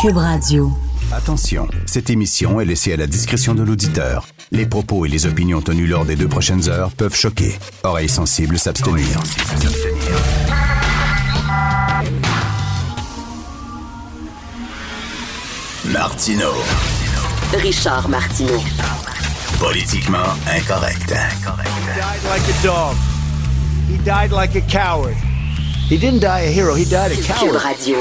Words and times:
Cube 0.00 0.16
Radio. 0.16 0.72
Attention, 1.12 1.68
cette 1.86 2.08
émission 2.08 2.60
est 2.60 2.64
laissée 2.64 2.92
à 2.92 2.96
la 2.96 3.06
discrétion 3.06 3.54
de 3.54 3.62
l'auditeur. 3.62 4.26
Les 4.52 4.64
propos 4.64 5.04
et 5.04 5.08
les 5.08 5.26
opinions 5.26 5.60
tenues 5.60 5.86
lors 5.86 6.04
des 6.04 6.16
deux 6.16 6.28
prochaines 6.28 6.68
heures 6.68 6.90
peuvent 6.92 7.14
choquer. 7.14 7.58
Oreilles 7.82 8.08
sensibles 8.08 8.58
s'abstenir. 8.58 9.20
Martino. 15.84 16.52
Richard 17.52 18.08
Martineau. 18.08 18.62
Politiquement 19.58 20.18
incorrect. 20.46 21.08
died 21.10 22.24
like 22.24 22.48
a 22.48 22.62
dog. 22.62 22.96
He 23.88 23.98
died 23.98 24.30
like 24.30 24.54
a 24.54 24.62
coward. 24.62 25.16
He 25.90 25.98
didn't 25.98 26.20
die 26.20 26.42
a 26.42 26.52
hero, 26.52 26.76
he 26.76 26.84
died 26.84 27.10
a 27.10 27.16
coward. 27.20 27.56
Radio. 27.64 27.96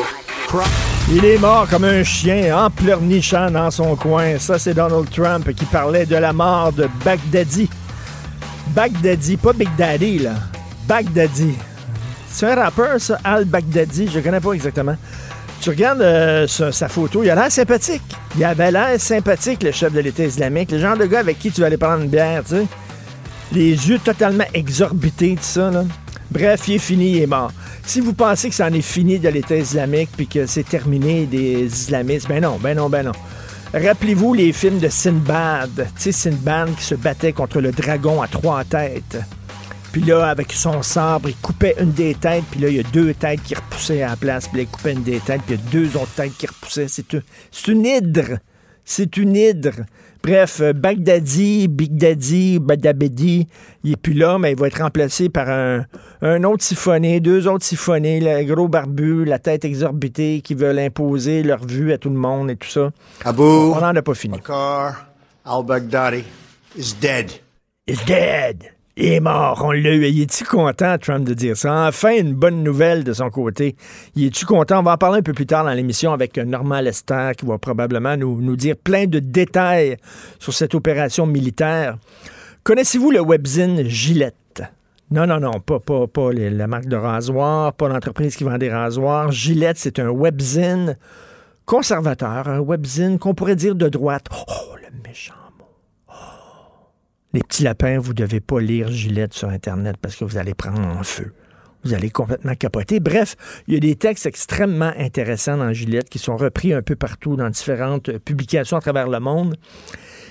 Il 1.12 1.26
est 1.26 1.40
mort 1.40 1.68
comme 1.68 1.86
un 1.86 2.04
chien 2.04 2.56
en 2.56 2.70
pleurnichant 2.70 3.50
dans 3.50 3.72
son 3.72 3.96
coin. 3.96 4.38
Ça, 4.38 4.60
c'est 4.60 4.76
Donald 4.76 5.10
Trump 5.10 5.52
qui 5.56 5.66
parlait 5.66 6.06
de 6.06 6.16
la 6.16 6.32
mort 6.32 6.72
de 6.72 6.88
Baghdadi. 7.04 7.68
Baghdadi, 8.76 9.38
pas 9.38 9.54
Big 9.54 9.70
Daddy, 9.76 10.20
là. 10.20 10.34
Baghdadi. 10.88 11.56
C'est 12.30 12.52
un 12.52 12.56
rappeur, 12.62 13.02
ça, 13.02 13.18
Al 13.24 13.46
Baghdadi. 13.46 14.08
Je 14.14 14.20
connais 14.20 14.40
pas 14.40 14.54
exactement. 14.54 14.96
Tu 15.60 15.72
regardes 15.72 16.02
euh, 16.02 16.46
sa, 16.46 16.72
sa 16.72 16.90
photo, 16.90 17.24
il 17.24 17.32
a 17.32 17.36
l'air 17.36 17.52
sympathique. 17.52 18.04
Il 18.38 18.44
avait 18.44 18.72
l'air 18.72 19.00
sympathique, 19.02 19.64
le 19.64 19.72
chef 19.72 19.92
de 19.92 20.00
l'État 20.00 20.26
islamique. 20.26 20.70
Le 20.70 20.78
genre 20.78 20.96
de 20.96 21.08
gars 21.08 21.22
avec 21.22 21.40
qui 21.40 21.50
tu 21.50 21.62
vas 21.62 21.68
aller 21.68 21.78
prendre 21.78 22.04
une 22.04 22.10
bière, 22.10 22.44
tu 22.44 22.56
sais. 22.56 22.68
Les 23.52 23.72
yeux 23.72 23.98
totalement 23.98 24.46
exorbités, 24.54 25.34
tout 25.38 25.42
ça, 25.42 25.72
là. 25.72 25.86
Bref, 26.32 26.68
il 26.68 26.76
est 26.76 26.78
fini, 26.78 27.12
il 27.12 27.22
est 27.24 27.28
mort. 27.28 27.52
Si 27.84 28.02
vous 28.02 28.14
pensez 28.14 28.50
que 28.50 28.56
c'en 28.56 28.72
est 28.72 28.82
fini 28.82 29.18
de 29.20 29.30
l'État 29.30 29.56
islamique 29.56 30.10
puis 30.16 30.28
que 30.28 30.46
c'est 30.46 30.64
terminé 30.64 31.26
des 31.26 31.66
islamistes, 31.66 32.28
ben 32.28 32.42
non, 32.42 32.58
ben 32.62 32.78
non, 32.78 32.90
ben 32.90 33.04
non. 33.04 33.14
Rappelez-vous 33.74 34.34
les 34.34 34.54
films 34.54 34.80
de 34.80 34.90
Sinbad. 34.90 35.88
Tu 35.96 36.02
sais, 36.02 36.12
Sinbad 36.12 36.76
qui 36.76 36.84
se 36.84 36.96
battait 36.96 37.34
contre 37.34 37.62
le 37.62 37.72
dragon 37.72 38.22
à 38.22 38.28
trois 38.28 38.64
têtes. 38.64 39.18
Puis 39.92 40.02
là, 40.02 40.28
avec 40.28 40.54
son 40.54 40.84
sabre, 40.84 41.30
il 41.30 41.36
coupait 41.36 41.76
une 41.80 41.92
des 41.92 42.14
têtes, 42.14 42.44
puis 42.52 42.60
là, 42.60 42.70
il 42.70 42.76
y 42.76 42.80
a 42.80 42.84
deux 42.84 43.14
têtes 43.16 43.42
qui 43.44 43.56
repoussaient 43.56 44.04
à 44.04 44.10
la 44.10 44.16
place, 44.16 44.48
puis 44.48 44.58
là, 44.58 44.64
il 44.64 44.68
coupait 44.68 44.94
une 44.94 45.04
des 45.04 45.20
têtes, 45.20 45.42
puis 45.48 45.56
il 45.56 45.66
y 45.66 45.68
a 45.68 45.72
deux 45.72 45.98
autres 45.98 46.14
têtes 46.16 46.38
qui 46.38 46.46
repoussaient. 46.46 46.88
C'est 46.88 47.06
c'est 47.52 47.72
une 47.72 47.86
hydre. 47.86 48.38
C'est 48.86 49.18
une 49.18 49.36
hydre. 49.36 49.82
Bref, 50.22 50.60
euh, 50.62 50.74
Baghdadi, 50.74 51.68
Big 51.68 51.96
Daddy, 51.96 52.60
Badabedi, 52.60 53.48
il 53.84 53.94
est 53.94 53.96
plus 53.96 54.14
là, 54.14 54.38
mais 54.38 54.52
il 54.52 54.58
va 54.60 54.68
être 54.68 54.82
remplacé 54.82 55.30
par 55.30 55.50
un, 55.50 55.86
un 56.22 56.44
autre 56.44 56.64
siphonné, 56.64 57.20
deux 57.20 57.48
autres 57.48 57.64
siphonnés, 57.66 58.20
le 58.20 58.44
gros 58.44 58.68
barbu, 58.68 59.24
la 59.24 59.40
tête 59.40 59.64
exorbitée, 59.64 60.42
qui 60.42 60.56
veulent 60.56 60.80
imposer 60.80 61.42
leur 61.44 61.66
vue 61.66 61.94
à 61.94 61.98
tout 61.98 62.10
le 62.10 62.18
monde 62.18 62.52
et 62.52 62.56
tout 62.58 62.68
ça. 62.68 62.92
Abu 63.24 63.42
On 63.42 63.80
n'en 63.80 63.96
a 63.96 64.02
pas 64.02 64.14
fini. 64.14 64.38
Bakr 64.38 65.06
al-Baghdadi 65.46 66.24
is 66.78 66.94
dead. 67.00 67.32
is 67.88 68.04
dead. 68.06 68.72
Il 69.02 69.14
est 69.14 69.20
mort, 69.22 69.62
on 69.64 69.72
l'a 69.72 69.96
eu. 69.96 70.06
Il 70.08 70.24
est-tu 70.24 70.44
content, 70.44 70.98
Trump, 70.98 71.26
de 71.26 71.34
dire 71.34 71.56
ça? 71.56 71.88
Enfin, 71.88 72.18
une 72.18 72.34
bonne 72.34 72.64
nouvelle 72.64 73.06
de 73.06 73.14
son 73.14 73.30
côté. 73.30 73.78
Il 74.14 74.26
est-tu 74.26 74.46
content? 74.46 74.80
On 74.80 74.84
va 74.84 74.92
en 74.92 74.98
parler 74.98 75.20
un 75.20 75.22
peu 75.22 75.32
plus 75.32 75.46
tard 75.46 75.64
dans 75.64 75.72
l'émission 75.72 76.12
avec 76.12 76.38
Normand 76.38 76.82
Lester 76.82 77.32
qui 77.38 77.46
va 77.46 77.58
probablement 77.58 78.18
nous, 78.18 78.58
dire 78.58 78.76
plein 78.76 79.06
de 79.06 79.20
détails 79.20 79.96
sur 80.38 80.54
cette 80.54 80.76
opération 80.76 81.26
militaire. 81.26 81.98
Connaissez-vous 82.66 83.12
le 83.12 83.22
webzine 83.22 83.88
Gillette? 83.88 84.64
Non, 85.12 85.26
non, 85.26 85.40
non, 85.40 85.62
pas, 85.62 85.80
pas, 85.80 86.06
pas 86.06 86.34
la 86.34 86.68
marque 86.68 86.88
de 86.88 86.98
rasoir, 86.98 87.72
pas 87.72 87.88
l'entreprise 87.88 88.36
qui 88.36 88.44
vend 88.44 88.58
des 88.58 88.70
rasoirs. 88.70 89.32
Gillette, 89.32 89.78
c'est 89.78 90.00
un 90.00 90.10
webzine 90.10 90.98
conservateur, 91.66 92.50
un 92.50 92.60
webzine 92.60 93.18
qu'on 93.18 93.34
pourrait 93.34 93.56
dire 93.56 93.76
de 93.76 93.88
droite. 93.88 94.26
Oh, 94.50 94.76
le 94.76 95.08
méchant. 95.08 95.39
Les 97.32 97.42
petits 97.42 97.62
lapins, 97.62 98.00
vous 98.00 98.16
devez 98.16 98.40
pas 98.40 98.60
lire 98.60 98.90
Gillette 98.90 99.36
sur 99.36 99.50
Internet 99.50 99.98
parce 100.02 100.16
que 100.16 100.26
vous 100.26 100.38
allez 100.38 100.56
prendre 100.56 100.82
en 100.82 101.04
feu. 101.04 101.32
Vous 101.84 101.94
allez 101.94 102.10
complètement 102.10 102.56
capoter. 102.56 103.00
Bref, 103.00 103.36
il 103.68 103.76
y 103.76 103.78
a 103.78 103.80
des 103.80 103.96
textes 103.96 104.26
extrêmement 104.26 104.92
intéressants 104.98 105.56
dans 105.56 105.72
Gillette 105.72 106.10
qui 106.10 106.18
sont 106.18 106.38
repris 106.38 106.74
un 106.74 106.82
peu 106.82 106.96
partout 106.96 107.36
dans 107.36 107.50
différentes 107.50 108.10
euh, 108.10 108.18
publications 108.18 108.78
à 108.78 108.82
travers 108.82 109.08
le 109.08 109.20
monde. 109.20 109.58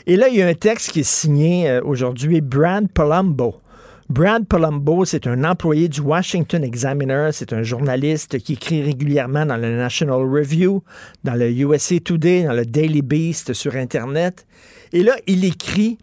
Et 0.08 0.16
là, 0.16 0.28
il 0.28 0.36
y 0.36 0.42
a 0.42 0.48
un 0.48 0.54
texte 0.54 0.90
qui 0.90 1.00
est 1.00 1.08
signé 1.08 1.70
euh, 1.70 1.80
aujourd'hui, 1.84 2.40
Brad 2.40 2.88
Palumbo. 2.90 3.60
Brad 4.08 4.46
Palumbo, 4.46 5.04
c'est 5.04 5.28
un 5.28 5.44
employé 5.44 5.88
du 5.88 6.00
Washington 6.00 6.64
Examiner. 6.64 7.28
C'est 7.30 7.52
un 7.52 7.62
journaliste 7.62 8.40
qui 8.40 8.54
écrit 8.54 8.82
régulièrement 8.82 9.46
dans 9.46 9.56
le 9.56 9.76
National 9.76 10.22
Review, 10.22 10.82
dans 11.22 11.34
le 11.34 11.48
USA 11.48 12.00
Today, 12.00 12.42
dans 12.42 12.54
le 12.54 12.66
Daily 12.66 13.02
Beast 13.02 13.52
sur 13.52 13.76
Internet. 13.76 14.46
Et 14.92 15.04
là, 15.04 15.14
il 15.28 15.44
écrit 15.44 15.98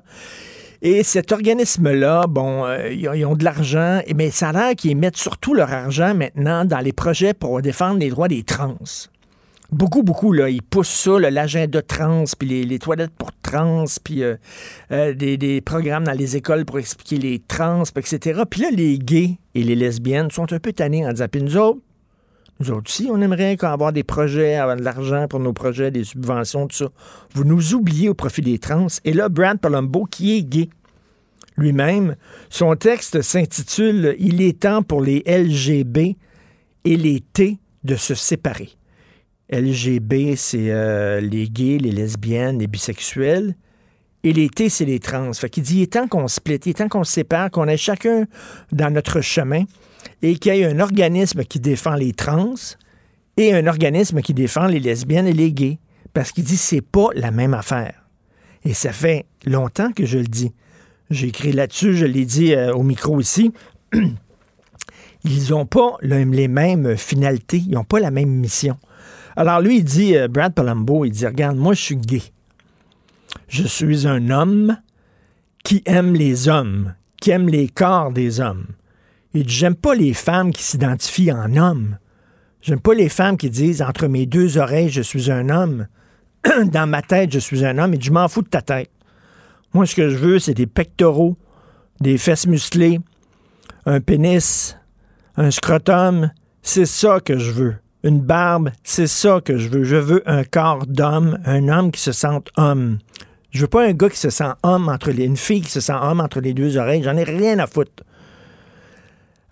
Et 0.81 1.03
cet 1.03 1.31
organisme-là, 1.31 2.25
bon, 2.27 2.65
euh, 2.65 2.91
ils, 2.91 3.25
ont, 3.25 3.35
de 3.35 3.45
l'argent, 3.45 4.01
mais 4.13 4.29
ça 4.29 4.49
a 4.49 4.51
l'air 4.51 4.75
qu'ils 4.75 4.97
mettent 4.97 5.15
surtout 5.15 5.53
leur 5.53 5.71
argent 5.71 6.13
maintenant 6.15 6.65
dans 6.65 6.79
les 6.79 6.91
projets 6.91 7.33
pour 7.33 7.61
défendre 7.61 7.99
les 7.99 8.09
droits 8.09 8.27
des 8.27 8.43
trans. 8.43 8.75
Beaucoup, 9.71 10.03
beaucoup, 10.03 10.33
là. 10.33 10.49
Ils 10.49 10.61
poussent 10.61 10.89
ça, 10.89 11.17
l'agenda 11.17 11.81
trans, 11.81 12.25
puis 12.37 12.65
les, 12.65 12.79
toilettes 12.79 13.13
pour 13.17 13.31
trans, 13.41 13.85
puis 14.03 14.21
euh, 14.21 14.35
euh, 14.91 15.13
des, 15.13 15.61
programmes 15.61 16.03
dans 16.03 16.11
les 16.11 16.35
écoles 16.35 16.65
pour 16.65 16.77
expliquer 16.77 17.17
les 17.17 17.39
trans, 17.39 17.83
etc. 17.95 18.41
Puis 18.49 18.61
là, 18.61 18.67
les 18.69 18.99
gays 18.99 19.37
et 19.55 19.63
les 19.63 19.75
lesbiennes 19.75 20.29
sont 20.29 20.51
un 20.51 20.59
peu 20.59 20.73
tannés 20.73 21.07
en 21.07 21.11
disant, 21.11 21.27
puis 21.31 21.41
nous 21.41 21.55
autres, 21.55 21.79
nous 22.59 22.69
autres 22.71 22.91
aussi, 22.91 23.07
on 23.09 23.21
aimerait 23.21 23.55
avoir 23.61 23.93
des 23.93 24.03
projets, 24.03 24.55
avoir 24.55 24.75
de 24.75 24.83
l'argent 24.83 25.27
pour 25.29 25.39
nos 25.39 25.53
projets, 25.53 25.89
des 25.89 26.03
subventions, 26.03 26.67
tout 26.67 26.75
ça. 26.75 26.89
Vous 27.33 27.45
nous 27.45 27.73
oubliez 27.73 28.09
au 28.09 28.13
profit 28.13 28.41
des 28.41 28.59
trans. 28.59 28.87
Et 29.05 29.13
là, 29.13 29.29
Brad 29.29 29.57
Palumbo, 29.57 30.03
qui 30.03 30.37
est 30.37 30.43
gay, 30.43 30.69
lui-même, 31.55 32.17
son 32.49 32.75
texte 32.75 33.21
s'intitule 33.21 34.15
Il 34.19 34.41
est 34.41 34.59
temps 34.59 34.83
pour 34.83 35.01
les 35.01 35.23
LGB 35.25 36.17
et 36.83 36.97
les 36.97 37.21
T 37.21 37.57
de 37.85 37.95
se 37.95 38.15
séparer. 38.15 38.69
LGB, 39.51 40.35
c'est 40.35 40.71
euh, 40.71 41.19
les 41.19 41.49
gays, 41.49 41.77
les 41.77 41.91
lesbiennes, 41.91 42.59
les 42.59 42.67
bisexuels. 42.67 43.55
Et 44.23 44.33
les 44.33 44.49
T, 44.49 44.69
c'est 44.69 44.85
les 44.85 44.99
trans. 44.99 45.33
Fait 45.33 45.49
qu'il 45.49 45.63
dit, 45.63 45.77
il 45.77 45.81
est 45.83 45.93
temps 45.93 46.07
qu'on 46.07 46.27
split, 46.27 46.59
il 46.65 46.69
est 46.69 46.73
temps 46.77 46.87
qu'on 46.87 47.03
sépare, 47.03 47.49
qu'on 47.49 47.67
ait 47.67 47.75
chacun 47.77 48.25
dans 48.71 48.93
notre 48.93 49.21
chemin 49.21 49.63
et 50.21 50.35
qu'il 50.35 50.53
y 50.55 50.59
ait 50.59 50.65
un 50.65 50.79
organisme 50.79 51.43
qui 51.43 51.59
défend 51.59 51.95
les 51.95 52.13
trans 52.13 52.53
et 53.37 53.53
un 53.53 53.65
organisme 53.65 54.21
qui 54.21 54.33
défend 54.35 54.67
les 54.67 54.79
lesbiennes 54.79 55.27
et 55.27 55.33
les 55.33 55.51
gays. 55.51 55.79
Parce 56.13 56.31
qu'il 56.31 56.43
dit, 56.43 56.57
c'est 56.57 56.81
pas 56.81 57.07
la 57.15 57.31
même 57.31 57.53
affaire. 57.55 58.05
Et 58.63 58.73
ça 58.75 58.93
fait 58.93 59.25
longtemps 59.45 59.91
que 59.91 60.05
je 60.05 60.19
le 60.19 60.25
dis. 60.27 60.51
J'ai 61.09 61.27
écrit 61.29 61.51
là-dessus, 61.51 61.95
je 61.97 62.05
l'ai 62.05 62.25
dit 62.25 62.53
euh, 62.53 62.73
au 62.73 62.83
micro 62.83 63.19
ici. 63.19 63.51
Ils 65.23 65.49
n'ont 65.49 65.65
pas 65.65 65.97
le- 66.01 66.23
les 66.23 66.47
mêmes 66.47 66.97
finalités, 66.97 67.57
ils 67.57 67.71
n'ont 67.73 67.83
pas 67.83 67.99
la 67.99 68.09
même 68.11 68.29
mission. 68.29 68.77
Alors 69.41 69.59
lui, 69.59 69.77
il 69.77 69.83
dit, 69.83 70.15
euh, 70.15 70.27
Brad 70.27 70.53
Palumbo, 70.53 71.03
il 71.03 71.09
dit, 71.09 71.25
regarde, 71.25 71.57
moi 71.57 71.73
je 71.73 71.81
suis 71.81 71.97
gay. 71.97 72.21
Je 73.47 73.63
suis 73.63 74.05
un 74.05 74.29
homme 74.29 74.77
qui 75.63 75.81
aime 75.87 76.13
les 76.13 76.47
hommes, 76.47 76.93
qui 77.19 77.31
aime 77.31 77.49
les 77.49 77.67
corps 77.67 78.11
des 78.11 78.39
hommes. 78.39 78.67
Il 79.33 79.47
dit, 79.47 79.55
j'aime 79.55 79.73
pas 79.73 79.95
les 79.95 80.13
femmes 80.13 80.51
qui 80.51 80.61
s'identifient 80.61 81.31
en 81.31 81.55
homme. 81.55 81.97
J'aime 82.61 82.79
pas 82.79 82.93
les 82.93 83.09
femmes 83.09 83.35
qui 83.35 83.49
disent, 83.49 83.81
entre 83.81 84.05
mes 84.05 84.27
deux 84.27 84.59
oreilles, 84.59 84.89
je 84.89 85.01
suis 85.01 85.31
un 85.31 85.49
homme. 85.49 85.87
Dans 86.65 86.87
ma 86.87 87.01
tête, 87.01 87.33
je 87.33 87.39
suis 87.39 87.65
un 87.65 87.79
homme. 87.79 87.95
Et 87.95 87.99
je 87.99 88.11
m'en 88.11 88.27
fous 88.27 88.43
de 88.43 88.47
ta 88.47 88.61
tête. 88.61 88.91
Moi, 89.73 89.87
ce 89.87 89.95
que 89.95 90.07
je 90.07 90.17
veux, 90.17 90.37
c'est 90.37 90.53
des 90.53 90.67
pectoraux, 90.67 91.35
des 91.99 92.19
fesses 92.19 92.45
musclées, 92.45 92.99
un 93.87 94.01
pénis, 94.01 94.77
un 95.35 95.49
scrotum, 95.49 96.29
c'est 96.61 96.85
ça 96.85 97.19
que 97.19 97.39
je 97.39 97.49
veux. 97.49 97.75
Une 98.03 98.19
barbe, 98.19 98.71
c'est 98.83 99.07
ça 99.07 99.41
que 99.43 99.57
je 99.57 99.69
veux. 99.69 99.83
Je 99.83 99.95
veux 99.95 100.23
un 100.25 100.43
corps 100.43 100.87
d'homme, 100.87 101.37
un 101.45 101.67
homme 101.67 101.91
qui 101.91 102.01
se 102.01 102.11
sente 102.11 102.49
homme. 102.57 102.97
Je 103.51 103.61
veux 103.61 103.67
pas 103.67 103.85
un 103.85 103.93
gars 103.93 104.09
qui 104.09 104.17
se 104.17 104.29
sent 104.29 104.51
homme 104.63 104.89
entre 104.89 105.11
les, 105.11 105.25
une 105.25 105.37
fille 105.37 105.61
qui 105.61 105.69
se 105.69 105.81
sent 105.81 105.93
homme 106.01 106.19
entre 106.19 106.39
les 106.39 106.53
deux 106.53 106.77
oreilles. 106.77 107.03
J'en 107.03 107.17
ai 107.17 107.23
rien 107.23 107.59
à 107.59 107.67
foutre. 107.67 108.03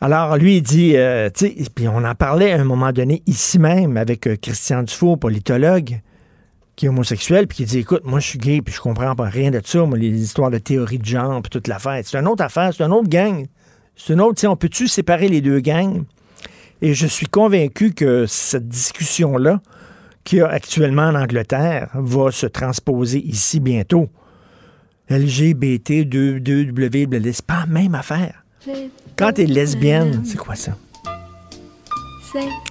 Alors, 0.01 0.37
lui, 0.37 0.57
il 0.57 0.61
dit, 0.61 0.95
euh, 0.95 1.29
tu 1.29 1.47
sais, 1.47 1.69
puis 1.75 1.87
on 1.89 2.03
en 2.05 2.15
parlait 2.15 2.53
à 2.53 2.61
un 2.61 2.63
moment 2.63 2.93
donné 2.93 3.21
ici 3.27 3.59
même 3.59 3.97
avec 3.97 4.27
euh, 4.27 4.37
Christian 4.41 4.83
Dufault, 4.83 5.17
politologue, 5.17 5.99
qui 6.77 6.85
est 6.85 6.89
homosexuel, 6.89 7.47
puis 7.47 7.57
qui 7.57 7.65
dit, 7.65 7.79
écoute, 7.79 8.05
moi, 8.05 8.21
je 8.21 8.27
suis 8.27 8.39
gay, 8.39 8.61
puis 8.61 8.73
je 8.73 8.79
comprends 8.79 9.13
pas 9.13 9.25
rien 9.25 9.51
de 9.51 9.59
ça, 9.61 9.85
moi, 9.85 9.97
les 9.97 10.07
histoires 10.07 10.51
de 10.51 10.57
théorie 10.57 10.99
de 10.99 11.05
genre, 11.05 11.41
puis 11.41 11.49
toute 11.49 11.67
l'affaire. 11.67 11.99
C'est 12.05 12.17
une 12.17 12.27
autre 12.29 12.43
affaire, 12.43 12.73
c'est 12.73 12.83
une 12.83 12.93
autre 12.93 13.09
gang. 13.09 13.45
C'est 13.97 14.13
une 14.13 14.21
autre, 14.21 14.47
on 14.47 14.55
peut-tu 14.55 14.87
séparer 14.87 15.27
les 15.27 15.41
deux 15.41 15.59
gangs? 15.59 16.05
Et 16.81 16.93
je 16.93 17.07
suis 17.07 17.27
convaincu 17.27 17.93
que 17.93 18.25
cette 18.25 18.67
discussion-là, 18.67 19.61
qu'il 20.23 20.39
y 20.39 20.41
a 20.41 20.47
actuellement 20.47 21.07
en 21.07 21.15
Angleterre, 21.15 21.89
va 21.93 22.31
se 22.31 22.45
transposer 22.45 23.19
ici 23.19 23.59
bientôt. 23.59 24.09
LGBT, 25.09 26.05
2, 26.05 26.39
2 26.39 26.65
W, 26.65 27.31
c'est 27.33 27.45
pas 27.45 27.61
la 27.61 27.65
même 27.65 27.95
affaire. 27.95 28.43
Quand 29.17 29.33
t'es 29.33 29.45
lesbienne, 29.45 30.23
c'est 30.25 30.37
quoi 30.37 30.55
ça? 30.55 30.77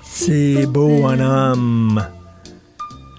C'est 0.05 0.67
beau 0.67 1.07
un 1.07 1.21
homme. 1.21 2.07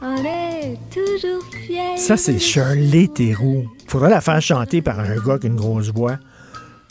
On 0.02 0.16
est 0.24 0.78
toujours 0.90 1.44
fiers. 1.52 1.98
Ça, 1.98 2.16
c'est 2.16 2.40
Shirley 2.40 3.08
Theroux. 3.08 3.66
Faudrait 3.88 4.10
la 4.10 4.22
faire 4.22 4.42
chanter 4.42 4.82
par 4.82 5.00
un 5.00 5.16
gars 5.16 5.34
avec 5.34 5.44
une 5.44 5.56
grosse 5.56 5.92
voix. 5.92 6.18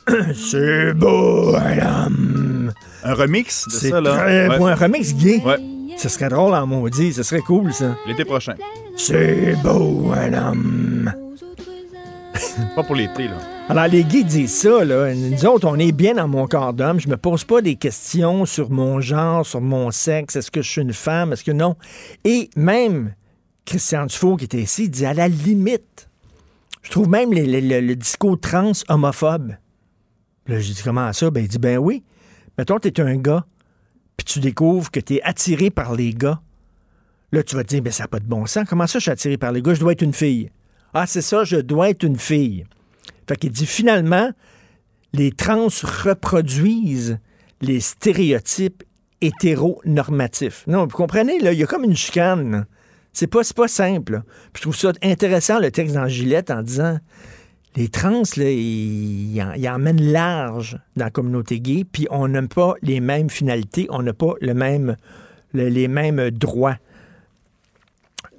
c'est 0.35 0.93
beau 0.93 1.55
un 1.57 1.79
homme. 1.79 2.58
Un 3.05 3.15
remix 3.15 3.67
de 3.69 3.73
C'est 3.73 3.91
ça, 3.91 4.01
là. 4.01 4.17
très 4.17 4.49
Ouais. 4.49 4.59
beau. 4.59 4.67
Un 4.67 4.75
remix 4.75 5.15
gay. 5.15 5.41
Ouais. 5.45 5.57
Ce 5.97 6.09
serait 6.09 6.29
drôle 6.29 6.55
en 6.55 6.67
maudit. 6.67 7.13
Ce 7.13 7.23
serait 7.23 7.41
cool, 7.41 7.73
ça. 7.73 7.97
L'été 8.07 8.25
prochain. 8.25 8.55
C'est 8.97 9.55
beau 9.63 10.13
un 10.15 10.33
homme. 10.33 11.13
Pas 12.75 12.83
pour 12.85 12.95
l'été, 12.97 13.25
là. 13.25 13.39
Alors, 13.69 13.87
les 13.87 14.05
gays 14.05 14.23
disent 14.25 14.55
ça, 14.55 14.85
là. 14.85 15.15
Nous 15.15 15.45
autres, 15.47 15.67
on 15.69 15.77
est 15.79 15.93
bien 15.93 16.15
dans 16.15 16.29
mon 16.29 16.47
corps 16.47 16.73
d'homme. 16.73 17.01
Je 17.01 17.09
me 17.09 17.17
pose 17.17 17.45
pas 17.45 17.61
des 17.61 17.77
questions 17.77 18.45
sur 18.47 18.71
mon 18.71 19.01
genre, 19.01 19.45
sur 19.45 19.61
mon 19.61 19.91
sexe. 19.91 20.37
Est-ce 20.37 20.51
que 20.51 20.63
je 20.63 20.71
suis 20.71 20.83
une 20.83 20.93
femme? 20.93 21.33
Est-ce 21.33 21.45
que 21.45 21.51
non? 21.53 21.77
Et 22.25 22.49
même 22.57 23.15
Christian 23.65 24.07
Dufault, 24.07 24.37
qui 24.37 24.45
était 24.47 24.61
ici, 24.63 24.89
dit 24.89 25.05
à 25.05 25.15
la 25.15 25.29
limite, 25.29 26.09
je 26.83 26.91
trouve 26.91 27.09
même 27.09 27.31
le 27.33 27.95
discours 27.95 28.39
trans 28.41 28.73
homophobe. 28.89 29.53
Là, 30.47 30.61
j'ai 30.61 30.73
dit 30.73 30.81
comment 30.83 31.13
ça? 31.13 31.31
Ben, 31.31 31.43
il 31.43 31.49
dit, 31.49 31.59
ben 31.59 31.77
oui. 31.79 32.03
Mettons, 32.59 32.79
t'es 32.79 33.01
un 33.01 33.17
gars, 33.17 33.47
puis 34.17 34.25
tu 34.25 34.41
découvres 34.41 34.91
que 34.91 35.01
t'es 35.01 35.23
attiré 35.23 35.71
par 35.71 35.95
les 35.95 36.13
gars. 36.13 36.41
Là, 37.31 37.43
tu 37.43 37.55
vas 37.55 37.63
te 37.63 37.69
dire, 37.69 37.83
ben 37.83 37.93
ça 37.93 38.05
n'a 38.05 38.09
pas 38.09 38.21
de 38.21 38.27
bon 38.27 38.47
sens. 38.47 38.67
Comment 38.69 38.87
ça, 38.87 38.99
je 38.99 39.05
suis 39.05 39.11
attiré 39.11 39.39
par 39.39 39.53
les 39.53 39.63
gars? 39.63 39.75
Je 39.75 39.81
dois 39.81 39.93
être 39.93 40.03
une 40.03 40.13
fille. 40.13 40.51
Ah, 40.93 41.07
c'est 41.07 41.23
ça, 41.23 41.45
je 41.45 41.57
dois 41.57 41.91
être 41.91 42.03
une 42.03 42.19
fille. 42.19 42.65
Fait 43.29 43.37
qu'il 43.37 43.53
dit 43.53 43.67
finalement, 43.67 44.31
les 45.13 45.31
trans 45.31 45.69
reproduisent 45.83 47.19
les 47.61 47.81
stéréotypes 47.81 48.83
hétéronormatifs. 49.21 50.65
Non, 50.67 50.87
vous 50.87 50.97
comprenez, 50.97 51.39
là, 51.41 51.53
il 51.53 51.59
y 51.59 51.63
a 51.63 51.67
comme 51.67 51.85
une 51.85 51.97
chicane. 51.97 52.67
C'est 53.13 53.27
pas, 53.27 53.43
pas 53.55 53.69
simple. 53.69 54.23
Puis 54.53 54.61
je 54.61 54.63
trouve 54.63 54.77
ça 54.77 54.93
intéressant, 55.03 55.59
le 55.59 55.71
texte 55.71 55.95
dans 55.95 56.09
Gillette, 56.09 56.51
en 56.51 56.63
disant 56.63 56.99
les 57.79 57.89
trans, 57.89 58.23
là, 58.37 58.51
ils, 58.51 59.41
large 60.01 60.79
dans 60.97 61.05
la 61.05 61.11
communauté 61.13 61.61
gay, 61.61 61.85
puis 61.91 62.09
on 62.11 62.27
n'a 62.27 62.43
pas 62.43 62.75
les 62.83 62.99
mêmes 62.99 63.31
finalités, 63.31 63.87
on 63.91 64.03
n'a 64.03 64.13
pas 64.13 64.35
les 64.41 65.89
mêmes 65.89 66.31
droits 66.33 66.77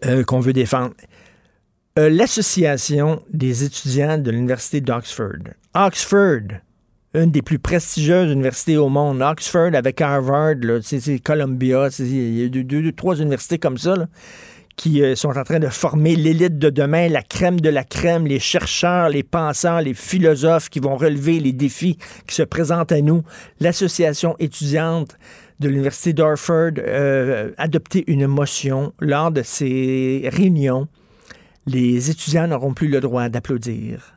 euh, 0.05 0.25
qu'on 0.25 0.41
veut 0.41 0.51
défendre. 0.51 0.93
Euh, 1.97 2.09
L'Association 2.09 3.23
des 3.31 3.63
étudiants 3.63 4.17
de 4.17 4.29
l'Université 4.29 4.81
d'Oxford. 4.81 5.39
Oxford, 5.73 6.59
une 7.13 7.31
des 7.31 7.41
plus 7.41 7.59
prestigieuses 7.59 8.33
universités 8.33 8.75
au 8.75 8.89
monde. 8.89 9.21
Oxford 9.21 9.73
avec 9.73 10.01
Harvard, 10.01 10.55
Columbia, 11.23 11.87
il 11.99 12.39
y 12.39 12.43
a 12.43 12.49
deux, 12.49 12.91
trois 12.91 13.15
universités 13.15 13.57
comme 13.57 13.77
ça 13.77 13.95
qui 14.79 15.03
euh, 15.03 15.13
sont 15.13 15.37
en 15.37 15.43
train 15.43 15.59
de 15.59 15.67
former 15.67 16.15
l'élite 16.15 16.57
de 16.57 16.69
demain, 16.69 17.09
la 17.09 17.21
crème 17.21 17.59
de 17.59 17.67
la 17.69 17.83
crème, 17.83 18.25
les 18.25 18.39
chercheurs, 18.39 19.09
les 19.09 19.23
penseurs, 19.23 19.81
les 19.81 19.93
philosophes 19.93 20.69
qui 20.69 20.79
vont 20.79 20.95
relever 20.95 21.41
les 21.41 21.51
défis 21.51 21.97
qui 22.25 22.33
se 22.35 22.43
présentent 22.43 22.93
à 22.93 23.01
nous. 23.01 23.21
L'association 23.59 24.37
étudiante 24.39 25.17
de 25.59 25.67
l'Université 25.67 26.13
d'Oxford 26.13 26.71
euh, 26.77 27.51
a 27.57 27.63
adopté 27.63 28.05
une 28.07 28.25
motion 28.25 28.93
lors 29.01 29.31
de 29.31 29.41
ces 29.41 30.29
réunions. 30.31 30.87
Les 31.67 32.09
étudiants 32.09 32.47
n'auront 32.47 32.73
plus 32.73 32.87
le 32.87 33.01
droit 33.01 33.27
d'applaudir. 33.27 34.13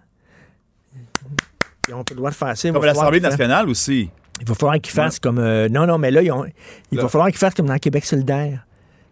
Ils 1.88 1.90
n'ont 1.90 2.04
pas 2.04 2.14
le 2.14 2.18
droit 2.18 2.30
de 2.30 2.36
faire 2.36 2.56
ça. 2.56 2.70
Comme 2.70 2.84
l'Assemblée 2.84 3.18
nationale 3.20 3.68
aussi. 3.68 4.08
il 4.40 4.46
va 4.46 4.54
falloir 4.54 4.80
qu'ils 4.80 4.92
fassent 4.94 5.18
comme. 5.18 5.38
euh, 5.40 5.68
non, 5.68 5.86
non, 5.86 5.98
mais 5.98 6.12
là, 6.12 6.22
ils 6.22 6.30
ont- 6.30 6.44
il 6.92 6.96
Là. 6.98 7.02
va 7.02 7.08
falloir 7.08 7.28
qu'ils 7.30 7.38
fassent 7.38 7.54
comme 7.54 7.66
dans 7.66 7.78
Québec 7.78 8.04
solidaire. 8.04 8.64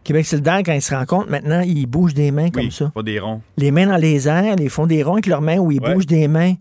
Québec 0.04 0.26
solidaire, 0.26 0.62
quand 0.64 0.72
ils 0.72 0.82
se 0.82 0.94
rencontrent, 0.94 1.30
maintenant, 1.30 1.60
ils 1.60 1.86
bougent 1.86 2.14
des 2.14 2.30
mains 2.30 2.50
comme 2.50 2.64
Oui, 2.64 2.72
ça. 2.72 2.90
pas 2.94 3.02
des 3.02 3.18
ronds. 3.20 3.42
Les 3.58 3.70
mains 3.70 3.86
dans 3.86 3.96
les 3.96 4.28
airs, 4.28 4.56
ils 4.58 4.70
font 4.70 4.86
des 4.86 5.02
ronds 5.02 5.14
avec 5.14 5.26
leurs 5.26 5.42
mains 5.42 5.58
ou 5.58 5.70
ils 5.70 5.80
Ouais. 5.80 5.94
bougent 5.94 6.06
des 6.06 6.26
mains. 6.26 6.54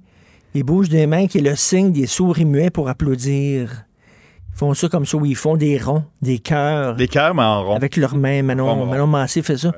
Ils 0.54 0.64
bougent 0.64 0.90
des 0.90 1.08
mains 1.08 1.28
qui 1.28 1.38
est 1.38 1.42
le 1.42 1.56
signe 1.56 1.92
des 1.92 2.06
sourds 2.08 2.40
et 2.40 2.46
muets 2.46 2.70
pour 2.70 2.90
applaudir. 2.90 3.86
Ils 4.54 4.58
font 4.58 4.74
ça 4.74 4.90
comme 4.90 5.06
ça, 5.06 5.16
où 5.16 5.26
ils 5.26 5.36
font 5.38 5.56
des 5.56 5.78
ronds, 5.78 6.04
des 6.22 6.40
cœurs. 6.40 6.96
Des 6.96 7.08
cœurs, 7.08 7.34
mais 7.34 7.44
en 7.44 7.64
rond. 7.64 7.76
Avec 7.76 7.96
leurs 7.96 8.16
mains. 8.18 8.42
Manon. 8.44 8.86
Manon 8.86 9.08
Massé 9.08 9.42
fait 9.42 9.58
ça. 9.58 9.72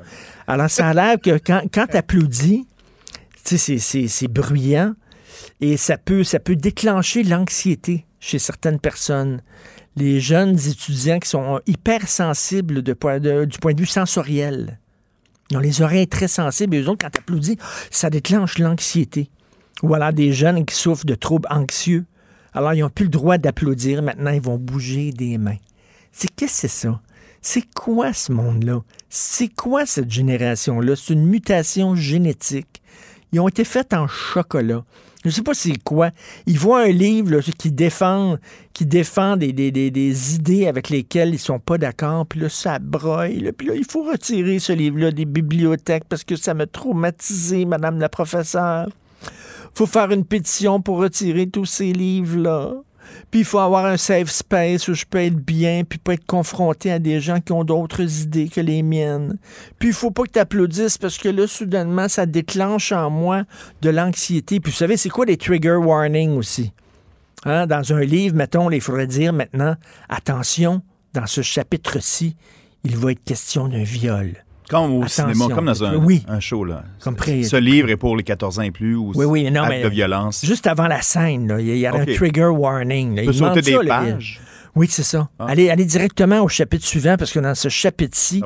Alors, 0.48 0.68
ça 0.68 0.88
a 0.88 0.94
l'air 0.94 1.16
que 1.22 1.38
quand, 1.38 1.62
quand 1.72 1.86
tu 1.88 1.96
applaudis, 1.96 2.66
tu 3.44 3.56
sais, 3.56 3.58
c'est- 3.58 3.78
c'est 3.78 4.08
c'est 4.08 4.28
bruyant 4.28 4.94
et 5.60 5.76
ça 5.76 5.98
peut, 5.98 6.24
ça 6.24 6.40
peut 6.40 6.56
déclencher 6.56 7.22
l'anxiété 7.22 8.06
chez 8.18 8.38
certaines 8.40 8.80
personnes. 8.80 9.40
Les 9.96 10.20
jeunes 10.20 10.58
étudiants 10.58 11.18
qui 11.18 11.28
sont 11.28 11.60
hypersensibles 11.66 12.82
du 12.82 12.94
point 12.94 13.18
de 13.18 13.46
vue 13.76 13.86
sensoriel. 13.86 14.78
Ils 15.50 15.58
ont 15.58 15.60
les 15.60 15.82
oreilles 15.82 16.08
très 16.08 16.28
sensibles 16.28 16.74
et 16.76 16.80
eux 16.80 16.88
autres, 16.88 17.04
quand 17.06 17.18
applaudis, 17.18 17.58
ça 17.90 18.08
déclenche 18.08 18.58
l'anxiété. 18.58 19.28
Ou 19.82 19.92
alors 19.94 20.12
des 20.12 20.32
jeunes 20.32 20.64
qui 20.64 20.74
souffrent 20.74 21.04
de 21.04 21.14
troubles 21.14 21.48
anxieux. 21.50 22.06
Alors, 22.54 22.72
ils 22.72 22.80
n'ont 22.80 22.90
plus 22.90 23.04
le 23.04 23.10
droit 23.10 23.36
d'applaudir. 23.36 24.02
Maintenant, 24.02 24.30
ils 24.30 24.40
vont 24.40 24.56
bouger 24.56 25.10
des 25.12 25.36
mains. 25.36 25.58
C'est 26.10 26.28
qu'est-ce 26.34 26.62
que 26.62 26.68
c'est 26.68 26.88
ça? 26.88 27.00
C'est 27.42 27.64
quoi 27.74 28.12
ce 28.12 28.32
monde-là? 28.32 28.82
C'est 29.10 29.48
quoi 29.48 29.84
cette 29.84 30.10
génération-là? 30.10 30.96
C'est 30.96 31.12
une 31.12 31.26
mutation 31.26 31.96
génétique. 31.96 32.80
Ils 33.32 33.40
ont 33.40 33.48
été 33.48 33.64
faits 33.64 33.92
en 33.94 34.06
chocolat. 34.06 34.84
Je 35.22 35.28
ne 35.28 35.32
sais 35.32 35.42
pas 35.42 35.54
c'est 35.54 35.78
quoi. 35.82 36.10
Ils 36.46 36.58
voient 36.58 36.82
un 36.82 36.90
livre 36.90 37.40
qui 37.40 37.70
défend, 37.70 38.38
qui 38.72 38.86
défend 38.86 39.36
des, 39.36 40.34
idées 40.34 40.66
avec 40.66 40.90
lesquelles 40.90 41.34
ils 41.34 41.38
sont 41.38 41.60
pas 41.60 41.78
d'accord, 41.78 42.26
puis 42.26 42.40
là, 42.40 42.48
ça 42.48 42.78
broille. 42.80 43.52
Puis 43.56 43.68
là, 43.68 43.74
il 43.74 43.84
faut 43.84 44.02
retirer 44.02 44.58
ce 44.58 44.72
livre-là 44.72 45.12
des 45.12 45.24
bibliothèques 45.24 46.04
parce 46.08 46.24
que 46.24 46.34
ça 46.34 46.54
m'a 46.54 46.66
traumatisé, 46.66 47.64
Madame 47.64 48.00
la 48.00 48.08
professeure. 48.08 48.88
faut 49.74 49.86
faire 49.86 50.10
une 50.10 50.24
pétition 50.24 50.80
pour 50.80 50.98
retirer 50.98 51.48
tous 51.48 51.66
ces 51.66 51.92
livres-là. 51.92 52.74
Puis 53.30 53.40
il 53.40 53.44
faut 53.44 53.58
avoir 53.58 53.86
un 53.86 53.96
safe 53.96 54.30
space 54.30 54.88
où 54.88 54.94
je 54.94 55.04
peux 55.08 55.18
être 55.18 55.36
bien, 55.36 55.84
puis 55.84 55.98
pas 55.98 56.14
être 56.14 56.26
confronté 56.26 56.90
à 56.90 56.98
des 56.98 57.20
gens 57.20 57.40
qui 57.40 57.52
ont 57.52 57.64
d'autres 57.64 58.22
idées 58.22 58.48
que 58.48 58.60
les 58.60 58.82
miennes. 58.82 59.38
Puis 59.78 59.88
il 59.88 59.94
faut 59.94 60.10
pas 60.10 60.24
que 60.24 60.32
tu 60.32 60.38
applaudisses 60.38 60.98
parce 60.98 61.18
que 61.18 61.28
là, 61.28 61.46
soudainement, 61.46 62.08
ça 62.08 62.26
déclenche 62.26 62.92
en 62.92 63.10
moi 63.10 63.44
de 63.80 63.90
l'anxiété. 63.90 64.60
Puis 64.60 64.72
vous 64.72 64.78
savez, 64.78 64.96
c'est 64.96 65.08
quoi 65.08 65.24
les 65.24 65.36
trigger 65.36 65.76
warnings 65.76 66.36
aussi? 66.36 66.72
Hein, 67.44 67.66
Dans 67.66 67.92
un 67.92 68.00
livre, 68.00 68.36
mettons, 68.36 68.70
il 68.70 68.80
faudrait 68.80 69.06
dire 69.06 69.32
maintenant, 69.32 69.74
attention, 70.08 70.82
dans 71.12 71.26
ce 71.26 71.42
chapitre-ci, 71.42 72.36
il 72.84 72.96
va 72.96 73.12
être 73.12 73.24
question 73.24 73.68
d'un 73.68 73.82
viol. 73.82 74.44
Comme 74.72 74.92
au 74.94 75.02
Attention. 75.02 75.32
cinéma, 75.32 75.54
comme 75.54 75.66
dans 75.66 75.84
un, 75.84 75.94
Oui. 75.96 76.24
un 76.28 76.40
show. 76.40 76.64
Là. 76.64 76.82
Comme 77.00 77.16
Ce 77.18 77.56
livre 77.56 77.90
est 77.90 77.96
pour 77.96 78.16
les 78.16 78.24
14 78.24 78.58
ans 78.58 78.62
et 78.62 78.70
plus 78.72 78.96
ou 78.96 79.12
Oui, 79.14 79.24
oui, 79.26 79.50
non, 79.50 79.62
acte 79.62 79.70
mais- 79.70 79.82
de 79.84 79.88
violence. 79.88 80.44
Juste 80.44 80.66
avant 80.66 80.88
la 80.88 81.00
scène, 81.02 81.54
il 81.60 81.66
y 81.66 81.86
a, 81.86 81.90
y 81.92 81.94
un 81.94 82.04
trigger 82.06 82.46
warning. 82.46 83.14
là. 83.16 83.22
Peut 83.22 83.30
Il 83.32 83.36
demande 83.38 83.50
sauter 83.54 83.62
des 83.70 83.76
ça, 83.76 83.82
là. 83.84 84.00
pages. 84.00 84.40
Oui, 84.74 84.88
c'est 84.90 85.02
ça. 85.02 85.28
Ah. 85.38 85.44
Allez, 85.48 85.68
allez 85.70 85.84
directement 85.84 86.40
au 86.40 86.48
chapitre 86.48 86.84
suivant 86.86 87.16
parce 87.18 87.30
que 87.32 87.38
dans 87.38 87.54
ce 87.54 87.68
chapitre-ci, 87.68 88.42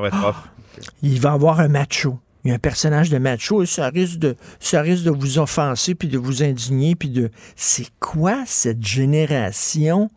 il 1.01 1.19
va 1.21 1.29
y 1.29 1.33
avoir 1.33 1.59
un 1.61 1.69
macho. 1.69 2.19
Il 2.43 2.49
y 2.49 2.51
a 2.51 2.55
un 2.55 2.59
personnage 2.59 3.09
de 3.09 3.17
macho 3.17 3.63
et 3.63 3.65
ça 3.65 3.89
risque 3.89 4.19
de, 4.19 4.35
ça 4.59 4.81
risque 4.81 5.03
de 5.03 5.09
vous 5.11 5.39
offenser 5.39 5.95
puis 5.95 6.07
de 6.07 6.17
vous 6.17 6.43
indigner 6.43 6.95
puis 6.95 7.09
de. 7.09 7.29
C'est 7.55 7.87
quoi 7.99 8.43
cette 8.45 8.85
génération 8.85 10.09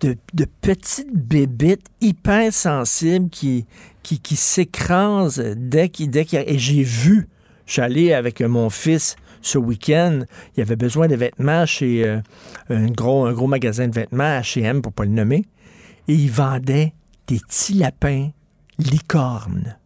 de, 0.00 0.16
petites 0.60 1.12
bébites 1.14 1.86
hyper 2.00 2.52
sensibles 2.52 3.28
qui, 3.30 3.66
qui, 4.02 4.20
qui 4.20 4.36
s'écrasent 4.36 5.42
dès 5.56 5.88
qu'il. 5.88 6.10
Dès 6.10 6.24
qu'il- 6.24 6.44
et 6.46 6.58
j'ai 6.58 6.82
vu, 6.82 7.28
je 7.66 7.72
suis 7.72 7.82
allé 7.82 8.12
avec 8.12 8.40
mon 8.42 8.70
fils 8.70 9.16
ce 9.42 9.56
week-end, 9.58 10.20
il 10.56 10.60
y 10.60 10.62
avait 10.62 10.76
besoin 10.76 11.06
de 11.08 11.14
vêtements 11.14 11.64
chez 11.64 12.04
euh, 12.06 12.20
un, 12.70 12.86
gros, 12.86 13.24
un 13.26 13.32
gros 13.32 13.46
magasin 13.46 13.86
de 13.88 13.94
vêtements, 13.94 14.40
H&M 14.40 14.82
pour 14.82 14.92
pas 14.92 15.04
le 15.04 15.10
nommer, 15.10 15.44
et 16.08 16.14
ils 16.14 16.30
vendaient 16.30 16.92
des 17.28 17.38
petits 17.38 17.74
lapins 17.74 18.30
licornes. 18.78 19.77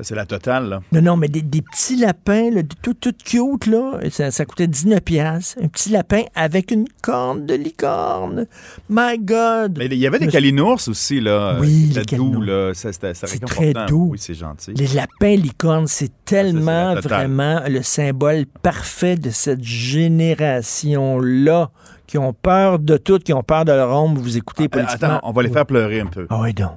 Ça, 0.00 0.08
c'est 0.08 0.14
la 0.14 0.24
totale, 0.24 0.68
là. 0.70 0.80
Non, 0.92 1.02
non, 1.02 1.16
mais 1.18 1.28
des, 1.28 1.42
des 1.42 1.60
petits 1.60 1.96
lapins, 1.96 2.48
là, 2.50 2.62
tout, 2.82 2.94
tout 2.94 3.12
cute, 3.22 3.66
là. 3.66 3.98
Ça, 4.10 4.30
ça 4.30 4.46
coûtait 4.46 4.66
19 4.66 5.00
piastres. 5.00 5.58
Un 5.62 5.68
petit 5.68 5.90
lapin 5.90 6.22
avec 6.34 6.70
une 6.70 6.86
corne 7.02 7.44
de 7.44 7.52
licorne. 7.54 8.46
My 8.88 9.18
God! 9.18 9.76
Mais 9.78 9.84
il 9.86 9.94
y 9.94 10.06
avait 10.06 10.18
des 10.18 10.28
calinours 10.28 10.80
aussi, 10.88 11.20
là. 11.20 11.56
Oui, 11.60 11.90
C'était 11.92 12.16
les 12.16 12.22
doux, 12.22 12.40
là. 12.40 12.72
C'est 12.74 12.98
très 13.44 13.74
doux. 13.88 14.08
Oui, 14.12 14.18
c'est 14.18 14.32
gentil. 14.34 14.72
Les 14.74 14.86
lapins 14.88 15.36
licornes, 15.36 15.86
c'est 15.86 16.10
tellement 16.24 16.94
la 16.94 17.02
totale. 17.02 17.18
vraiment 17.26 17.60
le 17.68 17.82
symbole 17.82 18.46
parfait 18.62 19.16
de 19.16 19.28
cette 19.30 19.62
génération-là 19.62 21.70
qui 22.06 22.16
ont 22.16 22.32
peur 22.32 22.78
de 22.78 22.96
tout, 22.96 23.18
qui 23.18 23.34
ont 23.34 23.42
peur 23.42 23.66
de 23.66 23.72
leur 23.72 23.90
ombre. 23.90 24.22
Vous 24.22 24.38
écoutez 24.38 24.64
Euh, 24.64 24.68
politiquement. 24.68 25.16
Attends, 25.16 25.28
on 25.28 25.32
va 25.32 25.42
les 25.42 25.50
faire 25.50 25.66
pleurer 25.66 26.00
un 26.00 26.06
peu. 26.06 26.26
Ah 26.30 26.38
oui, 26.40 26.54
donc. 26.54 26.70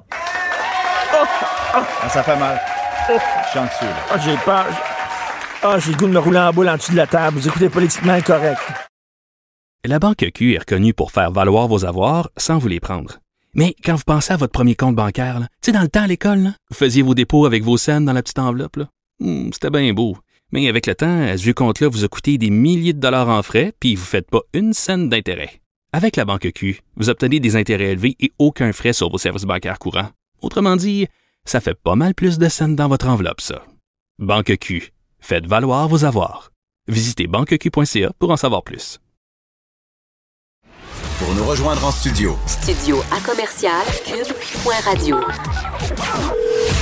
Ah, 2.02 2.08
ça 2.08 2.22
fait 2.22 2.38
mal. 2.38 2.60
Je 3.06 3.50
suis 3.50 3.58
anxieux, 3.58 3.86
là. 3.86 3.96
Ah, 4.10 4.18
j'ai 4.18 4.36
peur. 4.44 4.66
Ah, 5.62 5.78
j'ai 5.78 5.92
le 5.92 5.96
goût 5.96 6.06
de 6.06 6.12
me 6.12 6.18
rouler 6.18 6.38
en 6.38 6.52
boule 6.52 6.68
en 6.68 6.76
dessous 6.76 6.92
de 6.92 6.96
la 6.96 7.06
table. 7.06 7.38
Vous 7.38 7.48
écoutez 7.48 7.68
politiquement 7.68 8.12
incorrect. 8.14 8.60
La 9.84 9.98
Banque 9.98 10.24
Q 10.34 10.54
est 10.54 10.58
reconnue 10.58 10.94
pour 10.94 11.12
faire 11.12 11.30
valoir 11.30 11.68
vos 11.68 11.84
avoirs 11.84 12.30
sans 12.36 12.58
vous 12.58 12.68
les 12.68 12.80
prendre. 12.80 13.18
Mais 13.54 13.74
quand 13.84 13.94
vous 13.94 14.02
pensez 14.06 14.32
à 14.32 14.36
votre 14.36 14.52
premier 14.52 14.74
compte 14.74 14.96
bancaire, 14.96 15.38
là, 15.40 15.46
tu 15.62 15.66
sais, 15.66 15.72
dans 15.72 15.82
le 15.82 15.88
temps 15.88 16.02
à 16.02 16.06
l'école, 16.06 16.38
là, 16.38 16.50
vous 16.70 16.76
faisiez 16.76 17.02
vos 17.02 17.14
dépôts 17.14 17.44
avec 17.46 17.62
vos 17.62 17.76
scènes 17.76 18.04
dans 18.06 18.12
la 18.14 18.22
petite 18.22 18.38
enveloppe. 18.38 18.76
là. 18.76 18.88
Hmm, 19.20 19.50
C'était 19.52 19.70
bien 19.70 19.92
beau. 19.92 20.16
Mais 20.52 20.68
avec 20.68 20.86
le 20.86 20.94
temps, 20.94 21.26
ce 21.36 21.42
vieux 21.42 21.54
compte-là 21.54 21.88
vous 21.88 22.04
a 22.04 22.08
coûté 22.08 22.38
des 22.38 22.50
milliers 22.50 22.92
de 22.94 23.00
dollars 23.00 23.28
en 23.28 23.42
frais, 23.42 23.72
puis 23.80 23.94
vous 23.96 24.02
ne 24.02 24.06
faites 24.06 24.30
pas 24.30 24.40
une 24.54 24.72
scène 24.72 25.08
d'intérêt. 25.08 25.60
Avec 25.92 26.16
la 26.16 26.24
Banque 26.24 26.50
Q, 26.54 26.80
vous 26.96 27.10
obtenez 27.10 27.38
des 27.40 27.56
intérêts 27.56 27.92
élevés 27.92 28.16
et 28.20 28.32
aucun 28.38 28.72
frais 28.72 28.92
sur 28.92 29.10
vos 29.10 29.18
services 29.18 29.44
bancaires 29.44 29.78
courants. 29.78 30.08
Autrement 30.42 30.76
dit, 30.76 31.06
ça 31.44 31.60
fait 31.60 31.74
pas 31.74 31.94
mal 31.96 32.14
plus 32.14 32.38
de 32.38 32.48
scènes 32.48 32.76
dans 32.76 32.88
votre 32.88 33.08
enveloppe, 33.08 33.40
ça. 33.40 33.64
Banque 34.18 34.56
Q. 34.58 34.92
Faites 35.20 35.46
valoir 35.46 35.88
vos 35.88 36.04
avoirs. 36.04 36.52
Visitez 36.88 37.26
banqueq.ca 37.26 38.12
pour 38.18 38.30
en 38.30 38.36
savoir 38.36 38.62
plus. 38.62 39.00
Pour 41.18 41.34
nous 41.34 41.44
rejoindre 41.44 41.84
en 41.84 41.90
studio, 41.90 42.36
Studio 42.46 43.00
à 43.12 43.20
commercial 43.20 43.86
cube.radio. 44.04 45.16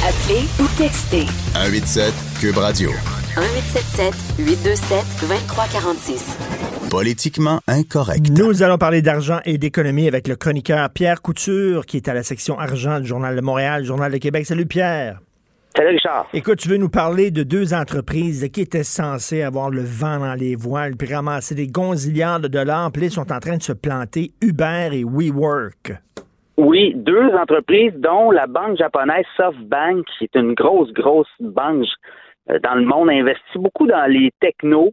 Appelez 0.04 0.44
ou 0.58 0.66
textez 0.78 1.26
187 1.52 2.14
Cube 2.40 2.56
Radio. 2.58 2.90
1877 3.36 4.14
827 4.38 5.04
2346. 5.20 6.71
Politiquement 6.92 7.60
incorrect. 7.68 8.28
Nous 8.38 8.62
allons 8.62 8.76
parler 8.76 9.00
d'argent 9.00 9.38
et 9.46 9.56
d'économie 9.56 10.06
avec 10.08 10.28
le 10.28 10.36
chroniqueur 10.36 10.90
Pierre 10.90 11.22
Couture, 11.22 11.86
qui 11.86 11.96
est 11.96 12.06
à 12.06 12.12
la 12.12 12.22
section 12.22 12.58
argent 12.58 13.00
du 13.00 13.06
Journal 13.06 13.34
de 13.34 13.40
Montréal, 13.40 13.82
Journal 13.82 14.12
de 14.12 14.18
Québec. 14.18 14.44
Salut 14.44 14.66
Pierre. 14.66 15.20
Salut 15.74 15.88
Richard. 15.88 16.28
Écoute, 16.34 16.58
tu 16.58 16.68
veux 16.68 16.76
nous 16.76 16.90
parler 16.90 17.30
de 17.30 17.44
deux 17.44 17.72
entreprises 17.72 18.46
qui 18.52 18.60
étaient 18.60 18.82
censées 18.82 19.40
avoir 19.40 19.70
le 19.70 19.80
vent 19.80 20.18
dans 20.18 20.34
les 20.34 20.54
voiles, 20.54 20.94
puis 20.98 21.14
ramasser 21.14 21.54
des 21.54 21.66
gonzillards 21.66 22.40
de 22.40 22.48
dollars, 22.48 22.92
puis 22.92 23.06
ils 23.06 23.10
sont 23.10 23.32
en 23.32 23.40
train 23.40 23.56
de 23.56 23.62
se 23.62 23.72
planter, 23.72 24.32
Uber 24.42 24.90
et 24.92 25.02
WeWork. 25.02 25.94
Oui, 26.58 26.92
deux 26.94 27.30
entreprises, 27.40 27.94
dont 27.96 28.30
la 28.32 28.46
banque 28.46 28.76
japonaise 28.76 29.24
SoftBank, 29.38 30.04
qui 30.18 30.24
est 30.24 30.38
une 30.38 30.52
grosse, 30.52 30.92
grosse 30.92 31.32
banque 31.40 31.86
euh, 32.50 32.58
dans 32.62 32.74
le 32.74 32.84
monde, 32.84 33.08
investit 33.08 33.58
beaucoup 33.58 33.86
dans 33.86 34.04
les 34.04 34.30
technos. 34.42 34.92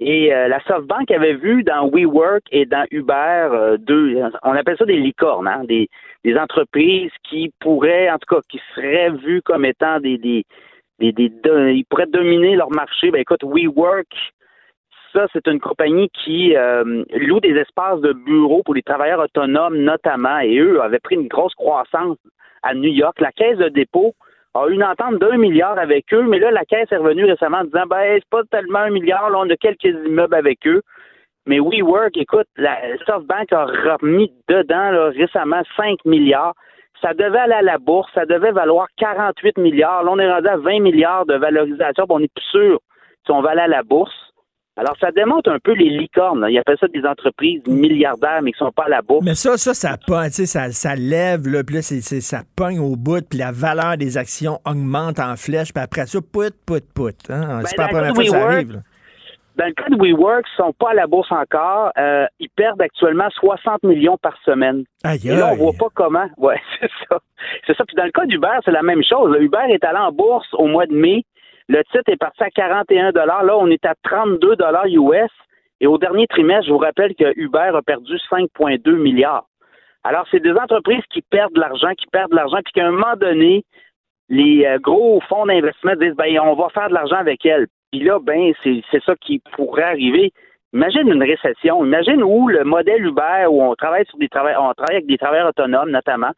Et 0.00 0.32
euh, 0.32 0.46
la 0.46 0.60
SoftBank 0.60 1.10
avait 1.10 1.34
vu 1.34 1.64
dans 1.64 1.88
WeWork 1.88 2.44
et 2.52 2.66
dans 2.66 2.84
Uber 2.92 3.48
euh, 3.52 3.76
deux, 3.78 4.16
on 4.44 4.52
appelle 4.52 4.76
ça 4.78 4.84
des 4.84 4.96
licornes, 4.96 5.48
hein, 5.48 5.64
des, 5.64 5.88
des 6.24 6.36
entreprises 6.36 7.10
qui 7.28 7.50
pourraient, 7.60 8.08
en 8.08 8.18
tout 8.18 8.36
cas, 8.36 8.40
qui 8.48 8.60
seraient 8.74 9.10
vues 9.10 9.42
comme 9.42 9.64
étant 9.64 9.98
des, 9.98 10.16
des, 10.16 10.44
des, 11.00 11.10
des- 11.12 11.28
de- 11.30 11.70
ils 11.70 11.84
pourraient 11.84 12.06
dominer 12.06 12.54
leur 12.54 12.70
marché. 12.70 13.10
Ben 13.10 13.20
écoute, 13.20 13.42
WeWork, 13.42 14.06
ça, 15.12 15.26
c'est 15.32 15.48
une 15.48 15.58
compagnie 15.58 16.10
qui 16.10 16.54
euh, 16.54 17.02
loue 17.16 17.40
des 17.40 17.56
espaces 17.56 18.00
de 18.00 18.12
bureaux 18.12 18.62
pour 18.62 18.74
les 18.74 18.82
travailleurs 18.82 19.20
autonomes 19.20 19.78
notamment, 19.78 20.38
et 20.38 20.58
eux 20.58 20.80
avaient 20.80 21.00
pris 21.00 21.16
une 21.16 21.26
grosse 21.26 21.54
croissance 21.54 22.18
à 22.62 22.72
New 22.74 22.92
York. 22.92 23.20
La 23.20 23.32
caisse 23.32 23.58
de 23.58 23.68
dépôt 23.68 24.14
a 24.62 24.68
une 24.68 24.84
entente 24.84 25.18
d'un 25.18 25.36
milliard 25.36 25.78
avec 25.78 26.12
eux, 26.12 26.22
mais 26.22 26.38
là, 26.38 26.50
la 26.50 26.64
caisse 26.64 26.90
est 26.90 26.96
revenue 26.96 27.24
récemment 27.24 27.58
en 27.58 27.64
disant, 27.64 27.86
ben, 27.88 28.18
c'est 28.18 28.30
pas 28.30 28.42
tellement 28.50 28.80
un 28.80 28.90
milliard, 28.90 29.30
là, 29.30 29.38
on 29.40 29.50
a 29.50 29.56
quelques 29.56 29.84
immeubles 29.84 30.34
avec 30.34 30.66
eux. 30.66 30.82
Mais 31.46 31.60
WeWork, 31.60 32.16
écoute, 32.16 32.46
la 32.56 32.76
SoftBank 33.06 33.52
a 33.52 33.64
remis 33.64 34.30
dedans 34.48 34.90
là, 34.90 35.10
récemment 35.10 35.62
5 35.76 36.04
milliards. 36.04 36.54
Ça 37.00 37.14
devait 37.14 37.38
aller 37.38 37.54
à 37.54 37.62
la 37.62 37.78
bourse, 37.78 38.10
ça 38.12 38.26
devait 38.26 38.52
valoir 38.52 38.88
48 38.98 39.56
milliards. 39.56 40.02
Là, 40.02 40.10
on 40.12 40.18
est 40.18 40.30
rendu 40.30 40.48
à 40.48 40.56
20 40.56 40.80
milliards 40.80 41.24
de 41.24 41.34
valorisation, 41.34 42.04
on 42.08 42.20
n'est 42.20 42.28
plus 42.28 42.44
sûr 42.50 42.80
si 43.24 43.30
on 43.30 43.40
va 43.40 43.50
aller 43.50 43.62
à 43.62 43.68
la 43.68 43.82
bourse. 43.82 44.27
Alors, 44.78 44.96
ça 45.00 45.10
démontre 45.10 45.50
un 45.50 45.58
peu 45.58 45.72
les 45.72 45.90
licornes. 45.90 46.40
là. 46.40 46.50
Ils 46.50 46.58
appellent 46.58 46.78
ça 46.78 46.86
des 46.86 47.04
entreprises 47.04 47.60
milliardaires, 47.66 48.40
mais 48.42 48.52
qui 48.52 48.58
sont 48.58 48.70
pas 48.70 48.84
à 48.84 48.88
la 48.88 49.02
bourse. 49.02 49.24
Mais 49.24 49.34
ça, 49.34 49.56
ça, 49.56 49.74
ça 49.74 49.96
ça, 50.30 50.70
ça 50.70 50.94
lève, 50.94 51.48
là, 51.48 51.64
puis 51.64 51.76
là, 51.76 51.82
ça 51.82 52.42
pogne 52.56 52.78
au 52.78 52.94
bout, 52.94 53.28
puis 53.28 53.40
la 53.40 53.50
valeur 53.50 53.96
des 53.96 54.16
actions 54.16 54.60
augmente 54.64 55.18
en 55.18 55.34
flèche, 55.34 55.72
puis 55.74 55.82
après 55.82 56.06
ça, 56.06 56.20
pout, 56.20 56.54
pout, 56.64 56.84
pout. 56.94 57.16
Hein? 57.28 57.60
c'est 57.64 57.76
pas 57.76 57.86
la 57.86 57.88
première 57.88 58.14
fois 58.14 58.24
que 58.24 58.30
ça 58.30 58.44
arrive. 58.44 58.72
là. 58.74 58.78
Dans 59.56 59.66
le 59.66 59.72
cas 59.72 59.88
de 59.88 59.96
WeWork, 59.96 60.46
ils 60.46 60.56
sont 60.56 60.72
pas 60.72 60.90
à 60.90 60.94
la 60.94 61.08
bourse 61.08 61.32
encore. 61.32 61.90
Euh, 61.98 62.26
ils 62.38 62.48
perdent 62.48 62.80
actuellement 62.80 63.28
60 63.40 63.82
millions 63.82 64.16
par 64.16 64.38
semaine. 64.44 64.84
Aïe, 65.02 65.18
Et 65.24 65.34
là, 65.34 65.48
on 65.52 65.56
voit 65.56 65.72
pas 65.76 65.88
comment. 65.92 66.26
Ouais, 66.36 66.60
c'est 66.80 66.90
ça. 67.08 67.18
C'est 67.66 67.76
ça. 67.76 67.84
Puis 67.84 67.96
dans 67.96 68.04
le 68.04 68.12
cas 68.12 68.24
d'Uber, 68.26 68.60
c'est 68.64 68.70
la 68.70 68.82
même 68.82 69.02
chose. 69.02 69.36
Uber 69.36 69.58
est 69.70 69.82
allé 69.82 69.98
en 69.98 70.12
bourse 70.12 70.46
au 70.52 70.68
mois 70.68 70.86
de 70.86 70.94
mai. 70.94 71.24
Le 71.68 71.82
titre 71.84 72.04
est 72.08 72.16
parti 72.16 72.42
à 72.42 72.50
41 72.50 73.12
Là, 73.12 73.56
on 73.58 73.68
est 73.68 73.84
à 73.84 73.94
32 74.02 74.56
US. 74.86 75.30
Et 75.80 75.86
au 75.86 75.98
dernier 75.98 76.26
trimestre, 76.26 76.66
je 76.66 76.72
vous 76.72 76.78
rappelle 76.78 77.14
que 77.14 77.32
Uber 77.38 77.70
a 77.74 77.82
perdu 77.82 78.14
5,2 78.30 78.96
milliards. 78.96 79.46
Alors, 80.02 80.26
c'est 80.30 80.40
des 80.40 80.52
entreprises 80.52 81.04
qui 81.10 81.22
perdent 81.22 81.52
de 81.54 81.60
l'argent, 81.60 81.92
qui 81.96 82.06
perdent 82.10 82.30
de 82.30 82.36
l'argent, 82.36 82.58
puis 82.64 82.72
qu'à 82.72 82.86
un 82.86 82.90
moment 82.92 83.16
donné, 83.16 83.64
les 84.28 84.64
euh, 84.66 84.78
gros 84.78 85.20
fonds 85.28 85.46
d'investissement 85.46 85.94
disent 85.96 86.14
ben 86.14 86.38
on 86.40 86.54
va 86.54 86.68
faire 86.70 86.88
de 86.88 86.94
l'argent 86.94 87.16
avec 87.16 87.44
elles. 87.46 87.66
Puis 87.90 88.00
là, 88.02 88.18
ben 88.20 88.52
c'est 88.62 88.82
ça 89.04 89.14
qui 89.20 89.40
pourrait 89.52 89.82
arriver. 89.84 90.32
Imagine 90.74 91.08
une 91.08 91.22
récession. 91.22 91.84
Imagine 91.84 92.22
où 92.22 92.48
le 92.48 92.64
modèle 92.64 93.04
Uber 93.04 93.46
où 93.48 93.62
on 93.62 93.74
travaille 93.74 94.04
sur 94.06 94.18
des 94.18 94.28
travailleurs, 94.28 94.62
on 94.62 94.74
travaille 94.74 94.96
avec 94.96 95.06
des 95.06 95.16
travailleurs 95.16 95.48
autonomes 95.48 95.90
notamment. 95.90 96.32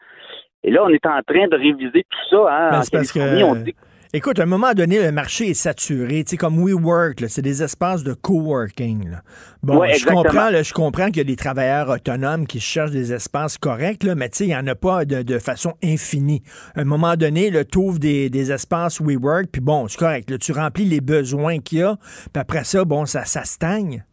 Et 0.62 0.70
là, 0.70 0.84
on 0.84 0.88
est 0.90 1.04
en 1.06 1.20
train 1.26 1.48
de 1.48 1.56
réviser 1.56 2.04
tout 2.08 2.28
ça. 2.30 2.46
Hein, 2.48 2.70
Ben, 2.70 2.78
en 2.78 2.82
Californie, 2.82 3.40
que- 3.40 3.44
on 3.46 3.54
dit 3.56 3.74
Écoute, 4.12 4.40
à 4.40 4.42
un 4.42 4.46
moment 4.46 4.72
donné, 4.74 5.00
le 5.00 5.12
marché 5.12 5.50
est 5.50 5.54
saturé. 5.54 6.24
Tu 6.24 6.30
sais, 6.30 6.36
comme 6.36 6.58
WeWork, 6.58 7.22
c'est 7.28 7.42
des 7.42 7.62
espaces 7.62 8.02
de 8.02 8.12
coworking. 8.12 9.08
là. 9.08 9.18
Bon, 9.62 9.78
Ouais, 9.78 9.94
je 9.94 10.04
comprends, 10.04 10.50
là, 10.50 10.64
je 10.64 10.72
comprends 10.72 11.06
qu'il 11.06 11.18
y 11.18 11.20
a 11.20 11.24
des 11.24 11.36
travailleurs 11.36 11.88
autonomes 11.90 12.48
qui 12.48 12.58
cherchent 12.58 12.90
des 12.90 13.12
espaces 13.12 13.56
corrects, 13.56 14.02
là, 14.02 14.16
mais 14.16 14.28
tu 14.28 14.38
sais, 14.38 14.44
il 14.46 14.48
n'y 14.48 14.56
en 14.56 14.66
a 14.66 14.74
pas 14.74 15.04
de, 15.04 15.22
de 15.22 15.38
façon 15.38 15.74
infinie. 15.84 16.42
À 16.74 16.80
un 16.80 16.84
moment 16.84 17.14
donné, 17.14 17.52
tu 17.70 17.78
ouvres 17.78 18.00
des, 18.00 18.30
des 18.30 18.50
espaces 18.50 19.00
WeWork, 19.00 19.46
puis 19.52 19.60
bon, 19.60 19.86
c'est 19.86 19.98
correct. 19.98 20.28
Là, 20.28 20.38
tu 20.38 20.50
remplis 20.50 20.86
les 20.86 21.00
besoins 21.00 21.60
qu'il 21.60 21.78
y 21.78 21.82
a, 21.84 21.94
puis 22.32 22.40
après 22.40 22.64
ça, 22.64 22.84
bon, 22.84 23.06
ça, 23.06 23.24
ça 23.24 23.44
stagne. 23.44 24.04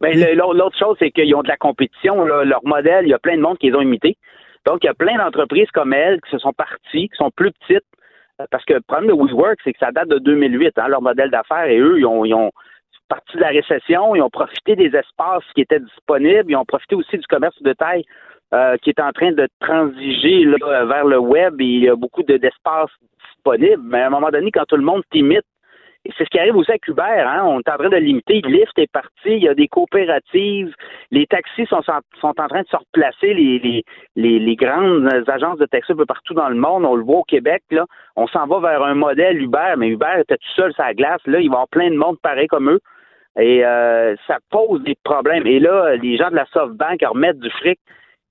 Ben, 0.00 0.18
le- 0.18 0.34
l'autre 0.34 0.54
l'autre 0.54 0.78
chose, 0.78 0.96
c'est 0.98 1.10
qu'ils 1.10 1.34
ont 1.34 1.42
de 1.42 1.48
la 1.48 1.58
compétition. 1.58 2.24
là. 2.24 2.44
Leur 2.44 2.64
modèle, 2.64 3.04
il 3.04 3.10
y 3.10 3.14
a 3.14 3.18
plein 3.18 3.36
de 3.36 3.42
monde 3.42 3.58
qui 3.58 3.68
les 3.68 3.76
ont 3.76 3.82
imités. 3.82 4.16
Donc, 4.64 4.78
il 4.82 4.86
y 4.86 4.88
a 4.90 4.94
plein 4.94 5.18
d'entreprises 5.18 5.68
comme 5.74 5.92
elles 5.92 6.18
qui 6.22 6.30
se 6.30 6.38
sont 6.38 6.52
parties, 6.54 7.08
qui 7.10 7.16
sont 7.16 7.30
plus 7.30 7.50
petites. 7.52 7.84
Parce 8.50 8.64
que 8.64 8.74
le 8.74 8.80
problème 8.80 9.08
de 9.08 9.14
WeWork, 9.14 9.58
c'est 9.64 9.72
que 9.72 9.78
ça 9.78 9.92
date 9.92 10.08
de 10.08 10.18
2008, 10.18 10.78
hein, 10.78 10.88
leur 10.88 11.02
modèle 11.02 11.30
d'affaires. 11.30 11.66
Et 11.66 11.78
eux, 11.78 11.98
ils 11.98 12.06
ont, 12.06 12.50
parti 13.08 13.36
de 13.36 13.42
la 13.42 13.48
récession, 13.48 14.14
ils 14.14 14.22
ont 14.22 14.30
profité 14.30 14.74
des 14.74 14.86
espaces 14.96 15.44
qui 15.54 15.60
étaient 15.60 15.80
disponibles, 15.80 16.50
ils 16.50 16.56
ont 16.56 16.64
profité 16.64 16.94
aussi 16.94 17.18
du 17.18 17.26
commerce 17.26 17.60
de 17.62 17.74
taille 17.74 18.04
euh, 18.54 18.76
qui 18.78 18.88
est 18.90 19.00
en 19.00 19.12
train 19.12 19.32
de 19.32 19.48
transiger 19.60 20.46
vers 20.46 21.04
le 21.04 21.18
web 21.18 21.60
et 21.60 21.64
il 21.64 21.84
y 21.84 21.88
a 21.90 21.96
beaucoup 21.96 22.22
de- 22.22 22.38
d'espaces 22.38 22.90
disponibles. 23.26 23.82
Mais 23.84 24.00
à 24.00 24.06
un 24.06 24.10
moment 24.10 24.30
donné, 24.30 24.50
quand 24.50 24.64
tout 24.66 24.76
le 24.76 24.82
monde 24.82 25.02
t'imite, 25.10 25.44
c'est 26.04 26.24
ce 26.24 26.30
qui 26.30 26.38
arrive 26.38 26.56
aussi 26.56 26.70
avec 26.70 26.86
Uber, 26.88 27.02
hein? 27.02 27.44
On 27.44 27.60
est 27.60 27.68
en 27.68 27.76
train 27.76 27.88
de 27.88 27.96
limiter. 27.96 28.40
Lyft 28.44 28.76
est 28.76 28.90
parti, 28.90 29.10
il 29.26 29.42
y 29.42 29.48
a 29.48 29.54
des 29.54 29.68
coopératives, 29.68 30.74
les 31.12 31.26
taxis 31.26 31.66
sont, 31.66 31.80
sont 31.82 32.40
en 32.40 32.48
train 32.48 32.62
de 32.62 32.68
se 32.68 32.76
replacer, 32.76 33.34
les, 33.34 33.58
les, 33.60 33.84
les, 34.16 34.38
les 34.40 34.56
grandes 34.56 35.08
agences 35.28 35.58
de 35.58 35.66
taxi 35.66 35.92
un 35.92 35.96
peu 35.96 36.06
partout 36.06 36.34
dans 36.34 36.48
le 36.48 36.56
monde. 36.56 36.84
On 36.84 36.96
le 36.96 37.04
voit 37.04 37.18
au 37.18 37.24
Québec, 37.24 37.62
là. 37.70 37.86
On 38.16 38.26
s'en 38.26 38.46
va 38.46 38.58
vers 38.58 38.82
un 38.82 38.94
modèle 38.94 39.40
Uber, 39.40 39.74
mais 39.78 39.88
Uber 39.88 40.20
était 40.20 40.36
tout 40.36 40.52
seul 40.56 40.72
sur 40.72 40.82
la 40.82 40.94
glace. 40.94 41.20
Là, 41.26 41.38
il 41.40 41.48
va 41.48 41.54
y 41.54 41.56
avoir 41.56 41.68
plein 41.68 41.90
de 41.90 41.96
monde 41.96 42.18
pareil 42.20 42.48
comme 42.48 42.70
eux. 42.70 42.80
Et 43.38 43.64
euh, 43.64 44.14
ça 44.26 44.38
pose 44.50 44.82
des 44.82 44.96
problèmes. 45.04 45.46
Et 45.46 45.60
là, 45.60 45.96
les 45.96 46.16
gens 46.16 46.30
de 46.30 46.36
la 46.36 46.46
SoftBank 46.52 47.00
remettent 47.06 47.38
du 47.38 47.50
fric. 47.50 47.78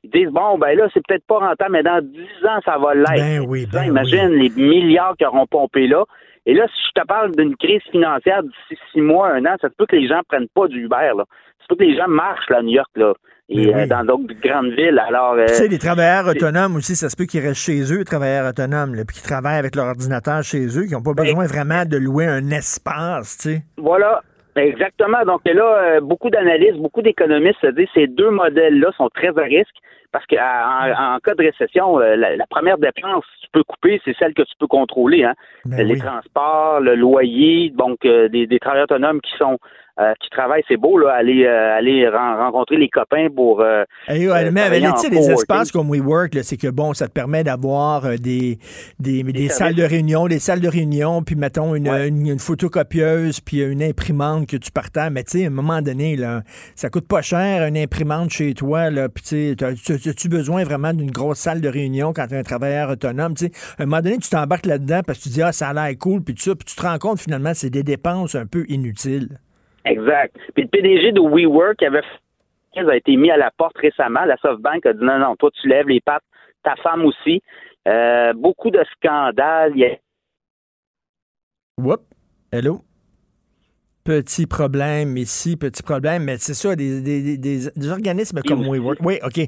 Ils 0.04 0.10
disent 0.10 0.30
bon 0.30 0.58
ben 0.58 0.76
là, 0.76 0.88
c'est 0.94 1.06
peut-être 1.06 1.26
pas 1.28 1.38
rentable, 1.38 1.74
mais 1.74 1.84
dans 1.84 2.04
10 2.04 2.20
ans, 2.46 2.60
ça 2.66 2.78
va 2.78 2.96
l'être. 2.96 3.18
Ben 3.18 3.46
oui, 3.48 3.68
ben 3.72 3.84
imagine 3.84 4.30
les 4.30 4.50
milliards 4.50 5.16
qu'ils 5.16 5.28
auront 5.28 5.46
pompés 5.46 5.88
là. 5.88 6.06
Et 6.46 6.54
là, 6.54 6.66
si 6.68 6.82
je 6.96 7.02
te 7.02 7.06
parle 7.08 7.36
d'une 7.36 7.56
crise 7.56 7.84
financière 7.92 8.42
d'ici 8.44 8.82
six 8.92 9.02
mois, 9.02 9.30
un 9.30 9.46
an, 9.46 9.56
ça 9.62 9.70
se 9.70 9.74
peut 9.78 9.86
que 9.86 9.96
les 9.96 10.08
gens 10.08 10.22
prennent 10.28 10.48
pas 10.56 10.68
du 10.68 10.84
Uber. 10.86 11.12
Là. 11.16 11.24
Ça 11.60 11.64
se 11.64 11.68
peut 11.70 11.76
que 11.76 11.84
les 11.84 11.96
gens 11.96 12.08
marchent 12.08 12.50
là, 12.50 12.58
à 12.58 12.62
New 12.64 12.72
York 12.74 12.90
là, 12.96 13.14
et 13.50 13.68
oui. 13.68 13.74
euh, 13.74 13.86
dans 13.86 14.04
d'autres 14.04 14.34
grandes 14.42 14.72
villes. 14.72 15.00
Alors, 15.08 15.34
euh, 15.34 15.46
Tu 15.48 15.54
sais, 15.54 15.68
les 15.68 15.78
travailleurs 15.78 16.28
autonomes 16.28 16.76
aussi, 16.78 16.96
ça 16.96 17.10
se 17.10 17.16
peut 17.16 17.26
qu'ils 17.26 17.42
restent 17.46 17.62
chez 17.62 17.94
eux, 17.94 18.00
les 18.00 18.06
travailleurs 18.06 18.50
autonomes, 18.50 18.96
là, 18.96 19.04
puis 19.06 19.18
qui 19.18 19.24
travaillent 19.24 19.60
avec 19.60 19.76
leur 19.76 19.86
ordinateur 19.86 20.42
chez 20.42 20.66
eux, 20.78 20.86
qui 20.86 20.94
n'ont 20.94 21.04
pas 21.04 21.14
Ben, 21.14 21.26
besoin 21.26 21.46
vraiment 21.46 21.86
de 21.86 21.98
louer 21.98 22.26
un 22.26 22.50
espace, 22.50 23.38
tu 23.38 23.50
sais. 23.50 23.64
Voilà. 23.78 24.22
Exactement. 24.56 25.24
Donc 25.26 25.42
là, 25.46 25.64
euh, 25.64 26.02
beaucoup 26.02 26.30
d'analystes, 26.30 26.78
beaucoup 26.78 27.02
d'économistes 27.02 27.60
se 27.62 27.68
disent 27.68 27.88
que 27.88 28.02
ces 28.02 28.08
deux 28.08 28.30
modèles-là 28.30 28.92
sont 28.98 29.10
très 29.10 29.30
à 29.38 29.44
risque 29.44 29.76
parce 30.12 30.26
qu'en 30.26 30.36
en, 30.38 31.16
en 31.16 31.20
cas 31.20 31.36
de 31.36 31.44
récession, 31.44 32.00
euh, 32.00 32.16
la, 32.18 32.36
la 32.36 32.46
première 32.48 32.78
dépense 32.78 33.24
que 33.24 33.42
tu 33.46 33.48
peux 33.54 33.64
couper, 33.64 34.02
c'est 34.04 34.16
celle 34.18 34.34
que 34.34 34.42
tu 34.42 34.54
peux 34.60 34.68
contrôler. 34.68 35.24
Hein? 35.24 35.36
Ben 35.66 35.88
les 35.88 35.94
oui. 35.94 36.00
transports, 36.00 36.82
le 36.82 36.96
loyer, 36.96 37.70
donc 37.70 38.04
euh, 38.06 38.28
des, 38.28 38.46
des 38.46 38.60
travailleurs 38.60 38.86
autonomes 38.92 39.22
qui 39.22 39.32
sont 39.38 39.58
euh, 40.00 40.14
qui 40.22 40.30
travaillent, 40.30 40.64
c'est 40.68 40.78
beau 40.78 40.98
là, 40.98 41.14
aller 41.14 41.46
euh, 41.46 41.78
aller 41.78 42.08
ren- 42.08 42.38
rencontrer 42.38 42.78
les 42.78 42.90
copains 42.90 43.28
pour 43.36 43.62
euh, 43.62 43.84
Hey, 44.08 44.28
euh, 44.28 44.50
mais 44.52 44.70
sais, 44.98 45.10
les 45.10 45.30
espaces 45.32 45.72
comme 45.72 45.90
WeWork, 45.90 46.38
c'est 46.44 46.58
que 46.58 46.68
bon, 46.70 46.94
ça 46.94 47.08
te 47.08 47.14
permet 47.14 47.44
d'avoir 47.44 48.06
euh, 48.06 48.16
des, 48.16 48.58
des, 49.00 49.50
salles 49.50 49.76
de 49.76 49.84
réunion, 49.84 50.28
des 50.28 50.40
salles 50.40 50.62
de 50.62 50.68
réunion, 50.68 51.24
puis 51.24 51.36
mettons 51.36 51.76
une, 51.76 51.90
Ouais. 51.90 52.08
une, 52.08 52.28
une 52.28 52.40
photocopieuse, 52.40 53.40
puis 53.42 53.62
une 53.62 53.84
imprimante 53.84 54.48
que 54.48 54.58
tu 54.58 54.72
partages. 54.72 55.12
Mais 55.12 55.24
tu 55.24 55.40
sais, 55.40 55.44
à 55.46 55.48
un 55.48 55.52
moment 55.52 55.82
donné, 55.82 56.16
là, 56.16 56.42
ça 56.76 56.90
coûte 56.90 57.08
pas 57.08 57.22
cher, 57.22 57.66
une 57.68 57.78
imprimante 57.78 58.30
chez 58.30 58.54
toi, 58.54 58.90
là, 58.90 59.10
puis 59.10 59.24
tu 59.24 59.30
sais, 59.50 59.56
t'as- 59.58 59.74
tu 59.74 60.10
as-tu 60.10 60.30
besoin 60.30 60.64
vraiment 60.64 60.94
d'une 60.94 61.12
grosse 61.12 61.40
salle 61.40 61.60
de 61.62 61.68
réunion 61.70 62.14
quand 62.14 62.28
tu 62.28 62.36
es 62.36 62.38
un 62.38 62.44
travailleur 62.44 62.90
autonome? 62.92 63.34
Tu 63.34 63.48
sais, 63.48 63.52
à 63.78 63.84
un 63.84 63.86
moment 63.88 64.02
donné, 64.02 64.18
tu 64.18 64.30
t'embarques 64.30 64.66
là-dedans 64.66 65.02
parce 65.06 65.20
que 65.20 65.24
tu 65.24 65.30
dis, 65.30 65.42
ah, 65.42 65.52
ça 65.52 65.70
a 65.70 65.74
l'air 65.74 65.98
cool, 66.00 66.22
puis 66.24 66.34
tout 66.36 66.44
ça, 66.44 66.56
puis 66.56 66.66
tu 66.66 66.76
te 66.76 66.82
rends 66.82 66.98
compte 66.98 67.20
finalement, 67.20 67.52
c'est 67.54 67.70
des 67.70 67.84
dépenses 67.84 68.36
un 68.36 68.46
peu 68.46 68.66
inutiles. 68.70 69.38
Exact. 69.86 70.36
Puis 70.54 70.64
le 70.64 70.70
PDG 70.70 71.12
de 71.12 71.20
WeWork 71.20 71.82
avait 71.84 72.02
a 72.76 72.96
été 72.96 73.16
mis 73.16 73.32
à 73.32 73.38
la 73.38 73.52
porte 73.52 73.78
récemment. 73.78 74.26
La 74.26 74.38
SoftBank 74.38 74.86
a 74.86 74.94
dit 74.94 75.04
non, 75.04 75.20
non, 75.20 75.36
toi 75.36 75.50
tu 75.60 75.68
lèves 75.68 75.88
les 75.88 76.02
pattes, 76.02 76.24
ta 76.64 76.76
femme 76.78 77.06
aussi. 77.06 77.42
Euh, 77.88 78.34
beaucoup 78.34 78.70
de 78.70 78.84
scandales. 78.96 79.74
Whoop. 81.78 82.02
Hello. 82.52 82.82
Petit 84.04 84.48
problème 84.48 85.18
ici, 85.18 85.58
petit 85.58 85.84
problème, 85.84 86.24
mais 86.24 86.38
c'est 86.38 86.54
ça, 86.54 86.76
des, 86.76 87.02
des, 87.02 87.38
des, 87.38 87.70
des 87.76 87.92
organismes 87.92 88.42
comme. 88.48 88.68
WeWork. 88.68 89.00
Oui, 89.02 89.20
OK. 89.24 89.48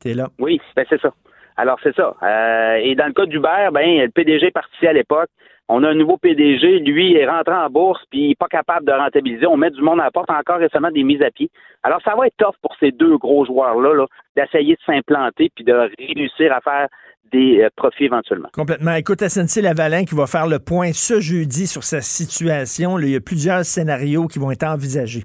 T'es 0.00 0.14
là. 0.14 0.28
Oui, 0.38 0.60
ben 0.74 0.84
c'est 0.88 1.00
ça. 1.00 1.12
Alors 1.56 1.78
c'est 1.82 1.94
ça. 1.94 2.14
Euh, 2.22 2.74
et 2.76 2.94
dans 2.94 3.06
le 3.06 3.12
cas 3.12 3.26
d'Uber, 3.26 3.68
ben 3.72 4.02
le 4.02 4.10
PDG 4.10 4.46
est 4.46 4.50
parti 4.50 4.86
à 4.86 4.92
l'époque. 4.92 5.30
On 5.68 5.82
a 5.82 5.88
un 5.88 5.94
nouveau 5.94 6.16
PDG, 6.16 6.78
lui 6.78 7.16
est 7.16 7.28
rentré 7.28 7.54
en 7.54 7.68
bourse 7.68 8.02
puis 8.10 8.20
il 8.20 8.28
n'est 8.28 8.34
pas 8.36 8.46
capable 8.46 8.86
de 8.86 8.92
rentabiliser. 8.92 9.46
On 9.46 9.56
met 9.56 9.70
du 9.70 9.82
monde 9.82 10.00
à 10.00 10.04
la 10.04 10.10
porte, 10.10 10.30
encore 10.30 10.58
récemment 10.58 10.90
des 10.90 11.02
mises 11.02 11.22
à 11.22 11.30
pied. 11.30 11.50
Alors 11.82 12.00
ça 12.02 12.14
va 12.14 12.26
être 12.28 12.36
tough 12.36 12.54
pour 12.62 12.74
ces 12.78 12.92
deux 12.92 13.18
gros 13.18 13.44
joueurs 13.44 13.80
là, 13.80 13.94
là 13.94 14.06
d'essayer 14.36 14.74
de 14.74 14.80
s'implanter 14.86 15.50
puis 15.54 15.64
de 15.64 15.72
réussir 15.98 16.52
à 16.52 16.60
faire 16.60 16.88
des 17.32 17.62
euh, 17.62 17.68
profits 17.74 18.04
éventuellement. 18.04 18.48
Complètement. 18.52 18.94
Écoute, 18.94 19.20
SNC 19.20 19.62
Lavalin 19.62 20.04
qui 20.04 20.14
va 20.14 20.26
faire 20.26 20.46
le 20.46 20.58
point 20.58 20.92
ce 20.92 21.20
jeudi 21.20 21.66
sur 21.66 21.82
sa 21.82 22.00
situation. 22.00 22.96
Là, 22.96 23.06
il 23.06 23.12
y 23.12 23.16
a 23.16 23.20
plusieurs 23.20 23.64
scénarios 23.64 24.28
qui 24.28 24.38
vont 24.38 24.52
être 24.52 24.64
envisagés. 24.64 25.24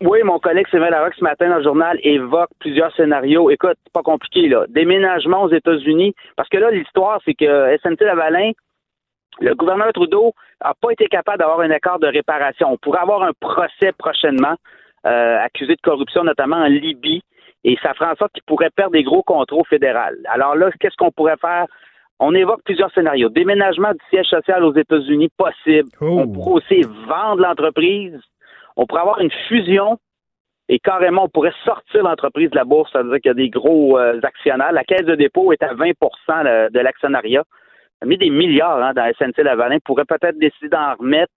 Oui, 0.00 0.20
mon 0.22 0.38
collègue 0.38 0.66
Sylvain 0.70 0.90
Larocque 0.90 1.14
ce 1.18 1.24
matin 1.24 1.48
dans 1.48 1.56
le 1.56 1.64
journal 1.64 1.98
évoque 2.04 2.50
plusieurs 2.60 2.94
scénarios. 2.94 3.50
Écoute, 3.50 3.76
c'est 3.84 3.92
pas 3.92 4.02
compliqué 4.02 4.48
là. 4.48 4.64
Déménagement 4.68 5.42
aux 5.42 5.52
États-Unis, 5.52 6.14
parce 6.36 6.48
que 6.48 6.56
là 6.56 6.70
l'histoire 6.70 7.20
c'est 7.24 7.34
que 7.34 7.76
SNC 7.82 8.00
Lavalin, 8.02 8.52
le 9.40 9.54
gouverneur 9.54 9.92
Trudeau 9.92 10.32
n'a 10.62 10.74
pas 10.80 10.90
été 10.90 11.06
capable 11.06 11.38
d'avoir 11.38 11.60
un 11.60 11.70
accord 11.70 11.98
de 11.98 12.06
réparation. 12.06 12.72
On 12.72 12.76
pourrait 12.76 13.00
avoir 13.00 13.22
un 13.22 13.32
procès 13.40 13.92
prochainement 13.96 14.56
euh, 15.06 15.38
accusé 15.38 15.74
de 15.76 15.80
corruption, 15.80 16.24
notamment 16.24 16.56
en 16.56 16.66
Libye, 16.66 17.22
et 17.64 17.76
ça 17.82 17.94
ferait 17.94 18.10
en 18.10 18.16
sorte 18.16 18.32
qu'il 18.32 18.42
pourrait 18.44 18.70
perdre 18.70 18.92
des 18.92 19.04
gros 19.04 19.22
contrôles 19.22 19.66
fédéraux. 19.68 19.98
Alors 20.28 20.56
là, 20.56 20.70
qu'est-ce 20.80 20.96
qu'on 20.96 21.10
pourrait 21.10 21.36
faire? 21.40 21.66
On 22.20 22.34
évoque 22.34 22.62
plusieurs 22.64 22.92
scénarios. 22.92 23.28
Déménagement 23.28 23.92
du 23.92 24.00
siège 24.10 24.26
social 24.26 24.64
aux 24.64 24.74
États-Unis, 24.74 25.30
possible. 25.36 25.88
Oh. 26.00 26.20
On 26.20 26.28
pourrait 26.28 26.54
aussi 26.54 26.82
vendre 27.06 27.42
l'entreprise. 27.42 28.20
On 28.76 28.86
pourrait 28.86 29.02
avoir 29.02 29.20
une 29.20 29.30
fusion 29.46 29.98
et 30.68 30.78
carrément, 30.78 31.24
on 31.24 31.28
pourrait 31.28 31.54
sortir 31.64 32.02
l'entreprise 32.02 32.50
de 32.50 32.56
la 32.56 32.64
bourse. 32.64 32.92
Ça 32.92 33.02
veut 33.02 33.10
dire 33.10 33.20
qu'il 33.20 33.28
y 33.28 33.32
a 33.32 33.34
des 33.34 33.48
gros 33.48 33.98
euh, 33.98 34.20
actionnaires. 34.22 34.72
La 34.72 34.84
caisse 34.84 35.06
de 35.06 35.14
dépôt 35.14 35.52
est 35.52 35.62
à 35.62 35.72
20 35.74 35.88
de, 35.88 36.72
de 36.72 36.80
l'actionnariat. 36.80 37.44
A 38.00 38.06
mis 38.06 38.16
des 38.16 38.30
milliards 38.30 38.82
hein, 38.82 38.92
dans 38.94 39.12
SNC 39.18 39.42
Lavalin. 39.42 39.78
pourrait 39.84 40.04
peut-être 40.04 40.38
décider 40.38 40.68
d'en 40.68 40.94
remettre, 40.94 41.32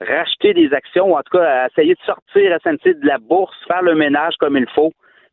racheter 0.00 0.54
des 0.54 0.72
actions 0.72 1.12
ou 1.12 1.16
en 1.16 1.22
tout 1.22 1.36
cas 1.36 1.66
essayer 1.68 1.94
de 1.94 2.00
sortir 2.06 2.56
SNC 2.62 3.00
de 3.00 3.06
la 3.06 3.18
bourse, 3.18 3.56
faire 3.66 3.82
le 3.82 3.94
ménage 3.94 4.34
comme 4.38 4.56
il 4.56 4.68
faut 4.74 4.92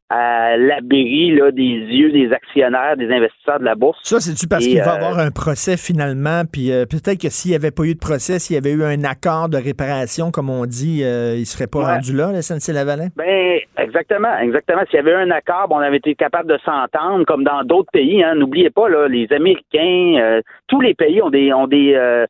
à 0.09 0.55
l'abri 0.57 1.35
là, 1.35 1.51
des 1.51 1.63
yeux 1.63 2.11
des 2.11 2.31
actionnaires, 2.31 2.95
des 2.95 3.11
investisseurs 3.11 3.59
de 3.59 3.65
la 3.65 3.73
bourse. 3.73 3.97
Ça, 4.03 4.19
c'est-tu 4.19 4.47
parce 4.47 4.63
qu'il 4.65 4.77
va 4.79 4.85
y 4.85 4.87
euh, 4.87 4.93
avoir 4.93 5.19
un 5.19 5.31
procès 5.31 5.77
finalement, 5.77 6.43
puis 6.51 6.71
euh, 6.71 6.85
peut-être 6.85 7.19
que 7.19 7.29
s'il 7.29 7.51
n'y 7.51 7.55
avait 7.55 7.71
pas 7.71 7.83
eu 7.83 7.95
de 7.95 7.99
procès, 7.99 8.37
s'il 8.37 8.53
y 8.55 8.57
avait 8.59 8.71
eu 8.71 8.83
un 8.83 9.03
accord 9.03 9.49
de 9.49 9.57
réparation, 9.57 10.29
comme 10.29 10.51
on 10.51 10.65
dit, 10.67 11.03
euh, 11.03 11.33
il 11.35 11.39
ne 11.39 11.45
serait 11.45 11.67
pas 11.67 11.79
Ouais. 11.79 11.85
rendu 11.85 12.15
là, 12.15 12.31
le 12.31 12.41
SNC 12.41 12.71
Lavalin? 12.73 13.07
Ben, 13.15 13.59
exactement, 13.77 14.37
exactement. 14.39 14.81
S'il 14.89 14.97
y 14.97 14.99
avait 14.99 15.11
eu 15.11 15.15
un 15.15 15.31
accord, 15.31 15.67
on 15.71 15.77
avait 15.79 15.97
été 15.97 16.13
capable 16.13 16.49
de 16.49 16.57
s'entendre, 16.63 17.25
comme 17.25 17.43
dans 17.43 17.63
d'autres 17.63 17.91
pays. 17.91 18.23
Hein. 18.23 18.35
N'oubliez 18.35 18.69
pas, 18.69 18.87
là, 18.87 19.07
les 19.07 19.27
Américains, 19.33 20.41
tous 20.67 20.81
les 20.81 20.93
pays 20.93 21.21
ont 21.21 21.29
des 21.29 21.51
ont 21.51 21.67
des 21.67 22.25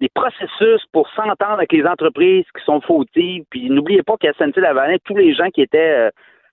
des 0.00 0.08
processus 0.14 0.82
pour 0.92 1.08
s'entendre 1.10 1.58
avec 1.58 1.72
les 1.72 1.84
entreprises 1.84 2.46
qui 2.56 2.64
sont 2.64 2.80
fautives. 2.80 3.44
Puis 3.50 3.68
n'oubliez 3.68 4.02
pas 4.02 4.16
qu'à 4.18 4.32
SNC-Lavalin, 4.32 4.96
tous 5.04 5.16
les 5.16 5.34
gens 5.34 5.50
qui 5.52 5.60
étaient 5.60 6.10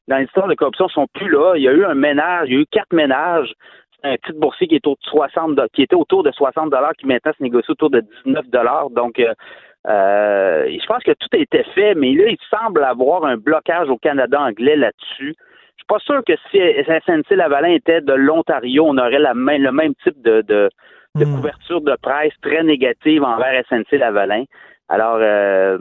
dans 0.08 0.18
l'histoire 0.18 0.48
de 0.48 0.56
corruption 0.56 0.88
sont 0.90 1.08
plus 1.14 1.30
là. 1.30 1.54
Il 1.56 1.64
y 1.64 1.68
a 1.68 1.74
eu 1.74 1.84
un 1.86 1.96
ménage, 1.96 2.48
il 2.50 2.54
y 2.56 2.58
a 2.58 2.62
eu 2.62 2.66
quatre 2.72 2.94
ménages. 2.94 3.52
C'est 4.02 4.10
un 4.10 4.16
titre 4.18 4.40
boursier 4.40 4.68
qui 4.68 4.76
est 4.76 4.88
autour 4.88 4.96
de 5.04 5.10
60 5.10 5.56
do- 5.56 5.68
qui 5.74 5.82
était 5.84 5.96
autour 5.96 6.24
de 6.24 6.32
60 6.32 6.70
dollars, 6.70 6.94
qui 6.94 7.08
maintenant 7.08 7.32
se 7.38 7.44
négocie 7.44 7.72
autour 7.72 7.90
de 7.90 8.02
19 8.26 8.48
dollars. 8.50 8.90
Donc 8.92 9.20
euh, 9.20 9.34
euh, 9.88 10.66
je 10.70 10.86
pense 10.86 11.04
que 11.04 11.12
tout 11.12 11.28
a 11.34 11.38
été 11.38 11.64
fait, 11.76 11.96
mais 11.96 12.14
là, 12.14 12.26
il 12.28 12.38
semble 12.50 12.84
avoir 12.84 13.26
un 13.26 13.38
blocage 13.38 13.90
au 13.90 13.98
Canada 13.98 14.40
anglais 14.42 14.76
là-dessus. 14.76 15.34
Je 15.78 15.82
suis 15.84 15.88
pas 15.88 16.00
sûr 16.00 16.22
que 16.26 16.34
si 16.52 16.58
SNC 16.60 17.36
Lavalin 17.36 17.70
était 17.70 18.02
de 18.02 18.14
l'Ontario, 18.14 18.86
on 18.88 18.98
aurait 18.98 19.20
la 19.20 19.34
même, 19.34 19.64
le 19.64 19.72
même 19.72 19.94
type 20.04 20.22
de, 20.22 20.42
de, 20.42 20.70
de 21.16 21.26
Hmm. 21.26 21.36
couverture 21.36 21.82
de 21.82 21.96
presse 22.02 22.34
très 22.42 22.64
négative 22.64 23.24
envers 23.24 23.64
SNC 23.70 23.98
Lavalin. 23.98 24.44
Alors, 24.90 25.18
euh, 25.20 25.78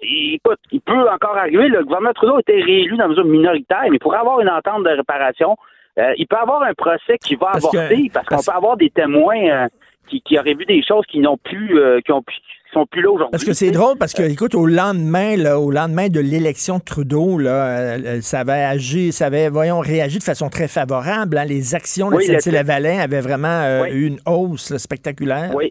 écoute, 0.00 0.58
il 0.72 0.80
peut 0.80 1.08
encore 1.10 1.36
arriver. 1.36 1.68
Le 1.68 1.84
gouvernement 1.84 2.12
Trudeau 2.14 2.36
a 2.36 2.40
été 2.40 2.54
réélu 2.62 2.96
dans 2.96 3.04
une 3.04 3.10
mesure 3.10 3.24
minoritaire, 3.26 3.84
mais 3.90 3.98
pourrait 3.98 4.18
avoir 4.18 4.40
une 4.40 4.48
entente 4.48 4.84
de 4.84 4.90
réparation. 4.90 5.56
Euh, 5.98 6.12
il 6.16 6.26
peut 6.26 6.36
avoir 6.36 6.62
un 6.62 6.72
procès 6.74 7.18
qui 7.22 7.34
va 7.34 7.48
Parce 7.52 7.68
que- 7.70 7.76
avorter 7.76 8.10
parce 8.12 8.26
qu'on 8.26 8.42
peut 8.42 8.56
avoir 8.56 8.76
des 8.76 8.88
témoins 8.90 9.36
euh, 9.50 9.66
qui, 10.08 10.22
qui 10.22 10.38
auraient 10.38 10.54
vu 10.54 10.64
des 10.64 10.82
choses 10.82 11.04
qui 11.06 11.18
n'ont 11.20 11.36
plus, 11.36 11.78
qui 12.04 12.12
ont 12.12 12.22
qui 12.22 12.74
sont 12.74 12.86
plus 12.86 13.00
là 13.02 13.10
aujourd'hui. 13.10 13.32
Parce 13.32 13.44
que 13.44 13.52
c'est 13.54 13.70
drôle, 13.70 13.96
parce 13.98 14.12
que, 14.12 14.22
écoute, 14.22 14.54
au 14.54 14.66
lendemain, 14.66 15.36
là, 15.36 15.58
au 15.58 15.70
lendemain 15.70 16.08
de 16.08 16.20
l'élection 16.20 16.76
de 16.78 16.82
Trudeau, 16.84 17.38
là, 17.38 18.20
ça 18.20 18.40
avait 18.40 18.52
agi, 18.62 19.10
ça 19.10 19.26
avait, 19.26 19.48
voyons, 19.48 19.80
réagi 19.80 20.18
de 20.18 20.22
façon 20.22 20.48
très 20.50 20.68
favorable. 20.68 21.36
hein. 21.38 21.44
Les 21.46 21.74
actions 21.74 22.10
de 22.10 22.16
Oui, 22.16 22.26
le- 22.28 22.52
Lavalin 22.52 22.98
avaient 23.00 23.22
vraiment 23.22 23.82
Oui. 23.82 23.88
eu 23.92 24.06
une 24.06 24.18
hausse 24.26 24.70
là, 24.70 24.78
spectaculaire. 24.78 25.50
Oui. 25.54 25.70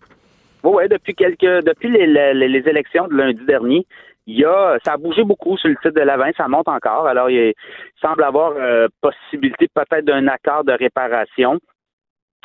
Oui, 0.63 0.71
oui, 0.75 0.89
depuis 0.89 1.13
quelques 1.15 1.63
depuis 1.65 1.89
les, 1.89 2.07
les- 2.07 2.47
les 2.47 2.69
élections 2.69 3.07
de 3.07 3.15
lundi 3.15 3.43
dernier, 3.45 3.85
il 4.25 4.39
y 4.39 4.45
a 4.45 4.77
ça 4.83 4.93
a 4.93 4.97
bougé 4.97 5.23
beaucoup 5.23 5.57
sur 5.57 5.69
le 5.69 5.75
titre 5.75 5.91
de 5.91 6.01
l'avant, 6.01 6.29
ça 6.35 6.47
monte 6.47 6.67
encore. 6.67 7.07
Alors, 7.07 7.29
il, 7.29 7.53
semble 8.01 8.23
avoir 8.23 8.53
euh, 8.57 8.87
possibilité 9.01 9.67
peut-être 9.73 10.05
d'un 10.05 10.27
accord 10.27 10.63
de 10.63 10.73
réparation. 10.73 11.59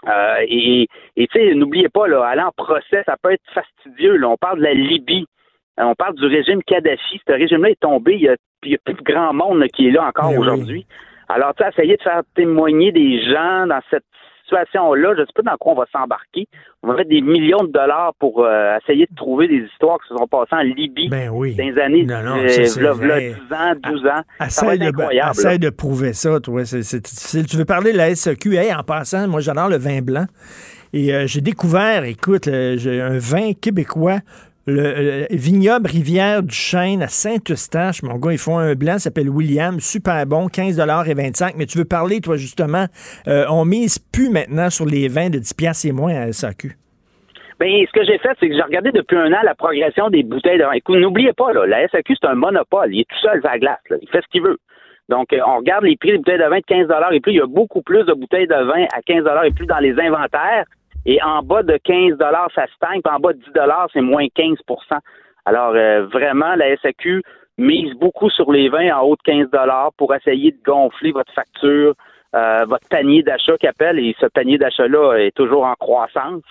Euh, 0.08 0.34
et 0.48 0.88
tu 1.16 1.26
sais, 1.32 1.54
n'oubliez 1.54 1.88
pas, 1.88 2.08
là, 2.08 2.24
aller 2.24 2.42
en 2.42 2.50
procès, 2.56 3.02
ça 3.06 3.16
peut 3.22 3.32
être 3.32 3.44
fastidieux. 3.54 4.16
Là. 4.16 4.28
On 4.30 4.36
parle 4.36 4.58
de 4.58 4.64
la 4.64 4.74
Libye. 4.74 5.26
Euh, 5.80 5.84
On 5.84 5.94
parle 5.94 6.14
du 6.16 6.26
régime 6.26 6.62
Kadhafi. 6.62 7.20
Ce 7.26 7.32
régime-là 7.32 7.70
est 7.70 7.80
tombé. 7.80 8.14
Il 8.14 8.22
y 8.22 8.28
a, 8.28 8.36
il 8.64 8.72
y 8.72 8.74
a 8.74 8.78
plus 8.84 8.94
de 8.94 9.02
grand 9.02 9.32
monde 9.32 9.58
là, 9.60 9.68
qui 9.68 9.88
est 9.88 9.90
là 9.92 10.04
encore 10.06 10.30
oui. 10.32 10.38
aujourd'hui. 10.38 10.86
Alors, 11.28 11.54
tu 11.54 11.62
sais, 11.62 11.70
essayer 11.70 11.96
de 11.96 12.02
faire 12.02 12.22
témoigner 12.34 12.90
des 12.92 13.22
gens 13.30 13.66
dans 13.66 13.80
cette 13.90 14.04
situation-là, 14.44 15.14
je 15.16 15.20
ne 15.20 15.26
sais 15.26 15.32
pas 15.34 15.42
dans 15.50 15.56
quoi 15.56 15.72
on 15.72 15.76
va 15.76 15.84
s'embarquer. 15.92 16.46
On 16.82 16.88
va 16.88 16.94
mettre 16.96 17.10
des 17.10 17.20
millions 17.20 17.62
de 17.64 17.70
dollars 17.72 18.12
pour 18.18 18.44
euh, 18.44 18.76
essayer 18.82 19.06
de 19.10 19.14
trouver 19.14 19.48
des 19.48 19.66
histoires 19.72 19.98
qui 20.00 20.08
se 20.08 20.16
sont 20.16 20.26
passées 20.26 20.52
en 20.54 20.62
Libye 20.62 21.08
Ben 21.08 21.28
oui. 21.30 21.54
dans 21.54 21.64
les 21.64 21.78
années 21.80 22.04
Non, 22.04 22.22
non, 22.22 22.36
euh, 22.38 22.48
ça, 22.48 22.64
c'est 22.64 22.80
v'là- 22.80 22.92
v'là 22.92 23.14
vrai. 23.14 23.34
10 23.48 23.54
ans, 23.54 23.90
12 23.90 24.06
ans. 24.06 24.10
Ça 24.10 24.14
va 24.38 24.46
Essaye 24.46 24.68
être 24.74 24.80
de, 24.80 24.86
incroyable. 25.00 25.30
essaye 25.30 25.58
de 25.58 25.70
prouver 25.70 26.12
ça, 26.12 26.40
toi. 26.40 26.64
C'est 26.64 26.82
c'est 26.82 27.00
difficile. 27.00 27.46
Tu 27.46 27.56
veux 27.56 27.64
parler 27.64 27.92
de 27.92 27.96
la 27.98 28.14
SEQ? 28.14 28.56
Hey, 28.56 28.74
en 28.74 28.82
passant, 28.82 29.28
moi, 29.28 29.40
j'adore 29.40 29.68
le 29.68 29.76
vin 29.78 30.00
blanc. 30.02 30.26
Et 30.92 31.14
euh, 31.14 31.26
j'ai 31.26 31.40
découvert, 31.40 32.04
écoute, 32.04 32.44
j'ai 32.44 33.00
un 33.00 33.16
vin 33.18 33.52
québécois, 33.54 34.18
le, 34.66 34.82
euh, 34.82 35.26
vignoble 35.30 35.88
Rivière 35.88 36.42
du 36.42 36.54
Chêne 36.54 37.02
à 37.02 37.08
Saint-Eustache. 37.08 38.02
Mon 38.02 38.16
gars, 38.16 38.32
ils 38.32 38.38
font 38.38 38.58
un 38.58 38.74
blanc, 38.74 38.98
s'appelle 38.98 39.28
William, 39.28 39.80
super 39.80 40.24
bon, 40.26 40.48
15 40.48 40.78
et 40.78 41.14
25. 41.14 41.54
Mais 41.56 41.66
tu 41.66 41.78
veux 41.78 41.84
parler, 41.84 42.20
toi, 42.20 42.36
justement, 42.36 42.86
euh, 43.26 43.44
on 43.50 43.64
mise 43.64 43.98
plus 43.98 44.30
maintenant 44.30 44.70
sur 44.70 44.86
les 44.86 45.08
vins 45.08 45.30
de 45.30 45.38
10 45.38 45.54
piastres 45.54 45.86
et 45.86 45.92
moins 45.92 46.14
à 46.14 46.32
SAQ. 46.32 46.76
Ben, 47.58 47.68
ce 47.86 47.92
que 47.92 48.04
j'ai 48.04 48.18
fait, 48.18 48.36
c'est 48.40 48.48
que 48.48 48.54
j'ai 48.54 48.62
regardé 48.62 48.90
depuis 48.90 49.16
un 49.16 49.32
an 49.32 49.38
la 49.44 49.54
progression 49.54 50.10
des 50.10 50.22
bouteilles 50.22 50.58
de 50.58 50.64
vin. 50.64 50.72
Écoute, 50.72 50.98
n'oubliez 50.98 51.32
pas, 51.32 51.52
là, 51.52 51.66
la 51.66 51.88
SAQ, 51.88 52.16
c'est 52.20 52.28
un 52.28 52.34
monopole. 52.34 52.92
Il 52.92 53.00
est 53.00 53.08
tout 53.08 53.18
seul 53.20 53.40
à 53.44 53.52
la 53.52 53.58
glace. 53.58 53.78
Il 53.90 54.08
fait 54.08 54.20
ce 54.20 54.28
qu'il 54.30 54.42
veut. 54.42 54.58
Donc, 55.08 55.32
euh, 55.32 55.40
on 55.46 55.58
regarde 55.58 55.84
les 55.84 55.96
prix 55.96 56.12
des 56.12 56.18
bouteilles 56.18 56.38
de 56.38 56.44
vin 56.44 56.58
de 56.58 56.64
15 56.64 56.88
et 57.12 57.20
plus. 57.20 57.32
Il 57.32 57.38
y 57.38 57.40
a 57.40 57.46
beaucoup 57.46 57.82
plus 57.82 58.04
de 58.04 58.12
bouteilles 58.12 58.46
de 58.46 58.54
vin 58.54 58.84
à 58.96 59.02
15 59.02 59.24
et 59.44 59.50
plus 59.50 59.66
dans 59.66 59.78
les 59.78 59.98
inventaires. 60.00 60.64
Et 61.04 61.20
en 61.22 61.42
bas 61.42 61.62
de 61.62 61.76
15 61.76 62.18
ça 62.54 62.66
stagne. 62.76 63.00
En 63.04 63.18
bas 63.18 63.32
de 63.32 63.38
10 63.38 63.50
c'est 63.92 64.00
moins 64.00 64.24
15% 64.24 64.98
Alors, 65.44 65.74
euh, 65.74 66.06
vraiment, 66.06 66.54
la 66.54 66.76
SAQ 66.76 67.22
mise 67.58 67.94
beaucoup 67.94 68.30
sur 68.30 68.52
les 68.52 68.68
vins 68.68 68.96
en 68.96 69.02
haut 69.02 69.16
de 69.16 69.22
15 69.22 69.48
pour 69.96 70.14
essayer 70.14 70.52
de 70.52 70.62
gonfler 70.64 71.12
votre 71.12 71.32
facture, 71.32 71.94
euh, 72.34 72.64
votre 72.66 72.88
panier 72.88 73.22
d'achat 73.22 73.56
qui 73.58 73.66
appelle. 73.66 73.98
Et 73.98 74.14
ce 74.20 74.26
panier 74.26 74.58
d'achat-là 74.58 75.16
est 75.16 75.34
toujours 75.36 75.64
en 75.64 75.74
croissance. 75.74 76.42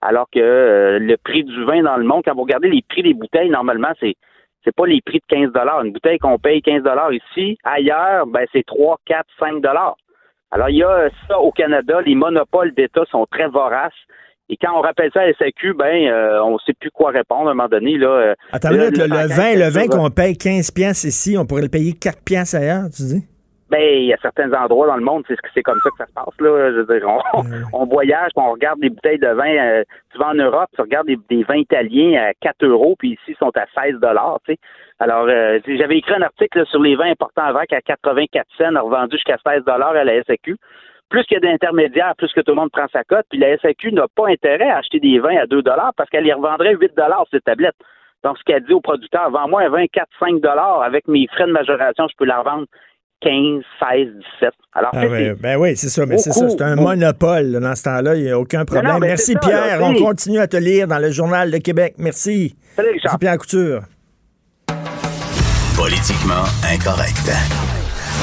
Alors 0.00 0.28
que 0.32 0.38
euh, 0.38 0.98
le 1.00 1.16
prix 1.16 1.42
du 1.42 1.64
vin 1.64 1.82
dans 1.82 1.96
le 1.96 2.04
monde, 2.04 2.22
quand 2.24 2.34
vous 2.34 2.42
regardez 2.42 2.70
les 2.70 2.82
prix 2.88 3.02
des 3.02 3.14
bouteilles, 3.14 3.50
normalement, 3.50 3.92
c'est 3.98 4.14
c'est 4.64 4.74
pas 4.74 4.86
les 4.86 5.00
prix 5.00 5.18
de 5.18 5.24
15 5.28 5.50
Une 5.84 5.92
bouteille 5.92 6.18
qu'on 6.18 6.38
paye 6.38 6.60
15 6.60 6.82
ici, 7.12 7.58
ailleurs, 7.64 8.26
ben 8.26 8.44
c'est 8.52 8.66
3, 8.66 8.98
4, 9.06 9.24
5 9.38 9.62
Alors, 10.50 10.70
il 10.70 10.76
y 10.76 10.82
a 10.82 11.08
ça 11.28 11.38
au 11.38 11.52
Canada, 11.52 12.00
les 12.04 12.14
monopoles 12.14 12.72
d'État 12.74 13.02
sont 13.10 13.26
très 13.30 13.48
voraces. 13.48 13.92
Et 14.50 14.56
quand 14.56 14.72
on 14.74 14.80
rappelle 14.80 15.10
ça 15.12 15.20
à 15.20 15.32
SAQ, 15.34 15.74
ben, 15.74 16.08
euh, 16.08 16.42
on 16.42 16.58
sait 16.60 16.72
plus 16.72 16.90
quoi 16.90 17.10
répondre 17.10 17.48
à 17.48 17.50
un 17.50 17.54
moment 17.54 17.68
donné. 17.68 17.98
Là, 17.98 18.08
euh, 18.08 18.34
Attends, 18.50 18.70
là, 18.70 18.76
une 18.76 18.92
minute, 18.92 18.96
le, 18.98 19.04
le 19.04 19.22
le 19.22 19.28
vin, 19.28 19.54
le 19.54 19.68
vin 19.68 19.86
qu'on 19.88 20.08
paye 20.08 20.38
15 20.38 20.70
piastres 20.70 21.06
ici, 21.06 21.36
on 21.36 21.44
pourrait 21.44 21.62
le 21.62 21.68
payer 21.68 21.92
4 21.92 22.22
piastres 22.24 22.56
ailleurs, 22.56 22.84
tu 22.84 23.02
dis? 23.02 23.28
Ben, 23.70 23.80
il 23.80 24.06
y 24.06 24.14
a 24.14 24.16
certains 24.22 24.50
endroits 24.54 24.86
dans 24.86 24.96
le 24.96 25.04
monde, 25.04 25.24
c'est 25.28 25.36
c'est 25.52 25.62
comme 25.62 25.78
ça 25.82 25.90
que 25.90 25.96
ça 25.98 26.06
se 26.06 26.12
passe 26.12 26.40
là. 26.40 26.70
Je 26.72 26.80
veux 26.80 26.98
dire, 26.98 27.08
on, 27.34 27.42
on 27.72 27.84
voyage, 27.86 28.30
on 28.36 28.52
regarde 28.52 28.80
des 28.80 28.88
bouteilles 28.88 29.18
de 29.18 29.28
vin. 29.28 29.48
euh, 29.48 29.84
tu 30.10 30.18
vas 30.18 30.28
en 30.28 30.34
Europe, 30.34 30.70
tu 30.74 30.80
regardes 30.80 31.06
des, 31.06 31.18
des 31.28 31.42
vins 31.42 31.56
italiens 31.56 32.28
à 32.28 32.32
4 32.40 32.64
euros, 32.64 32.96
puis 32.98 33.10
ici 33.10 33.22
ils 33.28 33.36
sont 33.36 33.52
à 33.56 33.66
16 33.82 34.00
dollars. 34.00 34.38
Tu 34.46 34.54
sais. 34.54 34.58
Alors, 35.00 35.26
euh, 35.28 35.60
j'avais 35.66 35.98
écrit 35.98 36.14
un 36.14 36.22
article 36.22 36.58
là, 36.58 36.64
sur 36.64 36.80
les 36.80 36.96
vins 36.96 37.10
importants 37.10 37.44
à 37.44 37.52
VAC 37.52 37.72
à 37.72 37.80
84 37.82 38.46
cents, 38.56 38.82
revendus 38.82 39.16
jusqu'à 39.16 39.36
16 39.46 39.64
dollars 39.64 39.94
à 39.94 40.04
la 40.04 40.22
SAQ. 40.24 40.56
Plus 41.10 41.24
qu'il 41.24 41.36
y 41.42 41.46
a 41.46 41.50
d'intermédiaires, 41.50 42.14
plus 42.18 42.32
que 42.32 42.40
tout 42.40 42.52
le 42.52 42.56
monde 42.56 42.70
prend 42.70 42.86
sa 42.92 43.04
cote. 43.04 43.24
Puis 43.30 43.38
la 43.38 43.56
SAQ 43.58 43.92
n'a 43.92 44.06
pas 44.14 44.28
intérêt 44.28 44.68
à 44.68 44.78
acheter 44.78 45.00
des 45.00 45.18
vins 45.18 45.36
à 45.36 45.46
2 45.46 45.62
dollars 45.62 45.92
parce 45.96 46.10
qu'elle 46.10 46.24
les 46.24 46.32
revendrait 46.32 46.74
8 46.74 46.96
dollars 46.96 47.26
ces 47.30 47.40
tablettes. 47.40 47.76
Donc, 48.24 48.36
ce 48.38 48.44
qu'elle 48.44 48.64
dit 48.64 48.72
au 48.72 48.80
producteur, 48.80 49.30
vends-moi 49.30 49.62
un 49.62 49.68
vin 49.68 49.86
4, 49.86 50.08
5 50.18 50.40
dollars 50.40 50.82
avec 50.82 51.06
mes 51.06 51.26
frais 51.28 51.46
de 51.46 51.52
majoration, 51.52 52.08
je 52.08 52.16
peux 52.16 52.24
la 52.24 52.40
revendre 52.40 52.66
15, 53.20 53.62
16, 53.80 54.06
17. 54.40 54.50
Alors, 54.74 54.90
Ah 54.94 55.06
ouais, 55.06 55.34
ben 55.40 55.56
oui, 55.58 55.76
c'est 55.76 55.88
ça, 55.88 56.06
mais 56.06 56.18
c'est 56.18 56.30
ça, 56.32 56.48
c'est 56.48 56.62
un 56.62 56.76
beaucoup. 56.76 56.88
monopole 56.88 57.46
là, 57.52 57.60
dans 57.60 57.74
ce 57.74 57.82
temps-là, 57.82 58.14
il 58.14 58.22
n'y 58.24 58.30
a 58.30 58.38
aucun 58.38 58.64
problème. 58.64 58.92
non, 58.92 58.98
Merci 59.00 59.32
ça, 59.32 59.40
Pierre, 59.40 59.80
là, 59.80 59.86
on 59.86 59.94
continue 59.94 60.38
à 60.38 60.46
te 60.46 60.56
lire 60.56 60.86
dans 60.86 60.98
le 60.98 61.10
Journal 61.10 61.50
de 61.50 61.58
Québec. 61.58 61.94
Merci. 61.98 62.56
Salut, 62.76 62.90
Richard. 62.90 63.02
Merci 63.12 63.18
Pierre 63.18 63.38
Couture. 63.38 63.80
Politiquement 65.76 66.44
incorrect. 66.72 67.30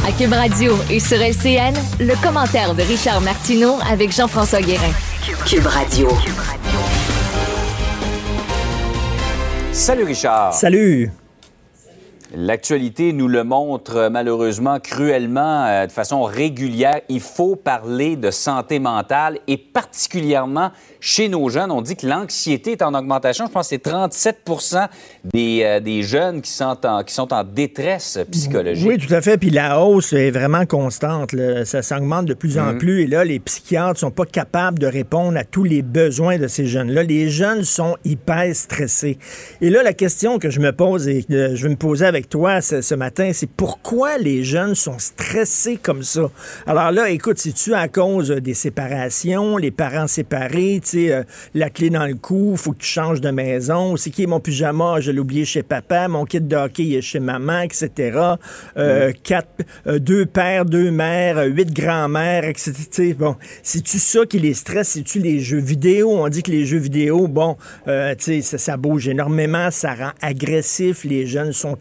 À 0.08 0.12
Cube 0.12 0.34
Radio 0.34 0.74
et 0.92 1.00
sur 1.00 1.18
LCN, 1.18 1.74
le 2.00 2.22
commentaire 2.24 2.74
de 2.76 2.82
Richard 2.84 3.22
Martineau 3.22 3.76
avec 3.92 4.12
Jean-François 4.12 4.62
Guérin. 4.62 4.92
Cube 5.48 5.66
Radio. 5.66 6.08
Salut 9.72 10.04
Richard. 10.04 10.54
Salut. 10.54 11.10
L'actualité 12.38 13.14
nous 13.14 13.30
le 13.30 13.46
montre 13.46 13.96
euh, 13.96 14.10
malheureusement 14.10 14.80
cruellement, 14.82 15.66
euh, 15.66 15.88
de 15.88 15.92
façon 15.92 16.24
régulière. 16.24 17.00
Il 17.08 17.22
faut 17.22 17.56
parler 17.56 18.18
de 18.18 18.30
santé 18.30 18.80
mentale 18.80 19.40
et 19.48 19.56
particulièrement 19.56 20.72
chez 21.00 21.30
nos 21.30 21.48
jeunes. 21.48 21.72
On 21.72 21.82
dit 21.82 21.96
que 21.96 22.06
l'anxiété 22.06 22.74
est 22.74 22.82
en 22.82 22.94
augmentation. 22.94 23.46
Je 23.48 23.52
pense 23.52 23.70
que 23.70 23.76
c'est 23.76 23.82
37 23.84 24.40
des, 25.24 25.62
euh, 25.64 25.80
des 25.80 26.04
jeunes 26.04 26.42
qui 26.42 26.52
sont, 26.52 26.78
en, 26.86 27.04
qui 27.04 27.14
sont 27.14 27.32
en 27.34 27.46
détresse 27.46 28.20
psychologique. 28.30 28.86
Oui, 28.86 28.98
tout 28.98 29.14
à 29.14 29.22
fait. 29.22 29.38
Puis 29.38 29.50
la 29.50 29.80
hausse 29.80 30.12
est 30.12 30.32
vraiment 30.32 30.66
constante. 30.66 31.32
là. 31.32 31.64
Ça 31.64 31.82
s'augmente 31.82 32.26
de 32.26 32.34
plus 32.34 32.58
en 32.60 32.74
Mhm. 32.74 32.78
plus. 32.80 33.04
Et 33.04 33.08
là, 33.08 33.24
les 33.24 33.40
psychiatres 33.40 34.00
sont 34.00 34.12
pas 34.12 34.26
capables 34.26 34.80
de 34.80 34.88
répondre 34.88 35.38
à 35.38 35.46
tous 35.46 35.64
les 35.64 35.82
besoins 35.82 36.38
de 36.38 36.48
ces 36.48 36.66
jeunes-là. 36.66 37.04
Les 37.04 37.30
jeunes 37.30 37.64
sont 37.64 37.96
hyper 38.04 38.54
stressés. 38.54 39.18
Et 39.62 39.70
là, 39.70 39.84
la 39.84 39.94
question 39.94 40.38
que 40.38 40.50
je 40.50 40.60
me 40.60 40.74
pose 40.74 41.08
et 41.08 41.24
que 41.24 41.56
je 41.56 41.64
vais 41.64 41.70
me 41.70 41.78
poser 41.78 42.06
avec 42.06 42.25
toi 42.30 42.62
ce, 42.62 42.82
ce 42.82 42.96
matin, 42.96 43.32
c'est 43.34 43.50
pourquoi 43.50 44.18
les 44.18 44.44
jeunes 44.44 44.76
sont 44.76 45.00
stressés 45.00 45.78
comme 45.82 46.04
ça? 46.04 46.30
Alors 46.68 46.92
là, 46.92 47.10
écoute, 47.10 47.38
c'est-tu 47.38 47.74
à 47.74 47.88
cause 47.88 48.30
des 48.30 48.54
séparations, 48.54 49.58
les 49.58 49.72
parents 49.72 50.08
séparés, 50.08 50.80
tu 50.84 50.90
sais, 50.90 51.14
euh, 51.14 51.24
la 51.54 51.70
clé 51.70 51.90
dans 51.90 52.06
le 52.06 52.16
cou, 52.16 52.56
faut 52.58 52.72
que 52.72 52.80
tu 52.80 52.88
changes 52.88 53.22
de 53.22 53.30
maison, 53.32 53.96
c'est 53.98 54.10
qui 54.10 54.24
est 54.24 54.28
mon 54.28 54.40
pyjama, 54.40 55.00
je 55.00 55.12
l'ai 55.12 55.20
oublié 55.20 55.46
chez 55.46 55.64
papa, 55.64 56.08
mon 56.08 56.26
kit 56.26 56.42
de 56.42 56.56
hockey 56.56 56.92
est 56.92 57.02
chez 57.02 57.20
maman, 57.20 57.62
etc. 57.62 58.20
Euh, 58.78 59.12
quatre, 59.24 59.50
euh, 59.88 60.00
deux 60.00 60.26
pères, 60.26 60.66
deux 60.66 60.92
mères, 60.92 61.44
huit 61.46 61.74
grands-mères, 61.74 62.46
etc. 62.46 62.74
Tu 62.92 63.14
Bon, 63.14 63.36
c'est-tu 63.64 64.00
ça 64.00 64.26
qui 64.26 64.40
les 64.40 64.54
stresse? 64.54 64.90
C'est-tu 64.90 65.20
les 65.20 65.40
jeux 65.40 65.60
vidéo? 65.60 66.12
On 66.12 66.28
dit 66.30 66.44
que 66.44 66.52
les 66.52 66.66
jeux 66.66 66.78
vidéo, 66.78 67.28
bon, 67.28 67.58
tu 67.86 67.92
sais, 68.20 68.42
ça, 68.42 68.58
ça 68.58 68.78
bouge 68.78 69.08
énormément, 69.08 69.72
ça 69.72 69.94
rend 69.94 70.12
agressif, 70.22 71.04
les 71.04 71.28
jeunes 71.28 71.54
sont 71.54 71.78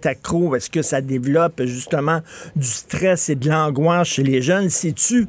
Est-ce 0.57 0.71
que 0.71 0.83
ça 0.83 1.01
développe 1.01 1.63
justement 1.65 2.21
du 2.57 2.67
stress 2.67 3.29
et 3.29 3.35
de 3.35 3.49
l'angoisse 3.49 4.09
chez 4.09 4.23
les 4.23 4.43
jeunes? 4.43 4.71
C'est-tu 4.71 5.29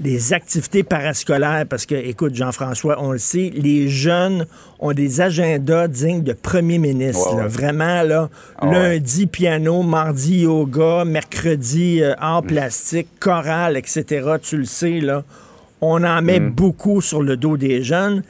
les 0.00 0.32
activités 0.32 0.82
parascolaires, 0.82 1.66
parce 1.68 1.86
que, 1.86 1.94
écoute, 1.94 2.34
Jean-François, 2.34 2.96
on 3.00 3.12
le 3.12 3.18
sait, 3.18 3.52
les 3.54 3.88
jeunes 3.88 4.46
ont 4.80 4.92
des 4.92 5.20
agendas 5.20 5.88
dignes 5.88 6.22
de 6.22 6.32
premier 6.32 6.78
ministre. 6.78 7.36
Là. 7.36 7.46
Vraiment, 7.46 8.02
là, 8.02 8.28
Ah 8.58 8.66
lundi, 8.66 9.26
piano, 9.26 9.82
mardi, 9.82 10.40
yoga, 10.40 11.04
mercredi, 11.04 12.02
euh, 12.02 12.14
art 12.18 12.42
plastique, 12.42 13.08
chorale, 13.20 13.76
etc. 13.76 14.04
Tu 14.42 14.58
le 14.58 14.64
sais, 14.64 15.00
là, 15.00 15.24
on 15.80 16.02
en 16.02 16.22
met 16.22 16.40
beaucoup 16.40 17.00
sur 17.00 17.22
le 17.22 17.36
dos 17.36 17.56
des 17.56 17.82
jeunes. 17.82 18.22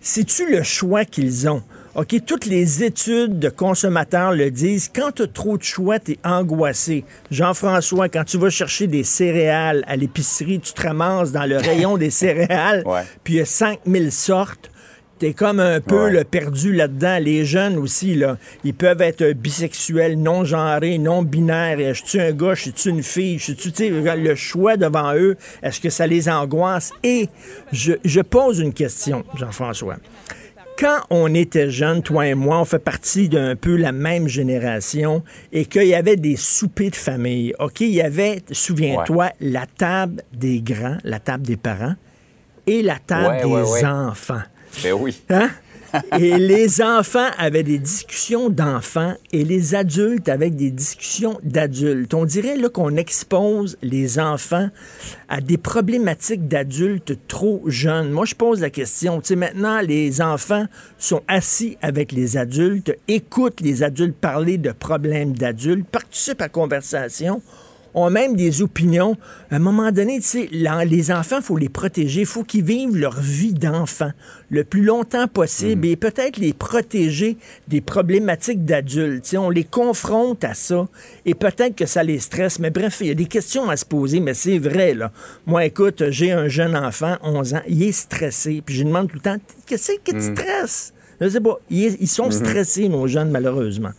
C'est-tu 0.00 0.50
le 0.50 0.62
choix 0.62 1.04
qu'ils 1.04 1.48
ont? 1.48 1.62
OK, 1.96 2.14
toutes 2.24 2.46
les 2.46 2.84
études 2.84 3.40
de 3.40 3.48
consommateurs 3.48 4.32
le 4.32 4.50
disent. 4.52 4.88
Quand 4.94 5.10
tu 5.12 5.22
as 5.22 5.26
trop 5.26 5.58
de 5.58 5.62
choix, 5.64 5.98
tu 5.98 6.12
es 6.12 6.18
angoissé. 6.22 7.04
Jean-François, 7.32 8.08
quand 8.08 8.22
tu 8.24 8.38
vas 8.38 8.48
chercher 8.50 8.86
des 8.86 9.02
céréales 9.02 9.82
à 9.88 9.96
l'épicerie, 9.96 10.60
tu 10.60 10.72
te 10.72 10.82
ramasses 10.82 11.32
dans 11.32 11.46
le 11.46 11.56
rayon 11.58 11.96
des 11.96 12.10
céréales, 12.10 12.84
Ouais. 12.86 13.02
puis 13.24 13.34
il 13.34 13.36
y 13.38 13.40
a 13.40 13.44
5000 13.44 14.12
sortes. 14.12 14.70
T'es 15.18 15.34
comme 15.34 15.58
un 15.60 15.80
peu 15.82 16.04
Ouais. 16.10 16.24
perdu 16.24 16.72
là-dedans. 16.72 17.18
Les 17.20 17.44
jeunes 17.44 17.76
aussi, 17.76 18.14
là, 18.14 18.38
ils 18.64 18.72
peuvent 18.72 19.02
être 19.02 19.32
bisexuels, 19.32 20.16
non-genrés, 20.16 20.96
non-binaires. 20.96 21.92
Je 21.92 22.02
suis 22.06 22.20
un 22.20 22.30
gars, 22.32 22.54
je 22.54 22.70
suis 22.70 22.88
une 22.90 23.02
fille, 23.02 23.38
je 23.38 23.52
suis 23.52 23.90
le 23.90 24.34
choix 24.36 24.76
devant 24.78 25.12
eux. 25.16 25.36
Est-ce 25.62 25.80
que 25.80 25.90
ça 25.90 26.06
les 26.06 26.28
angoisse? 26.28 26.92
Et 27.02 27.28
je, 27.72 27.94
je 28.04 28.20
pose 28.20 28.60
une 28.60 28.72
question, 28.72 29.24
Jean-François. 29.36 29.96
Quand 30.80 31.00
on 31.10 31.34
était 31.34 31.68
jeunes, 31.68 32.02
toi 32.02 32.26
et 32.26 32.34
moi, 32.34 32.58
on 32.58 32.64
fait 32.64 32.78
partie 32.78 33.28
d'un 33.28 33.54
peu 33.54 33.76
la 33.76 33.92
même 33.92 34.28
génération 34.28 35.22
et 35.52 35.66
qu'il 35.66 35.84
y 35.84 35.94
avait 35.94 36.16
des 36.16 36.36
soupers 36.36 36.88
de 36.90 36.96
famille. 36.96 37.52
OK, 37.58 37.82
il 37.82 37.90
y 37.90 38.00
avait, 38.00 38.40
souviens-toi, 38.50 39.28
la 39.40 39.66
table 39.66 40.22
des 40.32 40.62
grands, 40.62 40.96
la 41.04 41.18
table 41.18 41.46
des 41.46 41.58
parents 41.58 41.96
et 42.66 42.80
la 42.80 42.96
table 42.98 43.46
Ouais, 43.46 43.62
des 43.64 43.70
ouais. 43.70 43.84
enfants. 43.84 44.40
Ben 44.82 44.94
oui. 44.94 45.20
Hein? 45.28 45.50
Et 46.18 46.38
les 46.38 46.82
enfants 46.82 47.30
avaient 47.38 47.62
des 47.62 47.78
discussions 47.78 48.50
d'enfants 48.50 49.14
et 49.32 49.44
les 49.44 49.74
adultes 49.74 50.28
avec 50.28 50.56
des 50.56 50.70
discussions 50.70 51.38
d'adultes. 51.42 52.14
On 52.14 52.24
dirait 52.24 52.56
là 52.56 52.68
qu'on 52.68 52.96
expose 52.96 53.76
les 53.82 54.18
enfants 54.18 54.68
à 55.28 55.40
des 55.40 55.58
problématiques 55.58 56.48
d'adultes 56.48 57.18
trop 57.28 57.62
jeunes. 57.66 58.10
Moi, 58.10 58.24
je 58.24 58.34
pose 58.34 58.60
la 58.60 58.70
question. 58.70 59.20
Tu 59.20 59.28
sais, 59.28 59.36
maintenant, 59.36 59.80
les 59.80 60.20
enfants 60.20 60.66
sont 60.98 61.22
assis 61.28 61.76
avec 61.82 62.12
les 62.12 62.36
adultes, 62.36 62.96
écoutent 63.08 63.60
les 63.60 63.82
adultes 63.82 64.16
parler 64.16 64.58
de 64.58 64.72
problèmes 64.72 65.32
d'adultes, 65.32 65.88
participent 65.88 66.40
à 66.40 66.44
la 66.44 66.48
conversation 66.48 67.42
ont 67.94 68.10
même 68.10 68.36
des 68.36 68.62
opinions. 68.62 69.16
À 69.50 69.56
un 69.56 69.58
moment 69.58 69.92
donné, 69.92 70.20
les 70.84 71.12
enfants, 71.12 71.36
il 71.38 71.42
faut 71.42 71.56
les 71.56 71.68
protéger. 71.68 72.20
Il 72.20 72.26
faut 72.26 72.44
qu'ils 72.44 72.64
vivent 72.64 72.96
leur 72.96 73.20
vie 73.20 73.52
d'enfant 73.54 74.10
le 74.50 74.64
plus 74.64 74.82
longtemps 74.82 75.28
possible 75.28 75.86
et 75.86 75.96
peut-être 75.96 76.36
les 76.36 76.52
protéger 76.52 77.36
des 77.68 77.80
problématiques 77.80 78.64
d'adultes. 78.64 79.34
On 79.38 79.50
les 79.50 79.64
confronte 79.64 80.44
à 80.44 80.54
ça 80.54 80.88
et 81.24 81.34
peut-être 81.34 81.76
que 81.76 81.86
ça 81.86 82.02
les 82.02 82.18
stresse. 82.18 82.58
Mais 82.58 82.70
bref, 82.70 82.98
il 83.00 83.06
y 83.08 83.10
a 83.10 83.14
des 83.14 83.26
questions 83.26 83.68
à 83.70 83.76
se 83.76 83.84
poser, 83.84 84.20
mais 84.20 84.34
c'est 84.34 84.58
vrai, 84.58 84.94
là. 84.94 85.12
Moi, 85.46 85.64
écoute, 85.64 86.10
j'ai 86.10 86.32
un 86.32 86.48
jeune 86.48 86.76
enfant, 86.76 87.16
11 87.22 87.54
ans, 87.54 87.62
il 87.68 87.82
est 87.82 87.92
stressé. 87.92 88.62
Puis 88.64 88.74
je 88.74 88.82
lui 88.82 88.88
demande 88.88 89.08
tout 89.08 89.16
le 89.16 89.22
temps, 89.22 89.36
qu'est-ce 89.66 89.92
qui 90.04 90.12
te 90.12 90.20
stresse? 90.20 90.92
Je 91.20 91.28
sais 91.28 91.40
pas. 91.40 91.58
Ils, 91.68 91.96
ils 92.00 92.08
sont 92.08 92.30
stressés, 92.30 92.88
nos 92.88 93.06
jeunes, 93.06 93.30
malheureusement. 93.30 93.90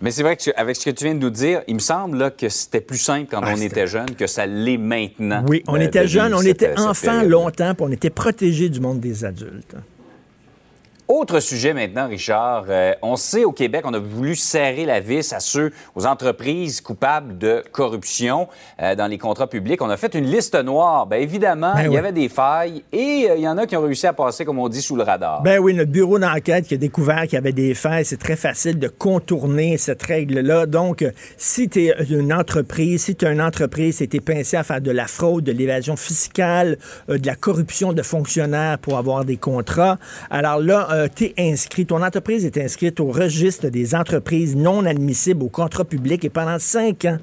Mais 0.00 0.12
c'est 0.12 0.22
vrai 0.22 0.36
qu'avec 0.36 0.76
ce 0.76 0.84
que 0.84 0.90
tu 0.90 1.04
viens 1.04 1.14
de 1.14 1.18
nous 1.20 1.30
dire, 1.30 1.62
il 1.66 1.74
me 1.74 1.80
semble 1.80 2.18
là, 2.18 2.30
que 2.30 2.48
c'était 2.48 2.80
plus 2.80 2.98
simple 2.98 3.26
quand 3.30 3.40
Ah, 3.42 3.52
on 3.56 3.60
était 3.60 3.86
jeune 3.88 4.14
que 4.14 4.28
ça 4.28 4.46
l'est 4.46 4.78
maintenant. 4.78 5.44
Oui, 5.48 5.64
on 5.66 5.76
de- 5.76 5.82
était 5.82 6.04
vivre 6.04 6.30
on 6.36 6.42
était 6.42 6.78
enfants 6.78 7.06
période. 7.12 7.30
longtemps, 7.30 7.74
puis 7.74 7.84
on 7.88 7.90
était 7.90 8.10
protégés 8.10 8.68
du 8.68 8.78
monde 8.80 9.00
des 9.00 9.24
adultes. 9.24 9.74
Autre 11.10 11.40
sujet 11.40 11.72
maintenant, 11.72 12.06
Richard. 12.06 12.66
Euh, 12.68 12.92
on 13.00 13.16
sait 13.16 13.46
au 13.46 13.52
Québec, 13.52 13.86
on 13.86 13.94
a 13.94 13.98
voulu 13.98 14.36
serrer 14.36 14.84
la 14.84 15.00
vis 15.00 15.32
à 15.32 15.40
ceux, 15.40 15.72
aux 15.94 16.04
entreprises 16.04 16.82
coupables 16.82 17.38
de 17.38 17.64
corruption 17.72 18.46
euh, 18.82 18.94
dans 18.94 19.06
les 19.06 19.16
contrats 19.16 19.46
publics. 19.46 19.80
On 19.80 19.88
a 19.88 19.96
fait 19.96 20.14
une 20.14 20.26
liste 20.26 20.54
noire. 20.62 21.06
Bien 21.06 21.20
évidemment, 21.20 21.72
Ben 21.74 21.86
il 21.86 21.94
y 21.94 21.96
avait 21.96 22.12
des 22.12 22.28
failles 22.28 22.84
et 22.92 23.26
euh, 23.30 23.36
il 23.36 23.40
y 23.40 23.48
en 23.48 23.56
a 23.56 23.66
qui 23.66 23.74
ont 23.74 23.80
réussi 23.80 24.06
à 24.06 24.12
passer, 24.12 24.44
comme 24.44 24.58
on 24.58 24.68
dit, 24.68 24.82
sous 24.82 24.96
le 24.96 25.02
radar. 25.02 25.40
Ben 25.40 25.58
oui, 25.58 25.72
notre 25.72 25.90
bureau 25.90 26.18
d'enquête 26.18 26.66
qui 26.66 26.74
a 26.74 26.76
découvert 26.76 27.22
qu'il 27.22 27.32
y 27.32 27.36
avait 27.38 27.52
des 27.52 27.72
failles, 27.72 28.04
c'est 28.04 28.20
très 28.20 28.36
facile 28.36 28.78
de 28.78 28.88
contourner 28.88 29.78
cette 29.78 30.02
règle-là. 30.02 30.66
Donc, 30.66 31.06
si 31.38 31.70
tu 31.70 31.86
es 31.86 31.94
une 32.10 32.34
entreprise, 32.34 33.04
si 33.04 33.16
tu 33.16 33.24
as 33.24 33.32
une 33.32 33.40
entreprise 33.40 34.02
et 34.02 34.08
tu 34.08 34.18
es 34.18 34.20
pincé 34.20 34.58
à 34.58 34.62
faire 34.62 34.82
de 34.82 34.90
la 34.90 35.06
fraude, 35.06 35.44
de 35.44 35.52
l'évasion 35.52 35.96
fiscale, 35.96 36.76
de 37.08 37.26
la 37.26 37.34
corruption 37.34 37.94
de 37.94 38.02
fonctionnaires 38.02 38.78
pour 38.78 38.98
avoir 38.98 39.24
des 39.24 39.38
contrats, 39.38 39.96
alors 40.28 40.58
là, 40.58 40.97
inscrit, 41.38 41.86
ton 41.86 42.02
entreprise 42.02 42.44
est 42.44 42.58
inscrite 42.58 43.00
au 43.00 43.06
registre 43.06 43.68
des 43.68 43.94
entreprises 43.94 44.56
non 44.56 44.84
admissibles 44.84 45.42
au 45.42 45.48
contrat 45.48 45.84
public 45.84 46.24
et 46.24 46.30
pendant 46.30 46.58
cinq 46.58 47.04
ans, 47.04 47.18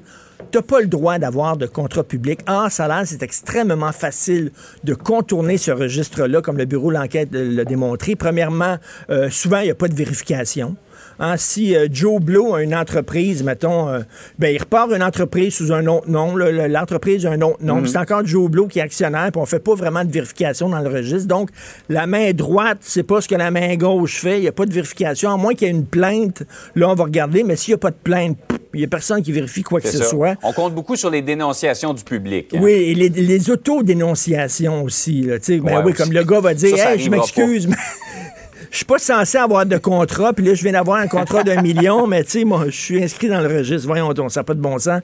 tu 0.52 0.58
n'as 0.58 0.62
pas 0.62 0.80
le 0.80 0.86
droit 0.86 1.18
d'avoir 1.18 1.56
de 1.56 1.66
contrat 1.66 2.04
public. 2.04 2.40
A 2.46 2.68
l'air, 2.78 3.02
c'est 3.04 3.22
extrêmement 3.22 3.92
facile 3.92 4.52
de 4.84 4.94
contourner 4.94 5.56
ce 5.56 5.70
registre-là, 5.70 6.42
comme 6.42 6.58
le 6.58 6.66
bureau 6.66 6.90
de 6.90 6.96
l'enquête 6.96 7.30
l'a 7.32 7.64
démontré. 7.64 8.16
Premièrement, 8.16 8.76
euh, 9.10 9.30
souvent, 9.30 9.58
il 9.60 9.64
n'y 9.64 9.70
a 9.70 9.74
pas 9.74 9.88
de 9.88 9.94
vérification. 9.94 10.76
Hein, 11.18 11.36
si 11.38 11.74
euh, 11.74 11.88
Joe 11.90 12.20
Blow 12.20 12.54
a 12.54 12.62
une 12.62 12.74
entreprise, 12.74 13.42
mettons, 13.42 13.88
euh, 13.88 14.00
ben, 14.38 14.54
il 14.54 14.58
repart 14.58 14.90
une 14.92 15.02
entreprise 15.02 15.54
sous 15.54 15.72
un 15.72 15.86
autre 15.86 16.08
nom, 16.10 16.34
le- 16.34 16.66
l'entreprise 16.66 17.24
a 17.26 17.30
un 17.30 17.40
autre 17.40 17.58
nom, 17.62 17.80
puis 17.82 17.90
c'est 17.90 17.98
encore 17.98 18.26
Joe 18.26 18.50
Blow 18.50 18.66
qui 18.66 18.78
est 18.78 18.82
actionnaire, 18.82 19.30
puis 19.32 19.40
on 19.40 19.46
fait 19.46 19.58
pas 19.60 19.74
vraiment 19.74 20.04
de 20.04 20.12
vérification 20.12 20.68
dans 20.68 20.80
le 20.80 20.88
registre. 20.90 21.26
Donc, 21.28 21.50
la 21.88 22.06
main 22.06 22.32
droite, 22.32 22.78
c'est 22.82 23.02
pas 23.02 23.20
ce 23.20 23.28
que 23.28 23.34
la 23.34 23.50
main 23.50 23.76
gauche 23.76 24.18
fait, 24.20 24.38
il 24.38 24.42
n'y 24.42 24.48
a 24.48 24.52
pas 24.52 24.66
de 24.66 24.72
vérification, 24.72 25.30
à 25.32 25.36
moins 25.36 25.54
qu'il 25.54 25.68
y 25.68 25.70
ait 25.70 25.74
une 25.74 25.86
plainte, 25.86 26.42
là, 26.74 26.88
on 26.90 26.94
va 26.94 27.04
regarder, 27.04 27.42
mais 27.44 27.56
s'il 27.56 27.72
n'y 27.72 27.76
a 27.76 27.78
pas 27.78 27.90
de 27.90 27.96
plainte, 28.02 28.36
il 28.74 28.80
n'y 28.80 28.84
a 28.84 28.88
personne 28.88 29.22
qui 29.22 29.32
vérifie 29.32 29.62
quoi 29.62 29.80
que 29.80 29.88
ce 29.88 30.04
soit. 30.04 30.34
On 30.42 30.52
compte 30.52 30.74
beaucoup 30.74 30.96
sur 30.96 31.08
les 31.08 31.22
dénonciations 31.22 31.94
du 31.94 32.04
public. 32.04 32.52
hein. 32.54 32.58
Oui, 32.60 32.72
et 32.72 32.94
les, 32.94 33.08
les 33.08 33.50
autodénonciations 33.50 34.82
aussi. 34.82 35.22
Là, 35.22 35.36
ben 35.48 35.60
Ouais, 35.62 35.82
oui, 35.86 35.92
comme 35.94 36.12
le 36.12 36.22
gars 36.24 36.40
va 36.40 36.52
dire 36.52 36.76
Ça, 36.76 36.82
ça 36.82 36.92
Hey, 36.94 36.98
je 37.00 37.08
m'excuse, 37.10 37.66
mais 37.68 37.76
je 38.70 38.76
suis 38.76 38.84
pas 38.84 38.98
censé 38.98 39.38
avoir 39.38 39.66
de 39.66 39.76
contrat, 39.78 40.32
puis 40.32 40.44
là, 40.44 40.54
je 40.54 40.62
viens 40.62 40.72
d'avoir 40.72 40.98
un 40.98 41.06
contrat 41.06 41.42
d'un 41.42 41.62
million, 41.62 42.06
mais 42.06 42.24
tu 42.24 42.30
sais, 42.30 42.44
moi, 42.44 42.64
je 42.66 42.76
suis 42.76 43.02
inscrit 43.02 43.28
dans 43.28 43.40
le 43.40 43.48
registre. 43.48 43.86
Voyons 43.86 44.12
donc, 44.12 44.32
ça 44.32 44.40
n'a 44.40 44.44
pas 44.44 44.54
de 44.54 44.60
bon 44.60 44.78
sens. 44.78 45.00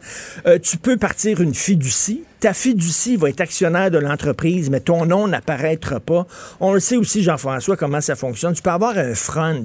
Euh, 0.47 0.59
tu 0.59 0.77
peux 0.77 0.97
partir 0.97 1.41
une 1.41 1.55
fiducie. 1.55 2.25
Ta 2.41 2.53
fiducie 2.53 3.17
va 3.17 3.29
être 3.29 3.41
actionnaire 3.41 3.91
de 3.91 3.99
l'entreprise, 3.99 4.69
mais 4.69 4.81
ton 4.81 5.07
nom 5.07 5.29
n'apparaîtra 5.29 6.01
pas. 6.01 6.27
On 6.61 6.73
le 6.73 6.81
sait 6.81 6.97
aussi, 6.97 7.23
Jean-François, 7.23 7.77
comment 7.77 8.01
ça 8.01 8.17
fonctionne. 8.17 8.55
Tu 8.55 8.63
peux 8.63 8.71
avoir 8.71 8.99
un 8.99 9.15
front. 9.15 9.65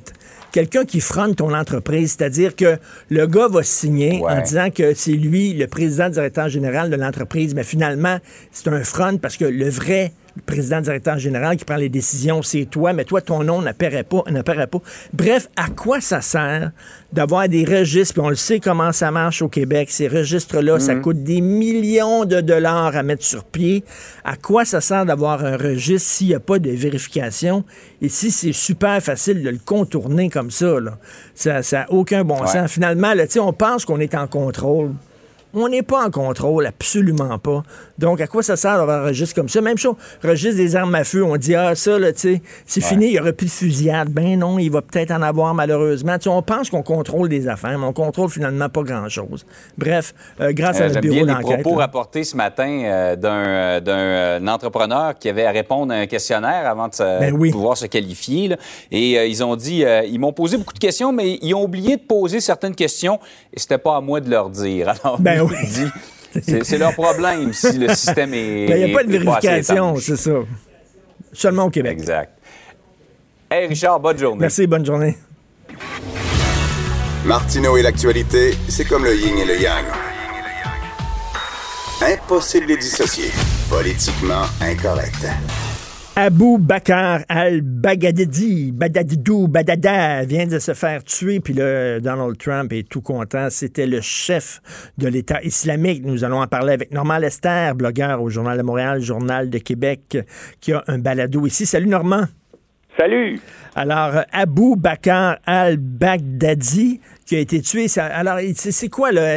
Quelqu'un 0.52 0.86
qui 0.86 1.02
fronte 1.02 1.38
ton 1.38 1.54
entreprise, 1.54 2.16
c'est-à-dire 2.18 2.56
que 2.56 2.78
le 3.10 3.28
gars 3.28 3.48
va 3.48 3.64
signer 3.64 4.24
en 4.24 4.42
disant 4.42 4.70
que 4.70 4.94
c'est 4.94 5.12
lui 5.12 5.54
le 5.54 5.68
président 5.68 6.10
directeur 6.10 6.50
général 6.50 6.90
de 6.90 6.96
l'entreprise, 6.96 7.54
mais 7.54 7.64
finalement, 7.64 8.18
c'est 8.52 8.68
un 8.70 8.84
front 8.84 9.18
parce 9.18 9.38
que 9.38 9.46
le 9.46 9.70
vrai 9.70 10.14
président 10.46 10.82
directeur 10.82 11.18
général 11.18 11.58
qui 11.58 11.66
prend 11.66 11.76
les 11.76 11.90
décisions, 11.90 12.42
c'est 12.42 12.66
toi, 12.66 12.94
mais 12.94 13.04
toi, 13.06 13.22
ton 13.22 13.44
nom 13.44 13.62
n'apparaît 13.62 14.04
pas, 14.04 14.24
n'apparaît 14.30 14.68
pas. 14.68 14.80
Bref, 15.14 15.48
à 15.56 15.70
quoi 15.70 16.02
ça 16.02 16.22
sert 16.22 16.72
d'avoir 17.14 17.48
des 17.48 17.64
registres, 17.64 18.14
puis 18.16 18.22
on 18.22 18.30
le 18.30 18.36
sait 18.36 18.60
comment 18.60 18.92
ça 18.92 19.12
marche 19.12 19.42
au 19.42 19.48
Québec, 19.48 19.90
ces 19.90 20.08
registres-là, 20.08 20.80
ça 20.80 20.96
coûte 20.96 21.24
des 21.24 21.40
millions 21.42 22.26
de 22.26 22.42
dollars 22.42 22.96
à 22.96 23.04
mettre 23.04 23.24
sur 23.24 23.46
pied. 23.46 23.84
À 24.26 24.36
quoi 24.36 24.66
ça 24.66 24.82
sert 24.82 25.06
d'avoir 25.06 25.44
un 25.46 25.56
registre 25.58 26.10
s'il 26.10 26.28
n'y 26.28 26.36
a 26.36 26.40
pas 26.40 26.60
de 26.60 26.70
vérification? 26.70 27.64
Et 28.02 28.10
si 28.10 28.30
c'est 28.32 28.54
super 28.54 29.02
facile 29.02 29.42
de 29.42 29.50
le 29.50 29.60
contourner 29.64 30.30
comme 30.30 30.52
ça, 30.52 30.80
là, 30.80 30.98
ça 31.34 31.62
n'a 31.72 31.92
aucun 31.92 32.24
bon 32.24 32.42
Ouais. 32.42 32.48
sens. 32.48 32.72
Finalement, 32.72 33.14
là, 33.14 33.24
on 33.40 33.54
pense 33.54 33.86
qu'on 33.86 34.00
est 34.00 34.14
en 34.16 34.28
contrôle. 34.28 34.92
On 35.60 35.70
n'est 35.70 35.82
pas 35.82 36.06
en 36.06 36.12
contrôle, 36.12 36.66
absolument 36.68 37.40
pas. 37.40 37.64
Donc, 37.98 38.22
à 38.22 38.28
quoi 38.28 38.44
ça 38.44 38.56
sert 38.56 38.78
d'avoir 38.78 39.04
un 39.04 39.08
registre 39.08 39.34
comme 39.34 39.50
ça? 39.50 39.60
Même 39.60 39.78
chose, 39.78 39.96
registre 40.24 40.58
des 40.58 40.76
armes 40.76 40.94
à 40.94 41.04
feu, 41.04 41.24
on 41.24 41.36
dit, 41.38 41.56
ah, 41.56 41.74
ça, 41.74 41.98
là, 41.98 42.14
tu 42.14 42.20
sais, 42.20 42.42
c'est 42.66 42.82
fini, 42.82 43.08
il 43.08 43.12
n'y 43.14 43.20
aura 43.20 43.32
plus 43.34 43.48
de 43.48 43.52
fusillade. 43.52 44.10
Ben 44.10 44.38
non, 44.38 44.60
il 44.60 44.70
va 44.70 44.82
peut-être 44.84 45.10
en 45.12 45.22
avoir, 45.24 45.54
malheureusement. 45.56 46.16
Tu 46.18 46.24
sais, 46.26 46.30
on 46.30 46.42
pense 46.44 46.70
qu'on 46.70 46.84
contrôle 46.84 47.28
des 47.28 47.48
affaires, 47.48 47.78
mais 47.80 47.86
on 47.86 47.94
contrôle 47.94 48.30
finalement 48.30 48.70
pas 48.70 48.84
grand-chose. 48.84 49.46
Bref, 49.78 50.14
euh, 50.42 50.52
grâce 50.54 50.80
à 50.80 50.84
Euh, 50.84 50.88
notre 50.90 50.94
J'aime 51.02 51.12
bureau 51.12 51.26
les 51.26 51.34
d'enquête. 51.34 51.62
propos 51.64 51.78
là. 51.80 51.86
rapportés 51.86 52.24
ce 52.24 52.36
matin 52.38 52.82
euh, 52.84 53.82
d'un 53.82 54.48
entrepreneur 54.48 55.18
qui 55.18 55.30
avait 55.30 55.46
à 55.46 55.52
répondre 55.52 55.94
à 55.94 55.98
un 55.98 56.06
questionnaire 56.06 56.68
avant 56.70 56.88
de 56.88 56.94
se- 56.94 57.20
Ben 57.20 57.34
oui. 57.36 57.52
pouvoir 57.52 57.78
se 57.78 57.86
qualifier. 57.88 58.50
là. 58.50 58.58
Et 58.92 59.28
ils 59.28 59.44
ont 59.44 59.56
dit, 59.56 59.84
ils 60.10 60.20
m'ont 60.20 60.34
posé 60.34 60.58
beaucoup 60.58 60.74
de 60.74 60.80
questions, 60.80 61.12
mais 61.12 61.40
ils 61.42 61.54
ont 61.54 61.64
oublié 61.64 61.98
de 61.98 62.02
poser 62.02 62.40
certaines 62.40 62.76
questions 62.76 63.20
et 63.54 63.60
c'était 63.60 63.78
pas 63.78 63.98
à 63.98 64.02
moi 64.02 64.20
de 64.20 64.30
leur 64.30 64.50
dire. 64.50 64.90
Alors, 64.90 65.20
Ben 65.20 65.42
oui. 65.50 65.92
dit, 66.44 66.54
c'est 66.64 66.78
leur 66.78 66.94
problème 66.94 67.54
si 67.54 67.78
le 67.78 67.90
système 67.90 68.34
est. 68.34 68.68
Ben, 68.68 68.78
Il 68.80 68.86
n'y 68.86 68.92
a 68.92 68.98
pas 68.98 69.04
de 69.04 69.12
vérification, 69.12 69.96
c'est 69.98 70.18
ça. 70.18 70.32
Seulement 71.34 71.66
au 71.66 71.70
Québec. 71.70 71.94
Exact. 71.94 72.32
Hey 73.50 73.68
Richard, 73.68 74.00
bonne 74.00 74.18
journée. 74.18 74.42
Merci, 74.42 74.68
bonne 74.68 74.86
journée. 74.86 75.18
Martineau 77.26 77.78
et 77.78 77.82
l'actualité, 77.82 78.58
c'est 78.68 78.86
comme 78.86 79.04
le 79.04 79.16
yin 79.16 79.38
et 79.38 79.46
le 79.46 79.60
yang. 79.60 79.86
Impossible 82.02 82.68
de 82.68 82.72
les 82.74 82.78
dissocier. 82.78 83.32
Politiquement 83.70 84.44
incorrect. 84.62 85.26
Abou 86.20 86.58
Bakar 86.58 87.22
al-Baghdadi, 87.30 88.72
Badadidou, 88.72 89.48
Badada, 89.48 90.24
vient 90.26 90.48
de 90.48 90.58
se 90.58 90.74
faire 90.74 91.04
tuer. 91.04 91.40
Puis 91.40 91.54
là, 91.54 92.00
Donald 92.00 92.36
Trump 92.40 92.74
est 92.74 92.90
tout 92.90 93.02
content. 93.02 93.50
C'était 93.52 93.86
le 93.86 94.02
chef 94.02 94.60
de 94.98 95.08
l'État 95.08 95.40
islamique. 95.44 96.04
Nous 96.04 96.24
allons 96.24 96.42
en 96.42 96.48
parler 96.48 96.74
avec 96.74 96.92
Normand 96.92 97.20
Lester, 97.20 97.70
blogueur 97.76 98.20
au 98.24 98.32
Journal 98.32 98.58
de 98.58 98.64
Montréal, 98.64 99.00
Journal 99.00 99.52
de 99.52 99.60
Québec, 99.60 100.18
qui 100.60 100.74
a 100.74 100.84
un 100.88 100.98
balado 100.98 101.46
ici. 101.46 101.68
Salut 101.68 101.86
Normand. 101.86 102.24
Salut. 102.98 103.40
Alors, 103.76 104.24
Abou 104.32 104.76
Bakar 104.76 105.38
al-Baghdadi, 105.46 107.00
qui 107.28 107.36
a 107.36 107.40
été 107.40 107.62
tué. 107.62 107.88
ça- 107.88 108.06
alors, 108.08 108.40
c'est 108.56 108.90
quoi, 108.90 109.12
là? 109.12 109.36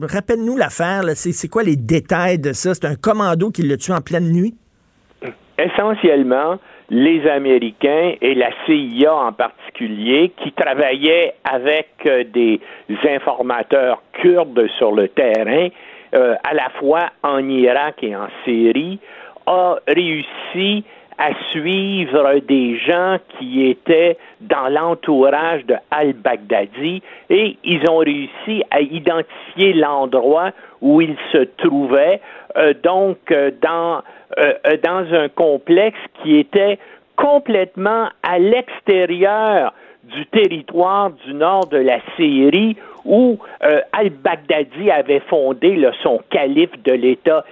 Rappelle-nous 0.00 0.56
l'affaire. 0.56 1.02
c'est 1.14 1.48
quoi 1.48 1.62
les 1.62 1.76
détails 1.76 2.38
de 2.38 2.54
ça? 2.54 2.72
C'est 2.74 2.86
un 2.86 2.94
commando 2.94 3.50
qui 3.50 3.60
l'a 3.60 3.76
tué 3.76 3.92
en 3.92 4.00
pleine 4.00 4.30
nuit? 4.32 4.54
Essentiellement, 5.62 6.58
les 6.90 7.26
Américains 7.28 8.14
et 8.20 8.34
la 8.34 8.50
CIA 8.66 9.14
en 9.14 9.32
particulier, 9.32 10.32
qui 10.42 10.50
travaillaient 10.52 11.34
avec 11.44 11.88
euh, 12.06 12.24
des 12.24 12.60
informateurs 13.08 14.02
kurdes 14.12 14.66
sur 14.78 14.92
le 14.92 15.08
terrain, 15.08 15.68
euh, 16.14 16.34
à 16.42 16.52
la 16.52 16.68
fois 16.80 17.10
en 17.22 17.48
Irak 17.48 18.02
et 18.02 18.16
en 18.16 18.26
Syrie, 18.44 18.98
a 19.46 19.76
réussi 19.86 20.84
à 21.18 21.30
suivre 21.50 22.40
des 22.40 22.78
gens 22.78 23.18
qui 23.38 23.66
étaient 23.68 24.16
dans 24.40 24.68
l'entourage 24.68 25.64
de 25.66 25.74
al-Baghdadi 25.90 27.02
et 27.30 27.56
ils 27.64 27.90
ont 27.90 27.98
réussi 27.98 28.62
à 28.70 28.80
identifier 28.80 29.72
l'endroit 29.74 30.50
où 30.80 31.00
il 31.00 31.16
se 31.32 31.44
trouvait, 31.58 32.20
euh, 32.56 32.74
donc 32.82 33.18
euh, 33.30 33.50
dans, 33.60 34.02
euh, 34.38 34.54
euh, 34.66 34.76
dans 34.82 35.14
un 35.14 35.28
complexe 35.28 35.98
qui 36.22 36.38
était 36.38 36.78
complètement 37.16 38.08
à 38.22 38.38
l'extérieur 38.38 39.72
du 40.04 40.26
territoire 40.26 41.10
du 41.10 41.34
nord 41.34 41.66
de 41.66 41.78
la 41.78 41.98
Syrie 42.16 42.76
où 43.04 43.38
euh, 43.62 43.80
al-Baghdadi 43.92 44.90
avait 44.90 45.20
fondé 45.28 45.76
là, 45.76 45.92
son 46.02 46.20
calife 46.30 46.70
de 46.84 46.92
l'État 46.92 47.44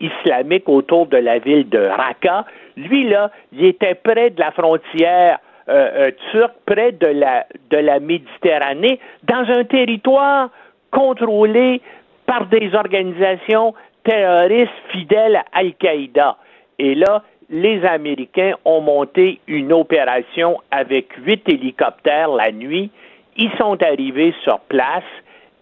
islamique 0.00 0.68
autour 0.68 1.06
de 1.06 1.16
la 1.16 1.38
ville 1.38 1.68
de 1.68 1.78
Raqqa. 1.78 2.44
Lui, 2.76 3.08
là, 3.08 3.30
il 3.52 3.64
était 3.64 3.94
près 3.94 4.30
de 4.30 4.40
la 4.40 4.50
frontière 4.50 5.38
euh, 5.68 6.06
euh, 6.06 6.10
turque, 6.30 6.54
près 6.66 6.92
de 6.92 7.06
la, 7.06 7.46
de 7.70 7.76
la 7.76 8.00
Méditerranée, 8.00 8.98
dans 9.24 9.44
un 9.48 9.64
territoire 9.64 10.50
contrôlé 10.90 11.80
par 12.26 12.46
des 12.46 12.74
organisations 12.74 13.74
terroristes 14.04 14.70
fidèles 14.90 15.36
à 15.36 15.44
Al-Qaïda. 15.52 16.36
Et 16.78 16.94
là, 16.94 17.22
les 17.48 17.84
Américains 17.84 18.54
ont 18.64 18.80
monté 18.80 19.40
une 19.46 19.72
opération 19.72 20.58
avec 20.70 21.12
huit 21.24 21.46
hélicoptères 21.48 22.30
la 22.30 22.50
nuit. 22.50 22.90
Ils 23.36 23.52
sont 23.58 23.76
arrivés 23.82 24.34
sur 24.42 24.58
place. 24.60 25.04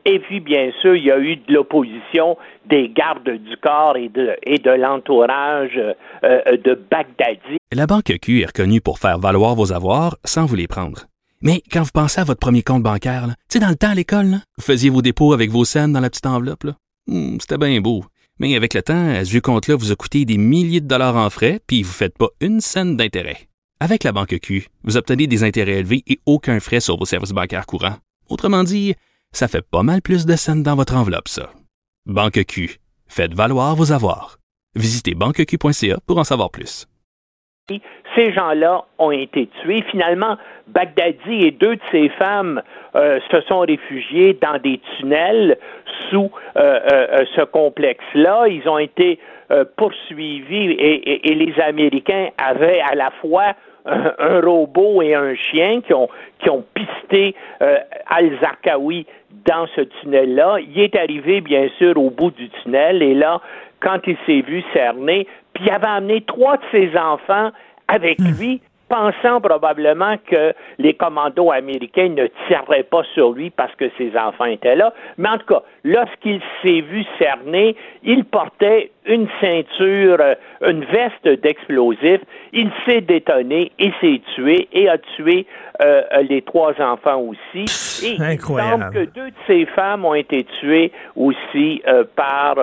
Et 0.04 0.18
puis, 0.18 0.40
bien 0.40 0.70
sûr, 0.80 0.96
il 0.96 1.04
y 1.04 1.10
a 1.10 1.18
eu 1.18 1.36
de 1.36 1.52
l'opposition 1.52 2.36
des 2.68 2.88
gardes 2.88 3.28
du 3.28 3.56
corps 3.58 3.96
et 3.96 4.08
de, 4.08 4.70
l'entourage 4.70 5.76
euh, 5.76 5.92
euh, 6.24 6.56
de 6.56 6.74
Baghdadi. 6.90 7.58
La 7.72 7.86
Banque 7.86 8.12
Q 8.20 8.40
est 8.40 8.46
reconnue 8.46 8.80
pour 8.80 8.98
faire 8.98 9.18
valoir 9.18 9.54
vos 9.54 9.72
avoirs 9.72 10.16
sans 10.24 10.46
vous 10.46 10.56
les 10.56 10.66
prendre. 10.66 11.06
Mais 11.42 11.62
quand 11.72 11.82
vous 11.82 11.90
pensez 11.92 12.20
à 12.20 12.24
votre 12.24 12.40
premier 12.40 12.62
compte 12.62 12.82
bancaire, 12.82 13.26
tu 13.28 13.34
sais, 13.48 13.58
dans 13.60 13.68
le 13.68 13.76
temps 13.76 13.90
à 13.90 13.94
l'école, 13.94 14.36
vous 14.58 14.64
faisiez 14.64 14.90
vos 14.90 15.02
dépôts 15.02 15.32
avec 15.32 15.50
vos 15.50 15.64
scènes 15.64 15.92
dans 15.92 16.00
la 16.00 16.10
petite 16.10 16.26
enveloppe. 16.26 16.66
Hmm, 17.06 17.38
C'était 17.40 17.58
bien 17.58 17.80
beau. 17.80 18.04
Mais 18.38 18.56
avec 18.56 18.72
le 18.74 18.82
temps, 18.82 19.14
ce 19.22 19.30
vieux 19.30 19.40
compte-là 19.40 19.76
vous 19.76 19.92
a 19.92 19.96
coûté 19.96 20.24
des 20.24 20.38
milliers 20.38 20.80
de 20.80 20.88
dollars 20.88 21.16
en 21.16 21.28
frais, 21.28 21.60
puis 21.66 21.82
vous 21.82 21.90
ne 21.90 21.94
faites 21.94 22.16
pas 22.16 22.28
une 22.40 22.60
scène 22.60 22.96
d'intérêt. 22.96 23.48
Avec 23.80 24.04
la 24.04 24.12
banque 24.12 24.38
Q, 24.40 24.68
vous 24.84 24.96
obtenez 24.96 25.26
des 25.26 25.44
intérêts 25.44 25.78
élevés 25.78 26.02
et 26.06 26.20
aucun 26.26 26.60
frais 26.60 26.80
sur 26.80 26.98
vos 26.98 27.04
services 27.06 27.32
bancaires 27.32 27.66
courants. 27.66 27.96
Autrement 28.28 28.62
dit, 28.62 28.94
ça 29.33 29.49
fait 29.49 29.64
pas 29.69 29.83
mal 29.83 30.03
plus 30.03 30.27
de 30.27 30.37
scènes 30.37 30.62
dans 30.62 30.77
votre 30.77 30.97
enveloppe, 30.97 31.29
ça. 31.29 31.51
Banque 32.07 32.45
Q, 32.47 32.79
faites 33.09 33.35
valoir 33.35 33.75
vos 33.77 33.93
avoirs. 33.93 34.38
Visitez 34.75 35.14
banqueq.ca 35.14 35.99
pour 36.07 36.19
en 36.19 36.25
savoir 36.25 36.51
plus. 36.51 36.87
Ces 38.16 38.33
gens-là 38.33 38.85
ont 38.99 39.12
été 39.12 39.49
tués. 39.62 39.83
Finalement, 39.90 40.37
Baghdadi 40.69 41.47
et 41.47 41.51
deux 41.53 41.77
de 41.77 41.83
ses 41.93 42.09
femmes 42.11 42.62
euh, 42.97 43.21
se 43.31 43.40
sont 43.43 43.61
réfugiés 43.61 44.37
dans 44.40 44.59
des 44.59 44.81
tunnels 44.97 45.59
sous 46.11 46.31
euh, 46.57 46.81
euh, 46.93 47.25
ce 47.37 47.43
complexe-là. 47.43 48.49
Ils 48.49 48.69
ont 48.69 48.79
été 48.79 49.19
poursuivis 49.77 50.77
et, 50.79 51.35
les 51.35 51.61
Américains 51.61 52.29
avaient 52.38 52.81
à 52.88 52.95
la 52.95 53.11
fois 53.21 53.55
un, 53.85 54.40
robot 54.40 55.03
et 55.03 55.16
un 55.16 55.35
chien 55.35 55.81
qui 55.81 55.93
ont, 55.93 56.09
qui 56.38 56.49
ont 56.51 56.64
pisté 56.73 57.35
Al-Zarqawi 58.07 59.07
dans 59.47 59.66
ce 59.75 59.83
tunnel-là. 59.83 60.59
Il 60.61 60.81
est 60.81 60.97
arrivé, 60.97 61.40
bien 61.40 61.69
sûr, 61.79 61.97
au 61.97 62.11
bout 62.11 62.31
du 62.31 62.49
tunnel 62.62 63.03
et 63.03 63.14
là, 63.14 63.40
quand 63.81 63.99
il 64.07 64.16
s'est 64.27 64.43
vu 64.43 64.62
cerner, 64.73 65.27
puis 65.55 65.64
il 65.66 65.71
avait 65.71 65.87
amené 65.87 66.21
trois 66.23 66.57
de 66.57 66.62
ses 66.71 66.97
enfants 66.97 67.51
avec 67.88 68.19
hmm. 68.19 68.38
lui 68.38 68.61
pensant 68.90 69.40
probablement 69.40 70.16
que 70.26 70.53
les 70.79 70.94
commandos 70.94 71.53
américains 71.53 72.09
ne 72.09 72.26
tireraient 72.48 72.83
pas 72.83 73.03
sur 73.14 73.33
lui 73.33 73.50
parce 73.50 73.74
que 73.76 73.85
ses 73.96 74.12
enfants 74.16 74.46
étaient 74.46 74.74
là. 74.74 74.92
Mais 75.16 75.29
en 75.29 75.38
tout 75.38 75.46
cas, 75.46 75.62
lorsqu'il 75.85 76.40
s'est 76.62 76.81
vu 76.81 77.05
cerner, 77.18 77.76
il 78.03 78.24
portait 78.24 78.90
une 79.07 79.29
ceinture, 79.40 80.18
euh, 80.20 80.35
une 80.68 80.85
veste 80.85 81.40
d'explosifs. 81.42 82.20
Il 82.53 82.70
s'est 82.85 83.00
détonné 83.00 83.70
et 83.79 83.92
s'est 84.00 84.20
tué 84.35 84.68
et 84.72 84.88
a 84.88 84.98
tué 84.98 85.46
euh, 85.83 86.03
les 86.29 86.42
trois 86.42 86.74
enfants 86.81 87.20
aussi. 87.20 87.64
Et 88.05 88.20
Incroyable. 88.20 88.90
il 88.92 88.92
semble 88.92 88.92
que 88.92 89.12
deux 89.12 89.31
de 89.31 89.37
ses 89.46 89.66
femmes 89.66 90.05
ont 90.05 90.14
été 90.14 90.44
tuées 90.61 90.90
aussi 91.16 91.81
euh, 91.87 92.05
par 92.16 92.57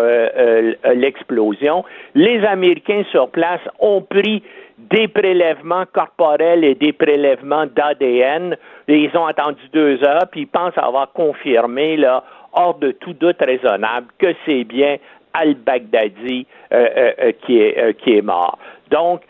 l'explosion. 0.93 1.85
Les 2.15 2.43
Américains 2.43 3.03
sur 3.11 3.29
place 3.29 3.61
ont 3.79 4.01
pris 4.01 4.43
des 4.77 5.07
prélèvements 5.07 5.85
corporels 5.91 6.63
et 6.63 6.75
des 6.75 6.93
prélèvements 6.93 7.65
d'ADN. 7.65 8.55
Ils 8.87 9.15
ont 9.17 9.25
attendu 9.25 9.61
deux 9.73 10.03
heures, 10.03 10.27
puis 10.31 10.41
ils 10.41 10.47
pensent 10.47 10.77
avoir 10.77 11.11
confirmé, 11.13 11.97
là, 11.97 12.23
hors 12.53 12.75
de 12.75 12.91
tout 12.91 13.13
doute 13.13 13.37
raisonnable, 13.41 14.07
que 14.19 14.33
c'est 14.45 14.63
bien 14.63 14.97
al-Baghdadi 15.33 16.45
euh, 16.71 16.87
euh, 16.97 17.11
euh, 17.21 17.31
qui, 17.45 17.59
est, 17.59 17.93
qui 18.01 18.17
est 18.17 18.21
mort. 18.21 18.57
Donc, 18.91 19.21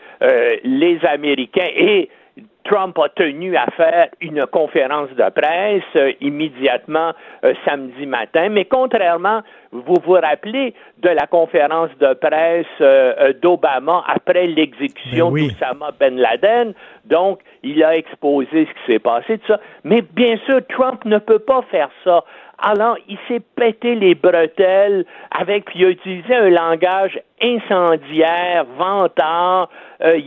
les 0.64 0.98
Américains 1.04 1.68
et 1.76 2.08
Trump 2.68 2.98
a 2.98 3.08
tenu 3.08 3.56
à 3.56 3.66
faire 3.76 4.08
une 4.20 4.44
conférence 4.46 5.08
de 5.10 5.30
presse 5.30 5.82
euh, 5.96 6.12
immédiatement 6.20 7.12
euh, 7.44 7.54
samedi 7.64 8.04
matin, 8.04 8.50
mais 8.50 8.66
contrairement, 8.66 9.40
vous 9.72 9.96
vous 10.04 10.12
rappelez 10.12 10.74
de 10.98 11.08
la 11.08 11.26
conférence 11.26 11.90
de 11.98 12.12
presse 12.14 12.66
euh, 12.80 13.32
d'Obama 13.40 14.04
après 14.06 14.46
l'exécution 14.46 15.30
ben 15.30 15.48
d'Osama 15.48 15.90
Ben 15.98 16.16
Laden, 16.16 16.74
donc 17.06 17.40
il 17.62 17.82
a 17.82 17.96
exposé 17.96 18.66
ce 18.66 18.70
qui 18.70 18.92
s'est 18.92 18.98
passé, 18.98 19.38
tout 19.38 19.46
ça. 19.48 19.60
Mais 19.84 20.02
bien 20.02 20.36
sûr, 20.46 20.60
Trump 20.68 21.04
ne 21.04 21.18
peut 21.18 21.38
pas 21.38 21.62
faire 21.70 21.90
ça. 22.04 22.24
Alors, 22.60 22.96
il 23.08 23.18
s'est 23.28 23.40
pété 23.40 23.94
les 23.94 24.14
bretelles 24.14 25.04
avec, 25.30 25.66
puis 25.66 25.80
il 25.80 25.84
a 25.86 25.90
utilisé 25.90 26.34
un 26.34 26.50
langage 26.50 27.18
incendiaire, 27.40 28.66
vantard. 28.76 29.68
Euh, 30.02 30.20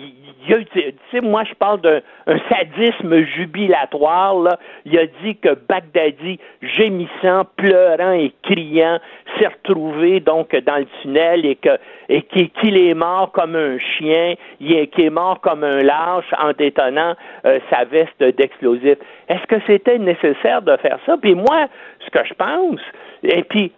tu 0.48 0.94
sais, 1.12 1.22
moi, 1.22 1.44
je 1.44 1.54
parle 1.54 1.82
d'un 1.82 2.02
sadisme 2.50 3.22
jubilatoire. 3.24 4.40
Là. 4.40 4.58
Il 4.86 4.98
a 4.98 5.06
dit 5.24 5.36
que 5.38 5.56
Baghdadi, 5.68 6.40
gémissant, 6.62 7.46
pleurant 7.56 8.14
et 8.14 8.34
criant, 8.44 9.00
s'est 9.38 9.48
retrouvé 9.48 10.20
donc 10.20 10.56
dans 10.56 10.78
le 10.78 10.88
tunnel 11.02 11.46
et 11.46 11.56
que 11.56 11.78
et 12.10 12.24
qu'il 12.24 12.78
est 12.78 12.94
mort 12.94 13.32
comme 13.32 13.56
un 13.56 13.78
chien, 13.78 14.34
il 14.60 14.90
qu'il 14.90 15.06
est 15.06 15.10
mort 15.10 15.40
comme 15.40 15.64
un 15.64 15.80
lâche 15.80 16.34
en 16.38 16.52
détonnant 16.52 17.16
euh, 17.46 17.60
sa 17.70 17.86
veste 17.86 18.22
d'explosifs. 18.22 18.98
Est-ce 19.30 19.46
que 19.48 19.62
c'était 19.66 19.98
nécessaire 19.98 20.62
de 20.62 20.76
faire 20.78 21.00
ça? 21.06 21.16
Puis 21.22 21.36
moi, 21.36 21.68
ce 22.00 22.10
que 22.10 22.26
je 22.28 22.34
pense, 22.34 22.82
et 23.24 23.44
puis 23.44 23.72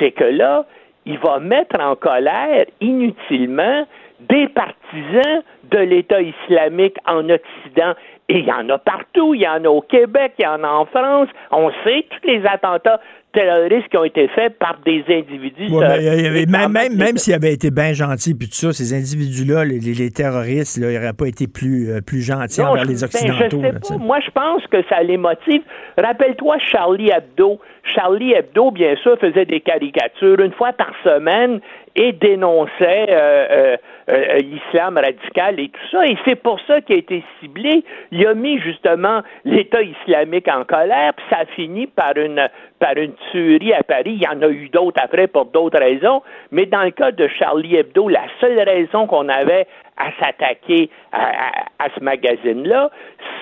c'est 0.00 0.10
que 0.12 0.24
là, 0.24 0.64
il 1.06 1.18
va 1.18 1.38
mettre 1.38 1.80
en 1.80 1.94
colère 1.94 2.66
inutilement 2.80 3.86
des 4.20 4.48
partisans 4.48 5.42
de 5.70 5.78
l'État 5.78 6.20
islamique 6.20 6.96
en 7.06 7.28
Occident. 7.28 7.94
Et 8.30 8.40
il 8.40 8.44
y 8.44 8.52
en 8.52 8.68
a 8.68 8.78
partout, 8.78 9.34
il 9.34 9.40
y 9.40 9.48
en 9.48 9.64
a 9.64 9.68
au 9.68 9.80
Québec, 9.80 10.34
il 10.38 10.42
y 10.42 10.46
en 10.46 10.62
a 10.62 10.68
en 10.68 10.84
France. 10.86 11.28
On 11.50 11.70
sait 11.84 12.04
tous 12.10 12.28
les 12.28 12.44
attentats 12.44 13.00
terroristes 13.32 13.88
qui 13.88 13.96
ont 13.96 14.04
été 14.04 14.28
faits 14.28 14.58
par 14.58 14.78
des 14.84 15.04
individus. 15.08 15.70
même 15.70 16.72
même, 16.72 16.96
même 16.96 17.16
s'ils 17.16 17.34
avaient 17.34 17.52
été 17.52 17.70
bien 17.70 17.92
gentils, 17.92 18.34
puis 18.34 18.48
tout 18.48 18.54
ça, 18.54 18.72
ces 18.72 18.94
individus-là, 18.94 19.64
les, 19.64 20.10
terroristes, 20.10 20.78
là, 20.78 20.90
ils 20.90 20.98
n'auraient 20.98 21.12
pas 21.12 21.26
été 21.26 21.46
plus, 21.46 21.90
euh, 21.90 22.00
plus 22.00 22.20
gentils 22.20 22.62
envers 22.62 22.84
les 22.84 22.96
ben, 22.96 23.04
Occidentaux. 23.04 23.98
Moi, 23.98 24.18
je 24.24 24.30
pense 24.30 24.66
que 24.66 24.82
ça 24.88 25.02
les 25.02 25.16
motive. 25.16 25.62
Rappelle-toi 25.96 26.56
Charlie 26.70 27.10
Hebdo. 27.10 27.60
Charlie 27.94 28.32
Hebdo, 28.32 28.70
bien 28.70 28.96
sûr, 28.96 29.18
faisait 29.18 29.46
des 29.46 29.60
caricatures 29.60 30.40
une 30.40 30.52
fois 30.52 30.72
par 30.72 30.92
semaine 31.02 31.60
et 31.98 32.12
dénonçait 32.12 33.06
euh, 33.10 33.46
euh, 33.50 33.76
euh, 34.08 34.38
l'islam 34.38 34.96
radical 34.96 35.58
et 35.58 35.68
tout 35.68 35.88
ça. 35.90 36.06
Et 36.06 36.16
c'est 36.24 36.36
pour 36.36 36.60
ça 36.60 36.80
qu'il 36.80 36.94
a 36.94 36.98
été 37.00 37.24
ciblé. 37.40 37.82
Il 38.12 38.24
a 38.24 38.34
mis 38.34 38.60
justement 38.60 39.22
l'État 39.44 39.82
islamique 39.82 40.46
en 40.46 40.64
colère, 40.64 41.12
puis 41.16 41.26
ça 41.28 41.38
a 41.40 41.46
fini 41.46 41.88
par 41.88 42.16
une 42.16 42.48
par 42.78 42.96
une 42.96 43.14
tuerie 43.32 43.74
à 43.74 43.82
Paris. 43.82 44.16
Il 44.20 44.22
y 44.22 44.28
en 44.28 44.40
a 44.42 44.48
eu 44.48 44.68
d'autres 44.68 45.02
après 45.02 45.26
pour 45.26 45.46
d'autres 45.46 45.80
raisons. 45.80 46.22
Mais 46.52 46.66
dans 46.66 46.84
le 46.84 46.92
cas 46.92 47.10
de 47.10 47.26
Charlie 47.26 47.74
Hebdo, 47.74 48.08
la 48.08 48.22
seule 48.40 48.60
raison 48.60 49.08
qu'on 49.08 49.28
avait 49.28 49.66
à 49.98 50.10
s'attaquer 50.18 50.90
à, 51.12 51.88
ce 51.96 52.02
magazine-là, 52.02 52.90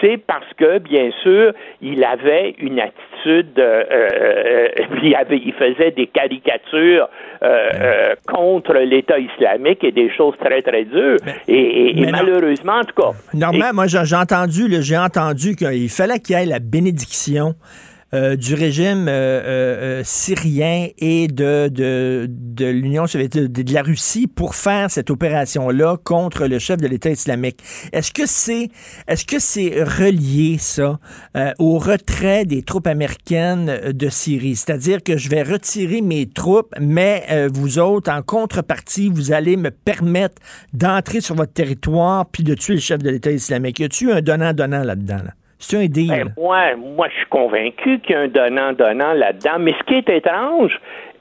c'est 0.01 0.19
parce 0.19 0.47
que, 0.57 0.79
bien 0.79 1.11
sûr, 1.23 1.53
il 1.83 2.03
avait 2.05 2.55
une 2.59 2.81
attitude, 2.81 3.59
euh, 3.59 3.85
euh, 3.91 4.69
il, 5.03 5.15
avait, 5.15 5.39
il 5.39 5.53
faisait 5.53 5.91
des 5.91 6.07
caricatures 6.07 7.09
euh, 7.43 8.15
contre 8.27 8.75
l'État 8.75 9.19
islamique 9.19 9.85
et 9.85 9.93
des 9.93 10.11
choses 10.15 10.35
très, 10.39 10.63
très 10.63 10.85
dures. 10.85 11.19
et, 11.49 12.07
malheureusement, 12.11 12.81
en 12.81 12.85
tout 12.85 13.01
cas... 13.01 13.11
Normalement, 13.35 13.75
moi, 13.75 13.87
j'ai 13.87 14.17
entendu, 14.17 14.69
j'ai 14.81 14.99
entendu 14.99 15.57
qu'il 15.57 15.91
fallait 15.91 16.19
qu'il 16.19 16.37
y 16.37 16.43
ait 16.43 16.47
la 16.47 16.59
bénédiction 16.59 17.55
euh, 18.17 18.37
du 18.37 18.55
régime 18.55 19.09
euh, 19.09 19.11
euh, 19.13 20.03
syrien 20.03 20.89
et 20.99 21.29
de, 21.29 21.69
de, 21.69 22.27
de 22.31 22.65
l'Union 22.65 23.07
soviétique, 23.07 23.53
de, 23.53 23.75
la 23.75 23.83
Russie 23.83 24.27
pour 24.27 24.55
faire 24.55 24.91
cette 24.91 25.11
opération-là 25.11 25.99
contre 26.03 26.47
le 26.47 26.59
chef 26.59 26.79
de 26.79 26.87
l'État 26.87 27.11
islamique. 27.11 27.63
Est-ce 27.93 28.13
que 28.13 28.25
c'est 28.25 28.71
est-ce 29.07 29.27
que 29.27 29.39
c'est 29.39 29.83
relié 29.83 30.57
ça 30.59 30.99
au 31.59 31.79
retrait 31.79 32.47
des 32.47 32.63
troupes 32.63 32.87
américaines 32.87 33.93
de 33.93 34.09
Syrie? 34.09 34.57
C'est-à-dire 34.57 35.03
que 35.03 35.19
je 35.19 35.29
vais 35.29 35.43
retirer 35.43 36.01
mes 36.01 36.27
troupes, 36.27 36.73
mais 36.81 37.49
vous 37.53 37.79
autres, 37.79 38.11
en 38.11 38.23
contrepartie, 38.23 39.11
vous 39.13 39.33
allez 39.33 39.57
me 39.57 39.71
permettre 39.71 40.41
d'entrer 40.73 41.21
sur 41.21 41.35
votre 41.35 41.53
territoire 41.53 42.27
puis 42.31 42.43
de 42.43 42.55
tuer 42.55 42.75
le 42.75 42.81
chef 42.81 43.03
de 43.03 43.11
l'État 43.11 43.31
islamique. 43.31 43.81
Y 43.81 43.85
a-t-il 43.85 44.11
un 44.11 44.23
donnant-donnant 44.23 44.85
là-dedans? 44.85 45.23
Là? 45.25 45.33
C'est 45.59 45.77
un. 45.77 45.87
Ben, 45.87 46.33
moi, 46.37 46.77
moi, 46.77 47.09
je 47.09 47.17
suis 47.17 47.27
convaincu 47.27 48.01
qu'il 48.01 48.13
y 48.13 48.15
a 48.15 48.21
un 48.21 48.29
donnant-donnant 48.29 49.15
là-dedans. 49.15 49.59
Mais 49.59 49.73
ce 49.73 49.85
qui 49.85 49.95
est 49.95 50.09
étrange, 50.09 50.79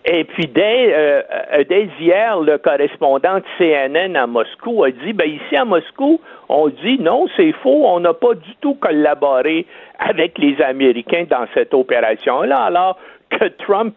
et 0.08 0.24
puis 0.24 0.46
dès, 0.48 0.94
euh, 0.94 1.22
euh, 1.54 1.86
hier, 2.00 2.40
le 2.40 2.60
correspondant 2.60 3.38
de 3.38 3.44
CNN 3.58 4.16
à 4.16 4.28
Moscou 4.28 4.84
a 4.84 4.92
dit, 4.92 5.14
ben 5.14 5.28
ici 5.28 5.56
à 5.56 5.66
Moscou, 5.66 6.22
on 6.48 6.68
dit 6.68 7.00
non, 7.00 7.26
c'est 7.36 7.54
faux, 7.64 7.88
on 7.88 8.02
n'a 8.02 8.14
pas 8.14 8.36
du 8.36 8.56
tout 8.62 8.76
collaboré 8.76 9.66
avec 9.98 10.38
les 10.38 10.62
Américains 10.62 11.26
dans 11.28 11.48
cette 11.56 11.74
opération-là, 11.74 12.58
alors 12.58 13.00
que 13.40 13.48
Trump 13.64 13.94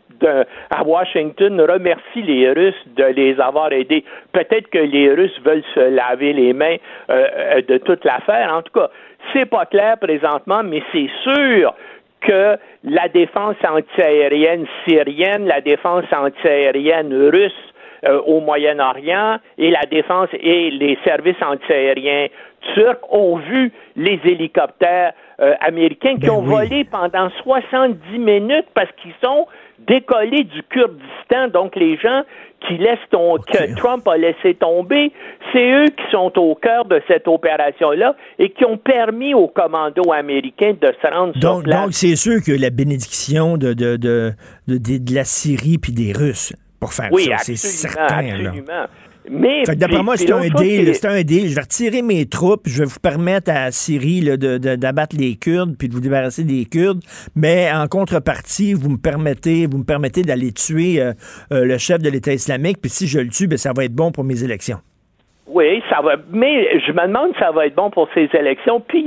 à 0.70 0.82
Washington 0.82 1.61
remercie 1.61 2.22
les 2.22 2.51
Russes 2.51 2.84
de 2.97 3.05
les 3.05 3.39
avoir 3.41 3.72
aidés. 3.72 4.05
Peut-être 4.32 4.68
que 4.68 4.78
les 4.78 5.12
Russes 5.12 5.39
veulent 5.45 5.64
se 5.74 5.80
laver 5.80 6.32
les 6.32 6.53
mains 6.53 6.76
euh, 7.11 7.61
de 7.62 7.78
toute 7.78 8.05
l'affaire. 8.05 8.53
En 8.53 8.62
tout 8.62 8.72
cas, 8.72 8.91
c'est 9.32 9.47
pas 9.47 9.66
clair 9.66 9.99
présentement, 9.99 10.62
mais 10.64 10.82
c'est 10.93 11.11
sûr 11.22 11.74
que 12.20 12.57
la 12.84 13.09
défense 13.09 13.57
antiaérienne 13.64 14.66
syrienne, 14.86 15.47
la 15.47 15.61
défense 15.61 16.05
antiaérienne 16.12 17.12
russe 17.30 17.53
euh, 18.05 18.20
au 18.26 18.41
Moyen-Orient 18.41 19.39
et 19.57 19.70
la 19.70 19.82
défense 19.91 20.28
et 20.32 20.70
les 20.70 20.99
services 21.05 21.41
antiaériens 21.43 22.26
turcs 22.74 22.99
ont 23.11 23.36
vu 23.36 23.72
les 23.97 24.20
hélicoptères 24.24 25.12
euh, 25.41 25.55
américains 25.61 26.14
qui 26.14 26.26
Ben 26.26 26.30
ont 26.30 26.41
oui. 26.43 26.49
volé 26.68 26.84
pendant 26.84 27.30
70 27.43 28.18
minutes 28.18 28.66
parce 28.74 28.91
qu'ils 29.01 29.14
sont 29.22 29.47
décollés 29.86 30.45
du 30.45 30.62
Kurdistan. 30.64 31.49
Donc, 31.53 31.76
les 31.76 31.97
gens 31.97 32.22
qui 32.66 32.76
laissent 32.76 32.99
ton, 33.11 33.36
que 33.36 33.76
Trump 33.76 34.07
a 34.09 34.16
laissé 34.16 34.55
tomber, 34.55 35.12
c'est 35.53 35.70
eux 35.72 35.86
qui 35.86 36.11
sont 36.11 36.32
au 36.39 36.57
cœur 36.57 36.84
de 36.86 37.01
cette 37.07 37.28
opération-là 37.28 38.16
et 38.41 38.51
qui 38.51 38.64
ont 38.64 38.76
permis 38.78 39.32
aux 39.34 39.47
commandos 39.47 40.12
américains 40.12 40.72
de 40.80 40.93
se 41.01 41.07
rendre 41.07 41.32
sur 41.34 41.41
Donc, 41.41 41.64
place. 41.64 41.82
donc 41.82 41.95
c'est 41.95 42.16
sûr 42.16 42.43
que 42.45 42.51
la 42.51 42.70
bénédiction 42.70 43.57
de, 43.57 43.74
de, 43.74 43.97
de, 43.97 44.32
de, 44.66 45.14
la 45.14 45.22
Syrie 45.24 45.78
puis 45.78 45.93
des 45.93 46.12
Russes 46.12 46.53
pour 46.80 46.93
faire 46.93 47.11
oui, 47.12 47.26
ça, 47.26 47.36
c'est 47.39 47.53
absolument, 47.53 48.09
certain. 48.09 48.72
là. 48.72 48.89
Mais 49.31 49.62
d'après 49.76 50.03
moi, 50.03 50.16
c'est 50.16 50.31
un 50.33 50.49
deal. 50.49 50.95
c'est- 50.95 51.07
un 51.07 51.22
deal. 51.22 51.49
Je 51.49 51.55
vais 51.55 51.61
retirer 51.61 52.03
mes 52.03 52.26
troupes. 52.26 52.62
Je 52.66 52.81
vais 52.81 52.89
vous 52.89 53.01
permettre 53.01 53.51
à 53.51 53.70
Syrie 53.70 54.20
là, 54.20 54.37
de- 54.37 54.59
de- 54.59 54.76
d'abattre 54.76 55.16
les 55.18 55.37
Kurdes 55.37 55.76
puis 55.79 55.89
de 55.89 55.95
vous 55.95 56.01
débarrasser 56.01 56.45
des 56.45 56.64
Kurdes. 56.66 57.01
Mais 57.37 57.68
en 57.72 57.87
contrepartie, 57.89 58.74
vous 58.74 58.91
me 58.91 58.97
permettez, 58.99 59.66
vous 59.66 59.79
me 59.79 59.85
permettez 59.85 60.22
d'aller 60.22 60.53
tuer 60.53 61.01
euh, 61.01 61.12
euh, 61.53 61.64
le 61.64 61.79
chef 61.79 61.99
de 62.03 62.11
l'État 62.11 62.33
islamique. 62.33 62.79
Puis 62.81 62.91
si 62.91 63.07
je 63.07 63.18
le 63.18 63.29
tue, 63.29 63.47
ben, 63.47 63.59
ça 63.59 63.72
va 63.76 63.85
être 63.85 63.95
bon 63.95 64.11
pour 64.12 64.24
mes 64.24 64.43
élections. 64.45 64.79
Oui, 65.47 65.83
ça 65.89 66.03
va. 66.03 66.16
Mais 66.31 66.79
je 66.87 66.93
me 66.93 67.07
demande 67.07 67.33
si 67.33 67.39
ça 67.39 67.51
va 67.53 67.66
être 67.66 67.74
bon 67.74 67.91
pour 67.91 68.09
ces 68.14 68.29
élections. 68.35 68.81
Puis 68.87 69.01
il 69.01 69.07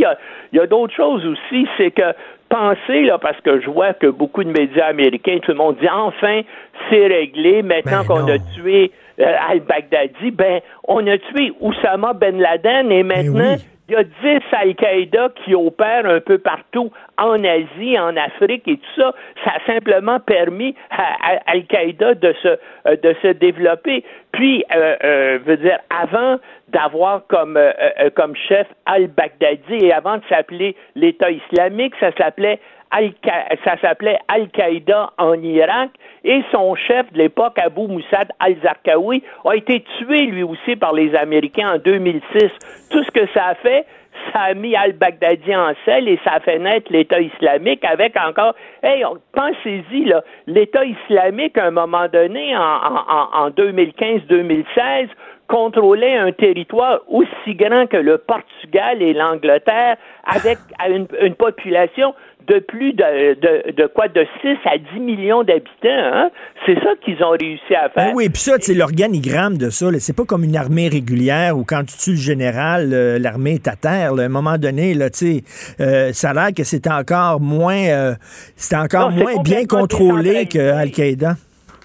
y 0.53 0.59
a, 0.59 0.67
d'autres 0.67 0.95
choses 0.95 1.23
aussi, 1.25 1.67
c'est 1.77 1.91
que 1.91 2.13
pensez 2.49 3.03
là, 3.03 3.17
parce 3.19 3.39
que 3.41 3.61
je 3.61 3.69
vois 3.69 3.93
que 3.93 4.07
beaucoup 4.07 4.43
de 4.43 4.49
médias 4.51 4.87
américains, 4.87 5.37
tout 5.43 5.51
le 5.51 5.57
monde 5.57 5.77
dit 5.79 5.87
enfin 5.89 6.41
c'est 6.89 7.07
réglé. 7.07 7.61
Maintenant 7.61 8.01
Ben 8.01 8.07
qu'on 8.07 8.27
a 8.27 8.39
tué 8.55 8.91
al-Baghdadi, 9.23 10.31
ben 10.31 10.61
on 10.87 11.05
a 11.07 11.17
tué 11.17 11.53
Oussama 11.59 12.13
Ben 12.13 12.39
Laden 12.39 12.91
et 12.91 13.03
maintenant. 13.03 13.53
oui. 13.55 13.65
Il 13.89 13.95
y 13.95 13.97
a 13.97 14.03
10 14.03 14.09
Al-Qaïda 14.53 15.29
qui 15.43 15.53
opèrent 15.53 16.05
un 16.05 16.21
peu 16.21 16.37
partout 16.37 16.91
en 17.17 17.43
Asie, 17.43 17.99
en 17.99 18.15
Afrique 18.15 18.65
et 18.65 18.77
tout 18.77 19.01
ça. 19.01 19.13
Ça 19.43 19.51
a 19.57 19.65
simplement 19.73 20.17
permis 20.21 20.75
à, 20.91 21.03
à 21.33 21.39
Al-Qaïda 21.47 22.13
de 22.13 22.33
se, 22.41 22.47
euh, 22.47 22.95
de 23.03 23.13
se 23.21 23.27
développer. 23.33 24.05
Puis, 24.31 24.63
euh, 24.73 24.95
euh, 25.03 25.39
veut 25.45 25.57
dire, 25.57 25.77
avant 25.89 26.37
d'avoir 26.69 27.27
comme, 27.27 27.57
euh, 27.57 27.73
euh, 27.99 28.09
comme 28.15 28.33
chef 28.47 28.65
Al-Baghdadi 28.85 29.85
et 29.85 29.91
avant 29.91 30.17
de 30.17 30.23
s'appeler 30.29 30.77
l'État 30.95 31.29
islamique, 31.29 31.93
ça 31.99 32.11
s'appelait 32.17 32.59
Al 32.91 33.11
ça 33.63 33.77
s'appelait 33.81 34.19
Al-Qaïda 34.27 35.11
en 35.17 35.33
Irak 35.41 35.91
et 36.23 36.43
son 36.51 36.75
chef 36.75 37.11
de 37.13 37.17
l'époque, 37.17 37.57
Abu 37.57 37.87
Moussad 37.87 38.29
al-Zarqawi, 38.39 39.23
a 39.45 39.55
été 39.55 39.83
tué 39.97 40.23
lui 40.23 40.43
aussi 40.43 40.75
par 40.75 40.93
les 40.93 41.15
Américains 41.15 41.75
en 41.75 41.77
2006. 41.77 42.21
Tout 42.91 43.03
ce 43.03 43.11
que 43.11 43.27
ça 43.33 43.47
a 43.47 43.55
fait, 43.55 43.85
ça 44.33 44.41
a 44.41 44.53
mis 44.53 44.75
al-Baghdadi 44.75 45.55
en 45.55 45.73
selle 45.85 46.07
et 46.07 46.19
ça 46.23 46.33
a 46.33 46.39
fait 46.41 46.59
naître 46.59 46.91
l'État 46.91 47.19
islamique 47.19 47.83
avec 47.85 48.15
encore, 48.17 48.55
hey, 48.83 49.03
pensez-y, 49.33 50.05
là, 50.05 50.23
l'État 50.47 50.85
islamique, 50.85 51.57
à 51.57 51.65
un 51.65 51.71
moment 51.71 52.07
donné, 52.11 52.55
en, 52.55 52.61
en, 52.61 53.45
en 53.45 53.49
2015-2016, 53.51 55.07
contrôlait 55.51 56.15
un 56.15 56.31
territoire 56.31 57.01
aussi 57.09 57.55
grand 57.55 57.85
que 57.87 57.97
le 57.97 58.17
Portugal 58.17 59.01
et 59.01 59.13
l'Angleterre 59.13 59.97
avec 60.25 60.57
une, 60.87 61.07
une 61.21 61.35
population 61.35 62.13
de 62.47 62.59
plus 62.59 62.93
de, 62.93 63.33
de, 63.35 63.71
de 63.71 63.87
quoi 63.87 64.07
de 64.07 64.25
6 64.41 64.47
à 64.65 64.77
10 64.77 64.99
millions 64.99 65.43
d'habitants. 65.43 65.67
Hein? 65.83 66.29
C'est 66.65 66.75
ça 66.75 66.89
qu'ils 67.03 67.23
ont 67.23 67.31
réussi 67.31 67.75
à 67.75 67.89
faire. 67.89 68.07
Ben 68.07 68.11
oui, 68.15 68.29
puis 68.29 68.41
ça, 68.41 68.55
c'est 68.59 68.73
l'organigramme 68.73 69.57
de 69.57 69.69
ça. 69.69 69.87
C'est 69.99 70.15
pas 70.15 70.25
comme 70.25 70.43
une 70.43 70.55
armée 70.55 70.87
régulière 70.87 71.57
où 71.57 71.63
quand 71.63 71.83
tu 71.85 71.97
tues 71.97 72.11
le 72.11 72.15
général, 72.17 72.89
euh, 72.93 73.19
l'armée 73.19 73.55
est 73.55 73.67
à 73.67 73.75
terre. 73.75 74.13
là. 74.13 74.23
À 74.23 74.25
un 74.25 74.29
moment 74.29 74.57
donné, 74.57 74.93
là, 74.93 75.07
euh, 75.79 76.13
ça 76.13 76.29
a 76.29 76.33
l'air 76.33 76.53
que 76.55 76.63
c'est 76.63 76.87
encore 76.87 77.39
moins, 77.39 77.87
euh, 77.89 78.13
c'est 78.55 78.75
encore 78.75 79.11
Non, 79.11 79.17
moins 79.23 79.41
bien 79.43 79.65
contrôlé 79.65 80.45
que 80.45 80.57
décentralisé. 80.57 80.71
Al-Qaïda. 80.71 81.35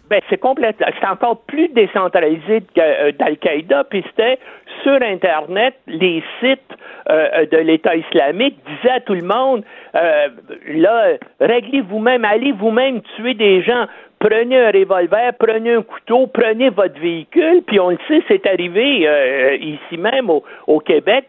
Ben, 0.09 0.20
c'est 0.30 0.38
complètement, 0.38 0.86
c'est 1.00 1.07
encore 1.07 1.42
plus 1.42 1.68
décentralisé 1.68 2.62
que, 2.74 2.80
euh, 2.80 3.12
d'Al-Qaïda, 3.12 3.84
puis 3.84 4.04
c'était 4.09 4.38
sur 4.82 5.02
Internet, 5.02 5.74
les 5.88 6.22
sites 6.40 6.61
euh, 7.11 7.28
euh, 7.34 7.46
de 7.46 7.57
l'État 7.57 7.96
islamique 7.96 8.57
disaient 8.66 8.94
à 8.94 9.00
tout 9.00 9.14
le 9.14 9.26
monde, 9.26 9.64
euh, 9.96 10.28
là, 10.68 11.16
réglez 11.40 11.80
vous-même, 11.80 12.24
allez 12.24 12.52
vous-même 12.52 13.00
tuer 13.16 13.34
des 13.34 13.62
gens, 13.62 13.86
prenez 14.20 14.59
un 14.59 14.70
revolver, 14.70 15.32
prenez 15.38 15.74
un 15.74 15.82
couteau, 15.82 16.28
prenez 16.28 16.70
votre 16.70 17.00
véhicule, 17.00 17.62
puis 17.66 17.80
on 17.80 17.90
le 17.90 17.98
sait, 18.07 18.22
c'est 18.28 18.46
arrivé 18.46 19.09
euh, 19.09 19.57
ici 19.57 19.98
même 19.98 20.30
au, 20.30 20.44
au 20.68 20.78
Québec, 20.78 21.24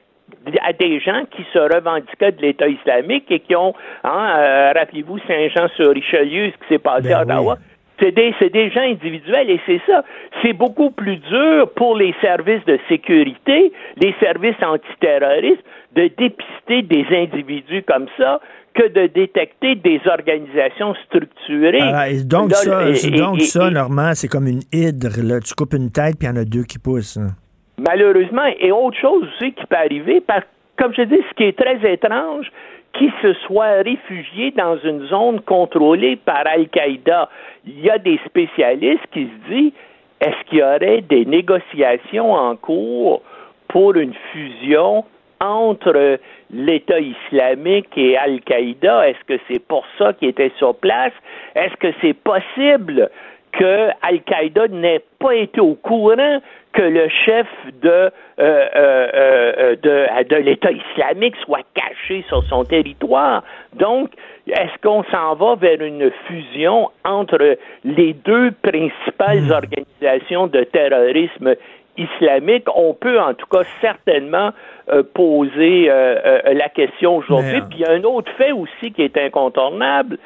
à 0.61 0.73
des 0.73 0.99
gens 0.99 1.23
qui 1.31 1.43
se 1.53 1.59
revendiquaient 1.59 2.33
de 2.33 2.41
l'État 2.41 2.67
islamique 2.67 3.25
et 3.29 3.39
qui 3.39 3.55
ont, 3.55 3.73
hein, 4.03 4.35
euh, 4.37 4.71
rappelez-vous 4.75 5.17
Saint-Jean-sur-Richelieu, 5.27 6.51
ce 6.51 6.57
qui 6.63 6.73
s'est 6.73 6.79
passé 6.79 7.09
Ben 7.09 7.17
à 7.17 7.21
Ottawa, 7.21 7.57
oui. 7.57 7.76
C'est 7.99 8.11
des, 8.13 8.69
gens 8.71 8.81
individuels 8.81 9.49
et 9.49 9.59
c'est 9.65 9.81
ça. 9.87 10.03
C'est 10.41 10.53
beaucoup 10.53 10.91
plus 10.91 11.17
dur 11.17 11.69
pour 11.75 11.95
les 11.95 12.13
services 12.21 12.63
de 12.65 12.79
sécurité, 12.87 13.71
les 14.01 14.13
services 14.19 14.55
antiterroristes, 14.61 15.63
de 15.95 16.09
dépister 16.17 16.81
des 16.83 17.05
individus 17.11 17.83
comme 17.83 18.07
ça 18.17 18.39
que 18.73 18.87
de 18.87 19.07
détecter 19.07 19.75
des 19.75 19.99
organisations 20.05 20.93
structurées. 21.05 21.79
Ah, 21.81 22.09
et 22.09 22.23
donc, 22.23 22.53
ça, 22.53 22.89
et- 22.89 23.09
donc 23.11 23.39
et- 23.39 23.45
ça, 23.45 23.71
Normand, 23.71 24.11
c'est 24.13 24.27
comme 24.27 24.47
une 24.47 24.61
hydre. 24.71 25.19
Là. 25.23 25.39
Tu 25.39 25.55
coupes 25.55 25.73
une 25.73 25.91
tête, 25.91 26.17
puis 26.19 26.27
il 26.27 26.31
y 26.35 26.37
en 26.37 26.41
a 26.41 26.45
deux 26.45 26.63
qui 26.63 26.77
poussent. 26.77 27.17
hein. 27.17 27.31
Malheureusement, 27.79 28.45
et 28.59 28.71
autre 28.71 28.97
chose 28.99 29.23
aussi 29.23 29.53
qui 29.53 29.65
peut 29.65 29.75
arriver, 29.75 30.21
parce 30.21 30.43
comme 30.77 30.93
je 30.95 31.01
dis, 31.01 31.17
ce 31.29 31.33
qui 31.35 31.43
est 31.43 31.57
très 31.57 31.77
étrange, 31.91 32.51
qui 32.93 33.11
se 33.21 33.33
soit 33.45 33.83
réfugié 33.83 34.51
dans 34.51 34.77
une 34.77 35.05
zone 35.07 35.41
contrôlée 35.41 36.15
par 36.15 36.43
Al-Qaïda. 36.45 37.29
Il 37.65 37.81
y 37.81 37.89
a 37.89 37.97
des 37.97 38.19
spécialistes 38.25 39.05
qui 39.11 39.25
se 39.27 39.53
disent, 39.53 39.73
est-ce 40.19 40.49
qu'il 40.49 40.59
y 40.59 40.63
aurait 40.63 41.01
des 41.01 41.25
négociations 41.25 42.33
en 42.33 42.55
cours 42.55 43.21
pour 43.67 43.95
une 43.95 44.13
fusion 44.31 45.05
entre 45.39 46.17
l'État 46.51 46.99
islamique 46.99 47.95
et 47.97 48.17
Al-Qaïda? 48.17 49.09
Est-ce 49.09 49.23
que 49.27 49.39
c'est 49.47 49.63
pour 49.67 49.85
ça 49.97 50.13
qu'il 50.13 50.29
était 50.29 50.51
sur 50.57 50.75
place? 50.75 51.13
Est-ce 51.55 51.75
que 51.75 51.93
c'est 52.01 52.15
possible 52.15 53.09
que 53.51 53.89
Al-Qaïda 54.01 54.67
n'ait 54.69 55.03
pas 55.19 55.35
été 55.35 55.59
au 55.59 55.75
courant 55.75 56.39
que 56.77 56.83
le 56.83 57.09
chef 57.25 57.47
de, 57.81 57.89
euh, 57.89 58.11
euh, 58.39 59.07
euh, 59.15 59.75
de, 59.81 60.23
de 60.29 60.35
l'État 60.35 60.69
islamique 60.71 61.35
soit 61.43 61.65
caché 61.73 62.23
sur 62.27 62.43
son 62.43 62.63
territoire. 62.65 63.43
Donc, 63.73 64.11
est-ce 64.47 64.79
qu'on 64.83 65.03
s'en 65.05 65.33
va 65.33 65.55
vers 65.55 65.81
une 65.81 66.11
fusion 66.27 66.91
entre 67.03 67.57
les 67.83 68.13
deux 68.13 68.51
principales 68.61 69.51
organisations 69.51 70.45
de 70.45 70.63
terrorisme 70.65 71.55
islamique? 71.97 72.67
On 72.75 72.93
peut 72.93 73.19
en 73.19 73.33
tout 73.33 73.47
cas 73.47 73.63
certainement 73.81 74.51
euh, 74.89 75.01
poser 75.01 75.89
euh, 75.89 76.41
euh, 76.45 76.53
la 76.53 76.69
question 76.69 77.17
aujourd'hui. 77.17 77.59
Puis 77.71 77.79
il 77.79 77.81
y 77.81 77.85
a 77.85 77.91
un 77.91 78.03
autre 78.03 78.31
fait 78.37 78.51
aussi 78.51 78.91
qui 78.91 79.01
est 79.01 79.17
incontournable, 79.17 80.19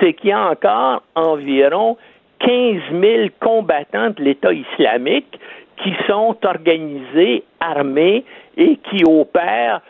c'est 0.00 0.14
qu'il 0.14 0.30
y 0.30 0.32
a 0.32 0.50
encore 0.50 1.04
environ 1.14 1.96
15 2.40 2.80
000 3.00 3.28
combattants 3.40 4.10
de 4.10 4.22
l'État 4.24 4.52
islamique 4.52 5.38
qui 5.82 5.92
sont 6.06 6.36
organisés, 6.44 7.44
armés 7.60 8.24
et 8.56 8.76
qui 8.76 9.04
opèrent 9.04 9.80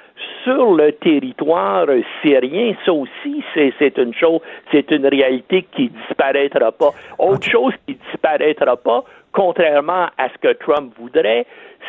sur 0.44 0.74
le 0.74 0.92
territoire 0.92 1.86
syrien. 2.22 2.74
Ça 2.84 2.92
aussi, 2.92 3.42
c'est 3.54 3.98
une 3.98 4.14
chose, 4.14 4.40
c'est 4.70 4.90
une 4.90 5.06
réalité 5.06 5.66
qui 5.74 5.88
disparaîtra 5.88 6.72
pas. 6.72 6.90
Autre 7.18 7.48
chose 7.48 7.74
qui 7.86 7.96
disparaîtra 8.10 8.76
pas, 8.76 9.04
contrairement 9.32 10.06
à 10.18 10.28
ce 10.28 10.38
que 10.38 10.52
Trump 10.54 10.92
voudrait, 10.98 11.46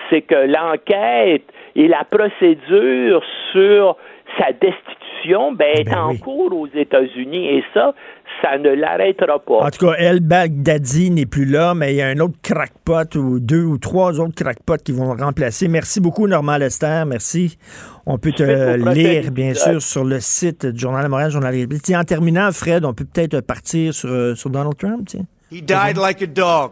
c'est 0.10 0.22
que 0.22 0.48
l'enquête 0.48 1.44
et 1.76 1.88
la 1.88 2.04
procédure 2.04 3.24
sur 3.52 3.98
sa 4.38 4.51
destitution 4.51 5.53
ben, 5.53 5.67
est 5.78 5.84
Ben 5.86 5.97
en 5.97 6.11
oui. 6.11 6.19
cours 6.19 6.53
aux 6.53 6.67
États-Unis 6.67 7.47
et 7.47 7.63
ça, 7.74 7.93
ça 8.41 8.57
ne 8.57 8.69
l'arrêtera 8.69 9.39
pas. 9.39 9.65
En 9.65 9.69
tout 9.69 9.86
cas, 9.86 9.93
El 9.93 10.19
Baghdadi 10.19 11.11
n'est 11.11 11.26
plus 11.26 11.45
là, 11.45 11.74
mais 11.74 11.93
il 11.93 11.97
y 11.97 12.01
a 12.01 12.07
un 12.07 12.19
autre 12.19 12.36
crackpot 12.41 13.17
ou 13.17 13.39
deux 13.39 13.63
ou 13.63 13.78
trois 13.78 14.19
autres 14.19 14.36
crackpots 14.36 14.78
qui 14.84 14.91
vont 14.91 15.13
le 15.13 15.24
remplacer. 15.24 15.67
Merci 15.67 16.01
beaucoup, 16.01 16.28
Normand 16.28 16.57
Lester. 16.57 17.03
Merci. 17.07 17.57
On 18.05 18.17
peut 18.17 18.32
te 18.32 18.43
Je 18.43 18.93
lire, 18.93 19.32
bien 19.32 19.53
sûr, 19.53 19.82
sur 19.82 20.03
le 20.03 20.19
site 20.19 20.65
du 20.65 20.80
Journal 20.80 21.03
de 21.03 21.09
Montréal, 21.09 21.32
Journal 21.32 21.53
de 21.53 21.95
En 21.95 22.03
terminant, 22.03 22.51
Fred, 22.51 22.84
on 22.84 22.93
peut 22.93 23.05
peut-être 23.05 23.39
partir 23.41 23.93
sur, 23.93 24.09
euh, 24.09 24.36
sur 24.36 24.49
Donald 24.49 24.76
Trump. 24.78 25.07
Tiens. 25.07 25.26
He 25.51 25.61
died 25.61 25.97
like 25.97 26.21
a 26.21 26.28
dog. 26.28 26.71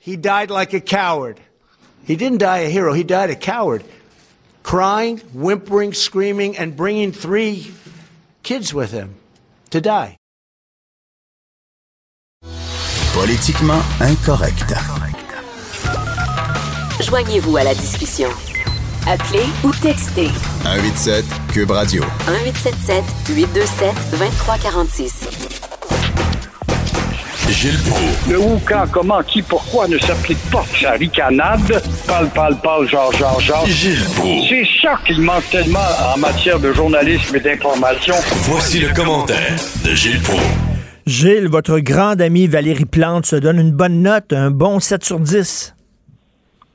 He 0.00 0.16
died 0.16 0.50
like 0.50 0.72
a 0.72 0.80
coward. 0.80 1.36
He 2.06 2.16
didn't 2.16 2.38
die 2.38 2.60
a 2.60 2.68
hero, 2.70 2.94
he 2.94 3.04
died 3.04 3.30
a 3.30 3.34
coward. 3.34 3.82
Crying, 4.68 5.16
whimpering, 5.32 5.94
screaming, 5.94 6.58
and 6.58 6.76
bringing 6.76 7.10
three 7.10 7.72
kids 8.42 8.74
with 8.74 8.92
him 8.92 9.14
to 9.70 9.80
die. 9.80 10.18
Politiquement 13.14 13.82
incorrect. 14.02 14.74
Joignez-vous 17.00 17.56
à 17.56 17.64
la 17.64 17.72
discussion. 17.72 18.28
Appelez 19.06 19.48
ou 19.64 19.72
textez. 19.72 20.28
187 20.64 21.24
Cube 21.50 21.70
Radio. 21.70 22.02
1877 22.26 23.04
827 23.30 23.94
2346. 24.10 25.67
Gilles 27.50 27.78
Proulx. 27.88 28.30
Le 28.30 28.38
où, 28.38 28.60
quand, 28.66 28.84
comment, 28.92 29.22
qui, 29.22 29.42
pourquoi 29.42 29.88
ne 29.88 29.98
s'applique 29.98 30.38
pas 30.52 30.64
sa 30.80 30.92
ricanade? 30.92 31.82
Parle, 32.06 32.28
parle, 32.34 32.56
parle, 32.62 32.88
genre, 32.88 33.12
genre, 33.12 33.40
genre. 33.40 33.66
Gilles 33.66 34.04
Proulx. 34.16 34.48
C'est 34.48 34.66
ça 34.82 34.98
qu'il 35.06 35.20
manque 35.22 35.48
tellement 35.50 35.78
en 36.14 36.18
matière 36.18 36.60
de 36.60 36.72
journalisme 36.72 37.36
et 37.36 37.40
d'information. 37.40 38.14
Voici 38.48 38.80
le 38.80 38.94
commentaire 38.94 39.56
de 39.84 39.94
Gilles 39.94 40.20
Proulx. 40.22 40.42
Gilles, 41.06 41.48
votre 41.48 41.78
grande 41.78 42.20
amie 42.20 42.46
Valérie 42.46 42.84
Plante 42.84 43.24
se 43.24 43.36
donne 43.36 43.58
une 43.58 43.72
bonne 43.72 44.02
note, 44.02 44.32
un 44.32 44.50
bon 44.50 44.78
7 44.78 45.02
sur 45.02 45.18
10. 45.18 45.74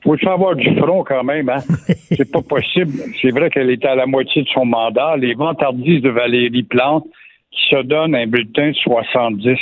Faut 0.03 0.17
savoir 0.17 0.55
du 0.55 0.75
front 0.77 1.03
quand 1.03 1.23
même, 1.23 1.49
hein. 1.49 1.61
C'est 2.11 2.29
pas 2.29 2.41
possible. 2.41 2.93
C'est 3.21 3.29
vrai 3.29 3.49
qu'elle 3.49 3.69
était 3.69 3.87
à 3.87 3.95
la 3.95 4.05
moitié 4.05 4.41
de 4.41 4.49
son 4.49 4.65
mandat. 4.65 5.17
Les 5.17 5.35
vantardises 5.35 6.01
de 6.01 6.09
Valérie 6.09 6.63
Plante 6.63 7.05
qui 7.51 7.69
se 7.69 7.81
donne 7.83 8.15
un 8.15 8.27
bulletin 8.27 8.69
de 8.69 8.75
70 8.75 9.57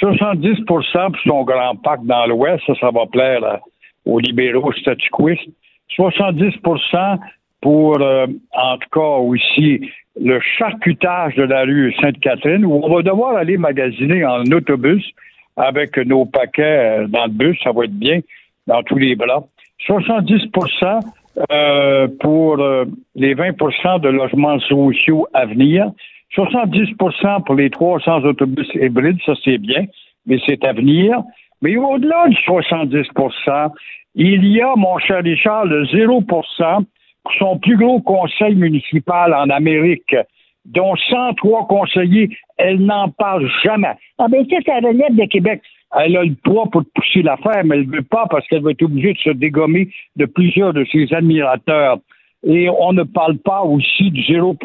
70% 0.00 0.64
pour 0.64 0.84
son 1.24 1.44
grand 1.44 1.76
pacte 1.76 2.04
dans 2.04 2.26
l'Ouest, 2.26 2.62
ça, 2.66 2.74
ça 2.80 2.90
va 2.90 3.06
plaire 3.06 3.60
aux 4.04 4.18
libéraux 4.18 4.72
statuquistes. 4.72 5.48
70% 5.96 7.18
pour, 7.60 8.00
euh, 8.00 8.26
en 8.52 8.78
tout 8.78 8.88
cas, 8.92 9.00
aussi 9.00 9.90
le 10.20 10.40
charcutage 10.58 11.34
de 11.36 11.44
la 11.44 11.62
rue 11.62 11.92
Sainte-Catherine, 12.00 12.64
où 12.64 12.80
on 12.82 12.94
va 12.94 13.02
devoir 13.02 13.36
aller 13.36 13.56
magasiner 13.56 14.24
en 14.24 14.44
autobus 14.52 15.04
avec 15.56 15.96
nos 15.98 16.24
paquets 16.24 17.00
euh, 17.02 17.06
dans 17.08 17.24
le 17.24 17.32
bus, 17.32 17.58
ça 17.62 17.72
va 17.72 17.84
être 17.84 17.98
bien, 17.98 18.20
dans 18.66 18.82
tous 18.82 18.98
les 18.98 19.16
bras. 19.16 19.44
70% 19.86 21.00
euh, 21.52 22.08
pour 22.20 22.60
euh, 22.60 22.84
les 23.14 23.34
20% 23.34 24.00
de 24.00 24.08
logements 24.08 24.58
sociaux 24.60 25.26
à 25.34 25.46
venir. 25.46 25.90
70% 26.34 27.44
pour 27.44 27.54
les 27.54 27.70
300 27.70 28.24
autobus 28.24 28.68
hybrides, 28.74 29.18
ça 29.24 29.32
c'est 29.44 29.58
bien, 29.58 29.86
mais 30.26 30.38
c'est 30.46 30.64
à 30.64 30.72
venir. 30.72 31.22
Mais 31.62 31.76
au-delà 31.76 32.28
du 32.28 32.36
70% 32.36 33.70
il 34.20 34.44
y 34.46 34.60
a, 34.60 34.74
mon 34.74 34.98
cher 34.98 35.22
Richard, 35.22 35.66
le 35.66 35.84
0% 35.84 36.24
pour 36.26 37.32
son 37.38 37.58
plus 37.58 37.76
gros 37.76 38.00
conseil 38.00 38.56
municipal 38.56 39.32
en 39.32 39.48
Amérique, 39.48 40.16
dont 40.64 40.96
103 40.96 41.68
conseillers, 41.68 42.28
elle 42.56 42.80
n'en 42.80 43.10
parle 43.10 43.48
jamais. 43.64 43.94
Ah 44.18 44.26
ben 44.28 44.44
ça, 44.50 44.56
ça 44.66 44.76
relève 44.76 45.14
de 45.14 45.24
Québec. 45.26 45.62
Elle 45.98 46.16
a 46.16 46.24
le 46.24 46.34
poids 46.34 46.66
pour 46.70 46.82
pousser 46.94 47.22
l'affaire, 47.22 47.62
mais 47.64 47.76
elle 47.76 47.86
ne 47.86 47.96
veut 47.96 48.02
pas 48.02 48.26
parce 48.28 48.46
qu'elle 48.48 48.62
va 48.62 48.72
être 48.72 48.82
obligée 48.82 49.12
de 49.12 49.18
se 49.18 49.30
dégommer 49.30 49.88
de 50.16 50.26
plusieurs 50.26 50.72
de 50.72 50.84
ses 50.90 51.12
admirateurs. 51.14 51.98
Et 52.44 52.68
on 52.68 52.92
ne 52.92 53.04
parle 53.04 53.38
pas 53.38 53.62
aussi 53.62 54.10
du 54.10 54.22
0 54.22 54.56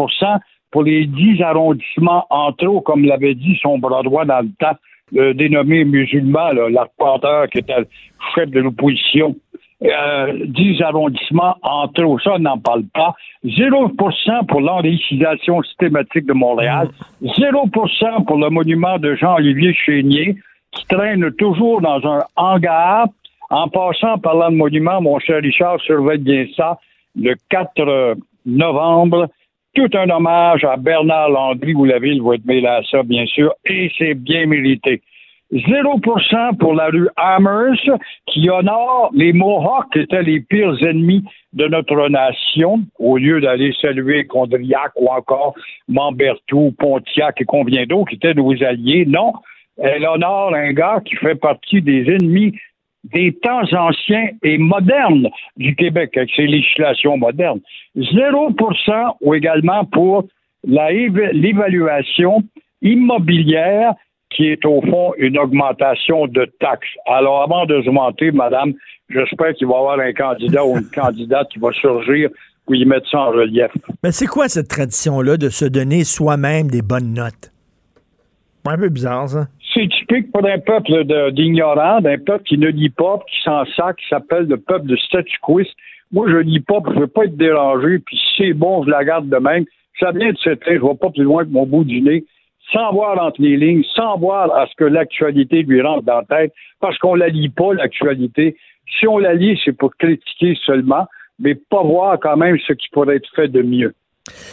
pour 0.73 0.83
les 0.83 1.05
10 1.05 1.39
arrondissements 1.43 2.25
en 2.31 2.51
trop, 2.51 2.81
comme 2.81 3.05
l'avait 3.05 3.35
dit 3.35 3.57
son 3.61 3.77
bras 3.77 4.01
droit 4.01 4.25
dans 4.25 4.41
le 4.41 4.49
temps, 4.59 4.75
le 5.11 5.35
dénommé 5.35 5.85
musulman, 5.85 6.51
l'arpenteur 6.51 7.47
qui 7.49 7.59
était 7.59 7.85
chef 8.33 8.49
de 8.49 8.59
l'opposition. 8.59 9.35
Euh, 9.83 10.45
10 10.47 10.81
arrondissements 10.81 11.57
en 11.61 11.87
trop, 11.89 12.17
ça, 12.19 12.33
on 12.35 12.39
n'en 12.39 12.57
parle 12.57 12.85
pas. 12.91 13.13
0% 13.45 14.45
pour 14.47 14.61
l'enricisation 14.61 15.61
systématique 15.61 16.25
de 16.25 16.33
Montréal. 16.33 16.89
0% 17.21 18.25
pour 18.25 18.37
le 18.37 18.49
monument 18.49 18.97
de 18.97 19.13
Jean-Olivier 19.13 19.75
Chénier, 19.75 20.37
qui 20.71 20.85
traîne 20.87 21.31
toujours 21.33 21.81
dans 21.81 22.01
un 22.07 22.23
hangar. 22.35 23.05
En 23.51 23.67
passant, 23.67 24.17
parlant 24.17 24.49
de 24.49 24.55
monument, 24.55 25.01
mon 25.01 25.19
cher 25.19 25.39
Richard, 25.43 25.79
surveille 25.81 26.17
bien 26.17 26.47
ça. 26.57 26.79
Le 27.15 27.35
4 27.51 28.15
novembre, 28.47 29.27
tout 29.73 29.89
un 29.93 30.09
hommage 30.09 30.63
à 30.63 30.77
Bernard 30.77 31.29
Landry, 31.29 31.73
où 31.73 31.85
la 31.85 31.99
ville 31.99 32.21
va 32.21 32.35
être 32.35 32.45
mêlée 32.45 32.67
à 32.67 32.81
ça, 32.89 33.03
bien 33.03 33.25
sûr, 33.25 33.53
et 33.65 33.91
c'est 33.97 34.13
bien 34.13 34.45
mérité. 34.45 35.01
0 35.51 35.99
pour 36.59 36.73
la 36.73 36.87
rue 36.87 37.07
Amherst, 37.15 37.89
qui 38.27 38.49
honore 38.49 39.11
les 39.13 39.33
Mohawks, 39.33 39.91
qui 39.93 39.99
étaient 39.99 40.23
les 40.23 40.41
pires 40.41 40.75
ennemis 40.83 41.23
de 41.53 41.67
notre 41.67 42.09
nation, 42.09 42.81
au 42.97 43.17
lieu 43.17 43.39
d'aller 43.39 43.71
saluer 43.79 44.25
Condriac 44.25 44.91
ou 44.95 45.09
encore 45.09 45.53
Mambertou, 45.87 46.73
Pontiac 46.79 47.39
et 47.39 47.45
combien 47.45 47.85
d'autres 47.85 48.09
qui 48.09 48.15
étaient 48.15 48.33
nos 48.33 48.51
alliés. 48.63 49.05
Non, 49.05 49.33
elle 49.77 50.07
honore 50.07 50.55
un 50.55 50.73
gars 50.73 51.01
qui 51.05 51.15
fait 51.17 51.35
partie 51.35 51.81
des 51.81 52.09
ennemis 52.09 52.57
des 53.03 53.33
temps 53.33 53.63
anciens 53.73 54.29
et 54.43 54.57
modernes 54.57 55.29
du 55.57 55.75
Québec, 55.75 56.15
avec 56.15 56.29
ses 56.35 56.47
législations 56.47 57.17
modernes. 57.17 57.59
0 57.95 58.55
ou 59.21 59.33
également 59.33 59.85
pour 59.85 60.25
l'évaluation 60.65 62.43
immobilière 62.81 63.93
qui 64.29 64.47
est 64.47 64.65
au 64.65 64.81
fond 64.81 65.13
une 65.17 65.37
augmentation 65.37 66.27
de 66.27 66.45
taxes. 66.59 66.87
Alors, 67.05 67.43
avant 67.43 67.65
de 67.65 67.81
se 67.83 67.89
monter, 67.89 68.31
madame, 68.31 68.73
j'espère 69.09 69.53
qu'il 69.53 69.67
va 69.67 69.73
y 69.73 69.77
avoir 69.77 69.99
un 69.99 70.13
candidat 70.13 70.65
ou 70.65 70.77
une 70.77 70.89
candidate 70.95 71.49
qui 71.49 71.59
va 71.59 71.71
surgir 71.73 72.29
pour 72.65 72.75
y 72.75 72.85
mettre 72.85 73.09
ça 73.09 73.19
en 73.19 73.31
relief. 73.31 73.71
Mais 74.03 74.11
c'est 74.11 74.25
quoi 74.25 74.47
cette 74.47 74.69
tradition-là 74.69 75.37
de 75.37 75.49
se 75.49 75.65
donner 75.65 76.03
soi-même 76.03 76.69
des 76.71 76.81
bonnes 76.81 77.13
notes? 77.13 77.51
Un 78.65 78.77
peu 78.77 78.89
bizarre, 78.89 79.27
ça. 79.27 79.47
C'est 79.73 79.89
typique 79.89 80.31
pour 80.31 80.45
un 80.45 80.59
peuple 80.59 81.31
d'ignorants, 81.31 81.99
d'un 81.99 82.19
peuple 82.19 82.43
qui 82.43 82.59
ne 82.59 82.67
lit 82.67 82.91
pas, 82.91 83.19
qui 83.27 83.41
s'en 83.43 83.65
sac, 83.65 83.97
qui 83.97 84.07
s'appelle 84.07 84.45
le 84.45 84.57
peuple 84.57 84.85
de 84.85 84.95
statu 84.95 85.35
quoiste. 85.41 85.73
Moi, 86.11 86.29
je 86.29 86.37
lis 86.37 86.59
pas, 86.59 86.79
je 86.93 86.99
veux 86.99 87.07
pas 87.07 87.25
être 87.25 87.37
dérangé, 87.37 87.97
puis 87.99 88.17
si 88.17 88.33
c'est 88.37 88.53
bon, 88.53 88.83
je 88.83 88.91
la 88.91 89.03
garde 89.03 89.29
de 89.29 89.37
même. 89.37 89.65
Ça 89.99 90.11
vient 90.11 90.31
de 90.31 90.37
cette 90.43 90.61
je 90.67 90.73
vais 90.73 90.95
pas 90.99 91.09
plus 91.09 91.23
loin 91.23 91.43
que 91.43 91.49
mon 91.49 91.65
bout 91.65 91.85
du 91.85 92.01
nez, 92.01 92.23
sans 92.71 92.91
voir 92.93 93.19
entre 93.19 93.41
les 93.41 93.57
lignes, 93.57 93.83
sans 93.95 94.17
voir 94.19 94.55
à 94.55 94.67
ce 94.67 94.75
que 94.75 94.83
l'actualité 94.83 95.63
lui 95.63 95.81
rentre 95.81 96.03
dans 96.03 96.23
la 96.29 96.37
tête, 96.37 96.53
parce 96.79 96.97
qu'on 96.99 97.15
la 97.15 97.29
lit 97.29 97.49
pas, 97.49 97.73
l'actualité. 97.73 98.55
Si 98.99 99.07
on 99.07 99.17
la 99.17 99.33
lit, 99.33 99.59
c'est 99.65 99.75
pour 99.75 99.95
critiquer 99.95 100.55
seulement, 100.65 101.07
mais 101.39 101.55
pas 101.55 101.81
voir 101.81 102.19
quand 102.19 102.37
même 102.37 102.59
ce 102.59 102.73
qui 102.73 102.89
pourrait 102.89 103.15
être 103.15 103.29
fait 103.35 103.47
de 103.47 103.63
mieux. 103.63 103.93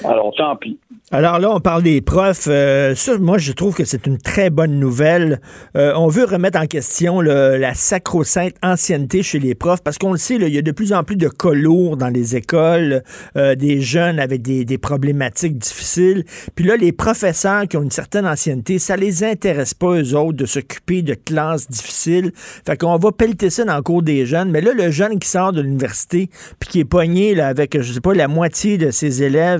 Alors, 0.04 0.34
tant 0.36 0.56
pis. 0.56 0.78
Alors 1.12 1.38
là, 1.40 1.50
on 1.50 1.60
parle 1.60 1.82
des 1.82 2.00
profs. 2.00 2.46
Euh, 2.48 2.94
ça, 2.94 3.18
moi, 3.18 3.38
je 3.38 3.50
trouve 3.52 3.74
que 3.74 3.84
c'est 3.84 4.06
une 4.06 4.18
très 4.18 4.48
bonne 4.48 4.78
nouvelle. 4.78 5.40
Euh, 5.76 5.92
on 5.96 6.06
veut 6.06 6.24
remettre 6.24 6.58
en 6.58 6.66
question 6.66 7.20
la 7.20 7.74
sacro-sainte 7.74 8.54
ancienneté 8.62 9.22
chez 9.22 9.40
les 9.40 9.56
profs 9.56 9.82
parce 9.82 9.98
qu'on 9.98 10.12
le 10.12 10.18
sait, 10.18 10.36
il 10.36 10.48
y 10.48 10.58
a 10.58 10.62
de 10.62 10.70
plus 10.70 10.92
en 10.92 11.02
plus 11.02 11.16
de 11.16 11.28
cas 11.28 11.52
lourds 11.52 11.96
dans 11.96 12.08
les 12.08 12.36
écoles, 12.36 13.02
euh, 13.36 13.56
des 13.56 13.80
jeunes 13.80 14.20
avec 14.20 14.42
des, 14.42 14.64
des 14.64 14.78
problématiques 14.78 15.58
difficiles. 15.58 16.24
Puis 16.54 16.64
là, 16.64 16.76
les 16.76 16.92
professeurs 16.92 17.66
qui 17.66 17.76
ont 17.76 17.82
une 17.82 17.90
certaine 17.90 18.26
ancienneté, 18.26 18.78
ça 18.78 18.96
les 18.96 19.24
intéresse 19.24 19.74
pas, 19.74 20.00
eux 20.00 20.16
autres, 20.16 20.38
de 20.38 20.46
s'occuper 20.46 21.02
de 21.02 21.14
classes 21.14 21.68
difficiles. 21.68 22.32
Fait 22.34 22.76
qu'on 22.76 22.96
va 22.96 23.10
pelleter 23.10 23.50
ça 23.50 23.64
dans 23.64 23.76
le 23.76 23.82
cours 23.82 24.02
des 24.02 24.26
jeunes. 24.26 24.50
Mais 24.50 24.60
là, 24.60 24.72
le 24.74 24.90
jeune 24.90 25.18
qui 25.18 25.28
sort 25.28 25.52
de 25.52 25.60
l'université 25.60 26.30
puis 26.58 26.70
qui 26.70 26.80
est 26.80 26.84
pogné 26.84 27.34
là, 27.34 27.48
avec, 27.48 27.80
je 27.80 27.92
sais 27.92 28.00
pas, 28.00 28.14
la 28.14 28.28
moitié 28.28 28.78
de 28.78 28.90
ses 28.92 29.24
élèves 29.24 29.59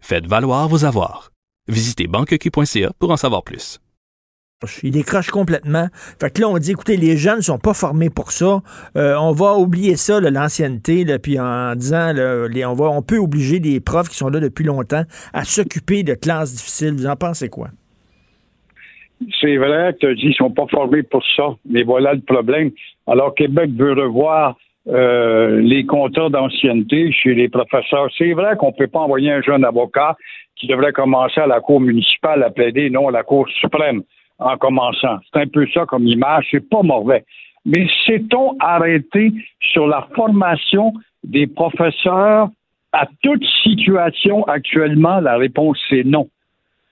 Faites 0.00 0.26
valoir 0.26 0.68
vos 0.68 0.84
avoirs. 0.84 1.30
Visitez 1.68 2.06
banqueq.ca 2.06 2.92
pour 2.98 3.10
en 3.10 3.16
savoir 3.16 3.42
plus. 3.44 3.80
Il 4.82 4.90
décroche 4.90 5.30
complètement. 5.30 5.88
Fait 6.20 6.30
que 6.30 6.42
là, 6.42 6.48
on 6.48 6.58
dit, 6.58 6.72
écoutez, 6.72 6.98
les 6.98 7.16
jeunes 7.16 7.36
ne 7.38 7.42
sont 7.42 7.58
pas 7.58 7.72
formés 7.72 8.10
pour 8.10 8.30
ça. 8.30 8.60
Euh, 8.94 9.14
on 9.16 9.32
va 9.32 9.54
oublier 9.56 9.96
ça, 9.96 10.20
l'ancienneté, 10.20 11.06
puis 11.18 11.40
en 11.40 11.74
disant, 11.74 12.12
là, 12.12 12.46
les- 12.46 12.66
on, 12.66 12.74
va, 12.74 12.90
on 12.90 13.00
peut 13.00 13.16
obliger 13.16 13.58
des 13.58 13.80
profs 13.80 14.10
qui 14.10 14.16
sont 14.16 14.28
là 14.28 14.38
depuis 14.38 14.64
longtemps 14.64 15.04
à 15.32 15.44
s'occuper 15.44 16.02
de 16.02 16.12
classes 16.12 16.52
difficiles. 16.52 16.92
Vous 16.92 17.06
en 17.06 17.16
pensez 17.16 17.48
quoi? 17.48 17.68
C'est 19.40 19.56
vrai 19.56 19.94
que 19.94 19.98
tu 20.00 20.06
as 20.08 20.14
dit 20.14 20.20
qu'ils 20.20 20.28
ne 20.30 20.34
sont 20.34 20.50
pas 20.50 20.66
formés 20.70 21.02
pour 21.04 21.22
ça, 21.36 21.44
mais 21.66 21.82
voilà 21.82 22.12
le 22.14 22.20
problème. 22.20 22.70
Alors, 23.06 23.34
Québec 23.34 23.70
veut 23.74 23.92
revoir 23.94 24.56
euh, 24.88 25.60
les 25.60 25.84
contrats 25.84 26.30
d'ancienneté 26.30 27.12
chez 27.12 27.34
les 27.34 27.48
professeurs. 27.48 28.08
C'est 28.16 28.32
vrai 28.32 28.56
qu'on 28.56 28.68
ne 28.68 28.76
peut 28.76 28.86
pas 28.86 29.00
envoyer 29.00 29.30
un 29.30 29.42
jeune 29.42 29.64
avocat 29.64 30.16
qui 30.56 30.66
devrait 30.66 30.92
commencer 30.92 31.40
à 31.40 31.46
la 31.46 31.60
Cour 31.60 31.80
municipale 31.80 32.42
à 32.42 32.50
plaider, 32.50 32.90
non 32.90 33.08
à 33.08 33.12
la 33.12 33.22
Cour 33.22 33.48
suprême 33.48 34.02
en 34.38 34.56
commençant. 34.56 35.18
C'est 35.32 35.40
un 35.40 35.46
peu 35.46 35.66
ça 35.74 35.84
comme 35.86 36.06
image, 36.06 36.48
c'est 36.50 36.68
pas 36.68 36.82
mauvais. 36.82 37.24
Mais 37.66 37.86
sait-on 38.06 38.56
arrêter 38.58 39.32
sur 39.60 39.86
la 39.86 40.08
formation 40.14 40.94
des 41.22 41.46
professeurs 41.46 42.48
À 42.92 43.06
toute 43.22 43.44
situation 43.62 44.44
actuellement, 44.44 45.20
la 45.20 45.36
réponse 45.36 45.78
c'est 45.90 46.04
non. 46.04 46.28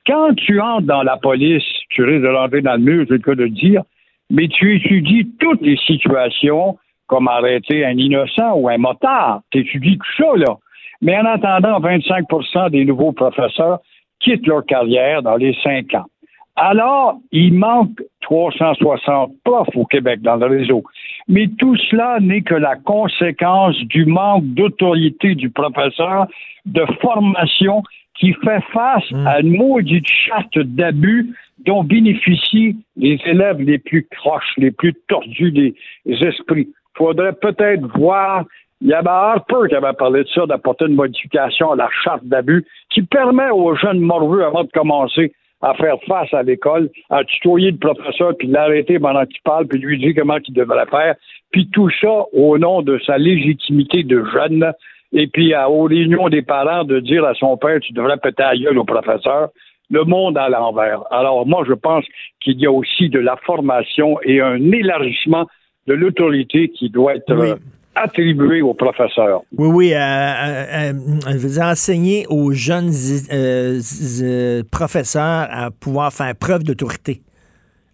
Quand 0.06 0.34
tu 0.34 0.60
entres 0.60 0.86
dans 0.86 1.02
la 1.02 1.16
police, 1.16 1.64
tu 1.90 2.02
risques 2.02 2.22
de 2.22 2.28
rentrer 2.28 2.62
dans 2.62 2.74
le 2.74 2.78
mur, 2.78 3.06
je 3.08 3.14
vais 3.14 3.18
te 3.18 3.30
le 3.30 3.48
dire, 3.48 3.82
mais 4.30 4.48
tu 4.48 4.76
étudies 4.76 5.30
toutes 5.38 5.62
les 5.62 5.76
situations, 5.78 6.78
comme 7.08 7.26
arrêter 7.26 7.84
un 7.84 7.96
innocent 7.96 8.54
ou 8.54 8.68
un 8.68 8.78
motard. 8.78 9.40
Tu 9.50 9.60
étudies 9.60 9.98
tout 9.98 10.22
ça, 10.22 10.36
là. 10.36 10.56
Mais 11.00 11.16
en 11.16 11.24
attendant, 11.24 11.80
25% 11.80 12.70
des 12.70 12.84
nouveaux 12.84 13.12
professeurs 13.12 13.80
quittent 14.20 14.46
leur 14.46 14.64
carrière 14.64 15.22
dans 15.22 15.36
les 15.36 15.56
cinq 15.62 15.94
ans. 15.94 16.06
Alors, 16.56 17.18
il 17.30 17.54
manque 17.54 18.02
360 18.22 19.32
profs 19.44 19.76
au 19.76 19.86
Québec 19.86 20.20
dans 20.22 20.36
le 20.36 20.46
réseau. 20.46 20.82
Mais 21.28 21.46
tout 21.56 21.76
cela 21.88 22.18
n'est 22.20 22.42
que 22.42 22.54
la 22.54 22.74
conséquence 22.74 23.76
du 23.84 24.06
manque 24.06 24.44
d'autorité 24.44 25.36
du 25.36 25.50
professeur, 25.50 26.26
de 26.66 26.84
formation 27.00 27.84
qui 28.18 28.32
fait 28.44 28.62
face 28.72 29.04
à 29.24 29.40
une 29.40 29.56
maudite 29.56 30.08
charte 30.08 30.58
d'abus 30.58 31.32
dont 31.64 31.84
bénéficient 31.84 32.76
les 32.96 33.20
élèves 33.24 33.60
les 33.60 33.78
plus 33.78 34.06
croches, 34.10 34.52
les 34.56 34.72
plus 34.72 34.94
tordus 35.06 35.52
des 35.52 35.74
esprits. 36.06 36.68
Il 36.98 37.04
faudrait 37.04 37.32
peut-être 37.32 37.86
voir 37.96 38.44
il 38.80 38.88
y 38.88 38.94
avait 38.94 39.08
Harper 39.08 39.68
qui 39.68 39.74
avait 39.74 39.92
parlé 39.92 40.22
de 40.22 40.28
ça, 40.28 40.46
d'apporter 40.46 40.84
une 40.86 40.94
modification 40.94 41.72
à 41.72 41.76
la 41.76 41.88
charte 42.04 42.24
d'abus 42.24 42.64
qui 42.90 43.02
permet 43.02 43.50
aux 43.50 43.74
jeunes 43.74 43.98
morveux, 43.98 44.44
avant 44.44 44.62
de 44.62 44.70
commencer 44.70 45.32
à 45.60 45.74
faire 45.74 45.96
face 46.06 46.32
à 46.32 46.44
l'école, 46.44 46.88
à 47.10 47.24
tutoyer 47.24 47.72
le 47.72 47.78
professeur, 47.78 48.36
puis 48.38 48.46
l'arrêter 48.46 49.00
pendant 49.00 49.26
qu'il 49.26 49.40
parle, 49.42 49.66
puis 49.66 49.80
lui 49.80 49.98
dire 49.98 50.14
comment 50.16 50.38
il 50.46 50.54
devrait 50.54 50.86
faire, 50.86 51.16
puis 51.50 51.68
tout 51.72 51.90
ça 52.00 52.26
au 52.32 52.56
nom 52.58 52.82
de 52.82 53.00
sa 53.04 53.18
légitimité 53.18 54.04
de 54.04 54.24
jeune, 54.32 54.72
et 55.12 55.26
puis 55.26 55.54
à, 55.54 55.68
aux 55.68 55.84
réunions 55.84 56.28
des 56.28 56.42
parents 56.42 56.84
de 56.84 57.00
dire 57.00 57.24
à 57.24 57.34
son 57.34 57.56
père, 57.56 57.80
tu 57.80 57.92
devrais 57.92 58.18
péter 58.18 58.44
à 58.44 58.54
gueule 58.54 58.78
au 58.78 58.84
professeur, 58.84 59.48
le 59.90 60.04
monde 60.04 60.38
à 60.38 60.48
l'envers. 60.48 61.02
Alors 61.10 61.44
moi, 61.46 61.64
je 61.66 61.72
pense 61.72 62.04
qu'il 62.40 62.60
y 62.60 62.66
a 62.66 62.70
aussi 62.70 63.08
de 63.08 63.18
la 63.18 63.36
formation 63.44 64.20
et 64.22 64.40
un 64.40 64.70
élargissement 64.70 65.46
de 65.88 65.94
l'autorité 65.94 66.68
qui 66.68 66.90
doit 66.90 67.16
être 67.16 67.32
euh, 67.32 67.56
attribué 67.94 68.60
aux 68.62 68.74
professeurs. 68.74 69.40
Oui, 69.56 69.68
oui, 69.68 69.94
euh, 69.94 69.98
euh, 69.98 70.92
euh 71.26 71.62
enseigner 71.62 72.26
aux 72.28 72.52
jeunes 72.52 72.92
professeurs 74.70 75.48
à 75.50 75.70
pouvoir 75.70 76.12
faire 76.12 76.34
preuve 76.36 76.62
d'autorité, 76.62 77.22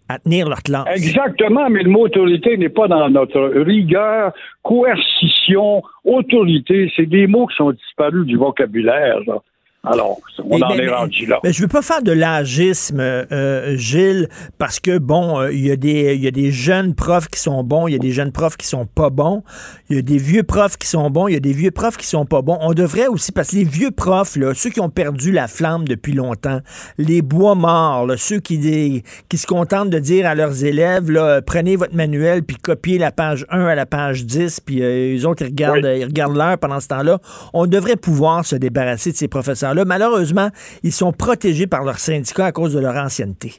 à 0.09 0.19
tenir 0.19 0.47
leur 0.49 0.61
classe. 0.61 0.85
Exactement, 0.93 1.69
mais 1.69 1.83
le 1.83 1.89
mot 1.89 2.05
autorité 2.05 2.57
n'est 2.57 2.69
pas 2.69 2.87
dans 2.87 3.09
notre 3.09 3.41
rigueur, 3.61 4.33
coercition, 4.61 5.81
autorité. 6.03 6.91
C'est 6.95 7.07
des 7.07 7.27
mots 7.27 7.47
qui 7.47 7.55
sont 7.55 7.71
disparus 7.71 8.25
du 8.25 8.35
vocabulaire. 8.35 9.19
Là. 9.25 9.41
Alors, 9.85 10.19
on 10.43 10.61
en 10.61 10.69
est 10.71 10.89
rendu 10.89 11.25
là. 11.25 11.39
Mais 11.43 11.53
je 11.53 11.61
veux 11.61 11.67
pas 11.67 11.81
faire 11.81 12.01
de 12.01 12.11
l'agisme, 12.11 12.99
euh, 12.99 13.77
Gilles, 13.77 14.29
parce 14.57 14.79
que, 14.79 14.97
bon, 14.97 15.39
euh, 15.39 15.51
il 15.51 15.65
y, 15.65 15.71
a 15.71 15.75
des, 15.75 16.15
y 16.15 16.27
a 16.27 16.31
des 16.31 16.51
jeunes 16.51 16.95
profs 16.95 17.27
qui 17.27 17.39
sont 17.39 17.63
bons, 17.63 17.87
il 17.87 17.93
y 17.93 17.95
a 17.95 17.99
des 17.99 18.11
jeunes 18.11 18.31
profs 18.31 18.57
qui 18.57 18.67
sont 18.67 18.85
pas 18.85 19.09
bons, 19.09 19.43
il 19.89 19.97
y 19.97 19.99
a 19.99 20.01
des 20.01 20.17
vieux 20.17 20.43
profs 20.43 20.77
qui 20.77 20.87
sont 20.87 21.09
bons, 21.09 21.27
il 21.27 21.33
y 21.33 21.37
a 21.37 21.39
des 21.39 21.53
vieux 21.53 21.71
profs 21.71 21.97
qui 21.97 22.07
sont 22.07 22.25
pas 22.25 22.41
bons. 22.41 22.57
On 22.61 22.73
devrait 22.73 23.07
aussi, 23.07 23.31
parce 23.31 23.51
que 23.51 23.57
les 23.57 23.63
vieux 23.63 23.91
profs, 23.91 24.35
là, 24.35 24.53
ceux 24.55 24.69
qui 24.69 24.79
ont 24.79 24.89
perdu 24.89 25.31
la 25.31 25.47
flamme 25.47 25.87
depuis 25.87 26.13
longtemps, 26.13 26.59
les 26.97 27.21
bois 27.21 27.55
morts, 27.55 28.07
ceux 28.17 28.39
qui, 28.39 29.03
qui 29.29 29.37
se 29.37 29.47
contentent 29.47 29.89
de 29.89 29.99
dire 29.99 30.25
à 30.25 30.35
leurs 30.35 30.63
élèves, 30.63 31.11
là, 31.11 31.41
prenez 31.41 31.75
votre 31.75 31.95
manuel, 31.95 32.43
puis 32.43 32.57
copiez 32.57 32.97
la 32.97 33.11
page 33.11 33.45
1 33.49 33.65
à 33.65 33.75
la 33.75 33.85
page 33.85 34.25
10, 34.25 34.61
puis 34.61 34.81
euh, 34.81 35.13
les 35.13 35.25
autres, 35.25 35.43
ils 35.43 35.49
regardent, 35.49 35.91
ils 35.97 36.05
regardent 36.05 36.35
l'heure 36.35 36.57
pendant 36.57 36.79
ce 36.79 36.87
temps-là. 36.87 37.19
On 37.53 37.67
devrait 37.67 37.97
pouvoir 37.97 38.45
se 38.45 38.55
débarrasser 38.55 39.11
de 39.11 39.17
ces 39.17 39.27
professeurs 39.27 39.74
là 39.75 39.85
malheureusement, 39.85 40.49
ils 40.83 40.91
sont 40.91 41.11
protégés 41.11 41.67
par 41.67 41.83
leurs 41.83 41.99
syndicats 41.99 42.45
à 42.45 42.51
cause 42.51 42.73
de 42.73 42.79
leur 42.79 42.95
ancienneté. 42.95 43.53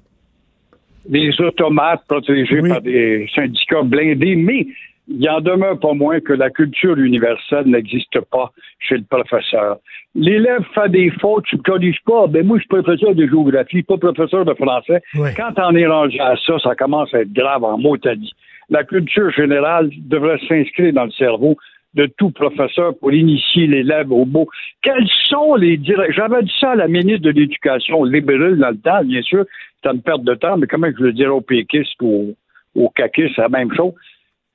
Des 1.09 1.31
automates 1.41 2.03
protégés 2.09 2.61
par 2.69 2.81
des 2.81 3.29
syndicats 3.35 3.83
blindés, 3.83 4.35
mais 4.35 4.67
il 5.09 5.29
en 5.31 5.41
demeure 5.41 5.79
pas 5.79 5.93
moins 5.93 6.21
que 6.21 6.33
la 6.33 6.51
culture 6.51 6.99
universelle 6.99 7.67
n'existe 7.67 8.21
pas 8.33 8.51
chez 8.81 8.97
le 8.97 9.05
professeur. 9.05 9.79
L'élève 10.17 10.65
fait 10.75 10.89
des 10.89 11.11
fautes, 11.21 11.45
tu 11.45 11.57
ne 11.57 11.63
corriges 11.63 12.01
pas. 12.05 12.27
Ben 12.27 12.45
moi, 12.45 12.57
je 12.57 12.63
suis 12.63 12.69
professeur 12.69 13.15
de 13.15 13.27
géographie, 13.27 13.83
pas 13.83 13.99
professeur 13.99 14.45
de 14.45 14.55
français. 14.55 15.03
Quand 15.37 15.53
on 15.59 15.77
est 15.77 15.87
rendu 15.87 16.19
à 16.19 16.35
ça, 16.45 16.59
ça 16.59 16.75
commence 16.75 17.13
à 17.15 17.21
être 17.21 17.33
grave 17.33 17.63
en 17.63 17.79
mot 17.79 17.97
dit. 17.97 18.33
La 18.69 18.83
culture 18.83 19.31
générale 19.31 19.91
devrait 19.97 20.41
s'inscrire 20.49 20.93
dans 20.93 21.05
le 21.05 21.13
cerveau 21.13 21.57
de 21.97 22.07
tout 22.19 22.31
professeur 22.31 22.97
pour 22.99 23.13
initier 23.13 23.67
l'élève 23.67 24.13
au 24.13 24.25
beau. 24.25 24.47
Quels 24.83 25.09
sont 25.25 25.55
les 25.55 25.79
directeurs? 25.79 26.15
J'avais 26.15 26.43
dit 26.43 26.53
ça 26.61 26.73
à 26.73 26.77
la 26.77 26.89
ministre 26.89 27.23
de 27.23 27.31
l'Éducation 27.31 28.05
libérale 28.05 28.59
dans 28.59 28.71
le 28.71 28.79
temps, 28.79 29.03
bien 29.03 29.23
sûr, 29.23 29.45
c'est 29.83 29.91
une 29.91 30.03
perte 30.03 30.23
de 30.23 30.35
temps, 30.35 30.57
mais 30.59 30.67
comment 30.67 30.89
je 30.97 31.03
le 31.03 31.13
dirais 31.13 31.31
aux 31.31 31.41
péquistes 31.41 32.01
ou 32.03 32.35
aux 32.75 32.91
caquistes, 32.91 33.33
c'est 33.35 33.43
la 33.43 33.49
même 33.49 33.75
chose. 33.75 33.93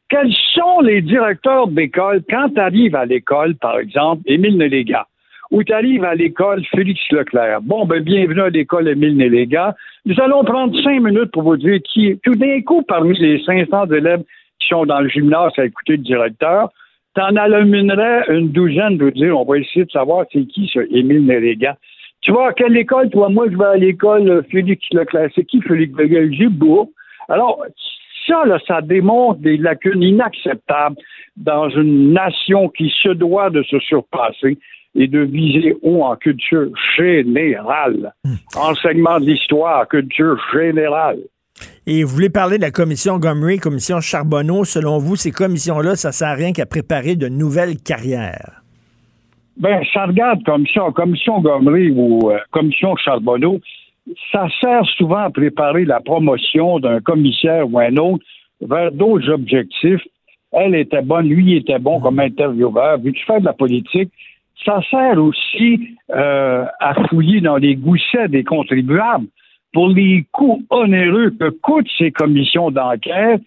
Quels 0.09 0.33
sont 0.53 0.81
les 0.81 1.01
directeurs 1.01 1.67
d'école? 1.67 2.21
Quand 2.29 2.49
tu 2.49 2.59
arrives 2.59 2.95
à 2.95 3.05
l'école, 3.05 3.55
par 3.55 3.79
exemple, 3.79 4.21
Émile 4.25 4.57
Néléga, 4.57 5.07
ou 5.49 5.63
tu 5.63 5.73
arrives 5.73 6.03
à 6.03 6.15
l'école 6.15 6.63
Félix 6.65 6.99
Leclerc. 7.11 7.61
Bon, 7.61 7.85
ben, 7.85 8.03
bienvenue 8.03 8.41
à 8.41 8.49
l'école 8.49 8.87
Émile 8.87 9.17
Néléga. 9.17 9.75
Nous 10.05 10.15
allons 10.21 10.43
prendre 10.43 10.79
cinq 10.81 11.01
minutes 11.01 11.31
pour 11.31 11.43
vous 11.43 11.57
dire 11.57 11.79
qui, 11.83 12.19
tout 12.23 12.35
d'un 12.35 12.61
coup, 12.61 12.83
parmi 12.83 13.17
les 13.19 13.43
500 13.43 13.87
élèves 13.91 14.23
qui 14.59 14.67
sont 14.67 14.85
dans 14.85 14.99
le 14.99 15.09
gymnase 15.09 15.51
à 15.57 15.65
écouter 15.65 15.93
le 15.93 16.03
directeur, 16.03 16.69
t'en 17.15 17.35
alluminerais 17.35 18.25
une 18.29 18.49
douzaine 18.49 18.97
de 18.97 19.09
dire, 19.09 19.37
on 19.37 19.45
va 19.45 19.57
essayer 19.57 19.85
de 19.85 19.91
savoir 19.91 20.25
c'est 20.31 20.45
qui 20.45 20.69
ce 20.73 20.79
Émile 20.95 21.25
Néréga. 21.25 21.77
Tu 22.21 22.31
vois, 22.31 22.49
à 22.49 22.53
quelle 22.53 22.77
école, 22.77 23.09
toi, 23.09 23.29
moi, 23.29 23.47
je 23.51 23.57
vais 23.57 23.65
à 23.65 23.77
l'école 23.77 24.29
euh, 24.29 24.41
Félix 24.51 24.85
Leclerc. 24.91 25.29
C'est 25.33 25.43
qui 25.43 25.59
Félix 25.61 25.97
Leclerc? 25.97 26.49
beau. 26.51 26.93
Alors, 27.29 27.63
ça, 28.27 28.45
là, 28.45 28.59
ça 28.67 28.81
démontre 28.81 29.39
des 29.39 29.57
lacunes 29.57 30.03
inacceptables 30.03 30.97
dans 31.35 31.69
une 31.69 32.13
nation 32.13 32.69
qui 32.69 32.93
se 33.01 33.09
doit 33.09 33.49
de 33.49 33.63
se 33.63 33.79
surpasser 33.79 34.59
et 34.93 35.07
de 35.07 35.19
viser 35.19 35.75
haut 35.81 36.03
en 36.03 36.15
culture 36.15 36.69
générale. 36.97 38.13
Hmm. 38.23 38.35
Enseignement 38.55 39.19
de 39.19 39.25
l'histoire, 39.25 39.87
culture 39.87 40.37
générale. 40.53 41.19
Et 41.87 42.03
vous 42.03 42.13
voulez 42.13 42.29
parler 42.29 42.57
de 42.57 42.61
la 42.61 42.71
commission 42.71 43.17
Gomery, 43.17 43.57
commission 43.57 44.01
Charbonneau. 44.01 44.63
Selon 44.63 44.99
vous, 44.99 45.15
ces 45.15 45.31
commissions-là, 45.31 45.95
ça 45.95 46.09
ne 46.09 46.13
sert 46.13 46.27
à 46.27 46.33
rien 46.33 46.53
qu'à 46.53 46.65
préparer 46.65 47.15
de 47.15 47.27
nouvelles 47.27 47.77
carrières? 47.77 48.61
Ben, 49.57 49.81
ça 49.93 50.05
regarde 50.05 50.43
commission, 50.43 50.91
commission 50.91 51.41
Gomery 51.41 51.91
ou 51.91 52.31
euh, 52.31 52.37
commission 52.51 52.95
Charbonneau, 52.95 53.59
ça 54.31 54.47
sert 54.59 54.85
souvent 54.97 55.23
à 55.23 55.29
préparer 55.29 55.85
la 55.85 55.99
promotion 55.99 56.79
d'un 56.79 56.99
commissaire 57.01 57.71
ou 57.71 57.79
un 57.79 57.95
autre 57.97 58.23
vers 58.61 58.91
d'autres 58.91 59.29
objectifs. 59.29 60.01
Elle 60.51 60.75
était 60.75 61.01
bonne, 61.01 61.27
lui 61.27 61.55
était 61.55 61.79
bon 61.79 61.99
comme 61.99 62.19
intervieweur. 62.19 62.99
Vu 62.99 63.13
tu 63.13 63.25
fais 63.25 63.39
de 63.39 63.45
la 63.45 63.53
politique, 63.53 64.11
ça 64.65 64.79
sert 64.89 65.17
aussi 65.17 65.97
euh, 66.09 66.65
à 66.79 67.07
fouiller 67.07 67.41
dans 67.41 67.57
les 67.57 67.75
goussets 67.75 68.27
des 68.27 68.43
contribuables 68.43 69.27
pour 69.73 69.89
les 69.89 70.25
coûts 70.31 70.63
onéreux 70.69 71.31
que 71.39 71.49
coûtent 71.49 71.89
ces 71.97 72.11
commissions 72.11 72.71
d'enquête 72.71 73.41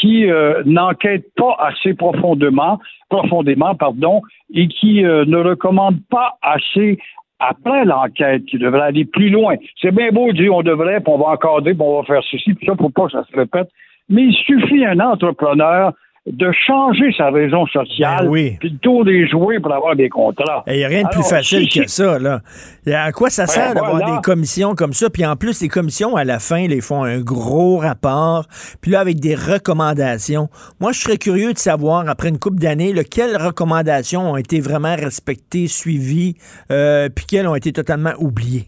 qui 0.00 0.30
euh, 0.30 0.62
n'enquêtent 0.64 1.32
pas 1.36 1.56
assez 1.58 1.94
profondément, 1.94 2.78
profondément 3.08 3.74
pardon, 3.74 4.22
et 4.54 4.68
qui 4.68 5.04
euh, 5.04 5.24
ne 5.26 5.36
recommandent 5.36 6.02
pas 6.10 6.38
assez 6.42 6.98
après 7.38 7.84
l'enquête, 7.84 8.44
qui 8.44 8.58
devrait 8.58 8.82
aller 8.82 9.04
plus 9.04 9.30
loin. 9.30 9.56
C'est 9.80 9.94
bien 9.94 10.10
beau 10.10 10.32
de 10.32 10.36
dire 10.36 10.54
on 10.54 10.62
devrait, 10.62 11.00
puis 11.00 11.12
on 11.12 11.18
va 11.18 11.32
encoder, 11.32 11.72
puis 11.72 11.82
on 11.82 12.00
va 12.00 12.06
faire 12.06 12.22
ceci, 12.30 12.54
puis 12.54 12.66
ça, 12.66 12.74
pour 12.74 12.92
pas 12.92 13.06
que 13.06 13.12
ça 13.12 13.24
se 13.24 13.36
répète. 13.36 13.68
Mais 14.08 14.24
il 14.24 14.34
suffit 14.34 14.84
un 14.84 15.00
entrepreneur 15.00 15.92
de 16.32 16.52
changer 16.66 17.12
sa 17.16 17.30
raison 17.30 17.66
sociale, 17.66 18.28
ben 18.30 18.56
puis 18.58 18.70
de 18.70 18.78
tour 18.78 19.04
des 19.04 19.28
jouets 19.28 19.60
pour 19.60 19.72
avoir 19.72 19.96
des 19.96 20.08
contrats. 20.08 20.64
Il 20.66 20.76
n'y 20.76 20.84
a 20.84 20.88
rien 20.88 21.02
de 21.02 21.08
plus 21.08 21.28
facile 21.28 21.68
que 21.68 21.88
ça. 21.88 22.18
Là. 22.18 22.40
À 22.86 23.12
quoi 23.12 23.30
ça 23.30 23.44
ben, 23.44 23.48
sert 23.48 23.74
d'avoir 23.74 23.96
des 23.96 24.20
commissions 24.22 24.74
comme 24.74 24.92
ça? 24.92 25.10
Puis 25.10 25.24
en 25.24 25.36
plus, 25.36 25.60
les 25.62 25.68
commissions, 25.68 26.16
à 26.16 26.24
la 26.24 26.38
fin, 26.38 26.58
ils 26.58 26.82
font 26.82 27.04
un 27.04 27.20
gros 27.20 27.78
rapport, 27.78 28.46
puis 28.80 28.90
là, 28.90 29.00
avec 29.00 29.20
des 29.20 29.34
recommandations. 29.34 30.48
Moi, 30.80 30.92
je 30.92 31.00
serais 31.00 31.18
curieux 31.18 31.52
de 31.52 31.58
savoir, 31.58 32.08
après 32.08 32.28
une 32.28 32.38
couple 32.38 32.58
d'années, 32.58 32.92
quelles 33.10 33.36
recommandations 33.36 34.32
ont 34.32 34.36
été 34.36 34.60
vraiment 34.60 34.94
respectées, 34.94 35.66
suivies, 35.66 36.36
euh, 36.70 37.08
puis 37.14 37.26
quelles 37.26 37.46
ont 37.46 37.54
été 37.54 37.72
totalement 37.72 38.12
oubliées? 38.18 38.66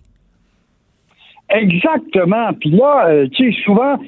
Exactement. 1.51 2.53
Puis 2.59 2.71
là, 2.71 3.09
euh, 3.09 3.29
tu 3.33 3.53
sais, 3.53 3.59
souvent, 3.65 3.99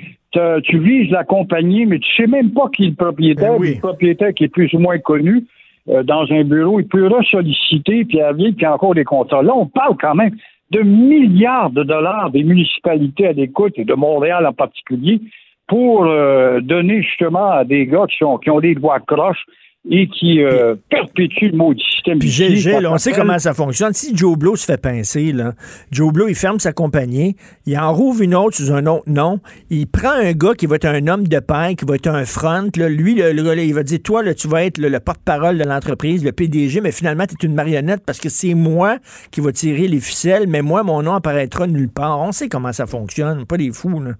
tu 0.65 0.79
vises 0.79 1.11
la 1.11 1.25
compagnie, 1.25 1.87
mais 1.87 1.99
tu 1.99 2.15
sais 2.15 2.27
même 2.27 2.51
pas 2.51 2.69
qui 2.75 2.85
est 2.85 2.89
le 2.91 2.95
propriétaire. 2.95 3.59
Ben 3.59 3.75
Le 3.75 3.79
propriétaire 3.81 4.35
qui 4.35 4.45
est 4.45 4.49
plus 4.49 4.73
ou 4.75 4.79
moins 4.79 4.99
connu 4.99 5.45
euh, 5.89 6.03
dans 6.03 6.25
un 6.31 6.45
bureau, 6.45 6.81
il 6.81 6.87
peut 6.87 7.07
ressolliciter, 7.07 8.05
puis 8.05 8.21
avait 8.21 8.53
puis 8.53 8.67
encore 8.67 8.95
des 8.95 9.05
contrats. 9.05 9.43
Là, 9.43 9.53
on 9.55 9.67
parle 9.67 9.97
quand 10.01 10.15
même 10.15 10.35
de 10.71 10.81
milliards 10.81 11.71
de 11.71 11.83
dollars 11.83 12.31
des 12.31 12.43
municipalités 12.43 13.27
à 13.27 13.33
l'écoute 13.33 13.75
et 13.77 13.85
de 13.85 13.95
Montréal 13.95 14.47
en 14.47 14.53
particulier 14.53 15.21
pour 15.69 16.07
euh, 16.07 16.61
donner 16.61 17.03
justement 17.03 17.51
à 17.51 17.65
des 17.65 17.87
gars 17.87 18.07
qui, 18.09 18.25
ont 18.25 18.61
des 18.61 18.75
doigts 18.75 19.01
croches 19.01 19.45
et 19.91 20.09
qui 20.09 20.43
euh, 20.43 20.75
perpétue 20.89 21.47
le 21.47 21.57
maudit 21.57 21.83
système. 21.95 22.19
Puis 22.19 22.31
ça 22.31 22.49
Gilles, 22.49 22.87
on 22.87 22.97
sait 22.97 23.13
comment 23.13 23.39
ça 23.39 23.53
fonctionne. 23.53 23.93
Si 23.93 24.17
Joe 24.17 24.39
Blow 24.39 24.57
se 24.57 24.65
fait 24.65 24.81
pincer, 24.81 25.33
là, 25.33 25.53
Joe 25.91 26.13
Blow, 26.13 26.29
il 26.29 26.35
ferme 26.35 26.59
sa 26.59 26.73
compagnie, 26.73 27.37
il 27.67 27.77
en 27.79 27.93
rouvre 27.93 28.23
une 28.23 28.35
autre 28.35 28.57
sous 28.57 28.73
un 28.73 28.87
autre 28.87 29.05
nom, 29.07 29.41
il 29.71 29.87
prend 29.87 30.13
un 30.13 30.33
gars 30.33 30.55
qui 30.55 30.67
va 30.67 30.77
être 30.77 30.87
un 30.87 31.07
homme 31.07 31.29
de 31.29 31.39
pain, 31.39 31.75
qui 31.75 31.85
va 31.85 31.97
être 31.97 32.07
un 32.07 32.25
front, 32.25 32.71
là, 32.77 32.89
lui, 32.89 33.15
le, 33.15 33.43
gars, 33.43 33.55
là, 33.55 33.63
il 33.63 33.75
va 33.75 33.83
dire, 33.83 33.99
toi, 34.03 34.23
là, 34.23 34.35
tu 34.35 34.49
vas 34.49 34.65
être 34.65 34.79
le, 34.79 34.89
le 34.89 35.01
porte-parole 35.01 35.59
de 35.59 35.65
l'entreprise, 35.65 36.25
le 36.25 36.33
PDG, 36.33 36.81
mais 36.81 36.93
finalement, 36.93 37.25
tu 37.27 37.35
es 37.35 37.49
une 37.49 37.55
marionnette 37.55 38.03
parce 38.07 38.21
que 38.21 38.29
c'est 38.29 38.55
moi 38.55 38.97
qui 39.31 39.41
va 39.41 39.53
tirer 39.53 39.89
les 39.89 40.01
ficelles, 40.01 40.47
mais 40.49 40.63
moi, 40.63 40.83
mon 40.83 41.03
nom 41.03 41.13
apparaîtra 41.13 41.67
nulle 41.67 41.91
part. 41.91 42.21
On 42.21 42.33
sait 42.33 42.49
comment 42.49 42.73
ça 42.73 42.87
fonctionne, 42.87 43.45
pas 43.47 43.59
des 43.59 43.71
fous, 43.71 44.03
là. 44.03 44.13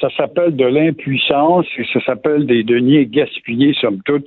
Ça 0.00 0.08
s'appelle 0.16 0.54
de 0.54 0.64
l'impuissance 0.64 1.66
et 1.76 1.84
ça 1.92 2.00
s'appelle 2.04 2.46
des 2.46 2.62
deniers 2.62 3.06
gaspillés, 3.06 3.74
somme 3.80 4.00
toute. 4.04 4.26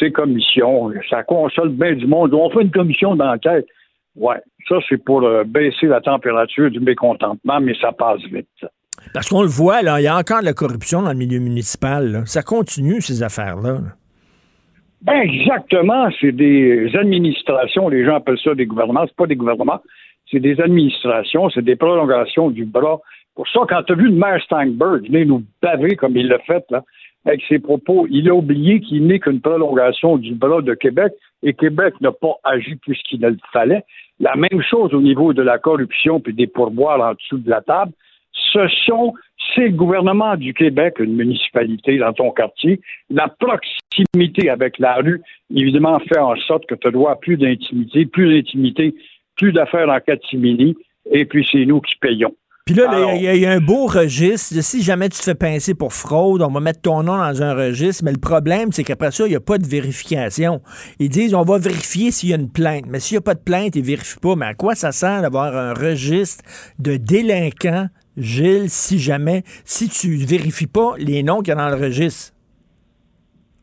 C'est 0.00 0.10
commission. 0.10 0.90
Ça 1.08 1.22
console 1.22 1.68
bien 1.68 1.92
du 1.92 2.06
monde. 2.06 2.34
On 2.34 2.50
fait 2.50 2.62
une 2.62 2.70
commission 2.72 3.14
d'enquête. 3.14 3.66
Ouais, 4.16 4.38
ça, 4.68 4.76
c'est 4.88 5.02
pour 5.02 5.22
euh, 5.22 5.44
baisser 5.44 5.86
la 5.86 6.00
température 6.00 6.70
du 6.70 6.80
mécontentement, 6.80 7.60
mais 7.60 7.74
ça 7.80 7.92
passe 7.92 8.22
vite. 8.22 8.48
Parce 9.14 9.28
qu'on 9.28 9.42
le 9.42 9.48
voit, 9.48 9.82
là, 9.82 10.00
il 10.00 10.04
y 10.04 10.08
a 10.08 10.16
encore 10.16 10.40
de 10.40 10.46
la 10.46 10.52
corruption 10.52 11.02
dans 11.02 11.10
le 11.10 11.16
milieu 11.16 11.38
municipal. 11.38 12.10
là. 12.10 12.26
Ça 12.26 12.42
continue, 12.42 13.00
ces 13.00 13.22
affaires-là. 13.22 13.74
là. 13.74 13.94
Ben 15.02 15.22
exactement, 15.22 16.10
c'est 16.20 16.32
des 16.32 16.90
administrations, 16.94 17.88
les 17.88 18.04
gens 18.04 18.16
appellent 18.16 18.38
ça 18.44 18.54
des 18.54 18.66
gouvernements, 18.66 19.06
c'est 19.06 19.16
pas 19.16 19.26
des 19.26 19.36
gouvernements, 19.36 19.80
c'est 20.30 20.40
des 20.40 20.60
administrations, 20.60 21.48
c'est 21.48 21.64
des 21.64 21.76
prolongations 21.76 22.50
du 22.50 22.66
bras. 22.66 23.00
Pour 23.34 23.48
ça, 23.48 23.60
quand 23.66 23.82
tu 23.84 23.94
as 23.94 23.96
vu 23.96 24.08
le 24.08 24.14
maire 24.14 24.42
Steinberg 24.44 25.06
venir 25.06 25.26
nous 25.26 25.42
baver 25.62 25.96
comme 25.96 26.18
il 26.18 26.28
l'a 26.28 26.38
fait, 26.40 26.64
là, 26.68 26.82
avec 27.26 27.42
ses 27.48 27.58
propos, 27.58 28.06
il 28.10 28.28
a 28.28 28.34
oublié 28.34 28.80
qu'il 28.80 29.06
n'est 29.06 29.18
qu'une 29.18 29.40
prolongation 29.40 30.16
du 30.16 30.34
bras 30.34 30.62
de 30.62 30.74
Québec 30.74 31.12
et 31.42 31.52
Québec 31.52 31.94
n'a 32.00 32.12
pas 32.12 32.34
agi 32.44 32.76
plus 32.76 32.98
qu'il 33.08 33.20
ne 33.20 33.28
le 33.28 33.38
fallait. 33.52 33.84
La 34.18 34.36
même 34.36 34.62
chose 34.62 34.94
au 34.94 35.00
niveau 35.00 35.32
de 35.32 35.42
la 35.42 35.58
corruption 35.58 36.20
puis 36.20 36.32
des 36.32 36.46
pourboires 36.46 37.00
en 37.00 37.14
dessous 37.14 37.38
de 37.38 37.50
la 37.50 37.60
table. 37.60 37.92
Ce 38.32 38.66
sont 38.86 39.14
c'est 39.54 39.68
le 39.68 39.76
gouvernement 39.76 40.36
du 40.36 40.54
Québec, 40.54 40.98
une 41.00 41.16
municipalité 41.16 41.98
dans 41.98 42.12
ton 42.12 42.30
quartier. 42.30 42.80
La 43.08 43.28
proximité 43.28 44.48
avec 44.48 44.78
la 44.78 44.96
rue, 44.96 45.20
évidemment, 45.54 45.98
fait 46.00 46.18
en 46.18 46.36
sorte 46.36 46.66
que 46.66 46.74
tu 46.74 46.90
dois 46.90 47.18
plus 47.18 47.36
d'intimité, 47.36 48.06
plus 48.06 48.34
d'intimité, 48.34 48.94
plus 49.36 49.52
d'affaires 49.52 49.88
en 49.88 49.98
catimini, 50.00 50.76
et 51.10 51.24
puis 51.24 51.46
c'est 51.50 51.64
nous 51.64 51.80
qui 51.80 51.96
payons. 51.96 52.34
Puis 52.72 52.80
là, 52.80 53.14
il 53.16 53.22
y, 53.22 53.28
a- 53.28 53.34
il 53.34 53.40
y 53.42 53.46
a 53.46 53.50
un 53.52 53.60
beau 53.60 53.86
registre. 53.86 54.54
Si 54.62 54.82
jamais 54.82 55.08
tu 55.08 55.18
te 55.18 55.24
fais 55.24 55.34
pincer 55.34 55.74
pour 55.74 55.92
fraude, 55.92 56.40
on 56.42 56.48
va 56.52 56.60
mettre 56.60 56.80
ton 56.82 57.02
nom 57.02 57.16
dans 57.16 57.42
un 57.42 57.54
registre. 57.54 58.04
Mais 58.04 58.12
le 58.12 58.20
problème, 58.20 58.70
c'est 58.72 58.84
qu'après 58.84 59.10
ça, 59.10 59.26
il 59.26 59.30
n'y 59.30 59.36
a 59.36 59.40
pas 59.40 59.58
de 59.58 59.66
vérification. 59.66 60.60
Ils 60.98 61.08
disent, 61.08 61.34
on 61.34 61.42
va 61.42 61.58
vérifier 61.58 62.10
s'il 62.10 62.28
y 62.28 62.32
a 62.32 62.36
une 62.36 62.50
plainte. 62.50 62.84
Mais 62.86 63.00
s'il 63.00 63.16
n'y 63.16 63.18
a 63.18 63.22
pas 63.22 63.34
de 63.34 63.40
plainte, 63.40 63.74
ils 63.76 63.82
ne 63.82 63.86
vérifient 63.88 64.20
pas. 64.20 64.36
Mais 64.36 64.46
à 64.46 64.54
quoi 64.54 64.74
ça 64.74 64.92
sert 64.92 65.22
d'avoir 65.22 65.56
un 65.56 65.74
registre 65.74 66.44
de 66.78 66.96
délinquants, 66.96 67.88
Gilles, 68.16 68.68
si 68.70 68.98
jamais, 68.98 69.42
si 69.64 69.88
tu 69.88 70.18
ne 70.18 70.26
vérifies 70.26 70.66
pas 70.66 70.92
les 70.98 71.22
noms 71.22 71.38
qu'il 71.38 71.48
y 71.48 71.52
a 71.52 71.54
dans 71.56 71.68
le 71.74 71.82
registre? 71.82 72.34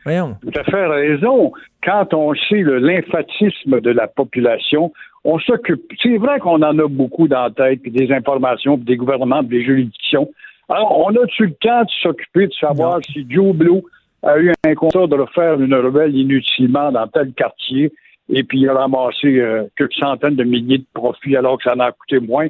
Voyons. 0.03 0.38
Tout 0.41 0.58
à 0.60 0.64
fait 0.64 0.86
raison. 0.88 1.51
Quand 1.84 2.14
on 2.14 2.34
sait 2.34 2.62
le 2.62 2.80
lymphatisme 2.80 3.82
de 3.82 3.89
la 3.91 4.08
population, 4.08 4.91
on 5.24 5.39
s'occupe. 5.39 5.91
C'est 6.01 6.18
vrai 6.18 6.39
qu'on 6.39 6.61
en 6.61 6.80
a 6.80 6.88
beaucoup 6.88 7.28
dans 7.28 7.43
la 7.43 7.51
tête, 7.51 7.82
puis 7.82 7.91
des 7.91 8.11
informations, 8.11 8.78
puis 8.78 8.86
des 8.86 8.97
gouvernements, 8.97 9.43
puis 9.43 9.59
des 9.59 9.65
juridictions. 9.65 10.30
Alors, 10.70 11.05
on 11.05 11.09
a-tu 11.15 11.45
le 11.45 11.53
temps 11.53 11.84
de 11.84 11.89
s'occuper 12.01 12.47
de 12.47 12.53
savoir 12.53 12.99
si 13.05 13.26
Joe 13.30 13.55
Blow 13.55 13.84
a 14.24 14.38
eu 14.39 14.53
un 14.65 14.76
contrat 14.76 15.07
de 15.07 15.15
refaire 15.15 15.59
une 15.59 15.74
rebelle 15.74 16.15
inutilement 16.15 16.91
dans 16.91 17.07
tel 17.07 17.32
quartier, 17.34 17.91
et 18.30 18.43
puis 18.43 18.61
il 18.61 18.70
a 18.70 18.74
ramassé 18.74 19.39
euh, 19.39 19.63
quelques 19.78 19.93
centaines 19.93 20.36
de 20.36 20.43
milliers 20.43 20.80
de 20.80 20.86
profits 20.93 21.36
alors 21.36 21.57
que 21.57 21.63
ça 21.63 21.76
en 21.76 21.80
a 21.80 21.91
coûté 21.91 22.20
moins. 22.20 22.47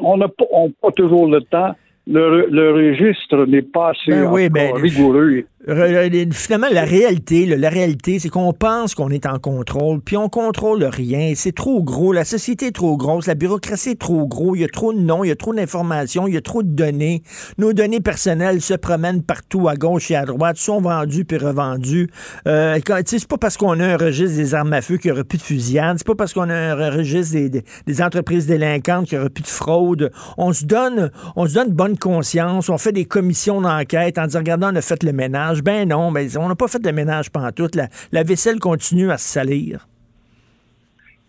On 0.00 0.16
n'a 0.16 0.28
pas, 0.28 0.44
on 0.50 0.68
n'a 0.68 0.72
pas 0.80 0.90
toujours 0.92 1.26
le 1.26 1.42
temps. 1.42 1.74
Le, 2.06 2.48
le 2.50 2.72
registre 2.72 3.46
n'est 3.46 3.62
pas 3.62 3.90
assez 3.90 4.10
Ben 4.10 4.28
oui, 4.30 4.48
ben, 4.48 4.72
rigoureux. 4.74 5.44
Re- 5.68 6.10
re- 6.10 6.32
Finalement, 6.32 6.66
la 6.72 6.82
réalité, 6.84 7.46
la 7.46 7.68
réalité, 7.68 8.18
c'est 8.18 8.28
qu'on 8.28 8.52
pense 8.52 8.96
qu'on 8.96 9.10
est 9.10 9.26
en 9.26 9.38
contrôle, 9.38 10.00
puis 10.00 10.16
on 10.16 10.28
contrôle 10.28 10.82
rien. 10.82 11.34
C'est 11.36 11.54
trop 11.54 11.80
gros, 11.84 12.12
la 12.12 12.24
société 12.24 12.66
est 12.66 12.74
trop 12.74 12.96
grosse, 12.96 13.28
la 13.28 13.36
bureaucratie 13.36 13.90
est 13.90 14.00
trop 14.00 14.26
gros, 14.26 14.56
il 14.56 14.62
y 14.62 14.64
a 14.64 14.68
trop 14.68 14.92
de 14.92 14.98
noms, 14.98 15.22
il 15.22 15.28
y 15.28 15.30
a 15.30 15.36
trop 15.36 15.54
d'informations, 15.54 16.26
il 16.26 16.34
y 16.34 16.36
a 16.36 16.40
trop 16.40 16.64
de 16.64 16.68
données. 16.68 17.22
Nos 17.58 17.72
données 17.72 18.00
personnelles 18.00 18.60
se 18.60 18.74
promènent 18.74 19.22
partout, 19.22 19.68
à 19.68 19.76
gauche 19.76 20.10
et 20.10 20.16
à 20.16 20.24
droite, 20.24 20.56
sont 20.56 20.80
vendues 20.80 21.24
puis 21.24 21.36
revendues. 21.38 22.08
Euh, 22.48 22.80
c'est 23.06 23.28
pas 23.28 23.38
parce 23.38 23.56
qu'on 23.56 23.78
a 23.78 23.86
un 23.86 23.96
registre 23.96 24.36
des 24.36 24.56
armes 24.56 24.72
à 24.72 24.80
feu 24.82 24.96
qu'il 24.96 25.12
n'y 25.12 25.16
aura 25.16 25.22
plus 25.22 25.38
de 25.38 25.42
fusillades, 25.44 25.98
c'est 25.98 26.06
pas 26.08 26.16
parce 26.16 26.32
qu'on 26.32 26.50
a 26.50 26.54
un 26.56 26.90
registre 26.90 27.34
des, 27.34 27.48
des- 27.48 27.62
des 27.86 28.02
entreprises 28.02 28.48
délinquantes 28.48 29.06
qu'il 29.06 29.16
n'y 29.18 29.20
aura 29.22 29.30
plus 29.30 29.42
de 29.42 29.46
fraude. 29.48 30.10
On 30.38 30.52
se 30.52 30.64
donne, 30.64 31.12
on 31.36 31.46
se 31.46 31.54
donne 31.54 31.70
bonne 31.70 31.91
conscience, 31.98 32.68
on 32.68 32.78
fait 32.78 32.92
des 32.92 33.04
commissions 33.04 33.60
d'enquête 33.60 34.18
en 34.18 34.24
disant, 34.24 34.40
regardez, 34.40 34.66
on 34.70 34.76
a 34.76 34.82
fait 34.82 35.02
le 35.02 35.12
ménage. 35.12 35.62
Ben 35.62 35.88
non, 35.88 36.10
mais 36.10 36.36
on 36.36 36.48
n'a 36.48 36.54
pas 36.54 36.68
fait 36.68 36.84
le 36.84 36.92
ménage 36.92 37.30
pantoute. 37.30 37.74
La, 37.74 37.88
la 38.12 38.22
vaisselle 38.22 38.58
continue 38.58 39.10
à 39.10 39.18
se 39.18 39.28
salir. 39.28 39.86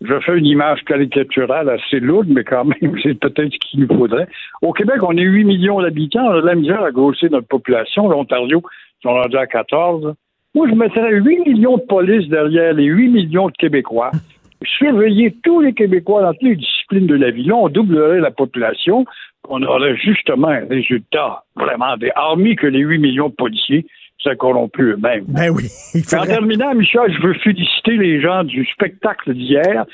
je 0.00 0.20
fais 0.20 0.38
une 0.38 0.46
image 0.46 0.82
caricaturale 0.84 1.68
assez 1.70 2.00
lourde, 2.00 2.28
mais 2.28 2.44
quand 2.44 2.64
même, 2.64 2.98
c'est 3.02 3.18
peut-être 3.18 3.52
ce 3.52 3.58
qu'il 3.58 3.80
nous 3.80 3.96
faudrait. 3.96 4.28
Au 4.62 4.72
Québec, 4.72 5.02
on 5.02 5.16
est 5.16 5.22
8 5.22 5.44
millions 5.44 5.80
d'habitants, 5.80 6.26
on 6.26 6.38
a 6.38 6.40
de 6.40 6.46
la 6.46 6.54
misère 6.54 6.82
à 6.82 6.90
grossir 6.90 7.30
notre 7.30 7.48
population. 7.48 8.08
L'Ontario, 8.08 8.62
ils 9.00 9.02
sont 9.02 9.14
rendus 9.14 9.36
à 9.36 9.46
14. 9.46 10.14
Moi, 10.54 10.68
je 10.68 10.74
mettrais 10.74 11.12
8 11.12 11.48
millions 11.48 11.78
de 11.78 11.82
polices 11.82 12.28
derrière 12.28 12.74
les 12.74 12.84
8 12.84 13.08
millions 13.08 13.48
de 13.48 13.52
Québécois. 13.52 14.12
Surveiller 14.78 15.34
tous 15.42 15.60
les 15.60 15.74
Québécois 15.74 16.22
dans 16.22 16.32
toutes 16.32 16.42
les 16.42 16.56
disciplines 16.56 17.06
de 17.06 17.16
la 17.16 17.30
vie. 17.30 17.44
Là, 17.44 17.56
on 17.56 17.68
doublerait 17.68 18.20
la 18.20 18.30
population. 18.30 19.04
On 19.48 19.62
aurait 19.62 19.96
justement 19.96 20.48
un 20.48 20.66
résultat 20.66 21.44
vraiment 21.56 21.96
des 21.96 22.10
hormis 22.16 22.56
que 22.56 22.66
les 22.66 22.80
8 22.80 22.98
millions 22.98 23.28
de 23.28 23.34
policiers 23.34 23.86
seraient 24.18 24.36
corrompus 24.36 24.94
eux-mêmes. 24.94 25.24
Ben 25.28 25.50
oui. 25.50 25.64
En 26.16 26.24
terminant, 26.24 26.74
Michel, 26.74 27.12
je 27.12 27.26
veux 27.26 27.34
féliciter 27.34 27.96
les 27.96 28.20
gens 28.20 28.44
du 28.44 28.64
spectacle 28.66 29.34
d'hier. 29.34 29.84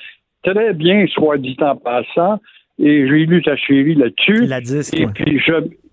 Très 0.43 0.73
bien, 0.73 1.07
soit 1.09 1.39
dit 1.39 1.57
en 1.61 1.77
passant. 1.77 2.41
Et 2.79 3.07
j'ai 3.09 3.27
lu 3.27 3.43
ta 3.43 3.57
chérie 3.57 3.95
là-dessus. 3.95 4.47
La 4.47 4.61
disque, 4.61 4.95
Et 4.95 5.05
ouais. 5.05 5.13
puis, 5.13 5.41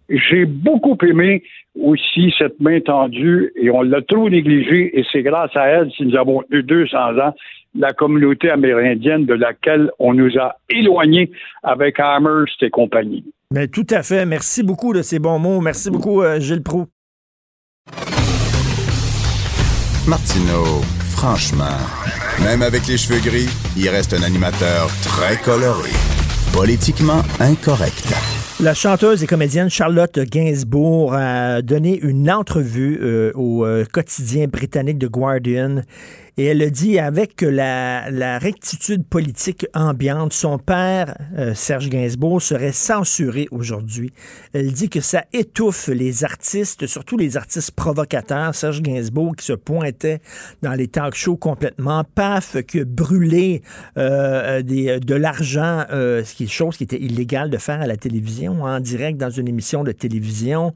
j'ai 0.10 0.45
beaucoup 0.45 0.97
aimé 1.03 1.43
aussi 1.82 2.34
cette 2.38 2.60
main 2.60 2.80
tendue 2.80 3.51
et 3.55 3.70
on 3.70 3.82
l'a 3.82 4.01
trop 4.01 4.30
négligée 4.30 4.97
et 4.97 5.05
c'est 5.12 5.22
grâce 5.22 5.55
à 5.55 5.68
elle 5.68 5.91
si 5.91 6.05
nous 6.05 6.16
avons 6.16 6.43
eu 6.49 6.64
200 6.64 7.20
ans 7.20 7.34
la 7.76 7.93
communauté 7.93 8.49
amérindienne 8.49 9.26
de 9.26 9.34
laquelle 9.34 9.91
on 9.99 10.14
nous 10.14 10.38
a 10.39 10.55
éloignés 10.70 11.30
avec 11.62 11.99
Amherst 11.99 12.64
et 12.64 12.70
compagnie. 12.70 13.24
Mais 13.54 13.70
tout 13.70 13.88
à 13.91 14.04
fait. 14.04 14.26
Merci 14.26 14.62
beaucoup 14.62 14.93
de 14.93 15.02
ces 15.02 15.20
bons 15.20 15.39
mots. 15.39 15.62
Merci 15.62 15.89
beaucoup, 15.89 16.22
euh, 16.22 16.39
Gilles 16.39 16.64
Proux. 16.64 16.88
Martineau, 20.06 20.82
franchement, 21.12 21.78
même 22.43 22.62
avec 22.62 22.88
les 22.88 22.98
cheveux 22.98 23.20
gris, 23.20 23.50
il 23.78 23.89
reste 23.89 24.14
un 24.14 24.24
animateur 24.24 24.89
très 25.02 25.38
coloré, 25.38 25.89
politiquement 26.54 27.22
incorrect. 27.39 28.14
La 28.60 28.74
chanteuse 28.74 29.24
et 29.24 29.28
comédienne 29.28 29.70
Charlotte 29.70 30.20
Gainsbourg 30.20 31.14
a 31.14 31.62
donné 31.62 32.00
une 32.00 32.32
entrevue 32.32 33.00
euh, 33.02 33.32
au 33.36 33.66
euh, 33.66 33.86
quotidien 33.86 34.48
britannique 34.48 35.00
The 35.00 35.06
Guardian 35.06 35.84
et 36.38 36.46
elle 36.46 36.62
a 36.62 36.70
dit 36.70 37.00
avec 37.00 37.42
la, 37.42 38.38
rectitude 38.38 39.06
politique 39.06 39.66
ambiante, 39.74 40.34
son 40.34 40.60
père, 40.60 41.18
euh, 41.38 41.54
Serge 41.56 41.90
Gainsbourg, 41.90 42.42
serait 42.42 42.72
censuré 42.72 43.48
aujourd'hui. 43.50 44.12
Elle 44.54 44.72
dit 44.72 44.90
que 44.90 45.02
ça 45.02 45.26
étouffe 45.34 45.88
les 45.88 46.24
artistes, 46.24 46.86
surtout 46.86 47.18
les 47.18 47.38
artistes 47.38 47.72
provocateurs. 47.72 48.54
Serge 48.54 48.82
Gainsbourg 48.82 49.36
qui 49.36 49.46
se 49.46 49.54
pointait 49.54 50.20
dans 50.62 50.74
les 50.74 50.88
talk 50.88 51.16
shows 51.16 51.38
complètement, 51.38 52.04
paf, 52.04 52.58
que 52.68 52.84
brûler 52.84 53.64
euh, 53.98 54.62
des, 54.62 55.00
de 55.00 55.16
l'argent, 55.16 55.86
euh, 55.92 56.24
ce 56.24 56.36
qui 56.36 56.44
est 56.44 56.48
chose 56.48 56.78
qui 56.78 56.84
était 56.84 57.02
illégale 57.02 57.50
de 57.50 57.58
faire 57.58 57.82
à 57.82 57.88
la 57.88 57.98
télévision, 57.98 58.64
en 58.64 58.80
direct 58.80 59.18
dans 59.18 59.30
une 59.30 59.48
émission 59.48 59.84
de 59.84 59.92
télévision. 59.92 60.74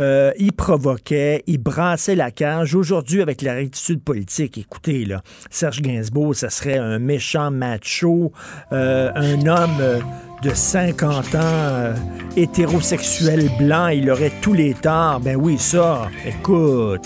Euh, 0.00 0.32
il 0.38 0.52
provoquait, 0.52 1.44
il 1.46 1.58
brassait 1.58 2.16
la 2.16 2.30
cage. 2.30 2.74
Aujourd'hui, 2.74 3.22
avec 3.22 3.42
la 3.42 3.54
rectitude 3.54 4.02
politique, 4.02 4.58
écoutez, 4.58 5.03
là, 5.04 5.22
Serge 5.50 5.80
Gainsbourg, 5.82 6.34
ça 6.34 6.50
serait 6.50 6.78
un 6.78 6.98
méchant 6.98 7.50
macho, 7.50 8.32
euh, 8.72 9.10
un 9.14 9.46
homme 9.46 9.76
euh, 9.80 10.00
de 10.42 10.50
50 10.52 11.34
ans, 11.34 11.38
euh, 11.42 11.94
hétérosexuel 12.36 13.50
blanc, 13.58 13.88
il 13.88 14.10
aurait 14.10 14.32
tous 14.42 14.52
les 14.52 14.74
torts. 14.74 15.20
Ben 15.20 15.36
oui, 15.36 15.56
ça, 15.58 16.08
écoute. 16.26 17.02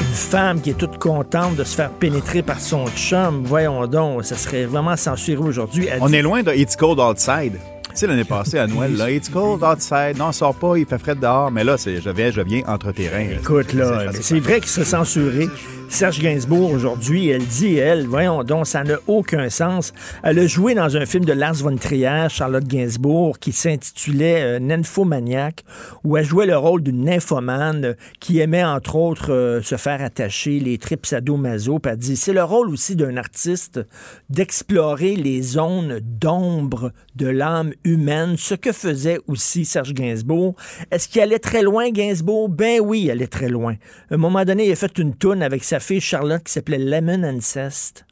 Une 0.00 0.14
femme 0.14 0.60
qui 0.60 0.70
est 0.70 0.74
toute 0.78 0.98
contente 0.98 1.56
de 1.56 1.64
se 1.64 1.74
faire 1.76 1.90
pénétrer 1.90 2.42
par 2.42 2.60
son 2.60 2.86
chum, 2.88 3.42
voyons 3.44 3.86
donc, 3.86 4.24
ça 4.24 4.36
serait 4.36 4.64
vraiment 4.64 4.96
censuré 4.96 5.38
aujourd'hui. 5.42 5.88
On 6.00 6.06
dit- 6.06 6.16
est 6.16 6.22
loin 6.22 6.42
de 6.42 6.52
It's 6.52 6.76
Cold 6.76 6.98
Outside. 7.00 7.58
Tu 7.90 8.02
sais, 8.04 8.06
l'année 8.06 8.24
passée, 8.24 8.58
à 8.58 8.66
Noël, 8.68 8.94
là, 8.96 9.10
it's 9.10 9.28
cold 9.28 9.62
outside. 9.64 10.16
Non, 10.18 10.30
sort 10.30 10.54
pas, 10.54 10.76
il 10.76 10.86
fait 10.86 10.98
frais 10.98 11.16
dehors. 11.16 11.50
Mais 11.50 11.64
là, 11.64 11.76
c'est 11.78 12.00
je 12.00 12.10
viens, 12.10 12.30
je 12.30 12.40
viens 12.42 12.62
entre 12.68 12.92
terrain. 12.92 13.26
Écoute, 13.40 13.72
là, 13.72 14.12
c'est 14.12 14.38
vrai 14.38 14.60
qu'il 14.60 14.68
s'est 14.68 14.84
censuré. 14.84 15.48
Serge 15.90 16.20
Gainsbourg, 16.20 16.70
aujourd'hui, 16.70 17.28
elle 17.28 17.44
dit, 17.44 17.76
elle, 17.76 18.06
voyons 18.06 18.44
donc, 18.44 18.66
ça 18.66 18.84
n'a 18.84 18.98
aucun 19.06 19.48
sens. 19.48 19.94
Elle 20.22 20.38
a 20.38 20.46
joué 20.46 20.74
dans 20.74 20.96
un 20.96 21.06
film 21.06 21.24
de 21.24 21.32
Lars 21.32 21.54
von 21.54 21.76
Trier, 21.76 22.26
Charlotte 22.28 22.64
Gainsbourg, 22.64 23.38
qui 23.38 23.52
s'intitulait 23.52 24.42
euh, 24.42 24.58
Nymphomaniac, 24.60 25.64
où 26.04 26.16
elle 26.16 26.26
jouait 26.26 26.46
le 26.46 26.56
rôle 26.56 26.82
d'une 26.82 27.04
nymphomane 27.04 27.84
euh, 27.86 27.94
qui 28.20 28.38
aimait, 28.38 28.62
entre 28.62 28.96
autres, 28.96 29.32
euh, 29.32 29.62
se 29.62 29.76
faire 29.76 30.02
attacher 30.02 30.60
les 30.60 30.76
tripes 30.76 31.06
sadomaso. 31.06 31.78
Puis 31.78 31.90
elle 31.90 31.98
dit, 31.98 32.16
c'est 32.16 32.34
le 32.34 32.44
rôle 32.44 32.68
aussi 32.68 32.94
d'un 32.94 33.16
artiste 33.16 33.80
d'explorer 34.28 35.16
les 35.16 35.40
zones 35.40 36.00
d'ombre 36.02 36.92
de 37.16 37.26
l'âme 37.26 37.72
humaine, 37.84 38.36
ce 38.36 38.54
que 38.54 38.72
faisait 38.72 39.18
aussi 39.26 39.64
Serge 39.64 39.94
Gainsbourg. 39.94 40.54
Est-ce 40.90 41.08
qu'il 41.08 41.22
allait 41.22 41.38
très 41.38 41.62
loin, 41.62 41.90
Gainsbourg? 41.90 42.50
Ben 42.50 42.78
oui, 42.80 43.04
il 43.04 43.10
allait 43.10 43.26
très 43.26 43.48
loin. 43.48 43.74
À 44.10 44.14
un 44.14 44.18
moment 44.18 44.44
donné, 44.44 44.66
il 44.66 44.72
a 44.72 44.76
fait 44.76 44.98
une 44.98 45.14
toune 45.14 45.42
avec 45.42 45.64
sa 45.64 45.77
fille 45.80 46.00
Charlotte 46.00 46.42
qui 46.44 46.52
s'appelait 46.52 46.78
Lemon 46.78 47.22
Incest, 47.22 48.04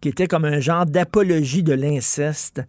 qui 0.00 0.08
était 0.08 0.26
comme 0.26 0.44
un 0.44 0.60
genre 0.60 0.86
d'apologie 0.86 1.62
de 1.62 1.72
l'inceste. 1.72 2.62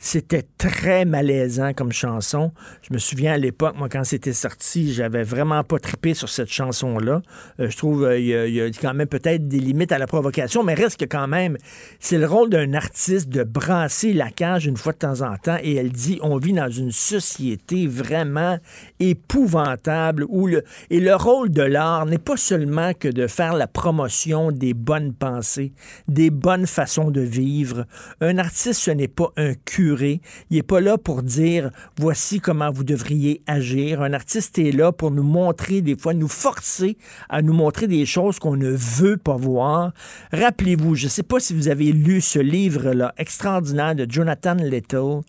C'était 0.00 0.44
très 0.58 1.04
malaisant 1.04 1.72
comme 1.74 1.90
chanson. 1.90 2.52
Je 2.82 2.94
me 2.94 2.98
souviens 2.98 3.32
à 3.32 3.36
l'époque, 3.36 3.74
moi, 3.76 3.88
quand 3.88 4.04
c'était 4.04 4.32
sorti, 4.32 4.92
j'avais 4.92 5.24
vraiment 5.24 5.64
pas 5.64 5.80
trippé 5.80 6.14
sur 6.14 6.28
cette 6.28 6.50
chanson-là. 6.50 7.20
Euh, 7.58 7.68
je 7.68 7.76
trouve 7.76 8.08
qu'il 8.08 8.26
il 8.28 8.54
y 8.54 8.60
a 8.60 8.68
quand 8.68 8.94
même 8.94 9.08
peut-être 9.08 9.48
des 9.48 9.58
limites 9.58 9.90
à 9.90 9.98
la 9.98 10.06
provocation, 10.06 10.62
mais 10.62 10.74
reste 10.74 11.00
que 11.00 11.04
quand 11.04 11.26
même, 11.26 11.56
c'est 11.98 12.18
le 12.18 12.26
rôle 12.26 12.48
d'un 12.48 12.74
artiste 12.74 13.28
de 13.28 13.42
brasser 13.42 14.12
la 14.12 14.30
cage 14.30 14.66
une 14.66 14.76
fois 14.76 14.92
de 14.92 14.98
temps 14.98 15.22
en 15.22 15.36
temps. 15.36 15.58
Et 15.62 15.74
elle 15.74 15.90
dit, 15.90 16.20
on 16.22 16.36
vit 16.36 16.52
dans 16.52 16.70
une 16.70 16.92
société 16.92 17.86
vraiment 17.86 18.58
épouvantable 19.00 20.24
où 20.28 20.46
le, 20.46 20.62
et 20.90 21.00
le 21.00 21.14
rôle 21.16 21.50
de 21.50 21.62
l'art 21.62 22.06
n'est 22.06 22.18
pas 22.18 22.36
seulement 22.36 22.92
que 22.94 23.08
de 23.08 23.26
faire 23.26 23.54
la 23.54 23.66
promotion 23.66 24.52
des 24.52 24.74
bonnes 24.74 25.12
pensées, 25.12 25.72
des 26.06 26.30
bonnes 26.30 26.66
façons 26.66 27.10
de 27.10 27.20
vivre. 27.20 27.84
Un 28.20 28.38
artiste, 28.38 28.80
ce 28.80 28.90
n'est 28.92 29.08
pas 29.08 29.32
un 29.36 29.54
Il 29.88 30.20
n'est 30.56 30.62
pas 30.62 30.80
là 30.80 30.98
pour 30.98 31.22
dire 31.22 31.70
voici 31.98 32.40
comment 32.40 32.70
vous 32.70 32.84
devriez 32.84 33.42
agir. 33.46 34.02
Un 34.02 34.12
artiste 34.12 34.58
est 34.58 34.72
là 34.72 34.92
pour 34.92 35.10
nous 35.10 35.22
montrer, 35.22 35.80
des 35.80 35.96
fois, 35.96 36.14
nous 36.14 36.28
forcer 36.28 36.98
à 37.28 37.42
nous 37.42 37.52
montrer 37.52 37.86
des 37.86 38.06
choses 38.06 38.38
qu'on 38.38 38.56
ne 38.56 38.70
veut 38.70 39.16
pas 39.16 39.36
voir. 39.36 39.92
Rappelez-vous, 40.32 40.94
je 40.94 41.04
ne 41.04 41.10
sais 41.10 41.22
pas 41.22 41.40
si 41.40 41.54
vous 41.54 41.68
avez 41.68 41.92
lu 41.92 42.20
ce 42.20 42.38
livre-là 42.38 43.14
extraordinaire 43.16 43.94
de 43.94 44.06
Jonathan 44.08 44.54
Little 44.54 45.20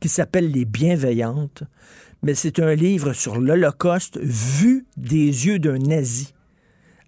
qui 0.00 0.08
s'appelle 0.08 0.50
Les 0.50 0.64
Bienveillantes, 0.64 1.64
mais 2.22 2.34
c'est 2.34 2.60
un 2.60 2.74
livre 2.74 3.12
sur 3.12 3.40
l'Holocauste 3.40 4.18
vu 4.22 4.86
des 4.96 5.46
yeux 5.46 5.58
d'un 5.58 5.78
nazi. 5.78 6.34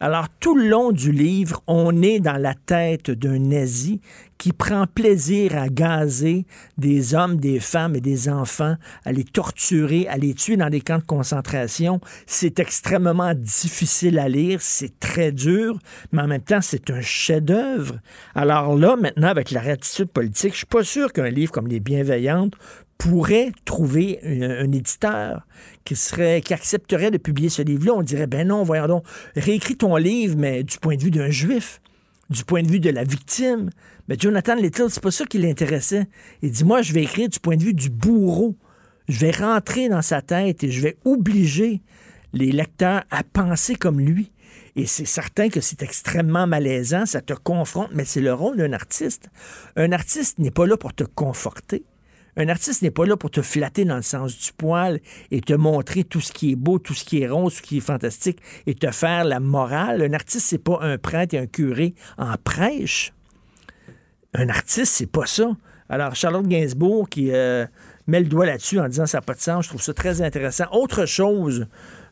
Alors, 0.03 0.29
tout 0.41 0.57
le 0.57 0.67
long 0.67 0.93
du 0.93 1.13
livre, 1.13 1.63
on 1.67 2.01
est 2.01 2.21
dans 2.21 2.39
la 2.39 2.55
tête 2.55 3.11
d'un 3.11 3.39
nazi 3.39 4.01
qui 4.39 4.55
prend 4.55 4.87
plaisir 4.87 5.59
à 5.59 5.69
gazer 5.69 6.47
des 6.79 7.15
hommes, 7.15 7.37
des 7.37 7.61
femmes 7.61 7.95
et 7.95 8.01
des 8.01 8.31
enfants, 8.31 8.77
à 9.05 9.13
les 9.13 9.25
torturer, 9.25 10.09
à 10.09 10.17
les 10.17 10.33
tuer 10.33 10.57
dans 10.57 10.71
des 10.71 10.81
camps 10.81 11.01
de 11.01 11.05
concentration. 11.05 12.01
C'est 12.25 12.61
extrêmement 12.61 13.35
difficile 13.35 14.19
à 14.19 14.31
lire, 14.31 14.63
c'est 14.63 14.99
très 15.01 15.33
dur, 15.33 15.79
mais 16.13 16.23
en 16.23 16.29
même 16.29 16.41
temps, 16.41 16.63
c'est 16.63 16.89
un 16.89 17.03
chef-d'œuvre. 17.03 17.99
Alors 18.35 18.75
là, 18.79 18.97
maintenant, 18.97 19.29
avec 19.29 19.51
la 19.51 19.61
réattitude 19.61 20.09
politique, 20.09 20.53
je 20.53 20.59
suis 20.59 20.67
pas 20.67 20.83
sûr 20.83 21.13
qu'un 21.13 21.29
livre 21.29 21.53
comme 21.53 21.69
Les 21.69 21.81
Bienveillantes 21.81 22.55
pourrait 23.01 23.53
trouver 23.65 24.21
un, 24.23 24.71
éditeur 24.73 25.47
qui 25.87 25.95
qui 25.95 26.55
accepterait 26.55 27.11
de 27.11 27.17
publier 27.17 27.49
ce 27.49 27.63
livre-là. 27.63 27.95
On 27.95 28.03
dirait 28.03 28.27
ben 28.27 28.47
non, 28.47 28.63
voyons 28.63 28.87
donc, 28.87 29.05
réécris 29.35 29.77
ton 29.77 29.97
livre, 29.97 30.37
mais 30.37 30.63
du 30.63 30.79
point 30.79 30.97
de 30.97 31.03
vue 31.03 31.11
d'un 31.11 31.31
juif, 31.31 31.81
du 32.29 32.45
point 32.45 32.63
de 32.63 32.69
vue 32.71 32.79
de 32.79 32.91
la 32.91 33.03
victime. 33.03 33.71
Mais 34.07 34.17
Jonathan 34.19 34.55
Little, 34.55 34.91
c'est 34.91 35.03
pas 35.03 35.11
ça 35.11 35.25
qui 35.25 35.39
l'intéressait. 35.39 36.09
Il 36.43 36.51
dit 36.51 36.63
moi, 36.63 36.83
je 36.83 36.93
vais 36.93 37.03
écrire 37.03 37.31
du 37.31 37.41
point 37.41 37.57
de 37.57 37.63
vue 37.63 37.73
du 37.73 37.89
bourreau. 37.89 38.55
Je 39.09 39.19
vais 39.19 39.31
rentrer 39.31 39.89
dans 39.89 40.03
sa 40.03 40.21
tête 40.21 40.63
et 40.63 40.71
je 40.71 40.83
vais 40.83 40.99
obliger 41.07 41.81
les 42.35 42.53
lecteurs 42.53 43.03
à 43.11 43.25
penser 43.25 43.77
comme 43.77 43.99
lui. 43.99 44.31
Et 44.77 44.85
c'est 44.85 45.07
certain 45.07 45.49
que 45.49 45.63
c'est 45.63 45.83
extrêmement 45.83 46.47
malaisant, 46.47 47.07
ça 47.07 47.23
te 47.23 47.33
confronte, 47.33 47.91
mais 47.95 48.05
c'est 48.05 48.21
le 48.21 48.35
rôle 48.35 48.59
d'un 48.59 48.75
artiste. 48.75 49.31
Un 49.77 49.91
artiste 49.91 50.39
n'est 50.39 50.51
pas 50.51 50.67
là 50.67 50.77
pour 50.77 50.93
te 50.93 51.05
conforter. 51.05 51.83
Un 52.37 52.49
artiste 52.49 52.83
n'est 52.83 52.91
pas 52.91 53.05
là 53.05 53.17
pour 53.17 53.31
te 53.31 53.43
flatter 53.43 53.85
dans 53.85 53.97
le 53.97 54.03
sens 54.03 54.37
du 54.37 54.53
poil 54.53 55.01
et 55.31 55.41
te 55.41 55.53
montrer 55.53 56.05
tout 56.05 56.21
ce 56.21 56.33
qui 56.33 56.53
est 56.53 56.57
beau, 56.57 56.79
tout 56.79 56.95
ce 56.95 57.05
qui 57.05 57.23
est 57.23 57.29
rose, 57.29 57.55
tout 57.55 57.59
ce 57.59 57.63
qui 57.63 57.77
est 57.79 57.81
fantastique 57.81 58.41
et 58.67 58.75
te 58.75 58.91
faire 58.91 59.25
la 59.25 59.41
morale. 59.41 60.03
Un 60.03 60.13
artiste, 60.13 60.47
c'est 60.47 60.59
pas 60.59 60.79
un 60.81 60.99
prêtre 60.99 61.35
et 61.35 61.39
un 61.39 61.47
curé 61.47 61.95
en 62.19 62.35
prêche. 62.43 63.13
Un 64.35 64.49
artiste, 64.49 64.95
c'est 64.95 65.11
pas 65.11 65.27
ça. 65.27 65.51
Alors, 65.89 66.15
Charlotte 66.15 66.47
Gainsbourg 66.47 67.09
qui 67.09 67.33
euh, 67.33 67.67
met 68.07 68.21
le 68.21 68.27
doigt 68.27 68.47
là-dessus 68.47 68.79
en 68.79 68.89
disant 68.89 69.07
ça 69.07 69.19
n'a 69.19 69.23
pas 69.23 69.35
de 69.35 69.41
sens, 69.41 69.65
je 69.65 69.71
trouve 69.71 69.83
ça 69.83 69.93
très 69.93 70.23
intéressant. 70.23 70.67
Autre 70.71 71.05
chose 71.05 71.67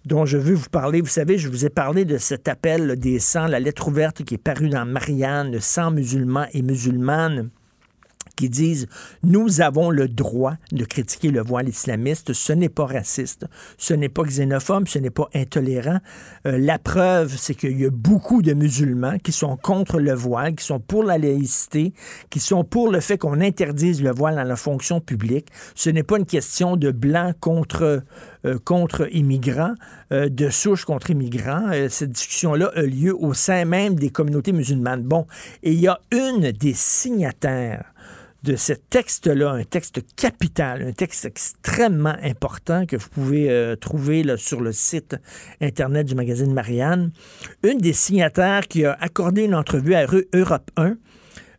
dont 0.04 0.26
je 0.26 0.36
veux 0.36 0.54
vous 0.54 0.68
parler, 0.68 1.00
vous 1.00 1.06
savez, 1.06 1.38
je 1.38 1.48
vous 1.48 1.64
ai 1.64 1.70
parlé 1.70 2.04
de 2.04 2.18
cet 2.18 2.48
appel 2.48 2.98
des 2.98 3.20
100, 3.20 3.46
la 3.46 3.60
lettre 3.60 3.86
ouverte 3.86 4.24
qui 4.24 4.34
est 4.34 4.38
parue 4.38 4.68
dans 4.68 4.84
Marianne, 4.84 5.52
le 5.52 5.60
100 5.60 5.92
musulmans 5.92 6.46
et 6.52 6.62
musulmanes 6.62 7.50
qui 8.38 8.48
disent 8.48 8.86
nous 9.24 9.60
avons 9.60 9.90
le 9.90 10.06
droit 10.06 10.54
de 10.70 10.84
critiquer 10.84 11.30
le 11.30 11.42
voile 11.42 11.68
islamiste, 11.68 12.32
ce 12.32 12.52
n'est 12.52 12.68
pas 12.68 12.86
raciste, 12.86 13.46
ce 13.76 13.94
n'est 13.94 14.08
pas 14.08 14.22
xénophobe, 14.22 14.86
ce 14.86 15.00
n'est 15.00 15.10
pas 15.10 15.28
intolérant. 15.34 15.98
Euh, 16.46 16.56
la 16.56 16.78
preuve, 16.78 17.34
c'est 17.36 17.56
qu'il 17.56 17.80
y 17.80 17.84
a 17.84 17.90
beaucoup 17.90 18.40
de 18.40 18.54
musulmans 18.54 19.18
qui 19.18 19.32
sont 19.32 19.56
contre 19.56 19.98
le 19.98 20.14
voile, 20.14 20.54
qui 20.54 20.64
sont 20.64 20.78
pour 20.78 21.02
la 21.02 21.18
laïcité, 21.18 21.92
qui 22.30 22.38
sont 22.38 22.62
pour 22.62 22.92
le 22.92 23.00
fait 23.00 23.18
qu'on 23.18 23.40
interdise 23.40 24.00
le 24.02 24.12
voile 24.12 24.36
dans 24.36 24.44
la 24.44 24.56
fonction 24.56 25.00
publique. 25.00 25.48
Ce 25.74 25.90
n'est 25.90 26.04
pas 26.04 26.18
une 26.18 26.26
question 26.26 26.76
de 26.76 26.92
blanc 26.92 27.32
contre 27.40 28.04
euh, 28.46 28.56
contre 28.64 29.08
immigrants, 29.12 29.74
euh, 30.12 30.28
de 30.28 30.48
souche 30.48 30.84
contre 30.84 31.10
immigrants. 31.10 31.70
Euh, 31.72 31.88
cette 31.88 32.12
discussion-là 32.12 32.70
a 32.76 32.82
lieu 32.82 33.12
au 33.18 33.34
sein 33.34 33.64
même 33.64 33.96
des 33.96 34.10
communautés 34.10 34.52
musulmanes. 34.52 35.02
Bon, 35.02 35.26
et 35.64 35.72
il 35.72 35.80
y 35.80 35.88
a 35.88 35.98
une 36.12 36.52
des 36.52 36.72
signataires 36.72 37.92
de 38.44 38.54
ce 38.54 38.72
texte-là, 38.72 39.50
un 39.50 39.64
texte 39.64 40.00
capital, 40.14 40.82
un 40.82 40.92
texte 40.92 41.24
extrêmement 41.24 42.16
important 42.22 42.86
que 42.86 42.96
vous 42.96 43.08
pouvez 43.08 43.50
euh, 43.50 43.74
trouver 43.74 44.24
sur 44.36 44.60
le 44.60 44.72
site 44.72 45.16
Internet 45.60 46.06
du 46.06 46.14
magazine 46.14 46.52
Marianne. 46.52 47.10
Une 47.64 47.78
des 47.78 47.92
signataires 47.92 48.68
qui 48.68 48.84
a 48.84 48.96
accordé 49.00 49.44
une 49.44 49.54
entrevue 49.54 49.94
à 49.94 50.06
Europe 50.32 50.70
1, 50.76 50.84
euh, 50.86 50.94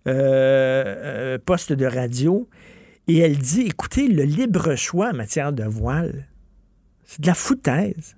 euh, 0.07 1.37
poste 1.37 1.73
de 1.73 1.85
radio, 1.85 2.47
et 3.07 3.17
elle 3.17 3.37
dit, 3.37 3.61
écoutez, 3.61 4.07
le 4.07 4.23
libre 4.23 4.75
choix 4.75 5.09
en 5.09 5.15
matière 5.15 5.51
de 5.51 5.63
voile, 5.63 6.27
c'est 7.05 7.21
de 7.21 7.27
la 7.27 7.33
foutaise. 7.33 8.15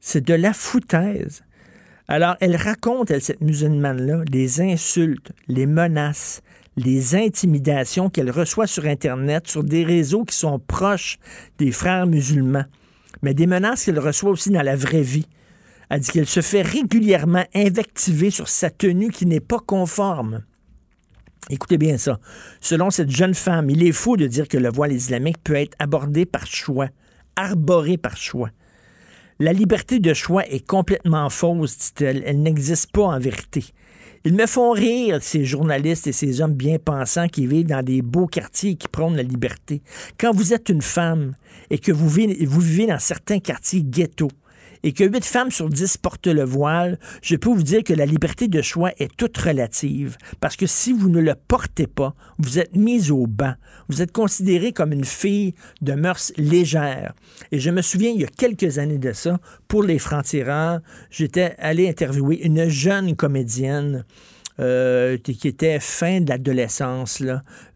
C'est 0.00 0.24
de 0.24 0.34
la 0.34 0.52
foutaise. 0.52 1.42
Alors, 2.08 2.36
elle 2.40 2.56
raconte, 2.56 3.10
elle, 3.10 3.20
cette 3.20 3.40
musulmane-là, 3.40 4.22
les 4.30 4.60
insultes, 4.60 5.32
les 5.48 5.66
menaces, 5.66 6.42
les 6.76 7.14
intimidations 7.14 8.08
qu'elle 8.08 8.30
reçoit 8.30 8.66
sur 8.66 8.86
Internet, 8.86 9.48
sur 9.48 9.64
des 9.64 9.84
réseaux 9.84 10.24
qui 10.24 10.36
sont 10.36 10.58
proches 10.58 11.18
des 11.58 11.70
frères 11.70 12.06
musulmans, 12.06 12.64
mais 13.22 13.34
des 13.34 13.46
menaces 13.46 13.84
qu'elle 13.84 13.98
reçoit 13.98 14.30
aussi 14.30 14.50
dans 14.50 14.62
la 14.62 14.76
vraie 14.76 15.02
vie. 15.02 15.26
Elle 15.90 16.00
dit 16.00 16.10
qu'elle 16.10 16.26
se 16.26 16.40
fait 16.40 16.62
régulièrement 16.62 17.44
invectiver 17.54 18.30
sur 18.30 18.48
sa 18.48 18.70
tenue 18.70 19.10
qui 19.10 19.26
n'est 19.26 19.40
pas 19.40 19.58
conforme. 19.58 20.42
Écoutez 21.50 21.76
bien 21.76 21.98
ça. 21.98 22.18
Selon 22.60 22.90
cette 22.90 23.10
jeune 23.10 23.34
femme, 23.34 23.68
il 23.68 23.82
est 23.82 23.92
faux 23.92 24.16
de 24.16 24.26
dire 24.26 24.48
que 24.48 24.56
le 24.56 24.70
voile 24.70 24.92
islamique 24.92 25.42
peut 25.42 25.56
être 25.56 25.76
abordé 25.78 26.24
par 26.24 26.46
choix, 26.46 26.88
arboré 27.36 27.98
par 27.98 28.16
choix. 28.16 28.50
La 29.38 29.52
liberté 29.52 29.98
de 29.98 30.14
choix 30.14 30.46
est 30.48 30.64
complètement 30.64 31.28
fausse, 31.28 31.76
dit-elle. 31.76 32.22
Elle 32.24 32.42
n'existe 32.42 32.92
pas 32.92 33.02
en 33.02 33.18
vérité. 33.18 33.64
Ils 34.24 34.34
me 34.34 34.46
font 34.46 34.70
rire, 34.70 35.18
ces 35.20 35.44
journalistes 35.44 36.06
et 36.06 36.12
ces 36.12 36.40
hommes 36.40 36.54
bien 36.54 36.78
pensants 36.78 37.26
qui 37.26 37.48
vivent 37.48 37.66
dans 37.66 37.82
des 37.82 38.02
beaux 38.02 38.28
quartiers 38.28 38.70
et 38.70 38.76
qui 38.76 38.86
prônent 38.86 39.16
la 39.16 39.24
liberté. 39.24 39.82
Quand 40.18 40.32
vous 40.32 40.54
êtes 40.54 40.68
une 40.68 40.82
femme 40.82 41.34
et 41.70 41.78
que 41.78 41.90
vous 41.90 42.08
vivez, 42.08 42.46
vous 42.46 42.60
vivez 42.60 42.86
dans 42.86 43.00
certains 43.00 43.40
quartiers 43.40 43.82
ghetto, 43.82 44.28
et 44.82 44.92
que 44.92 45.04
8 45.04 45.24
femmes 45.24 45.50
sur 45.50 45.68
10 45.68 45.96
portent 45.98 46.26
le 46.26 46.44
voile, 46.44 46.98
je 47.22 47.36
peux 47.36 47.50
vous 47.50 47.62
dire 47.62 47.84
que 47.84 47.92
la 47.92 48.06
liberté 48.06 48.48
de 48.48 48.62
choix 48.62 48.90
est 48.98 49.14
toute 49.16 49.36
relative. 49.38 50.16
Parce 50.40 50.56
que 50.56 50.66
si 50.66 50.92
vous 50.92 51.08
ne 51.08 51.20
le 51.20 51.34
portez 51.34 51.86
pas, 51.86 52.14
vous 52.38 52.58
êtes 52.58 52.74
mise 52.74 53.10
au 53.10 53.26
banc. 53.26 53.54
Vous 53.88 54.02
êtes 54.02 54.12
considérée 54.12 54.72
comme 54.72 54.92
une 54.92 55.04
fille 55.04 55.54
de 55.80 55.94
mœurs 55.94 56.32
légères. 56.36 57.14
Et 57.50 57.58
je 57.58 57.70
me 57.70 57.82
souviens, 57.82 58.10
il 58.10 58.20
y 58.20 58.24
a 58.24 58.28
quelques 58.28 58.78
années 58.78 58.98
de 58.98 59.12
ça, 59.12 59.38
pour 59.68 59.82
les 59.82 59.98
francs-tireurs, 59.98 60.80
j'étais 61.10 61.54
allé 61.58 61.88
interviewer 61.88 62.44
une 62.44 62.68
jeune 62.68 63.16
comédienne 63.16 64.04
euh, 64.60 65.16
qui 65.16 65.48
était 65.48 65.80
fin 65.80 66.20
de 66.20 66.28
l'adolescence, 66.28 67.22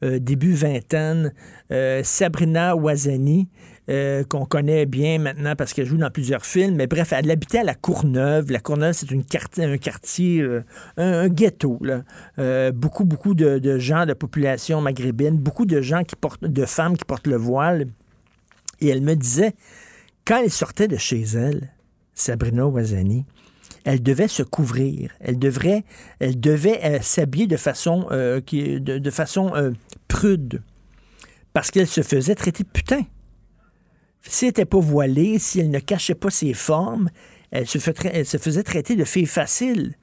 euh, 0.04 0.18
début 0.18 0.52
vingtaine, 0.52 1.32
euh, 1.72 2.02
Sabrina 2.04 2.76
Ouazani, 2.76 3.48
euh, 3.88 4.24
qu'on 4.24 4.46
connaît 4.46 4.84
bien 4.84 5.20
maintenant 5.20 5.54
parce 5.54 5.72
qu'elle 5.72 5.86
joue 5.86 5.96
dans 5.96 6.10
plusieurs 6.10 6.44
films. 6.44 6.74
Mais 6.74 6.88
bref, 6.88 7.12
elle 7.12 7.30
habitait 7.30 7.58
à 7.58 7.62
la 7.62 7.76
Courneuve. 7.76 8.50
La 8.50 8.58
Courneuve, 8.58 8.94
c'est 8.94 9.12
une 9.12 9.24
quartier, 9.24 9.62
un 9.62 9.78
quartier, 9.78 10.40
euh, 10.40 10.64
un, 10.96 11.28
ghetto. 11.28 11.80
Euh, 12.40 12.72
beaucoup, 12.72 13.04
beaucoup 13.04 13.34
de, 13.34 13.78
gens 13.78 14.04
de 14.04 14.12
population 14.12 14.80
maghrébine, 14.80 15.38
beaucoup 15.38 15.66
de 15.66 15.80
gens 15.80 16.02
qui 16.02 16.16
portent, 16.16 16.44
de 16.44 16.66
femmes 16.66 16.96
qui 16.96 17.04
portent 17.04 17.28
le 17.28 17.36
voile. 17.36 17.86
Et 18.80 18.88
elle 18.88 19.02
me 19.02 19.14
disait, 19.14 19.54
quand 20.24 20.42
elle 20.42 20.50
sortait 20.50 20.88
de 20.88 20.96
chez 20.96 21.22
elle, 21.22 21.72
Sabrina 22.12 22.66
Ouazani, 22.66 23.24
elle 23.84 24.02
devait 24.02 24.26
se 24.26 24.42
couvrir. 24.42 25.12
Elle 25.20 25.38
devrait, 25.38 25.84
elle 26.18 26.40
devait 26.40 26.98
s'habiller 27.02 27.46
de 27.46 27.56
façon, 27.56 28.08
qui, 28.46 28.80
de, 28.80 28.98
de 28.98 29.10
façon 29.10 29.52
prude. 30.08 30.60
Parce 31.52 31.70
qu'elle 31.70 31.86
se 31.86 32.02
faisait 32.02 32.34
traiter 32.34 32.64
de 32.64 32.68
putain. 32.68 33.02
Si 34.28 34.44
elle 34.44 34.48
n'était 34.50 34.64
pas 34.64 34.80
voilée, 34.80 35.38
si 35.38 35.60
elle 35.60 35.70
ne 35.70 35.78
cachait 35.78 36.14
pas 36.14 36.30
ses 36.30 36.52
formes, 36.54 37.10
elle 37.50 37.66
se, 37.66 37.78
faisait 37.78 38.62
traiter 38.62 38.96
de 38.96 39.04
fille 39.04 39.26
facile. 39.26 39.94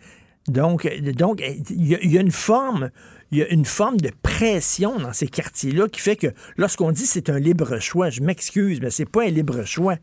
Donc, 0.47 0.87
donc 1.15 1.41
il 1.69 1.87
y, 1.87 1.95
a- 1.95 1.99
il 2.01 2.11
y 2.11 2.17
a 2.17 2.21
une 2.21 2.31
forme, 2.31 2.89
il 3.31 3.37
y 3.37 3.41
a 3.43 3.47
une 3.49 3.65
forme 3.65 3.97
de 3.97 4.11
pression 4.21 4.99
dans 4.99 5.13
ces 5.13 5.27
quartiers-là 5.27 5.87
qui 5.87 6.01
fait 6.01 6.15
que 6.17 6.27
lorsqu'on 6.57 6.91
dit 6.91 7.05
c'est 7.05 7.29
un 7.29 7.39
libre 7.39 7.79
choix, 7.79 8.09
je 8.09 8.21
m'excuse, 8.21 8.79
mais 8.81 8.89
c'est 8.89 9.09
pas 9.09 9.23
un 9.23 9.29
libre 9.29 9.63
choix. 9.63 9.95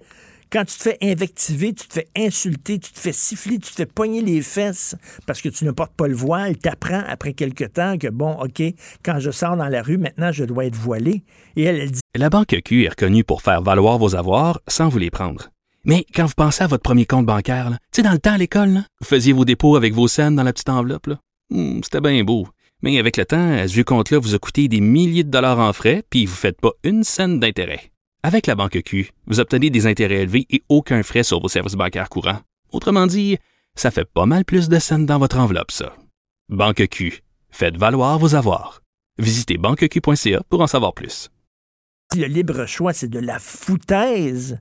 Quand 0.52 0.64
tu 0.64 0.76
te 0.78 0.82
fais 0.82 0.98
invectiver, 1.00 1.72
tu 1.72 1.86
te 1.86 1.94
fais 1.94 2.08
insulter, 2.16 2.80
tu 2.80 2.90
te 2.90 2.98
fais 2.98 3.12
siffler, 3.12 3.58
tu 3.58 3.70
te 3.70 3.76
fais 3.76 3.86
pogner 3.86 4.20
les 4.20 4.42
fesses 4.42 4.96
parce 5.24 5.40
que 5.40 5.48
tu 5.48 5.64
ne 5.64 5.70
portes 5.70 5.94
pas 5.94 6.08
le 6.08 6.16
voile, 6.16 6.58
t'apprends 6.58 7.04
après 7.06 7.34
quelque 7.34 7.62
temps 7.62 7.96
que 7.98 8.08
bon, 8.08 8.32
OK, 8.32 8.60
quand 9.04 9.20
je 9.20 9.30
sors 9.30 9.56
dans 9.56 9.68
la 9.68 9.80
rue, 9.80 9.96
maintenant 9.96 10.32
je 10.32 10.42
dois 10.44 10.64
être 10.64 10.74
voilé. 10.74 11.22
Et 11.54 11.62
elle, 11.62 11.92
dit 11.92 12.00
La 12.16 12.30
Banque 12.30 12.56
Q 12.64 12.84
est 12.84 12.88
reconnue 12.88 13.22
pour 13.22 13.42
faire 13.42 13.62
valoir 13.62 13.98
vos 13.98 14.16
avoirs 14.16 14.60
sans 14.66 14.88
vous 14.88 14.98
les 14.98 15.10
prendre. 15.10 15.50
Mais 15.84 16.04
quand 16.12 16.26
vous 16.26 16.34
pensez 16.36 16.64
à 16.64 16.66
votre 16.66 16.82
premier 16.82 17.06
compte 17.06 17.26
bancaire, 17.26 17.70
tu 17.92 18.00
sais, 18.00 18.02
dans 18.02 18.10
le 18.12 18.18
temps 18.18 18.32
à 18.32 18.38
l'école, 18.38 18.82
vous 19.00 19.06
faisiez 19.06 19.32
vos 19.32 19.44
dépôts 19.44 19.76
avec 19.76 19.94
vos 19.94 20.08
scènes 20.08 20.34
dans 20.34 20.42
la 20.42 20.52
petite 20.52 20.68
enveloppe. 20.68 21.10
Hmm, 21.50 21.80
C'était 21.84 22.00
bien 22.00 22.24
beau. 22.24 22.48
Mais 22.82 22.98
avec 22.98 23.16
le 23.18 23.24
temps, 23.24 23.52
à 23.52 23.68
ce 23.68 23.80
compte-là 23.82 24.18
vous 24.18 24.34
a 24.34 24.38
coûté 24.40 24.66
des 24.66 24.80
milliers 24.80 25.22
de 25.24 25.30
dollars 25.30 25.60
en 25.60 25.72
frais, 25.72 26.02
puis 26.10 26.26
vous 26.26 26.34
faites 26.34 26.60
pas 26.60 26.72
une 26.82 27.04
scène 27.04 27.38
d'intérêt. 27.38 27.89
Avec 28.22 28.46
la 28.46 28.54
Banque 28.54 28.82
Q, 28.84 29.12
vous 29.26 29.40
obtenez 29.40 29.70
des 29.70 29.86
intérêts 29.86 30.22
élevés 30.22 30.46
et 30.50 30.62
aucun 30.68 31.02
frais 31.02 31.22
sur 31.22 31.40
vos 31.40 31.48
services 31.48 31.74
bancaires 31.74 32.10
courants. 32.10 32.40
Autrement 32.70 33.06
dit, 33.06 33.38
ça 33.74 33.90
fait 33.90 34.04
pas 34.04 34.26
mal 34.26 34.44
plus 34.44 34.68
de 34.68 34.78
scènes 34.78 35.06
dans 35.06 35.18
votre 35.18 35.38
enveloppe, 35.38 35.70
ça. 35.70 35.96
Banque 36.50 36.86
Q. 36.88 37.22
Faites 37.48 37.78
valoir 37.78 38.18
vos 38.18 38.34
avoirs. 38.34 38.82
Visitez 39.16 39.56
banqueq.ca 39.56 40.42
pour 40.50 40.60
en 40.60 40.66
savoir 40.66 40.92
plus. 40.92 41.30
le 42.14 42.26
libre 42.26 42.66
choix, 42.66 42.92
c'est 42.92 43.08
de 43.08 43.18
la 43.18 43.38
foutaise. 43.38 44.60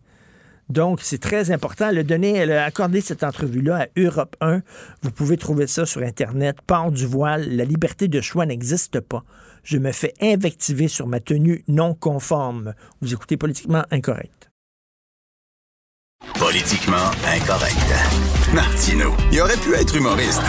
Donc, 0.69 1.01
c'est 1.01 1.17
très 1.17 1.51
important. 1.51 1.89
Elle 1.89 1.97
a, 1.97 2.03
donné, 2.03 2.35
elle 2.35 2.53
a 2.53 2.63
accordé 2.63 3.01
cette 3.01 3.23
entrevue-là 3.23 3.83
à 3.83 3.87
Europe 3.97 4.37
1. 4.39 4.61
Vous 5.01 5.11
pouvez 5.11 5.35
trouver 5.35 5.67
ça 5.67 5.85
sur 5.85 6.01
Internet. 6.01 6.61
Port 6.65 6.91
du 6.91 7.05
voile, 7.05 7.57
la 7.57 7.65
liberté 7.65 8.07
de 8.07 8.21
choix 8.21 8.45
n'existe 8.45 9.01
pas. 9.01 9.25
Je 9.69 9.77
me 9.77 9.91
fais 9.91 10.15
invectiver 10.19 10.87
sur 10.87 11.05
ma 11.05 11.19
tenue 11.19 11.63
non 11.67 11.93
conforme. 11.93 12.73
Vous 13.01 13.13
écoutez 13.13 13.37
politiquement 13.37 13.83
incorrect. 13.91 14.49
Politiquement 16.39 17.11
incorrect. 17.27 17.93
Martino, 18.51 19.15
il 19.31 19.39
aurait 19.41 19.57
pu 19.57 19.75
être 19.75 19.95
humoriste. 19.95 20.41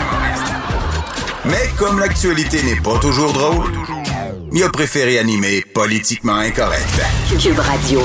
Mais 1.45 1.69
comme 1.77 1.99
l'actualité 1.99 2.63
n'est 2.63 2.81
pas 2.81 2.97
toujours 2.97 3.31
drôle, 3.31 3.71
il 4.53 4.63
a 4.63 4.69
préféré 4.69 5.19
animer 5.19 5.61
Politiquement 5.71 6.37
incorrect. 6.37 6.99
Cube 7.39 7.59
Radio. 7.59 8.01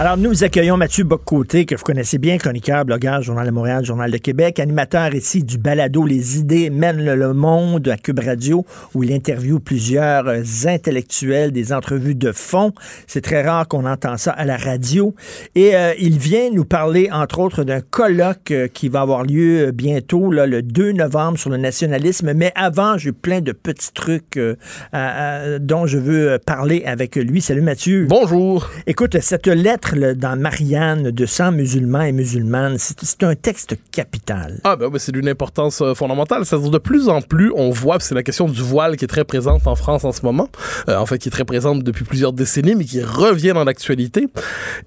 Alors, 0.00 0.16
nous 0.16 0.44
accueillons 0.44 0.78
Mathieu 0.78 1.04
Boccoté, 1.04 1.66
que 1.66 1.74
vous 1.74 1.82
connaissez 1.82 2.16
bien, 2.16 2.38
chroniqueur, 2.38 2.86
blogueur, 2.86 3.20
Journal 3.20 3.44
de 3.44 3.50
Montréal, 3.50 3.84
Journal 3.84 4.10
de 4.10 4.16
Québec, 4.16 4.58
animateur 4.58 5.14
ici 5.14 5.44
du 5.44 5.58
balado 5.58 6.06
Les 6.06 6.38
idées 6.38 6.70
mènent 6.70 7.04
le, 7.04 7.34
monde 7.34 7.86
à 7.86 7.98
Cube 7.98 8.20
Radio, 8.20 8.64
où 8.94 9.04
il 9.04 9.12
interviewe 9.12 9.58
plusieurs 9.58 10.26
euh, 10.26 10.42
intellectuels, 10.64 11.52
des 11.52 11.74
entrevues 11.74 12.14
de 12.14 12.32
fond. 12.32 12.72
C'est 13.06 13.20
très 13.20 13.46
rare 13.46 13.68
qu'on 13.68 13.84
entend 13.84 14.16
ça 14.16 14.30
à 14.30 14.46
la 14.46 14.56
radio. 14.56 15.14
Et 15.54 15.76
euh, 15.76 15.92
il 15.98 16.16
vient 16.16 16.48
nous 16.50 16.64
parler, 16.64 17.10
entre 17.12 17.38
autres, 17.38 17.62
d'un 17.62 17.82
colloque 17.82 18.52
euh, 18.52 18.68
qui 18.68 18.88
va 18.88 19.02
avoir 19.02 19.22
lieu 19.24 19.70
bientôt, 19.70 20.32
là, 20.32 20.46
le 20.46 20.62
2 20.62 20.92
novembre, 20.92 21.38
sur 21.38 21.50
le 21.50 21.58
nationalisme. 21.58 22.32
Mais 22.32 22.52
avant, 22.54 22.96
j'ai 22.96 23.12
plein 23.12 23.42
de 23.42 23.52
petits 23.52 23.92
trucs 23.92 24.38
euh, 24.38 24.56
à- 24.92 25.56
à- 25.56 25.58
dont 25.58 25.84
je 25.84 25.98
veux 25.98 26.38
parler 26.38 26.84
avec 26.86 27.16
lui. 27.16 27.42
Salut 27.42 27.60
Mathieu. 27.60 28.06
Bonjour. 28.08 28.70
Écoute, 28.86 29.20
cette 29.20 29.46
lettre 29.46 29.89
dans 29.94 30.36
Marianne 30.38 31.10
de 31.10 31.26
100 31.26 31.52
musulmans 31.52 32.02
et 32.02 32.12
musulmanes, 32.12 32.76
c'est 32.78 33.22
un 33.22 33.34
texte 33.34 33.76
capital. 33.90 34.60
Ah 34.64 34.76
ben, 34.76 34.88
ben, 34.88 34.98
c'est 34.98 35.12
d'une 35.12 35.28
importance 35.28 35.80
euh, 35.82 35.94
fondamentale. 35.94 36.44
C'est-à-dire 36.44 36.70
de 36.70 36.78
plus 36.78 37.08
en 37.08 37.22
plus, 37.22 37.52
on 37.54 37.70
voit, 37.70 37.98
c'est 38.00 38.14
la 38.14 38.22
question 38.22 38.48
du 38.48 38.62
voile 38.62 38.96
qui 38.96 39.04
est 39.04 39.08
très 39.08 39.24
présente 39.24 39.66
en 39.66 39.76
France 39.76 40.04
en 40.04 40.12
ce 40.12 40.22
moment, 40.24 40.48
euh, 40.88 40.96
en 40.96 41.06
fait 41.06 41.18
qui 41.18 41.28
est 41.28 41.32
très 41.32 41.44
présente 41.44 41.82
depuis 41.82 42.04
plusieurs 42.04 42.32
décennies, 42.32 42.74
mais 42.74 42.84
qui 42.84 43.02
revient 43.02 43.52
dans 43.54 43.64
l'actualité. 43.64 44.28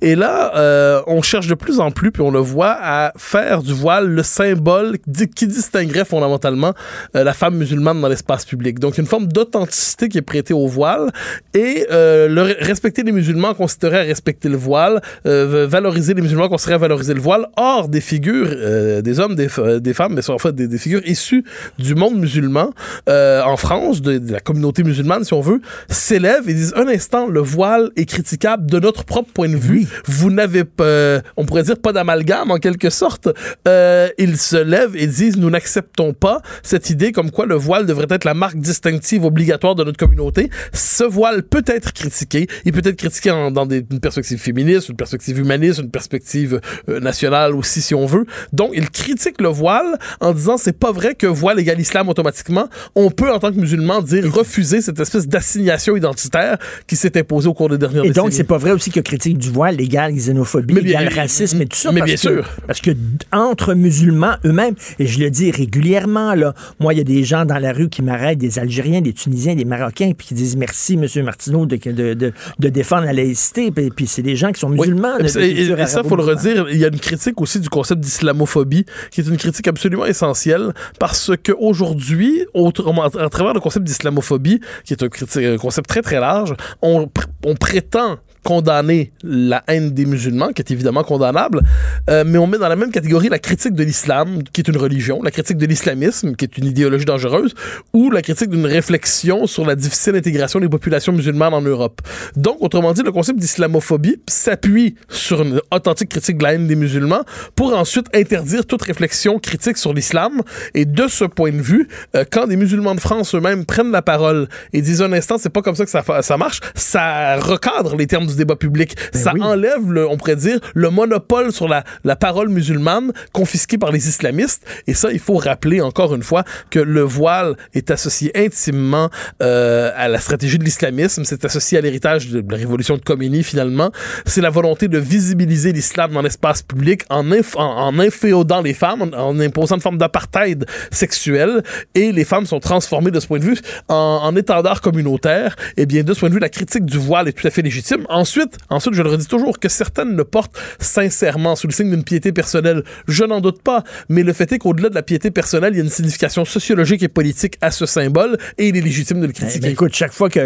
Et 0.02 0.16
là, 0.16 0.56
euh, 0.56 1.02
on 1.08 1.22
cherche 1.22 1.48
de 1.48 1.56
plus 1.56 1.80
en 1.80 1.92
plus, 1.92 2.12
puis 2.12 2.22
on 2.22 2.32
le 2.32 2.40
voit, 2.40 2.78
à 2.80 3.14
faire 3.18 3.64
du 3.64 3.74
voile 3.74 4.08
le 4.08 4.24
symbole 4.24 4.98
qui 5.36 5.48
distinguerait 5.48 6.06
fondamentalement 6.06 6.74
la 7.14 7.34
femme 7.34 7.56
musulmane 7.56 8.02
dans 8.02 8.08
l'espace 8.08 8.46
public. 8.46 8.80
Donc 8.80 8.98
une 8.98 9.06
forme 9.06 9.28
d'authenticité 9.28 10.10
qui 10.10 10.18
est 10.18 10.24
prêtée 10.24 10.54
au 10.54 10.68
voile 10.68 11.12
et 11.54 11.86
le, 11.90 12.56
respecter 12.60 13.04
les 13.04 13.12
musulmans 13.12 13.54
consisterait 13.54 14.00
à 14.00 14.04
respecter 14.04 14.50
le 14.50 14.58
voile, 14.58 14.93
euh, 15.26 15.68
valoriser 15.70 16.14
les 16.14 16.22
musulmans 16.22 16.50
consisterait 16.50 16.76
à 16.76 16.78
valoriser 16.78 17.14
le 17.14 17.22
voile. 17.22 17.48
Or, 17.58 17.88
des 17.90 18.02
figures, 18.02 18.48
euh, 18.52 19.02
des 19.02 19.20
hommes, 19.20 19.36
des, 19.36 19.48
des 19.80 19.94
femmes, 19.94 20.14
mais 20.16 20.22
sont 20.22 20.34
en 20.34 20.40
fait 20.40 20.54
des, 20.56 20.68
des 20.68 20.78
figures 20.78 21.06
issues 21.06 21.44
du 21.80 21.96
monde 21.96 22.18
musulman 22.20 22.72
euh, 23.10 23.42
en 23.44 23.58
France, 23.58 24.02
de, 24.02 24.18
de 24.18 24.32
la 24.32 24.40
communauté 24.40 24.84
musulmane, 24.84 25.24
si 25.24 25.34
on 25.34 25.42
veut, 25.42 25.62
s'élèvent 25.90 26.50
et 26.50 26.54
disent 26.54 26.74
un 26.76 26.88
instant, 26.88 27.28
le 27.28 27.40
voile 27.40 27.92
est 27.96 28.06
critiquable 28.06 28.70
de 28.70 28.80
notre 28.80 29.04
propre 29.06 29.32
point 29.34 29.50
de 29.50 29.56
vue. 29.56 29.86
Vous 30.06 30.32
n'avez 30.32 30.64
pas, 30.64 30.84
euh, 30.84 31.22
on 31.38 31.46
pourrait 31.46 31.64
dire, 31.64 31.78
pas 31.78 31.94
d'amalgame 31.94 32.52
en 32.52 32.58
quelque 32.58 32.90
sorte. 32.90 33.30
Euh, 33.68 34.08
ils 34.18 34.38
se 34.38 34.58
lèvent 34.58 34.96
et 34.96 35.08
disent 35.08 35.38
nous 35.38 35.50
n'acceptons 35.50 36.14
pas 36.14 36.42
cette 36.64 36.90
idée 36.90 37.12
comme 37.12 37.32
quoi 37.32 37.46
le 37.46 37.56
voile 37.56 37.86
devrait 37.86 38.08
être 38.10 38.26
la 38.26 38.34
marque 38.34 38.58
distinctive 38.58 39.24
obligatoire 39.26 39.76
de 39.76 39.84
notre 39.84 39.98
communauté. 39.98 40.50
Ce 40.74 41.04
voile 41.04 41.44
peut 41.44 41.64
être 41.68 41.94
critiqué. 41.94 42.48
Il 42.66 42.72
peut 42.72 42.82
être 42.88 42.96
critiqué 42.98 43.32
en- 43.32 43.52
dans 43.52 43.66
des, 43.66 43.86
une 43.92 44.00
perspective 44.00 44.40
féministe, 44.40 44.73
une 44.82 44.96
perspective 44.96 45.40
humaniste, 45.40 45.80
une 45.80 45.90
perspective 45.92 46.60
euh, 46.90 47.00
nationale 47.00 47.56
aussi, 47.56 47.82
si 47.82 47.94
on 47.96 48.06
veut. 48.06 48.26
Donc, 48.52 48.72
ils 48.74 48.90
critiquent 48.90 49.42
le 49.42 49.50
voile 49.50 49.98
en 50.20 50.34
disant 50.34 50.58
c'est 50.58 50.78
pas 50.78 50.92
vrai 50.92 51.16
que 51.16 51.28
voile 51.28 51.60
égale 51.60 51.80
islam 51.80 52.10
automatiquement. 52.10 52.68
On 52.96 53.10
peut, 53.12 53.32
en 53.32 53.40
tant 53.40 53.52
que 53.52 53.58
musulman, 53.60 54.02
dire 54.02 54.32
refuser 54.34 54.82
cette 54.82 55.00
espèce 55.00 55.28
d'assignation 55.28 55.96
identitaire 55.96 56.58
qui 56.88 56.96
s'est 56.96 57.18
imposée 57.18 57.48
au 57.48 57.54
cours 57.54 57.70
des 57.70 57.78
dernières 57.78 58.04
Et 58.06 58.10
décennies. 58.10 58.26
donc, 58.26 58.34
c'est 58.34 58.44
pas 58.44 58.58
vrai 58.58 58.72
aussi 58.72 58.92
que 58.92 59.00
critique 59.00 59.38
du 59.38 59.50
voile 59.50 59.80
égale 59.82 60.14
xénophobie, 60.14 60.78
égale 60.78 61.10
racisme 61.14 61.62
et 61.62 61.66
tout 61.66 61.78
ça. 61.78 61.92
mais 61.92 62.00
parce 62.02 62.12
bien 62.12 62.16
que- 62.16 62.36
sûr. 62.38 62.50
Parce 62.68 62.82
que 62.82 62.92
entre 63.32 63.74
musulmans 63.74 64.36
eux-mêmes, 64.46 64.76
et 65.00 65.08
je 65.08 65.20
le 65.20 65.30
dis 65.30 65.52
régulièrement, 65.52 66.36
là, 66.36 66.54
moi, 66.80 66.94
il 66.94 66.98
y 66.98 67.02
a 67.02 67.06
des 67.06 67.24
gens 67.24 67.46
dans 67.46 67.58
la 67.60 67.74
rue 67.74 67.90
qui 67.90 68.02
m'arrêtent, 68.02 68.38
des 68.40 68.60
Algériens, 68.60 69.02
des 69.02 69.14
Tunisiens, 69.14 69.56
des 69.56 69.66
Marocains, 69.66 70.12
puis 70.18 70.28
qui 70.28 70.34
disent 70.34 70.56
merci, 70.56 70.94
M. 70.94 71.08
Martineau, 71.24 71.66
de, 71.66 71.76
de, 71.78 72.14
de, 72.14 72.34
de 72.60 72.70
défendre 72.70 73.06
la 73.06 73.14
laïcité. 73.14 73.72
Puis, 73.72 73.90
puis 73.90 74.08
c'est 74.08 74.22
des 74.22 74.36
gens 74.36 74.52
qui 74.52 74.60
sont 74.60 74.63
musulmans. 74.70 75.18
Et, 75.20 75.24
et- 75.62 75.62
et 75.82 75.86
ça, 75.88 76.04
faut 76.04 76.16
le 76.16 76.24
redire, 76.24 76.68
il 76.70 76.78
y 76.78 76.86
a 76.86 76.88
une 76.88 77.00
critique 77.00 77.40
aussi 77.42 77.60
du 77.60 77.70
concept 77.70 78.02
d'islamophobie, 78.02 78.86
qui 79.12 79.22
est 79.22 79.28
une 79.28 79.38
critique 79.38 79.68
absolument 79.68 80.06
essentielle, 80.06 80.74
parce 81.00 81.32
qu'aujourd'hui, 81.46 82.46
à 82.54 83.30
travers 83.30 83.54
le 83.54 83.60
concept 83.60 83.86
d'islamophobie, 83.86 84.60
qui 84.86 84.94
est 84.94 85.04
un, 85.04 85.58
concept 85.58 85.88
très 85.90 86.02
très 86.02 86.20
large, 86.20 86.54
on, 86.82 87.04
pr- 87.04 87.26
on 87.46 87.56
prétend 87.56 88.18
condamner 88.44 89.12
la 89.24 89.64
haine 89.68 89.92
des 89.92 90.06
musulmans, 90.06 90.50
qui 90.54 90.62
est 90.62 90.72
évidemment 90.72 91.04
condamnable, 91.04 91.62
euh, 92.10 92.24
mais 92.26 92.38
on 92.38 92.48
met 92.48 92.58
dans 92.58 92.68
la 92.68 92.76
même 92.76 92.92
catégorie 92.92 93.30
la 93.30 93.40
critique 93.40 93.74
de 93.74 93.84
l'islam, 93.84 94.44
qui 94.52 94.62
est 94.62 94.68
une 94.68 94.78
religion, 94.78 95.22
la 95.24 95.32
critique 95.32 95.58
de 95.58 95.66
l'islamisme, 95.66 96.36
qui 96.36 96.46
est 96.46 96.58
une 96.58 96.66
idéologie 96.66 97.06
dangereuse, 97.06 97.54
ou 97.94 98.12
la 98.12 98.22
critique 98.22 98.50
d'une 98.50 98.66
réflexion 98.66 99.48
sur 99.48 99.66
la 99.66 99.76
difficile 99.76 100.16
intégration 100.16 100.60
des 100.60 100.70
populations 100.70 101.14
musulmanes 101.14 101.54
en 101.54 101.62
Europe. 101.62 102.02
Donc, 102.36 102.58
autrement 102.60 102.94
dit, 102.94 103.04
le 103.04 103.12
concept 103.12 103.40
d'islamophobie 103.40 104.18
s'appuie 104.28 104.96
sur 105.10 105.42
une 105.42 105.60
authentique 105.72 106.10
critique 106.10 106.38
de 106.38 106.44
la 106.44 106.54
haine 106.54 106.68
des 106.68 106.76
musulmans 106.76 107.24
pour 107.56 107.76
ensuite 107.76 108.08
interdire 108.14 108.66
toute 108.66 108.82
réflexion 108.82 109.40
critique 109.40 109.78
sur 109.78 109.94
l'islam. 109.94 110.42
Et 110.74 110.86
de 110.86 111.08
ce 111.08 111.26
point 111.26 111.52
de 111.52 111.62
vue, 111.62 111.88
euh, 112.16 112.26
quand 112.30 112.48
des 112.48 112.58
musulmans 112.58 112.96
de 112.96 113.00
France 113.00 113.34
eux-mêmes 113.36 113.66
prennent 113.66 113.92
la 113.92 114.02
parole 114.02 114.48
et 114.74 114.82
disent 114.82 115.02
un 115.02 115.14
instant, 115.14 115.38
c'est 115.38 115.50
pas 115.50 115.62
comme 115.62 115.76
ça 115.76 115.86
que 115.86 115.92
ça, 115.92 116.04
ça 116.22 116.38
marche, 116.38 116.60
ça 116.76 117.38
recadre 117.38 117.96
les 117.96 118.08
termes 118.08 118.33
du 118.34 118.40
débat 118.40 118.56
public. 118.56 118.96
ça 119.14 119.34
enlève, 119.40 119.92
le, 119.92 120.08
on 120.08 120.18
pourrait 120.18 120.36
dire, 120.36 120.60
le 120.74 120.90
monopole 120.90 121.52
sur 121.52 121.68
la, 121.68 121.84
la 122.04 122.16
parole 122.16 122.50
musulmane 122.50 123.12
confisqué 123.32 123.78
par 123.78 123.92
les 123.92 124.08
islamistes. 124.08 124.64
Et 124.88 124.94
ça, 124.94 125.12
il 125.12 125.20
faut 125.20 125.38
rappeler 125.38 125.82
encore 125.82 126.14
une 126.16 126.24
fois 126.24 126.44
que 126.70 126.80
le 126.80 127.02
voile 127.02 127.56
est 127.74 127.92
associé 127.92 128.32
intimement 128.36 129.10
euh, 129.42 129.92
à 129.96 130.08
la 130.08 130.20
stratégie 130.20 130.58
de 130.58 130.64
l'islamisme. 130.64 131.24
C'est 131.26 131.46
associé 131.46 131.78
à 131.78 131.82
l'héritage 131.82 132.30
de 132.30 132.44
la 132.50 132.58
révolution 132.58 132.98
de 132.98 133.02
Khomeini, 133.02 133.44
finalement. 133.44 133.92
C'est 134.26 134.42
la 134.42 134.50
volonté 134.50 134.88
de 134.88 134.98
visibiliser 134.98 135.72
l'islam 135.72 136.12
dans 136.14 136.22
l'espace 136.22 136.62
public 136.62 137.04
en, 137.10 137.24
inf- 137.26 137.58
en, 137.58 137.88
en 137.88 138.00
inféodant 138.00 138.62
les 138.62 138.74
femmes, 138.74 139.02
en, 139.02 139.14
en 139.14 139.40
imposant 139.40 139.76
une 139.76 139.82
forme 139.82 139.98
d'apartheid 139.98 140.66
sexuel. 140.92 141.64
Et 141.96 142.12
les 142.12 142.26
femmes 142.26 142.46
sont 142.46 142.60
transformées 142.60 143.12
de 143.12 143.20
ce 143.20 143.28
point 143.28 143.40
de 143.40 143.46
vue 143.46 143.58
en, 143.88 144.20
en 144.24 144.36
étendard 144.36 144.82
communautaire. 144.82 145.56
Et 145.78 145.86
bien, 145.86 146.04
de 146.04 146.14
ce 146.14 146.20
point 146.20 146.30
de 146.30 146.34
vue, 146.34 146.40
la 146.40 146.50
critique 146.50 146.86
du 146.86 146.98
voile 146.98 147.28
est 147.28 147.34
tout 147.34 147.48
à 147.48 147.50
fait 147.50 147.62
légitime. 147.62 148.06
Ensuite, 148.24 148.58
ensuite, 148.70 148.94
je 148.94 149.02
le 149.02 149.10
redis 149.10 149.28
toujours, 149.28 149.60
que 149.60 149.68
certaines 149.68 150.16
le 150.16 150.24
portent 150.24 150.58
sincèrement 150.80 151.58
sous 151.58 151.68
le 151.68 151.74
signe 151.74 151.90
d'une 151.90 152.06
piété 152.06 152.32
personnelle, 152.32 152.84
je 153.06 153.26
n'en 153.26 153.42
doute 153.42 153.62
pas. 153.62 153.84
Mais 154.08 154.24
le 154.24 154.32
fait 154.32 154.50
est 154.54 154.60
qu'au-delà 154.60 154.88
de 154.88 154.96
la 154.96 155.02
piété 155.02 155.30
personnelle, 155.30 155.74
il 155.74 155.80
y 155.80 155.82
a 155.82 155.84
une 155.84 155.90
signification 155.90 156.46
sociologique 156.46 157.04
et 157.04 157.10
politique 157.10 157.58
à 157.60 157.70
ce 157.70 157.86
symbole 157.86 158.38
et 158.58 158.70
il 158.70 158.78
est 158.78 158.82
légitime 158.82 159.20
de 159.20 159.26
le 159.26 159.32
Eh 159.32 159.40
critiquer. 159.42 159.60
ben, 159.60 159.72
écoute, 159.74 159.94
chaque 159.94 160.14
fois 160.14 160.30
que, 160.30 160.40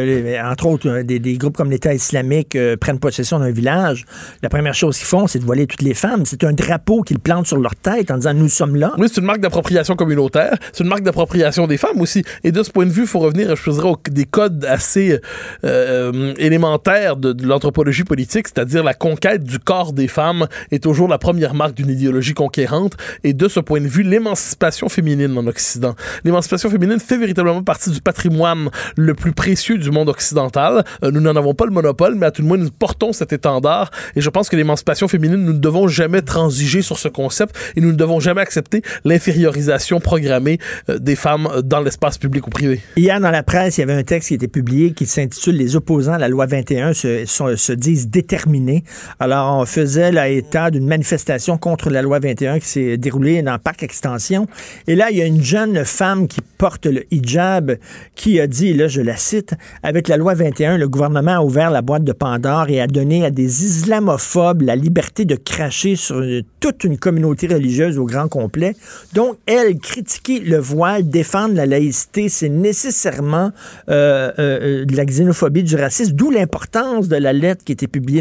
entre 0.52 0.66
autres, 0.66 0.90
euh, 0.90 1.04
des, 1.04 1.20
des 1.20 1.38
groupes 1.38 1.56
comme 1.56 1.70
l'État 1.70 1.94
islamique 1.94 2.56
euh, 2.56 2.78
prennent 2.78 2.98
possession 2.98 3.38
d'un 3.38 3.52
village, 3.52 4.06
la 4.42 4.50
première 4.50 4.74
chose 4.74 4.98
qu'ils 4.98 5.06
font, 5.06 5.28
c'est 5.28 5.38
de 5.38 5.46
voiler 5.46 5.68
toutes 5.68 5.84
les 5.84 5.94
femmes. 5.94 6.26
C'est 6.26 6.44
un 6.46 6.54
drapeau 6.54 7.04
qu'ils 7.04 7.20
plantent 7.20 7.46
sur 7.46 7.60
leur 7.60 7.76
tête 7.76 8.10
en 8.10 8.18
disant 8.18 8.34
nous 8.34 8.50
sommes 8.50 8.76
là. 8.76 8.94
Oui, 8.98 9.06
c'est 9.08 9.22
une 9.22 9.28
marque 9.28 9.42
d'appropriation 9.42 9.96
communautaire. 9.96 10.56
C'est 10.74 10.84
une 10.84 10.90
marque 10.90 11.04
d'appropriation 11.04 11.68
des 11.68 11.78
femmes 11.78 12.02
aussi. 12.02 12.24
Et 12.44 12.52
de 12.52 12.64
ce 12.64 12.72
point 12.72 12.88
de 12.88 12.92
vue, 12.92 13.04
il 13.04 13.08
faut 13.08 13.20
revenir, 13.20 13.56
je 13.56 13.70
dirais, 13.70 13.88
aux 13.88 14.00
des 14.10 14.26
codes 14.26 14.66
assez 14.66 15.20
euh, 15.64 16.34
élémentaires 16.38 17.18
de, 17.18 17.34
de 17.34 17.46
l'anthropologie 17.68 18.06
politique, 18.06 18.48
c'est-à-dire 18.48 18.82
la 18.82 18.94
conquête 18.94 19.44
du 19.44 19.60
corps 19.60 19.92
des 19.92 20.08
femmes 20.08 20.48
est 20.72 20.82
toujours 20.82 21.10
la 21.10 21.18
première 21.18 21.54
marque 21.54 21.74
d'une 21.76 21.90
idéologie 21.90 22.34
conquérante. 22.34 22.94
Et 23.26 23.34
de 23.34 23.48
ce 23.50 23.60
point 23.60 23.82
de 23.82 23.88
vue, 23.88 24.04
l'émancipation 24.04 24.88
féminine 24.88 25.38
en 25.38 25.46
Occident. 25.48 25.94
L'émancipation 26.24 26.70
féminine 26.70 27.00
fait 27.02 27.18
véritablement 27.18 27.62
partie 27.64 27.90
du 27.90 28.00
patrimoine 28.00 28.70
le 28.96 29.14
plus 29.16 29.34
précieux 29.34 29.78
du 29.78 29.92
monde 29.92 30.08
occidental. 30.08 30.86
Euh, 31.04 31.12
nous 31.12 31.20
n'en 31.20 31.36
avons 31.36 31.54
pas 31.54 31.66
le 31.66 31.72
monopole, 31.72 32.16
mais 32.16 32.26
à 32.28 32.32
tout 32.32 32.42
le 32.42 32.48
moins, 32.48 32.58
nous 32.58 32.72
portons 32.72 33.12
cet 33.12 33.34
étendard. 33.34 33.92
Et 34.16 34.22
je 34.22 34.30
pense 34.30 34.48
que 34.48 34.56
l'émancipation 34.56 35.10
féminine, 35.10 35.44
nous 35.44 35.52
ne 35.54 35.60
devons 35.60 35.90
jamais 35.90 36.22
transiger 36.22 36.82
sur 36.82 36.98
ce 36.98 37.10
concept 37.10 37.54
et 37.76 37.82
nous 37.82 37.90
ne 37.92 37.98
devons 37.98 38.22
jamais 38.22 38.40
accepter 38.42 38.82
l'infériorisation 39.04 40.00
programmée 40.00 40.58
euh, 40.90 41.00
des 41.00 41.18
femmes 41.18 41.50
dans 41.66 41.82
l'espace 41.82 42.18
public 42.18 42.48
ou 42.48 42.50
privé. 42.50 42.80
Hier, 42.96 43.20
dans 43.20 43.32
la 43.32 43.44
presse, 43.44 43.78
il 43.78 43.82
y 43.82 43.84
avait 43.84 43.94
un 43.94 44.04
texte 44.04 44.30
qui 44.30 44.36
était 44.36 44.48
publié 44.48 44.92
qui 44.92 45.06
s'intitule 45.06 45.58
Les 45.58 45.76
opposants 45.76 46.14
à 46.14 46.18
la 46.18 46.30
loi 46.30 46.46
21 46.46 46.94
se, 46.94 47.26
sont- 47.26 47.57
se 47.58 47.74
disent 47.74 48.08
déterminés. 48.10 48.84
Alors, 49.20 49.60
on 49.60 49.66
faisait 49.66 50.12
là, 50.12 50.30
état 50.30 50.72
d'une 50.72 50.88
manifestation 50.88 51.58
contre 51.58 51.90
la 51.90 52.02
loi 52.02 52.20
21 52.20 52.60
qui 52.60 52.68
s'est 52.68 52.98
déroulée 52.98 53.42
dans 53.42 53.58
Parc 53.60 53.84
Extension. 53.84 54.48
Et 54.88 54.96
là, 54.96 55.12
il 55.12 55.18
y 55.18 55.22
a 55.22 55.26
une 55.26 55.44
jeune 55.44 55.84
femme 55.86 56.28
qui 56.28 56.42
porte 56.58 56.86
le 56.86 57.04
hijab 57.12 57.78
qui 58.16 58.40
a 58.40 58.48
dit, 58.48 58.74
là, 58.74 58.88
je 58.88 59.02
la 59.02 59.16
cite, 59.16 59.54
avec 59.84 60.08
la 60.08 60.18
loi 60.18 60.34
21, 60.34 60.78
le 60.78 60.88
gouvernement 60.88 61.38
a 61.38 61.42
ouvert 61.42 61.72
la 61.72 61.82
boîte 61.82 62.04
de 62.04 62.14
Pandore 62.14 62.70
et 62.70 62.82
a 62.82 62.88
donné 62.88 63.26
à 63.26 63.32
des 63.32 63.66
islamophobes 63.66 64.62
la 64.62 64.76
liberté 64.76 65.26
de 65.26 65.36
cracher 65.36 65.96
sur 65.96 66.24
toute 66.60 66.84
une 66.84 66.98
communauté 66.98 67.48
religieuse 67.48 67.98
au 67.98 68.06
grand 68.06 68.28
complet. 68.28 68.76
Donc, 69.14 69.38
elle, 69.46 69.78
critiquer 69.78 70.40
le 70.40 70.58
voile, 70.58 71.10
défendre 71.10 71.56
la 71.56 71.66
laïcité, 71.66 72.30
c'est 72.30 72.50
nécessairement 72.50 73.52
euh, 73.90 74.32
euh, 74.40 74.82
euh, 74.82 74.86
de 74.86 74.96
la 74.96 75.06
xénophobie, 75.06 75.64
du 75.64 75.76
racisme, 75.76 76.14
d'où 76.14 76.32
l'importance 76.32 77.08
de 77.08 77.16
la 77.16 77.34
qui 77.56 77.72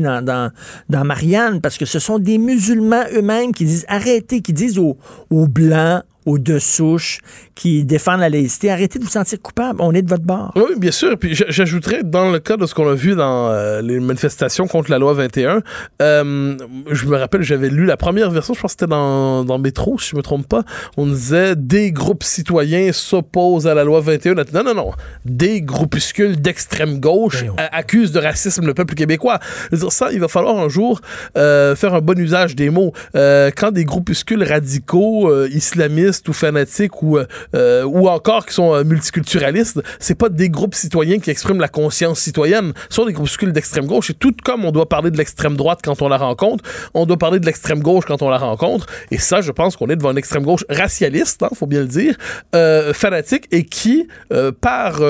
dans, 0.01 0.25
dans, 0.25 0.51
dans 0.89 1.05
Marianne, 1.05 1.61
parce 1.61 1.79
que 1.79 1.85
ce 1.85 1.99
sont 1.99 2.19
des 2.19 2.39
musulmans 2.39 3.05
eux-mêmes 3.15 3.53
qui 3.53 3.65
disent 3.65 3.85
arrêtez, 3.89 4.41
qui 4.41 4.53
disent 4.53 4.79
aux, 4.79 4.97
aux 5.31 5.47
blancs, 5.47 6.03
aux 6.27 6.39
deux 6.39 6.59
souches, 6.59 7.21
qui 7.55 7.85
défendent 7.85 8.21
la 8.21 8.29
laïcité, 8.29 8.71
arrêtez 8.71 8.99
de 8.99 9.05
vous 9.05 9.11
sentir 9.11 9.41
coupable, 9.41 9.81
on 9.81 9.95
est 9.95 10.03
de 10.03 10.09
votre 10.11 10.25
bord. 10.25 10.53
Oui, 10.57 10.75
bien 10.77 10.91
sûr. 10.91 11.17
Puis 11.19 11.35
j'ajouterais, 11.49 12.03
dans 12.05 12.31
le 12.31 12.39
cas 12.41 12.57
de 12.57 12.67
ce 12.67 12.75
qu'on 12.75 12.89
a 12.89 12.95
vu 12.95 13.15
dans 13.15 13.49
euh, 13.49 13.81
les 13.81 13.99
manifestations 14.01 14.67
contre 14.67 14.91
la 14.91 14.99
loi 14.99 15.15
21, 15.15 15.63
euh, 16.03 16.57
je 16.91 17.07
me 17.07 17.17
rappelle, 17.17 17.43
j'avais 17.43 17.71
lu 17.71 17.87
la 17.87 17.97
première 17.97 18.31
version, 18.31 18.55
je 18.55 18.61
pense 18.61 18.75
que 18.75 18.81
c'était 18.81 18.91
dans, 18.91 19.45
dans 19.45 19.59
Métro, 19.59 19.99
si 19.99 20.11
je 20.11 20.17
me 20.17 20.23
trompe 20.23 20.47
pas. 20.49 20.65
On 20.97 21.07
disait 21.07 21.55
des 21.57 21.93
groupes 21.93 22.25
citoyens 22.25 22.93
s'opposent 22.93 23.67
à 23.67 23.75
la 23.75 23.85
loi 23.85 24.01
21. 24.01 24.35
Non, 24.53 24.63
non, 24.65 24.75
non. 24.75 24.91
Des 25.25 25.63
groupuscules 25.63 26.41
d'extrême 26.41 27.01
gauche 27.01 27.45
a- 27.57 27.77
accusent 27.77 28.13
de 28.13 28.21
racisme 28.21 28.67
le 28.67 28.75
peuple 28.75 28.95
québécois. 28.95 29.39
Dire, 29.73 29.93
ça, 29.93 30.09
il 30.13 30.21
va 30.21 30.29
falloir 30.29 30.59
un 30.59 30.69
jour 30.69 31.01
euh, 31.39 31.75
faire 31.77 31.95
un 31.95 32.01
bon 32.01 32.19
usage 32.19 32.57
des 32.57 32.71
mots. 32.71 32.93
Quand 33.15 33.71
des 33.71 33.85
groupuscules 33.85 34.43
radicaux, 34.43 35.31
euh, 35.31 35.49
islamistes 36.17 36.29
ou 36.29 36.33
fanatiques 36.33 37.03
ou, 37.03 37.19
euh, 37.19 37.27
euh, 37.55 37.85
ou 37.85 38.09
encore 38.09 38.47
qui 38.47 38.55
sont 38.55 38.75
euh, 38.75 38.85
multiculturalistes, 38.85 39.83
c'est 39.99 40.15
pas 40.15 40.29
des 40.29 40.49
groupes 40.49 40.75
citoyens 40.75 41.19
qui 41.19 41.31
expriment 41.31 41.61
la 41.61 41.69
conscience 41.69 42.21
citoyenne, 42.21 42.73
ce 42.89 42.97
sont 42.97 43.07
des 43.07 43.13
groupuscules 43.13 43.53
d'extrême 43.53 43.87
gauche. 43.87 44.11
Et 44.11 44.15
tout 44.15 44.35
comme 44.45 44.65
on 44.65 44.73
doit 44.73 44.89
parler 44.89 45.11
de 45.11 45.17
l'extrême 45.17 45.57
droite 45.57 45.81
quand 45.83 46.03
on 46.03 46.09
la 46.09 46.19
rencontre, 46.19 46.65
on 46.95 47.07
doit 47.07 47.19
parler 47.19 47.41
de 47.41 47.47
l'extrême 47.47 47.81
gauche 47.81 48.05
quand 48.07 48.23
on 48.23 48.31
la 48.31 48.39
rencontre. 48.39 48.87
Et 49.11 49.19
ça, 49.19 49.41
je 49.41 49.53
pense 49.53 49.77
qu'on 49.77 49.89
est 49.89 49.97
devant 49.97 50.13
une 50.13 50.19
extrême 50.19 50.45
gauche 50.45 50.65
racialiste, 50.69 51.43
hein, 51.43 51.51
faut 51.55 51.67
bien 51.67 51.81
le 51.81 51.89
dire, 51.89 52.17
fanatique 52.95 53.47
et 53.51 53.65
qui, 53.65 54.09
par 54.61 55.01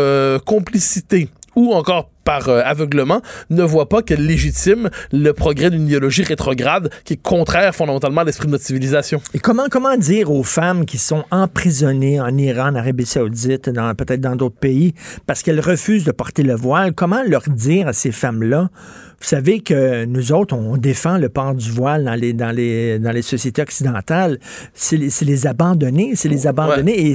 complicité 0.44 1.28
ou 1.54 1.72
encore 1.72 2.11
par 2.27 2.49
euh, 2.49 2.61
aveuglement, 2.64 3.22
ne 3.51 3.62
voit 3.62 3.89
pas 3.89 4.03
qu'elle 4.03 4.27
légitime 4.27 4.91
le 5.12 5.33
progrès 5.33 5.70
d'une 5.70 5.87
idéologie 5.87 6.24
rétrograde 6.24 6.91
qui 7.05 7.14
est 7.14 7.22
contraire 7.22 7.74
fondamentalement 7.74 8.22
à 8.22 8.24
l'esprit 8.24 8.49
de 8.49 8.53
notre 8.53 8.64
civilisation. 8.64 9.22
Et 9.33 9.39
comment, 9.39 9.68
comment 9.70 9.97
dire 9.97 10.31
aux 10.31 10.43
femmes 10.43 10.85
qui 10.85 10.99
sont 10.99 11.24
emprisonnées 11.31 12.20
en 12.20 12.37
Iran, 12.37 12.72
en 12.72 12.74
Arabie 12.74 13.07
Saoudite, 13.07 13.70
peut-être 13.97 14.20
dans 14.20 14.35
d'autres 14.35 14.59
pays, 14.59 14.93
parce 15.27 15.43
qu'elles 15.43 15.61
refusent 15.61 16.05
de 16.05 16.12
porter 16.12 16.43
le 16.43 16.57
voile, 16.57 16.93
comment 16.93 17.22
leur 17.24 17.45
dire 17.49 17.87
à 17.87 17.93
ces 17.93 18.11
femmes-là, 18.11 18.70
vous 19.19 19.27
savez 19.27 19.61
que 19.61 20.05
nous 20.05 20.33
autres, 20.33 20.55
on 20.55 20.77
défend 20.77 21.17
le 21.17 21.29
port 21.29 21.55
du 21.55 21.71
voile 21.71 22.05
dans 22.05 22.14
les, 22.14 22.33
dans 22.33 22.55
les, 22.55 22.99
dans 22.99 23.12
les 23.12 23.23
sociétés 23.23 23.62
occidentales. 23.62 24.39
C'est 24.75 24.97
les, 24.97 25.09
les 25.23 25.47
abandonner, 25.47 26.14
c'est 26.14 26.29
les 26.29 26.47
abandonner. 26.47 27.14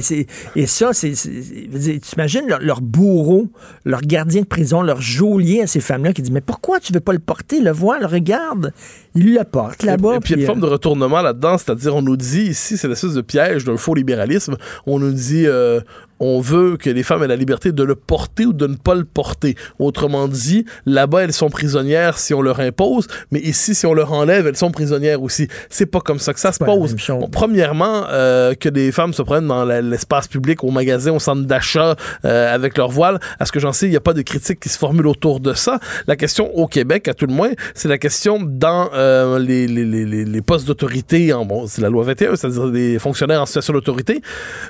Et, 0.56 0.66
ça, 0.66 0.92
c'est. 0.92 1.10
dire, 1.10 2.00
T'imagines 2.00 2.46
leur, 2.48 2.60
leur 2.60 2.80
bourreau, 2.80 3.48
leur 3.84 4.00
gardien 4.00 4.42
de 4.42 4.46
prison, 4.46 4.82
leur 4.82 5.00
geôlier 5.00 5.62
à 5.62 5.66
ces 5.66 5.80
femmes-là 5.80 6.12
qui 6.12 6.22
disent 6.22 6.32
Mais 6.32 6.40
pourquoi 6.40 6.80
tu 6.80 6.92
veux 6.92 7.00
pas 7.00 7.12
le 7.12 7.18
porter, 7.20 7.60
le 7.60 7.70
voile? 7.70 8.04
Regarde, 8.04 8.72
il 9.14 9.34
le 9.34 9.44
porte 9.44 9.82
là-bas. 9.82 10.16
Et 10.16 10.20
puis 10.20 10.34
il 10.34 10.36
y 10.36 10.40
a 10.40 10.42
une 10.42 10.46
forme 10.46 10.60
de 10.60 10.66
retournement 10.66 11.22
là-dedans, 11.22 11.58
c'est-à-dire 11.58 11.94
on 11.94 12.02
nous 12.02 12.16
dit 12.16 12.42
ici, 12.42 12.76
c'est 12.76 12.88
l'espèce 12.88 13.14
de 13.14 13.20
piège 13.20 13.64
d'un 13.64 13.76
faux 13.76 13.94
libéralisme. 13.94 14.56
On 14.86 14.98
nous 14.98 15.12
dit 15.12 15.46
euh, 15.46 15.80
on 16.22 16.40
veut 16.40 16.76
que 16.76 16.88
les 16.88 17.02
femmes 17.02 17.24
aient 17.24 17.28
la 17.28 17.36
liberté 17.36 17.72
de 17.72 17.82
le 17.82 17.96
porter 17.96 18.46
ou 18.46 18.52
de 18.52 18.68
ne 18.68 18.76
pas 18.76 18.94
le 18.94 19.04
porter. 19.04 19.56
Autrement 19.80 20.28
dit, 20.28 20.64
là-bas 20.86 21.24
elles 21.24 21.32
sont 21.32 21.50
prisonnières 21.50 22.16
si 22.16 22.32
on 22.32 22.40
leur 22.40 22.60
impose, 22.60 23.08
mais 23.32 23.40
ici 23.40 23.74
si 23.74 23.86
on 23.86 23.92
leur 23.92 24.12
enlève, 24.12 24.46
elles 24.46 24.56
sont 24.56 24.70
prisonnières 24.70 25.20
aussi. 25.20 25.48
C'est 25.68 25.86
pas 25.86 26.00
comme 26.00 26.20
ça 26.20 26.32
que 26.32 26.38
ça 26.38 26.52
se 26.52 26.58
pose. 26.60 26.94
Bon, 27.08 27.28
premièrement, 27.28 28.04
euh, 28.08 28.54
que 28.54 28.68
des 28.68 28.92
femmes 28.92 29.12
se 29.12 29.22
prennent 29.22 29.48
dans 29.48 29.64
l'espace 29.64 30.28
public, 30.28 30.62
au 30.62 30.70
magasin, 30.70 31.12
au 31.12 31.18
centre 31.18 31.42
d'achat 31.42 31.96
euh, 32.24 32.54
avec 32.54 32.78
leur 32.78 32.90
voile, 32.90 33.18
à 33.40 33.44
ce 33.44 33.50
que 33.50 33.58
j'en 33.58 33.72
sais, 33.72 33.86
il 33.86 33.90
n'y 33.90 33.96
a 33.96 34.00
pas 34.00 34.14
de 34.14 34.22
critique 34.22 34.60
qui 34.60 34.68
se 34.68 34.78
formule 34.78 35.08
autour 35.08 35.40
de 35.40 35.54
ça. 35.54 35.80
La 36.06 36.14
question 36.14 36.56
au 36.56 36.68
Québec, 36.68 37.08
à 37.08 37.14
tout 37.14 37.26
le 37.26 37.34
moins, 37.34 37.50
c'est 37.74 37.88
la 37.88 37.98
question 37.98 38.38
dans 38.40 38.90
euh, 39.02 39.38
les, 39.38 39.66
les, 39.66 39.84
les, 39.84 40.04
les- 40.04 40.24
les 40.24 40.42
postes 40.42 40.66
d'autorité, 40.66 41.32
en 41.32 41.44
bon, 41.44 41.66
c'est 41.66 41.82
la 41.82 41.88
loi 41.90 42.04
21, 42.04 42.36
c'est-à-dire 42.36 42.70
des 42.70 42.98
fonctionnaires 42.98 43.42
en 43.42 43.46
situation 43.46 43.72
d'autorité. 43.72 44.22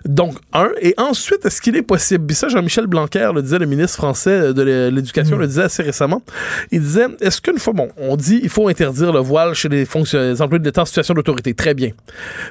Donc, 0.05 0.35
un. 0.53 0.71
Et 0.81 0.95
ensuite, 0.97 1.45
est-ce 1.45 1.61
qu'il 1.61 1.77
est 1.77 1.83
possible, 1.83 2.27
puis 2.27 2.35
ça, 2.37 2.49
Jean-Michel 2.49 2.87
Blanquer 2.87 3.31
le 3.35 3.43
disait, 3.43 3.59
le 3.59 3.67
ministre 3.67 3.97
français 3.97 4.53
de 4.55 4.63
l'é- 4.63 4.91
l'éducation 4.91 5.37
le 5.37 5.47
disait 5.47 5.63
assez 5.63 5.83
récemment, 5.83 6.23
il 6.71 6.81
disait, 6.81 7.07
est-ce 7.21 7.41
qu'une 7.41 7.59
fois, 7.59 7.73
bon, 7.73 7.89
on 7.99 8.17
dit 8.17 8.41
il 8.43 8.49
faut 8.49 8.69
interdire 8.69 9.13
le 9.13 9.21
voile 9.21 9.55
chez 9.55 9.69
les, 9.69 9.85
les 9.85 10.43
employés 10.43 10.61
de 10.61 10.65
l'État 10.65 10.83
en 10.83 10.85
situation 10.87 11.15
d'autorité, 11.15 11.55
très 11.55 11.75
bien. 11.75 11.91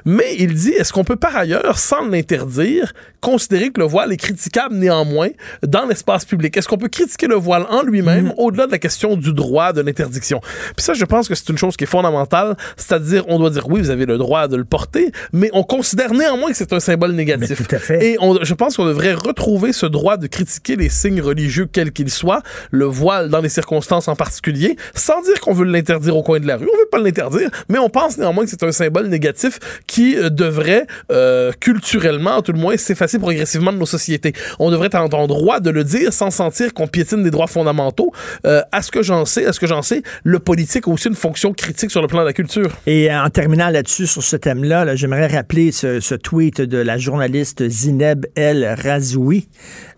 Mais 0.04 0.34
il 0.38 0.54
dit, 0.54 0.70
est-ce 0.70 0.92
qu'on 0.92 1.04
peut 1.04 1.16
par 1.16 1.36
ailleurs, 1.36 1.78
sans 1.78 2.06
l'interdire, 2.08 2.92
considérer 3.20 3.70
que 3.70 3.80
le 3.80 3.86
voile 3.86 4.12
est 4.12 4.16
critiquable 4.16 4.74
néanmoins 4.76 5.28
dans 5.66 5.86
l'espace 5.86 6.24
public? 6.24 6.56
Est-ce 6.56 6.68
qu'on 6.68 6.78
peut 6.78 6.88
critiquer 6.88 7.26
le 7.26 7.34
voile 7.36 7.66
en 7.70 7.82
lui-même 7.82 8.32
au-delà 8.38 8.66
de 8.66 8.72
la 8.72 8.78
question 8.78 9.16
du 9.16 9.32
droit 9.32 9.72
de 9.72 9.80
l'interdiction? 9.80 10.40
Puis 10.76 10.84
ça, 10.84 10.94
je 10.94 11.04
pense 11.04 11.28
que 11.28 11.34
c'est 11.34 11.48
une 11.48 11.58
chose 11.58 11.71
qui 11.76 11.84
est 11.84 11.86
fondamentale, 11.86 12.56
c'est-à-dire, 12.76 13.24
on 13.28 13.38
doit 13.38 13.50
dire, 13.50 13.68
oui, 13.68 13.80
vous 13.80 13.90
avez 13.90 14.06
le 14.06 14.18
droit 14.18 14.48
de 14.48 14.56
le 14.56 14.64
porter, 14.64 15.12
mais 15.32 15.50
on 15.52 15.62
considère 15.62 16.12
néanmoins 16.14 16.50
que 16.50 16.56
c'est 16.56 16.72
un 16.72 16.80
symbole 16.80 17.12
négatif. 17.12 17.58
Et 18.02 18.16
on- 18.20 18.42
je 18.42 18.54
pense 18.54 18.62
pense 18.62 18.76
qu'on 18.76 18.86
devrait 18.86 19.12
retrouver 19.14 19.72
ce 19.72 19.86
droit 19.86 20.16
de 20.16 20.28
critiquer 20.28 20.76
les 20.76 20.88
signes 20.88 21.20
religieux 21.20 21.66
quels 21.70 21.90
qu'ils 21.90 22.10
soient, 22.10 22.42
le 22.70 22.84
voile 22.84 23.28
dans 23.28 23.40
les 23.40 23.48
circonstances 23.48 24.06
en 24.06 24.14
particulier, 24.14 24.76
sans 24.94 25.20
dire 25.22 25.40
qu'on 25.40 25.52
veut 25.52 25.64
l'interdire 25.64 26.16
au 26.16 26.22
coin 26.22 26.38
de 26.38 26.46
la 26.46 26.56
rue. 26.56 26.68
On 26.72 26.78
veut 26.78 26.88
pas 26.92 26.98
l'interdire, 27.00 27.50
mais 27.68 27.78
on 27.78 27.88
pense 27.88 28.18
néanmoins 28.18 28.44
que 28.44 28.50
c'est 28.50 28.62
un 28.62 28.70
symbole 28.70 29.08
négatif 29.08 29.58
qui 29.88 30.16
euh, 30.16 30.30
devrait 30.30 30.86
euh, 31.10 31.50
culturellement, 31.58 32.40
tout 32.40 32.52
le 32.52 32.58
moins, 32.60 32.76
s'effacer 32.76 33.18
progressivement 33.18 33.72
de 33.72 33.78
nos 33.78 33.86
sociétés. 33.86 34.32
On 34.60 34.70
devrait 34.70 34.86
être 34.86 34.94
en 34.94 35.08
droit 35.26 35.58
de 35.58 35.70
le 35.70 35.82
dire 35.82 36.12
sans 36.12 36.30
sentir 36.30 36.72
qu'on 36.72 36.86
piétine 36.86 37.24
des 37.24 37.32
droits 37.32 37.48
fondamentaux. 37.48 38.12
Euh, 38.46 38.62
à 38.70 38.82
ce 38.82 38.92
que 38.92 39.02
j'en 39.02 39.24
sais, 39.24 39.44
à 39.46 39.52
ce 39.52 39.58
que 39.58 39.66
j'en 39.66 39.82
sais, 39.82 40.02
le 40.22 40.38
politique 40.38 40.86
a 40.86 40.90
aussi 40.92 41.08
une 41.08 41.16
fonction 41.16 41.52
critique 41.62 41.90
sur 41.90 42.02
le 42.02 42.08
plan 42.08 42.20
de 42.20 42.26
la 42.26 42.32
culture. 42.32 42.70
Et 42.86 43.12
en 43.12 43.30
terminant 43.30 43.70
là-dessus, 43.70 44.06
sur 44.06 44.22
ce 44.22 44.36
thème-là, 44.36 44.84
là, 44.84 44.96
j'aimerais 44.96 45.28
rappeler 45.28 45.72
ce, 45.72 46.00
ce, 46.00 46.14
tweet 46.14 46.60
de 46.60 46.78
la 46.78 46.98
journaliste 46.98 47.68
Zineb 47.68 48.26
El 48.34 48.76
Razoui, 48.82 49.48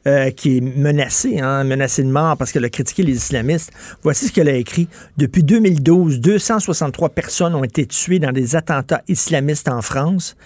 euh, 0.07 0.31
qui 0.31 0.59
est 0.59 0.61
menacée, 0.61 1.41
hein, 1.41 1.65
menacée 1.65 2.03
de 2.03 2.09
mort 2.09 2.37
parce 2.37 2.53
qu'elle 2.53 2.65
a 2.65 2.71
critiqué 2.71 3.03
les 3.03 3.15
islamistes. 3.15 3.73
Voici 4.03 4.29
ce 4.29 4.33
qu'elle 4.33 4.49
a 4.49 4.55
écrit. 4.55 4.89
Depuis 5.17 5.43
2012, 5.43 6.21
263 6.21 7.09
personnes 7.09 7.55
ont 7.55 7.65
été 7.65 7.87
tuées 7.87 8.19
dans 8.19 8.33
des 8.33 8.55
attentats 8.55 9.03
islamistes 9.09 9.69
en 9.69 9.81
France, 9.83 10.37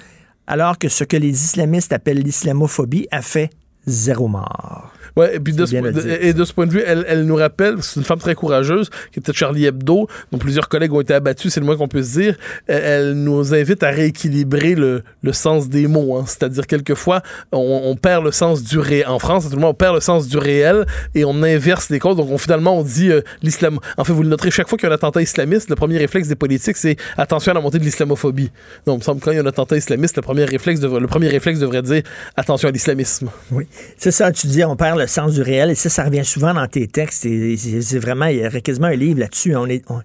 alors 0.46 0.78
que 0.78 0.88
ce 0.88 1.04
que 1.04 1.16
les 1.16 1.30
islamistes 1.44 1.92
appellent 1.92 2.22
l'islamophobie 2.22 3.08
a 3.10 3.22
fait 3.22 3.50
zéro 3.86 4.28
mort. 4.28 4.92
Ouais, 5.18 5.34
et 5.34 5.40
puis 5.40 5.52
de 5.52 5.66
ce, 5.66 5.74
de, 5.74 6.18
et 6.20 6.32
de 6.32 6.44
ce 6.44 6.52
point 6.52 6.66
de 6.66 6.70
vue, 6.70 6.82
elle, 6.86 7.04
elle 7.08 7.24
nous 7.24 7.34
rappelle, 7.34 7.82
c'est 7.82 7.98
une 7.98 8.06
femme 8.06 8.20
très 8.20 8.36
courageuse, 8.36 8.88
qui 9.12 9.18
était 9.18 9.32
Charlie 9.32 9.66
Hebdo, 9.66 10.06
dont 10.30 10.38
plusieurs 10.38 10.68
collègues 10.68 10.92
ont 10.92 11.00
été 11.00 11.12
abattus, 11.12 11.52
c'est 11.52 11.58
le 11.58 11.66
moins 11.66 11.76
qu'on 11.76 11.88
peut 11.88 12.04
se 12.04 12.20
dire. 12.20 12.36
Elle, 12.68 12.84
elle, 12.84 13.12
nous 13.14 13.52
invite 13.52 13.82
à 13.82 13.90
rééquilibrer 13.90 14.76
le, 14.76 15.02
le 15.22 15.32
sens 15.32 15.68
des 15.68 15.88
mots. 15.88 16.16
Hein. 16.16 16.24
C'est-à-dire, 16.24 16.68
quelquefois, 16.68 17.22
on, 17.50 17.80
on, 17.86 17.96
perd 17.96 18.24
le 18.24 18.30
sens 18.30 18.62
du 18.62 18.78
réel. 18.78 19.08
En 19.08 19.18
France, 19.18 19.48
tout 19.48 19.56
le 19.56 19.60
monde, 19.60 19.70
on 19.70 19.74
perd 19.74 19.96
le 19.96 20.00
sens 20.00 20.28
du 20.28 20.38
réel 20.38 20.86
et 21.16 21.24
on 21.24 21.42
inverse 21.42 21.90
les 21.90 21.98
causes. 21.98 22.16
Donc, 22.16 22.30
on, 22.30 22.38
finalement, 22.38 22.78
on 22.78 22.84
dit 22.84 23.10
euh, 23.10 23.22
l'islam. 23.42 23.80
En 23.96 24.04
fait, 24.04 24.12
vous 24.12 24.22
le 24.22 24.28
noterez, 24.28 24.52
chaque 24.52 24.68
fois 24.68 24.78
qu'il 24.78 24.86
y 24.86 24.88
a 24.88 24.92
un 24.92 24.94
attentat 24.94 25.20
islamiste, 25.20 25.68
le 25.68 25.74
premier 25.74 25.98
réflexe 25.98 26.28
des 26.28 26.36
politiques, 26.36 26.76
c'est 26.76 26.96
attention 27.16 27.50
à 27.50 27.54
la 27.56 27.60
montée 27.60 27.80
de 27.80 27.84
l'islamophobie. 27.84 28.52
Donc, 28.86 28.96
il 28.96 28.98
me 28.98 29.02
semble 29.02 29.18
que 29.18 29.24
quand 29.24 29.32
il 29.32 29.36
y 29.36 29.40
a 29.40 29.42
un 29.42 29.46
attentat 29.46 29.76
islamiste, 29.76 30.14
le 30.14 30.22
premier 30.22 30.44
réflexe, 30.44 30.78
devrait, 30.78 31.00
le 31.00 31.08
premier 31.08 31.26
réflexe 31.28 31.58
devrait 31.58 31.82
dire 31.82 32.02
attention 32.36 32.68
à 32.68 32.72
l'islamisme. 32.72 33.30
Oui. 33.50 33.66
C'est 33.96 34.12
ça, 34.12 34.30
tu 34.30 34.46
dis, 34.46 34.62
on 34.62 34.76
perd 34.76 34.96
le 34.96 35.07
sens 35.08 35.34
du 35.34 35.42
réel. 35.42 35.70
Et 35.70 35.74
ça, 35.74 35.88
ça 35.88 36.04
revient 36.04 36.24
souvent 36.24 36.54
dans 36.54 36.66
tes 36.66 36.86
textes. 36.86 37.26
Et 37.26 37.56
c'est 37.56 37.98
vraiment, 37.98 38.26
il 38.26 38.38
y 38.38 38.44
a 38.44 38.50
quasiment 38.60 38.86
un 38.88 38.94
livre 38.94 39.20
là-dessus. 39.20 39.56
On 39.56 39.66
est, 39.66 39.82
on, 39.90 40.00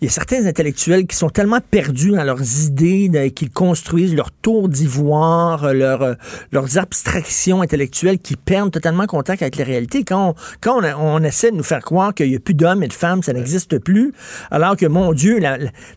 il 0.00 0.04
y 0.04 0.08
a 0.08 0.10
certains 0.10 0.46
intellectuels 0.46 1.06
qui 1.06 1.16
sont 1.16 1.30
tellement 1.30 1.60
perdus 1.70 2.12
dans 2.12 2.24
leurs 2.24 2.64
idées 2.64 3.32
qu'ils 3.34 3.50
construisent 3.50 4.14
leur 4.14 4.30
tour 4.30 4.68
d'ivoire, 4.68 5.72
leur, 5.74 6.16
leurs 6.52 6.78
abstractions 6.78 7.62
intellectuelles 7.62 8.18
qui 8.18 8.36
perdent 8.36 8.70
totalement 8.70 9.06
contact 9.06 9.42
avec 9.42 9.56
la 9.56 9.64
réalité. 9.64 10.04
Quand 10.04 10.30
on, 10.30 10.34
quand 10.60 10.80
on, 10.82 11.18
on 11.18 11.22
essaie 11.22 11.50
de 11.50 11.56
nous 11.56 11.62
faire 11.62 11.82
croire 11.82 12.14
qu'il 12.14 12.28
n'y 12.28 12.36
a 12.36 12.40
plus 12.40 12.54
d'hommes 12.54 12.82
et 12.82 12.88
de 12.88 12.92
femmes, 12.92 13.22
ça 13.22 13.32
n'existe 13.32 13.78
plus, 13.78 14.12
alors 14.50 14.76
que, 14.76 14.86
mon 14.86 15.12
Dieu, 15.12 15.40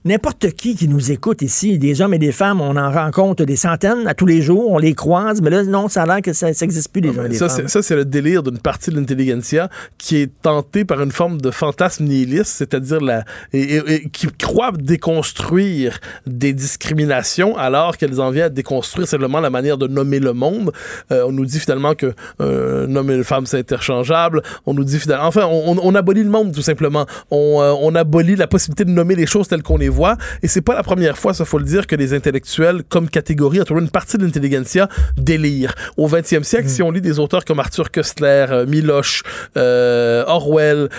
n'importe 0.05 0.51
qui 0.51 0.75
qui 0.75 0.87
nous 0.87 1.11
écoute 1.11 1.41
ici, 1.41 1.77
des 1.77 2.01
hommes 2.01 2.13
et 2.13 2.19
des 2.19 2.31
femmes, 2.31 2.61
on 2.61 2.75
en 2.75 2.91
rencontre 2.91 3.45
des 3.45 3.55
centaines 3.55 4.07
à 4.07 4.13
tous 4.13 4.25
les 4.25 4.41
jours, 4.41 4.71
on 4.71 4.77
les 4.77 4.93
croise, 4.93 5.41
mais 5.41 5.49
là, 5.49 5.63
non, 5.63 5.87
ça 5.87 6.03
a 6.03 6.05
l'air 6.05 6.21
que 6.21 6.33
ça 6.33 6.47
n'existe 6.49 6.91
plus, 6.91 7.01
des 7.01 7.09
hommes 7.09 7.27
et 7.27 7.29
des 7.29 7.37
ça, 7.37 7.49
femmes. 7.49 7.67
Ça, 7.67 7.81
c'est 7.81 7.95
le 7.95 8.05
délire 8.05 8.40
d'une 8.43 8.59
partie 8.59 8.91
de 8.91 8.95
l'intelligentsia 8.95 9.69
qui 9.97 10.17
est 10.17 10.31
tentée 10.41 10.85
par 10.85 11.01
une 11.01 11.11
forme 11.11 11.39
de 11.41 11.51
fantasme 11.51 12.05
nihiliste, 12.05 12.53
c'est-à-dire 12.57 13.01
la... 13.01 13.23
Et, 13.53 13.61
et, 13.61 13.93
et, 13.93 14.09
qui 14.09 14.27
croient 14.27 14.71
déconstruire 14.77 15.99
des 16.25 16.53
discriminations 16.53 17.57
alors 17.57 17.97
qu'elles 17.97 18.19
en 18.19 18.31
viennent 18.31 18.45
à 18.45 18.49
déconstruire 18.49 19.07
simplement 19.07 19.39
la 19.39 19.49
manière 19.49 19.77
de 19.77 19.87
nommer 19.87 20.19
le 20.19 20.33
monde. 20.33 20.71
Euh, 21.11 21.25
on 21.27 21.31
nous 21.31 21.45
dit 21.45 21.59
finalement 21.59 21.95
que 21.95 22.13
euh, 22.41 22.87
nommer 22.87 23.15
une 23.15 23.23
femme 23.23 23.45
c'est 23.45 23.59
interchangeable. 23.59 24.41
On 24.65 24.73
nous 24.73 24.83
dit 24.83 24.99
finalement, 24.99 25.25
enfin, 25.25 25.45
on, 25.45 25.77
on, 25.81 25.95
abolit 25.95 26.23
le 26.23 26.29
monde 26.29 26.53
tout 26.53 26.61
simplement. 26.61 27.05
On, 27.29 27.61
euh, 27.61 27.73
on, 27.81 27.95
abolit 27.95 28.35
la 28.35 28.47
possibilité 28.47 28.85
de 28.85 28.91
nommer 28.91 29.15
les 29.15 29.25
choses 29.25 29.47
telles 29.47 29.63
qu'on 29.63 29.77
les 29.77 29.89
voit. 29.89 30.17
Et 30.43 30.47
c'est 30.47 30.61
pas 30.61 30.75
la 30.75 30.83
première 30.83 31.17
fois, 31.17 31.33
ça 31.33 31.45
faut 31.45 31.59
le 31.59 31.65
dire, 31.65 31.87
que 31.87 31.95
les 31.95 32.13
intellectuels, 32.13 32.83
comme 32.87 33.09
catégorie, 33.09 33.61
en 33.61 33.65
tout 33.65 33.75
cas 33.75 33.81
une 33.81 33.89
partie 33.89 34.17
de 34.17 34.25
l'intelligentsia, 34.25 34.87
délire. 35.17 35.73
Au 35.97 36.07
20e 36.07 36.43
siècle, 36.43 36.65
mmh. 36.65 36.69
si 36.69 36.83
on 36.83 36.91
lit 36.91 37.01
des 37.01 37.19
auteurs 37.19 37.45
comme 37.45 37.59
Arthur 37.59 37.91
Koestler, 37.91 38.30
euh, 38.31 38.65
Miloche, 38.65 39.23
euh, 39.57 40.23
Orwell, 40.27 40.89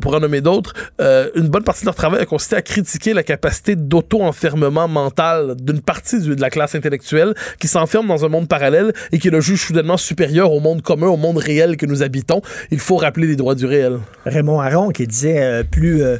pour 0.00 0.14
en 0.14 0.20
nommer 0.20 0.40
d'autres, 0.40 0.74
une 0.98 1.48
bonne 1.48 1.64
partie 1.64 1.82
de 1.82 1.86
leur 1.86 1.94
travail 1.94 2.20
a 2.20 2.26
consisté 2.26 2.56
à 2.56 2.62
critiquer 2.62 3.14
la 3.14 3.22
capacité 3.22 3.76
d'auto-enfermement 3.76 4.88
mental 4.88 5.54
d'une 5.60 5.80
partie 5.80 6.20
de 6.20 6.40
la 6.40 6.50
classe 6.50 6.74
intellectuelle 6.74 7.34
qui 7.58 7.68
s'enferme 7.68 8.06
dans 8.06 8.24
un 8.24 8.28
monde 8.28 8.48
parallèle 8.48 8.92
et 9.12 9.18
qui 9.18 9.30
le 9.30 9.40
juge 9.40 9.66
soudainement 9.66 9.96
supérieur 9.96 10.52
au 10.52 10.60
monde 10.60 10.82
commun, 10.82 11.08
au 11.08 11.16
monde 11.16 11.38
réel 11.38 11.76
que 11.76 11.86
nous 11.86 12.02
habitons. 12.02 12.42
Il 12.70 12.80
faut 12.80 12.96
rappeler 12.96 13.26
les 13.26 13.36
droits 13.36 13.54
du 13.54 13.66
réel. 13.66 13.98
Raymond 14.24 14.60
Aron 14.60 14.90
qui 14.90 15.06
disait 15.06 15.42
euh, 15.42 15.62
plus... 15.64 16.02
Euh 16.02 16.18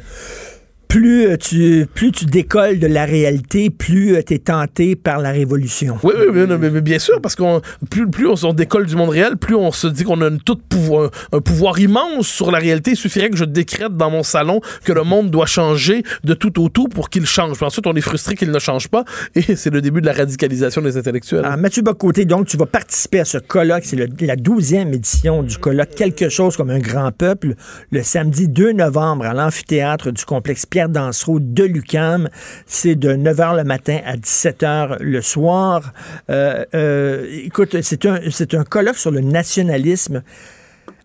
plus 0.87 1.37
tu, 1.37 1.87
plus 1.93 2.11
tu 2.11 2.25
décolles 2.25 2.79
de 2.79 2.87
la 2.87 3.05
réalité, 3.05 3.69
plus 3.69 4.23
tu 4.25 4.33
es 4.33 4.39
tenté 4.39 4.95
par 4.95 5.19
la 5.19 5.31
révolution. 5.31 5.97
Oui, 6.03 6.13
oui, 6.17 6.25
mais, 6.33 6.57
mais, 6.57 6.69
mais 6.69 6.81
bien 6.81 6.99
sûr, 6.99 7.21
parce 7.21 7.35
qu'on 7.35 7.61
plus, 7.89 8.09
plus 8.09 8.27
on, 8.27 8.35
on, 8.43 8.53
décolle 8.53 8.85
du 8.85 8.95
monde 8.95 9.09
réel, 9.09 9.37
plus 9.37 9.55
on 9.55 9.71
se 9.71 9.87
dit 9.87 10.03
qu'on 10.03 10.21
a 10.21 10.27
une 10.27 10.39
tout 10.39 10.55
pouvoir, 10.55 11.09
un, 11.31 11.37
un, 11.37 11.41
pouvoir 11.41 11.79
immense 11.79 12.27
sur 12.27 12.51
la 12.51 12.59
réalité. 12.59 12.91
Il 12.91 12.97
suffirait 12.97 13.29
que 13.29 13.37
je 13.37 13.45
décrète 13.45 13.95
dans 13.95 14.09
mon 14.09 14.23
salon 14.23 14.61
que 14.83 14.93
le 14.93 15.03
monde 15.03 15.29
doit 15.29 15.45
changer 15.45 16.03
de 16.23 16.33
tout 16.33 16.61
au 16.61 16.69
tout 16.69 16.87
pour 16.87 17.09
qu'il 17.09 17.25
change. 17.25 17.57
Puis 17.57 17.65
ensuite, 17.65 17.87
on 17.87 17.93
est 17.93 18.01
frustré 18.01 18.35
qu'il 18.35 18.51
ne 18.51 18.59
change 18.59 18.87
pas, 18.87 19.03
et 19.35 19.41
c'est 19.55 19.69
le 19.69 19.81
début 19.81 20.01
de 20.01 20.05
la 20.05 20.13
radicalisation 20.13 20.81
des 20.81 20.97
intellectuels. 20.97 21.45
Alors, 21.45 21.57
Mathieu 21.57 21.81
Bocoté, 21.81 22.25
donc, 22.25 22.47
tu 22.47 22.57
vas 22.57 22.65
participer 22.65 23.19
à 23.19 23.25
ce 23.25 23.37
colloque, 23.37 23.83
c'est 23.83 23.97
la 24.21 24.35
douzième 24.35 24.93
édition 24.93 25.43
du 25.43 25.57
colloque 25.57 25.89
Quelque 25.95 26.29
chose 26.29 26.55
comme 26.55 26.69
un 26.69 26.79
grand 26.79 27.11
peuple, 27.11 27.55
le 27.91 28.03
samedi 28.03 28.47
2 28.47 28.73
novembre 28.73 29.25
à 29.25 29.33
l'amphithéâtre 29.33 30.11
du 30.11 30.25
complexe 30.25 30.65
Pierre 30.65 30.76
Dansereau 30.87 31.39
de 31.39 31.63
l'UCAM. 31.63 32.29
C'est 32.67 32.95
de 32.95 33.13
9h 33.13 33.57
le 33.57 33.63
matin 33.63 33.99
à 34.05 34.15
17h 34.15 34.97
le 34.99 35.21
soir. 35.21 35.93
Euh, 36.29 36.63
euh, 36.75 37.25
écoute, 37.43 37.81
c'est 37.81 38.05
un, 38.05 38.19
c'est 38.29 38.53
un 38.53 38.63
colloque 38.63 38.97
sur 38.97 39.11
le 39.11 39.21
nationalisme. 39.21 40.21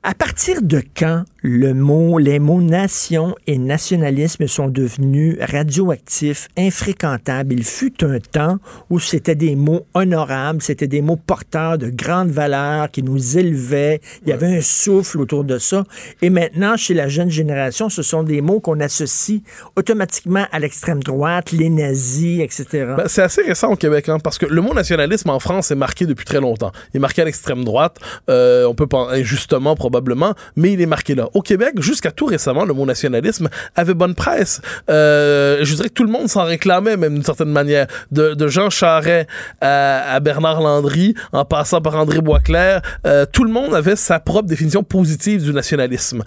À 0.04 0.14
partir 0.14 0.62
de 0.62 0.82
quand 0.96 1.22
le 1.42 1.74
mot, 1.74 2.18
les 2.18 2.40
mots 2.40 2.60
nation 2.60 3.36
et 3.46 3.56
nationalisme 3.56 4.48
sont 4.48 4.66
devenus 4.66 5.36
radioactifs, 5.40 6.48
infréquentables? 6.58 7.52
Il 7.52 7.62
fut 7.62 8.02
un 8.02 8.18
temps 8.18 8.58
où 8.90 8.98
c'était 8.98 9.36
des 9.36 9.54
mots 9.54 9.86
honorables, 9.94 10.60
c'était 10.60 10.88
des 10.88 11.02
mots 11.02 11.14
porteurs 11.14 11.78
de 11.78 11.88
grandes 11.88 12.30
valeurs 12.30 12.90
qui 12.90 13.04
nous 13.04 13.38
élevaient. 13.38 14.00
Il 14.22 14.30
y 14.30 14.32
avait 14.32 14.56
un 14.56 14.60
souffle 14.60 15.20
autour 15.20 15.44
de 15.44 15.58
ça. 15.58 15.84
Et 16.20 16.30
maintenant, 16.30 16.76
chez 16.76 16.94
la 16.94 17.06
jeune 17.06 17.30
génération, 17.30 17.88
ce 17.88 18.02
sont 18.02 18.24
des 18.24 18.40
mots 18.40 18.58
qu'on 18.58 18.80
associe 18.80 19.40
automatiquement 19.76 20.46
à 20.50 20.58
l'extrême 20.58 21.00
droite, 21.00 21.52
les 21.52 21.70
nazis, 21.70 22.40
etc. 22.40 22.94
Ben, 22.96 23.06
c'est 23.06 23.22
assez 23.22 23.42
récent 23.42 23.70
au 23.70 23.76
Québec, 23.76 24.08
hein, 24.08 24.18
parce 24.18 24.38
que 24.38 24.46
le 24.46 24.60
mot 24.60 24.74
nationalisme 24.74 25.30
en 25.30 25.38
France 25.38 25.70
est 25.70 25.76
marqué 25.76 26.06
depuis 26.06 26.24
très 26.24 26.40
longtemps. 26.40 26.72
Il 26.92 26.96
est 26.96 27.00
marqué 27.00 27.22
à 27.22 27.24
l'extrême 27.24 27.62
droite. 27.62 27.98
Euh, 28.28 28.66
on 28.66 28.74
peut 28.74 28.88
pas 28.88 29.12
injustement 29.12 29.76
probablement, 29.92 30.34
mais 30.56 30.72
il 30.72 30.80
est 30.80 30.86
marqué 30.86 31.14
là. 31.14 31.28
Au 31.34 31.42
Québec, 31.42 31.74
jusqu'à 31.80 32.10
tout 32.10 32.24
récemment, 32.24 32.64
le 32.64 32.72
mot 32.72 32.86
nationalisme 32.86 33.48
avait 33.76 33.92
bonne 33.92 34.14
presse. 34.14 34.62
Euh, 34.88 35.58
je 35.62 35.74
dirais 35.74 35.88
que 35.88 35.94
tout 35.94 36.04
le 36.04 36.10
monde 36.10 36.28
s'en 36.28 36.44
réclamait, 36.44 36.96
même 36.96 37.14
d'une 37.14 37.24
certaine 37.24 37.50
manière. 37.50 37.86
De, 38.10 38.48
Jean 38.48 38.70
Charest 38.70 39.28
à, 39.60 40.14
à, 40.14 40.20
Bernard 40.20 40.62
Landry, 40.62 41.14
en 41.32 41.44
passant 41.44 41.80
par 41.80 41.96
André 41.96 42.20
Boisclair, 42.20 42.80
euh, 43.06 43.26
tout 43.30 43.44
le 43.44 43.50
monde 43.50 43.74
avait 43.74 43.96
sa 43.96 44.18
propre 44.18 44.48
définition 44.48 44.82
positive 44.82 45.42
du 45.44 45.52
nationalisme. 45.52 46.22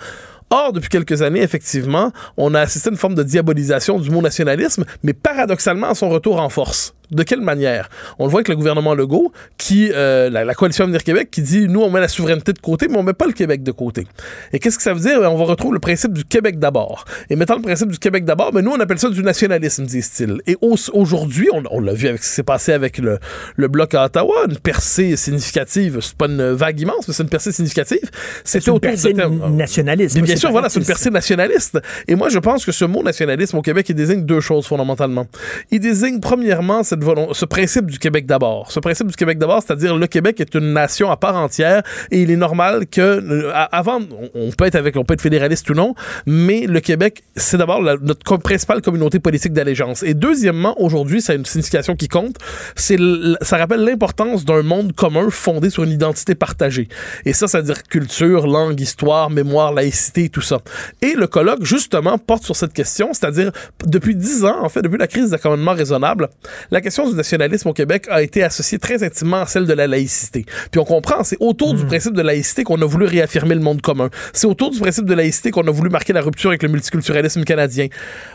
Or, 0.49 0.73
depuis 0.73 0.89
quelques 0.89 1.21
années, 1.21 1.41
effectivement, 1.41 2.11
on 2.37 2.53
a 2.53 2.61
assisté 2.61 2.89
à 2.89 2.91
une 2.91 2.97
forme 2.97 3.15
de 3.15 3.23
diabolisation 3.23 3.99
du 3.99 4.11
mot 4.11 4.21
nationalisme, 4.21 4.85
mais 5.03 5.13
paradoxalement 5.13 5.89
à 5.89 5.95
son 5.95 6.09
retour 6.09 6.39
en 6.39 6.49
force. 6.49 6.93
De 7.11 7.23
quelle 7.23 7.41
manière? 7.41 7.89
On 8.17 8.25
le 8.25 8.31
voit 8.31 8.39
avec 8.39 8.47
le 8.47 8.55
gouvernement 8.55 8.95
Legault, 8.95 9.31
qui, 9.57 9.91
euh, 9.93 10.29
la, 10.29 10.43
la, 10.43 10.53
coalition 10.53 10.85
Avenir 10.85 11.03
Québec, 11.03 11.29
qui 11.31 11.41
dit, 11.41 11.67
nous, 11.67 11.81
on 11.81 11.91
met 11.91 11.99
la 11.99 12.07
souveraineté 12.07 12.53
de 12.53 12.59
côté, 12.59 12.87
mais 12.87 12.97
on 12.97 13.03
met 13.03 13.13
pas 13.13 13.27
le 13.27 13.33
Québec 13.33 13.63
de 13.63 13.71
côté. 13.71 14.07
Et 14.53 14.59
qu'est-ce 14.59 14.77
que 14.77 14.83
ça 14.83 14.93
veut 14.93 14.99
dire? 14.99 15.19
On 15.21 15.37
va 15.37 15.45
retrouver 15.45 15.73
le 15.73 15.79
principe 15.79 16.13
du 16.13 16.25
Québec 16.25 16.57
d'abord. 16.57 17.05
Et 17.29 17.35
mettant 17.35 17.55
le 17.55 17.61
principe 17.61 17.91
du 17.91 17.99
Québec 17.99 18.25
d'abord, 18.25 18.51
ben, 18.51 18.61
nous, 18.61 18.71
on 18.71 18.79
appelle 18.79 18.97
ça 18.97 19.09
du 19.09 19.21
nationalisme, 19.21 19.85
disent-ils. 19.85 20.41
Et 20.47 20.57
au, 20.61 20.75
aujourd'hui, 20.93 21.47
on, 21.53 21.63
on 21.69 21.79
l'a 21.79 21.93
vu 21.93 22.07
avec 22.07 22.23
ce 22.23 22.29
qui 22.29 22.35
s'est 22.35 22.43
passé 22.43 22.71
avec 22.73 22.97
le, 22.97 23.19
le 23.55 23.67
bloc 23.67 23.93
à 23.93 24.05
Ottawa, 24.05 24.45
une 24.49 24.57
percée 24.57 25.15
significative, 25.15 25.99
c'est 26.01 26.15
pas 26.15 26.25
une 26.25 26.51
vague 26.51 26.79
immense, 26.79 27.07
mais 27.07 27.13
c'est 27.13 27.23
une 27.23 27.29
percée 27.29 27.51
significative. 27.51 28.09
C'était 28.43 28.71
une 28.71 28.79
percée 28.79 29.13
nationaliste. 29.13 30.19
Mais 30.19 30.34
bien 30.35 30.39
sûr, 30.39 30.51
voilà, 30.51 30.69
c'est 30.69 30.79
une 30.79 30.85
percée 30.85 31.09
nationaliste. 31.09 31.79
Et 32.07 32.15
moi, 32.15 32.29
je 32.29 32.39
pense 32.39 32.65
que 32.65 32.71
ce 32.71 32.85
mot 32.85 33.03
nationalisme 33.03 33.57
au 33.57 33.61
Québec, 33.61 33.87
il 33.89 33.95
désigne 33.95 34.25
deux 34.25 34.41
choses 34.41 34.65
fondamentalement. 34.65 35.27
Il 35.71 35.79
désigne, 35.79 36.19
premièrement, 36.19 36.83
cette 36.83 37.01
ce 37.33 37.45
principe 37.45 37.85
du 37.91 37.99
Québec 37.99 38.25
d'abord. 38.25 38.71
Ce 38.71 38.79
principe 38.79 39.07
du 39.07 39.15
Québec 39.15 39.37
d'abord, 39.37 39.61
c'est-à-dire 39.65 39.95
le 39.95 40.07
Québec 40.07 40.39
est 40.41 40.55
une 40.55 40.73
nation 40.73 41.11
à 41.11 41.17
part 41.17 41.35
entière 41.35 41.83
et 42.11 42.21
il 42.21 42.31
est 42.31 42.35
normal 42.35 42.85
que 42.87 43.01
euh, 43.01 43.51
avant 43.71 43.99
on- 44.33 44.51
peut 44.57 44.65
être 44.65 44.75
avec 44.75 44.95
on 44.97 45.03
peut 45.03 45.13
être 45.13 45.21
fédéraliste 45.21 45.69
ou 45.69 45.73
non, 45.73 45.93
mais 46.25 46.65
le 46.67 46.79
Québec 46.79 47.23
c'est 47.35 47.57
d'abord 47.57 47.81
notre 47.81 48.37
principale 48.37 48.81
communauté 48.81 49.19
politique 49.19 49.53
d'allégeance. 49.53 50.01
Et 50.03 50.13
deuxièmement, 50.13 50.79
aujourd'hui, 50.81 51.21
ça 51.21 51.33
a 51.33 51.35
une 51.35 51.45
signification 51.45 51.95
qui 51.95 52.07
compte, 52.07 52.37
c'est 52.75 52.97
ça 53.41 53.57
rappelle 53.57 53.81
l'importance 53.81 54.45
d'un 54.45 54.63
monde 54.63 54.93
commun 54.93 55.29
fondé 55.29 55.69
sur 55.69 55.83
une 55.83 55.91
identité 55.91 56.35
partagée. 56.35 56.87
Et 57.25 57.33
ça, 57.33 57.47
ça 57.47 57.59
veut 57.59 57.65
dire 57.65 57.83
culture, 57.83 58.47
langue, 58.47 58.79
histoire, 58.79 59.29
mémoire, 59.29 59.73
laïcité, 59.73 60.24
tout 60.29 60.41
ça. 60.41 60.59
Et 61.01 61.13
le 61.13 61.27
colloque, 61.27 61.63
justement, 61.63 62.17
porte 62.17 62.43
sur 62.43 62.55
cette 62.55 62.73
question, 62.73 63.13
c'est-à-dire, 63.13 63.51
depuis 63.85 64.15
dix 64.15 64.45
ans, 64.45 64.63
en 64.63 64.69
fait, 64.69 64.81
depuis 64.81 64.97
la 64.97 65.07
crise 65.07 65.29
d'accommodement 65.29 65.73
raisonnable, 65.73 66.29
la 66.71 66.81
question 66.81 67.09
du 67.09 67.15
nationalisme 67.15 67.69
au 67.69 67.73
Québec 67.73 68.07
a 68.09 68.21
été 68.21 68.43
associée 68.43 68.79
très 68.79 69.03
intimement 69.03 69.41
à 69.41 69.45
celle 69.45 69.65
de 69.65 69.73
la 69.73 69.87
laïcité. 69.87 70.45
Puis 70.71 70.79
on 70.79 70.85
comprend, 70.85 71.23
c'est 71.23 71.37
autour 71.39 71.73
du 71.73 71.85
principe 71.85 72.13
de 72.13 72.21
laïcité 72.21 72.63
qu'on 72.63 72.81
a 72.81 72.85
voulu 72.85 73.05
réaffirmer 73.05 73.55
le 73.55 73.61
monde 73.61 73.81
commun. 73.81 74.09
C'est 74.33 74.47
autour 74.47 74.71
du 74.71 74.79
principe 74.79 75.05
de 75.05 75.13
laïcité 75.13 75.51
qu'on 75.51 75.67
a 75.67 75.71
voulu 75.71 75.89
marquer 75.89 76.13
la 76.13 76.21
rupture 76.21 76.49
avec 76.49 76.63
le 76.63 76.69
multiculturalisme 76.69 77.43
canadien. 77.43 77.87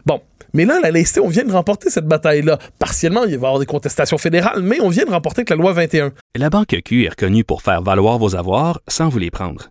Bon. 0.07 0.21
Mais 0.53 0.65
là, 0.65 0.81
la 0.83 0.91
laïcité, 0.91 1.21
on 1.21 1.29
vient 1.29 1.45
de 1.45 1.53
remporter 1.53 1.91
cette 1.91 2.07
bataille-là. 2.07 2.59
Partiellement, 2.81 3.23
il 3.23 3.29
va 3.29 3.33
y 3.33 3.37
avoir 3.37 3.59
des 3.61 3.67
contestations 3.67 4.19
fédérales, 4.19 4.63
mais 4.63 4.81
on 4.81 4.89
vient 4.89 5.05
de 5.05 5.11
remporter 5.11 5.41
avec 5.41 5.51
la 5.51 5.57
loi 5.57 5.73
21. 5.73 6.11
La 6.37 6.51
Banque 6.51 6.77
Q 6.85 7.05
est 7.05 7.11
reconnue 7.11 7.45
pour 7.45 7.63
faire 7.63 7.83
valoir 7.83 8.19
vos 8.19 8.35
avoirs 8.35 8.81
sans 8.89 9.09
vous 9.09 9.19
les 9.19 9.31
prendre. 9.31 9.71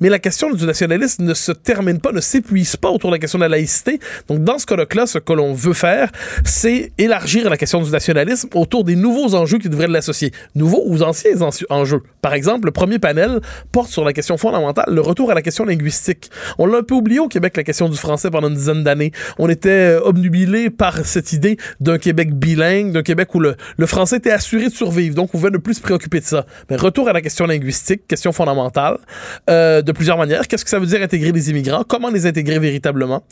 Mais 0.00 0.10
la 0.10 0.18
question 0.18 0.52
du 0.52 0.66
nationalisme 0.66 1.24
ne 1.24 1.32
se 1.32 1.52
termine 1.52 2.00
pas, 2.00 2.12
ne 2.12 2.20
s'épuise 2.20 2.76
pas 2.76 2.90
autour 2.90 3.10
de 3.10 3.14
la 3.14 3.18
question 3.18 3.38
de 3.38 3.44
la 3.44 3.48
laïcité. 3.48 3.98
Donc, 4.28 4.44
dans 4.44 4.58
ce 4.58 4.66
colloque-là, 4.66 5.06
ce 5.06 5.18
que 5.18 5.32
l'on 5.32 5.54
veut 5.54 5.72
faire, 5.72 6.10
c'est 6.44 6.92
élargir 6.98 7.48
la 7.48 7.56
question 7.56 7.80
du 7.80 7.90
nationalisme 7.90 8.50
autour 8.54 8.84
des 8.84 8.94
nouveaux 8.94 9.34
enjeux 9.34 9.58
qui 9.58 9.70
devraient 9.70 9.86
l'associer. 9.86 10.32
Nouveaux 10.54 10.82
ou 10.84 11.02
anciens 11.02 11.32
enjeux. 11.70 12.02
Par 12.20 12.34
exemple, 12.34 12.66
le 12.66 12.72
premier 12.72 12.98
panel 12.98 13.40
porte 13.72 13.90
sur 13.90 14.04
la 14.04 14.12
question 14.12 14.36
fondamentale, 14.36 14.84
le 14.88 15.00
retour 15.00 15.30
à 15.30 15.34
la 15.34 15.40
question 15.40 15.64
linguistique. 15.64 16.30
On 16.58 16.66
l'a 16.66 16.78
un 16.78 16.82
peu 16.82 16.94
oublié 16.94 17.18
au 17.18 17.28
Québec, 17.28 17.56
la 17.56 17.64
question 17.64 17.88
du 17.88 17.96
français 17.96 18.30
pendant 18.30 18.48
une 18.48 18.56
dizaine 18.56 18.84
d'années. 18.84 19.12
On 19.38 19.48
était 19.48 19.96
euh, 19.96 20.00
obnubilé 20.02 20.68
par 20.68 21.06
cette 21.06 21.32
idée 21.32 21.56
d'un 21.80 21.96
Québec 21.96 22.34
bilingue, 22.34 22.92
d'un 22.92 23.02
Québec 23.02 23.34
où 23.34 23.40
le, 23.40 23.56
le 23.78 23.86
français 23.86 24.16
était 24.16 24.30
assuré 24.30 24.68
de 24.68 24.74
survivre. 24.74 25.14
Donc, 25.14 25.30
on 25.32 25.38
pouvait 25.38 25.50
ne 25.50 25.58
plus 25.58 25.74
se 25.74 25.80
préoccuper 25.80 26.20
de 26.20 26.26
ça. 26.26 26.44
Mais 26.68 26.76
retour 26.76 27.08
à 27.08 27.14
la 27.14 27.22
question 27.22 27.46
linguistique, 27.46 28.06
question 28.06 28.32
fondamentale. 28.32 28.98
Euh, 29.48 29.69
de 29.82 29.92
plusieurs 29.92 30.18
manières. 30.18 30.46
Qu'est-ce 30.48 30.64
que 30.64 30.70
ça 30.70 30.78
veut 30.78 30.86
dire 30.86 31.02
intégrer 31.02 31.32
les 31.32 31.50
immigrants? 31.50 31.84
Comment 31.86 32.10
les 32.10 32.26
intégrer 32.26 32.58
véritablement? 32.58 33.22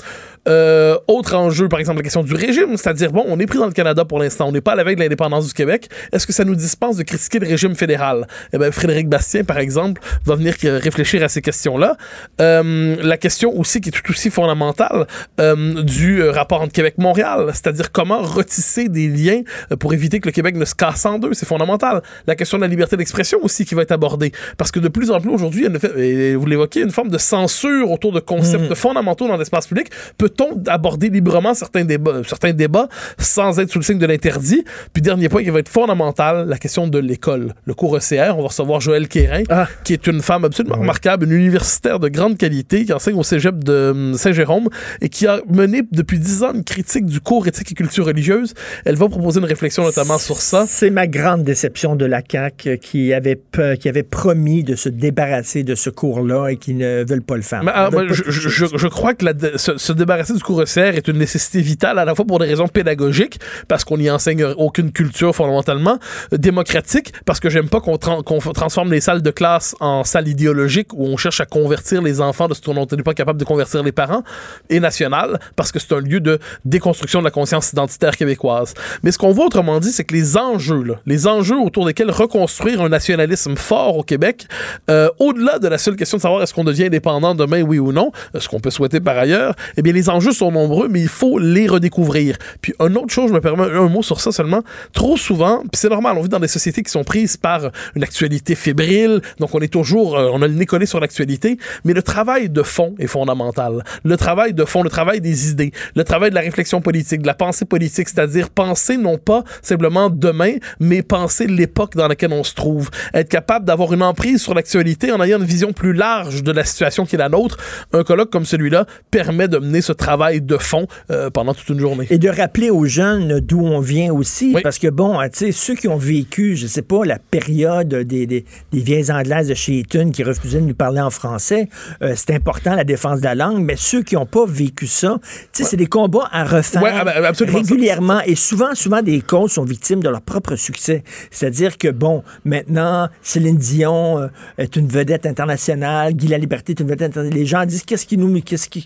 Euh, 0.48 0.96
autre 1.08 1.34
enjeu, 1.34 1.68
par 1.68 1.80
exemple, 1.80 1.98
la 1.98 2.02
question 2.02 2.22
du 2.22 2.34
régime, 2.34 2.76
c'est-à-dire, 2.76 3.12
bon, 3.12 3.24
on 3.28 3.38
est 3.38 3.46
pris 3.46 3.58
dans 3.58 3.66
le 3.66 3.72
Canada 3.72 4.04
pour 4.04 4.18
l'instant, 4.18 4.48
on 4.48 4.52
n'est 4.52 4.60
pas 4.60 4.72
à 4.72 4.76
la 4.76 4.84
veille 4.84 4.96
de 4.96 5.00
l'indépendance 5.00 5.46
du 5.48 5.52
Québec. 5.52 5.88
Est-ce 6.12 6.26
que 6.26 6.32
ça 6.32 6.44
nous 6.44 6.54
dispense 6.54 6.96
de 6.96 7.02
critiquer 7.02 7.38
le 7.38 7.46
régime 7.46 7.74
fédéral? 7.74 8.26
Eh 8.52 8.58
bien, 8.58 8.70
Frédéric 8.70 9.08
Bastien, 9.08 9.44
par 9.44 9.58
exemple, 9.58 10.00
va 10.24 10.36
venir 10.36 10.54
euh, 10.64 10.78
réfléchir 10.82 11.22
à 11.22 11.28
ces 11.28 11.42
questions-là. 11.42 11.96
Euh, 12.40 12.96
la 13.02 13.16
question 13.16 13.58
aussi, 13.58 13.80
qui 13.80 13.90
est 13.90 13.92
tout 13.92 14.10
aussi 14.10 14.30
fondamentale, 14.30 15.06
euh, 15.40 15.82
du 15.82 16.22
euh, 16.22 16.30
rapport 16.30 16.62
entre 16.62 16.72
Québec-Montréal, 16.72 17.50
c'est-à-dire 17.52 17.92
comment 17.92 18.22
retisser 18.22 18.88
des 18.88 19.08
liens 19.08 19.42
euh, 19.72 19.76
pour 19.76 19.92
éviter 19.92 20.20
que 20.20 20.28
le 20.28 20.32
Québec 20.32 20.56
ne 20.56 20.64
se 20.64 20.74
casse 20.74 21.04
en 21.04 21.18
deux, 21.18 21.34
c'est 21.34 21.46
fondamental. 21.46 22.02
La 22.26 22.36
question 22.36 22.58
de 22.58 22.62
la 22.62 22.68
liberté 22.68 22.96
d'expression 22.96 23.38
aussi 23.42 23.64
qui 23.64 23.74
va 23.74 23.82
être 23.82 23.92
abordée, 23.92 24.32
parce 24.56 24.70
que 24.70 24.80
de 24.80 24.88
plus 24.88 25.10
en 25.10 25.20
plus 25.20 25.30
aujourd'hui, 25.30 25.66
a 25.66 25.68
une 25.68 25.78
fait- 25.78 26.27
vous 26.34 26.46
l'évoquez, 26.46 26.80
une 26.80 26.90
forme 26.90 27.08
de 27.10 27.18
censure 27.18 27.90
autour 27.90 28.12
de 28.12 28.20
concepts 28.20 28.74
fondamentaux 28.74 29.28
dans 29.28 29.36
l'espace 29.36 29.66
public. 29.66 29.88
Peut-on 30.16 30.62
aborder 30.66 31.08
librement 31.10 31.54
certains 31.54 31.84
débats, 31.84 32.22
certains 32.26 32.52
débats 32.52 32.88
sans 33.18 33.58
être 33.60 33.70
sous 33.70 33.78
le 33.78 33.84
signe 33.84 33.98
de 33.98 34.06
l'interdit? 34.06 34.64
Puis 34.92 35.02
dernier 35.02 35.28
point 35.28 35.42
qui 35.42 35.50
va 35.50 35.58
être 35.60 35.68
fondamental, 35.68 36.48
la 36.48 36.58
question 36.58 36.86
de 36.88 36.98
l'école. 36.98 37.54
Le 37.64 37.74
cours 37.74 37.96
ECR, 37.96 38.34
on 38.36 38.42
va 38.42 38.48
recevoir 38.48 38.80
Joël 38.80 39.08
Quérin, 39.08 39.42
qui 39.84 39.92
est 39.92 40.06
une 40.06 40.20
femme 40.22 40.44
absolument 40.44 40.76
remarquable, 40.76 41.26
une 41.26 41.32
universitaire 41.32 41.98
de 41.98 42.08
grande 42.08 42.36
qualité, 42.38 42.84
qui 42.84 42.92
enseigne 42.92 43.16
au 43.16 43.22
cégep 43.22 43.62
de 43.64 43.90
hum, 43.90 44.14
Saint-Jérôme 44.14 44.68
et 45.00 45.08
qui 45.08 45.26
a 45.26 45.40
mené 45.48 45.82
depuis 45.92 46.18
dix 46.18 46.42
ans 46.42 46.52
une 46.54 46.64
critique 46.64 47.06
du 47.06 47.20
cours 47.20 47.46
éthique 47.46 47.72
et 47.72 47.74
culture 47.74 48.06
religieuse. 48.06 48.54
Elle 48.84 48.96
va 48.96 49.08
proposer 49.08 49.40
une 49.40 49.46
réflexion 49.46 49.82
notamment 49.84 50.18
sur 50.18 50.40
ça. 50.40 50.64
C'est 50.68 50.90
ma 50.90 51.06
grande 51.06 51.42
déception 51.42 51.96
de 51.96 52.04
la 52.04 52.22
CAQ 52.28 52.78
qui 52.78 53.12
avait, 53.12 53.36
pe- 53.36 53.74
qui 53.76 53.88
avait 53.88 54.02
promis 54.02 54.62
de 54.64 54.74
se 54.76 54.88
débarrasser 54.88 55.62
de 55.62 55.74
ce 55.74 55.90
cours-là 56.18 56.48
et 56.48 56.56
qui 56.56 56.74
ne 56.74 57.04
veulent 57.08 57.22
pas 57.22 57.36
le 57.36 57.42
faire. 57.42 57.62
Mais, 57.62 57.72
ah, 57.74 57.88
moi, 57.90 58.06
pas 58.06 58.12
je, 58.12 58.86
crois 58.88 59.14
que 59.14 59.24
la- 59.24 59.58
se, 59.58 59.76
se 59.78 59.92
débarrasser 59.92 60.34
du 60.34 60.42
cours 60.42 60.62
ECR 60.62 60.96
est 60.96 61.08
une 61.08 61.18
nécessité 61.18 61.60
vitale, 61.60 61.98
à 61.98 62.04
la 62.04 62.14
fois 62.14 62.24
pour 62.24 62.38
des 62.38 62.46
raisons 62.46 62.68
pédagogiques, 62.68 63.40
parce 63.68 63.84
qu'on 63.84 63.98
n'y 63.98 64.10
enseigne 64.10 64.44
aucune 64.56 64.92
culture 64.92 65.34
fondamentalement, 65.34 65.98
euh, 66.32 66.36
démocratique, 66.38 67.12
parce 67.24 67.40
que 67.40 67.48
j'aime 67.50 67.68
pas 67.68 67.80
qu'on 67.80 67.98
qu'on 67.98 68.38
transforme 68.38 68.90
les 68.92 69.00
salles 69.00 69.22
de 69.22 69.30
classe 69.30 69.74
en 69.80 70.04
salles 70.04 70.28
idéologiques 70.28 70.92
où 70.94 71.04
on 71.04 71.16
cherche 71.16 71.40
à 71.40 71.46
convertir 71.46 72.02
les 72.02 72.20
enfants 72.20 72.48
de 72.48 72.54
ce 72.54 72.60
dont 72.60 72.86
on 72.90 72.96
n'est 72.96 73.02
pas 73.02 73.14
capable 73.14 73.38
de 73.38 73.44
convertir 73.44 73.82
les 73.82 73.92
parents, 73.92 74.22
et 74.70 74.80
national, 74.80 75.38
parce 75.56 75.72
que 75.72 75.78
c'est 75.78 75.92
un 75.92 76.00
lieu 76.00 76.20
de 76.20 76.38
déconstruction 76.64 77.20
de 77.20 77.24
la 77.24 77.30
conscience 77.30 77.72
identitaire 77.72 78.16
québécoise. 78.16 78.74
Mais 79.02 79.10
ce 79.12 79.18
qu'on 79.18 79.32
voit 79.32 79.46
autrement 79.46 79.80
dit, 79.80 79.90
c'est 79.92 80.04
que 80.04 80.14
les 80.14 80.36
enjeux, 80.36 80.82
là, 80.82 80.94
les 81.06 81.26
enjeux 81.26 81.58
autour 81.58 81.86
desquels 81.86 82.10
reconstruire 82.10 82.80
un 82.82 82.88
nationalisme 82.88 83.56
fort 83.56 83.96
au 83.96 84.02
Québec, 84.02 84.46
euh, 84.90 85.08
au-delà 85.18 85.58
de 85.58 85.68
la 85.68 85.78
seule 85.78 85.96
question 85.98 86.16
de 86.16 86.22
savoir 86.22 86.42
est-ce 86.42 86.54
qu'on 86.54 86.64
devient 86.64 86.84
indépendant 86.84 87.34
demain, 87.34 87.62
oui 87.62 87.78
ou 87.78 87.92
non, 87.92 88.12
euh, 88.34 88.40
ce 88.40 88.48
qu'on 88.48 88.60
peut 88.60 88.70
souhaiter 88.70 89.00
par 89.00 89.18
ailleurs, 89.18 89.54
eh 89.76 89.82
bien, 89.82 89.92
les 89.92 90.08
enjeux 90.08 90.32
sont 90.32 90.50
nombreux, 90.50 90.88
mais 90.88 91.00
il 91.00 91.08
faut 91.08 91.38
les 91.38 91.66
redécouvrir. 91.66 92.36
Puis, 92.62 92.74
une 92.80 92.96
autre 92.96 93.12
chose, 93.12 93.28
je 93.28 93.34
me 93.34 93.40
permets 93.40 93.64
un 93.64 93.88
mot 93.88 94.02
sur 94.02 94.20
ça 94.20 94.32
seulement. 94.32 94.62
Trop 94.92 95.16
souvent, 95.16 95.60
puis 95.60 95.72
c'est 95.74 95.90
normal, 95.90 96.16
on 96.18 96.22
vit 96.22 96.28
dans 96.28 96.40
des 96.40 96.48
sociétés 96.48 96.82
qui 96.82 96.90
sont 96.90 97.04
prises 97.04 97.36
par 97.36 97.70
une 97.94 98.02
actualité 98.02 98.54
fébrile, 98.54 99.20
donc 99.38 99.54
on 99.54 99.60
est 99.60 99.72
toujours, 99.72 100.16
euh, 100.16 100.30
on 100.32 100.42
a 100.42 100.48
le 100.48 100.54
nez 100.54 100.66
collé 100.66 100.86
sur 100.86 101.00
l'actualité, 101.00 101.58
mais 101.84 101.92
le 101.92 102.02
travail 102.02 102.48
de 102.48 102.62
fond 102.62 102.94
est 102.98 103.06
fondamental. 103.06 103.84
Le 104.04 104.16
travail 104.16 104.54
de 104.54 104.64
fond, 104.64 104.82
le 104.82 104.90
travail 104.90 105.20
des 105.20 105.50
idées, 105.50 105.72
le 105.94 106.04
travail 106.04 106.30
de 106.30 106.34
la 106.34 106.40
réflexion 106.40 106.80
politique, 106.80 107.22
de 107.22 107.26
la 107.26 107.34
pensée 107.34 107.64
politique, 107.64 108.08
c'est-à-dire 108.08 108.50
penser 108.50 108.96
non 108.96 109.18
pas 109.18 109.44
simplement 109.62 110.10
demain, 110.10 110.54
mais 110.80 111.02
penser 111.02 111.46
l'époque 111.46 111.96
dans 111.96 112.08
laquelle 112.08 112.32
on 112.32 112.44
se 112.44 112.54
trouve. 112.54 112.90
Être 113.14 113.28
capable 113.28 113.64
d'avoir 113.64 113.92
une 113.92 114.02
emprise 114.02 114.42
sur 114.42 114.54
l'actualité 114.54 115.12
en 115.12 115.22
ayant 115.22 115.38
une 115.38 115.44
vision 115.44 115.72
plus 115.72 115.87
large 115.92 116.42
de 116.42 116.52
la 116.52 116.64
situation 116.64 117.04
qui 117.04 117.16
est 117.16 117.18
la 117.18 117.28
nôtre. 117.28 117.56
Un 117.92 118.04
colloque 118.04 118.30
comme 118.30 118.44
celui-là 118.44 118.86
permet 119.10 119.48
de 119.48 119.58
mener 119.58 119.80
ce 119.80 119.92
travail 119.92 120.40
de 120.40 120.56
fond 120.56 120.86
euh, 121.10 121.30
pendant 121.30 121.54
toute 121.54 121.68
une 121.68 121.80
journée. 121.80 122.06
Et 122.10 122.18
de 122.18 122.28
rappeler 122.28 122.70
aux 122.70 122.86
jeunes 122.86 123.40
d'où 123.40 123.60
on 123.60 123.80
vient 123.80 124.12
aussi, 124.12 124.54
parce 124.62 124.78
que 124.78 124.88
bon, 124.88 125.18
tu 125.24 125.28
sais, 125.32 125.52
ceux 125.52 125.74
qui 125.74 125.88
ont 125.88 125.96
vécu, 125.96 126.56
je 126.56 126.66
sais 126.66 126.82
pas, 126.82 127.04
la 127.04 127.18
période 127.18 127.88
des, 127.88 128.26
des, 128.26 128.44
des 128.72 128.80
vieilles 128.80 129.10
anglaises 129.10 129.48
de 129.48 129.54
chez 129.54 129.80
Eton 129.80 130.10
qui 130.10 130.22
refusaient 130.22 130.60
de 130.60 130.66
nous 130.66 130.74
parler 130.74 131.00
en 131.00 131.10
français, 131.10 131.68
euh, 132.02 132.14
c'est 132.16 132.34
important 132.34 132.74
la 132.74 132.84
défense 132.84 133.20
de 133.20 133.24
la 133.24 133.34
langue, 133.34 133.62
mais 133.62 133.76
ceux 133.76 134.02
qui 134.02 134.14
n'ont 134.14 134.26
pas 134.26 134.44
vécu 134.46 134.86
ça, 134.86 135.18
tu 135.52 135.62
sais, 135.62 135.64
c'est 135.64 135.76
des 135.76 135.86
combats 135.86 136.28
à 136.30 136.44
refaire 136.44 136.82
Ouais, 136.82 136.90
ah 136.94 137.04
ben, 137.04 137.24
absolument. 137.24 137.58
régulièrement 137.58 138.20
et 138.26 138.34
souvent, 138.34 138.74
souvent 138.74 139.02
des 139.02 139.20
causes 139.20 139.52
sont 139.52 139.64
victimes 139.64 140.02
de 140.02 140.08
leur 140.08 140.20
propre 140.20 140.56
succès. 140.56 141.02
C'est-à-dire 141.30 141.78
que 141.78 141.88
bon, 141.88 142.22
maintenant, 142.44 143.08
Céline 143.22 143.56
Dion 143.56 144.18
euh, 144.18 144.28
est 144.58 144.76
une 144.76 144.88
vedette 144.88 145.26
internationale, 145.26 145.77
Guy 146.12 146.28
Laliberté 146.28 146.72
est 146.72 146.80
une 146.80 146.86
vedette 146.88 147.08
internationale. 147.10 147.38
Les 147.38 147.46
gens 147.46 147.64
disent 147.66 147.82
qu'est-ce 147.84 148.06
qui 148.06 148.16
nous, 148.16 148.40
qu'est-ce 148.40 148.68
qui, 148.68 148.84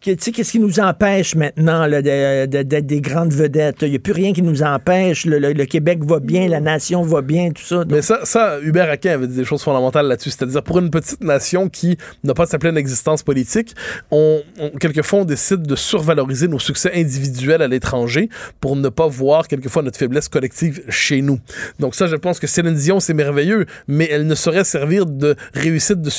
que- 0.00 0.10
tu 0.10 0.16
sais, 0.20 0.32
qu'est-ce 0.32 0.52
qui 0.52 0.58
nous 0.60 0.80
empêche 0.80 1.34
maintenant 1.34 1.86
là, 1.86 2.02
de- 2.02 2.46
de- 2.46 2.62
d'être 2.62 2.86
des 2.86 3.00
grandes 3.00 3.32
vedettes? 3.32 3.76
Il 3.82 3.90
n'y 3.90 3.96
a 3.96 3.98
plus 3.98 4.12
rien 4.12 4.32
qui 4.32 4.42
nous 4.42 4.62
empêche. 4.62 5.24
Le, 5.26 5.38
le- 5.38 5.52
le 5.52 5.64
Québec 5.66 6.04
va 6.04 6.20
bien, 6.20 6.48
la 6.48 6.60
nation 6.60 7.02
va 7.02 7.22
bien, 7.22 7.50
tout 7.50 7.62
ça. 7.62 7.84
Mais 7.90 8.02
ça, 8.02 8.20
ça, 8.24 8.58
Hubert 8.62 8.90
Aquin 8.90 9.12
avait 9.12 9.26
dit 9.26 9.36
des 9.36 9.44
choses 9.44 9.62
fondamentales 9.62 10.06
là-dessus. 10.06 10.30
C'est-à-dire, 10.30 10.62
pour 10.62 10.78
une 10.78 10.90
petite 10.90 11.22
nation 11.22 11.68
qui 11.68 11.96
n'a 12.22 12.34
pas 12.34 12.46
sa 12.46 12.58
pleine 12.58 12.76
existence 12.76 13.22
politique, 13.22 13.74
on, 14.10 14.40
on- 14.60 14.70
quelquefois, 14.78 15.20
on 15.20 15.24
décide 15.24 15.62
de 15.62 15.76
survaloriser 15.76 16.48
nos 16.48 16.58
succès 16.58 16.90
individuels 16.94 17.62
à 17.62 17.68
l'étranger 17.68 18.28
pour 18.60 18.76
ne 18.76 18.88
pas 18.88 19.06
voir 19.06 19.48
quelquefois 19.48 19.82
notre 19.82 19.98
faiblesse 19.98 20.28
collective 20.28 20.82
chez 20.88 21.22
nous. 21.22 21.38
Donc 21.78 21.94
ça, 21.94 22.06
je 22.06 22.16
pense 22.16 22.38
que 22.40 22.46
Céline 22.46 22.74
Dion, 22.74 23.00
c'est 23.00 23.14
merveilleux, 23.14 23.66
mais 23.88 24.08
elle 24.10 24.26
ne 24.26 24.34
saurait 24.34 24.64
servir 24.64 25.06
de 25.06 25.34
réussite 25.54 26.00
de 26.02 26.10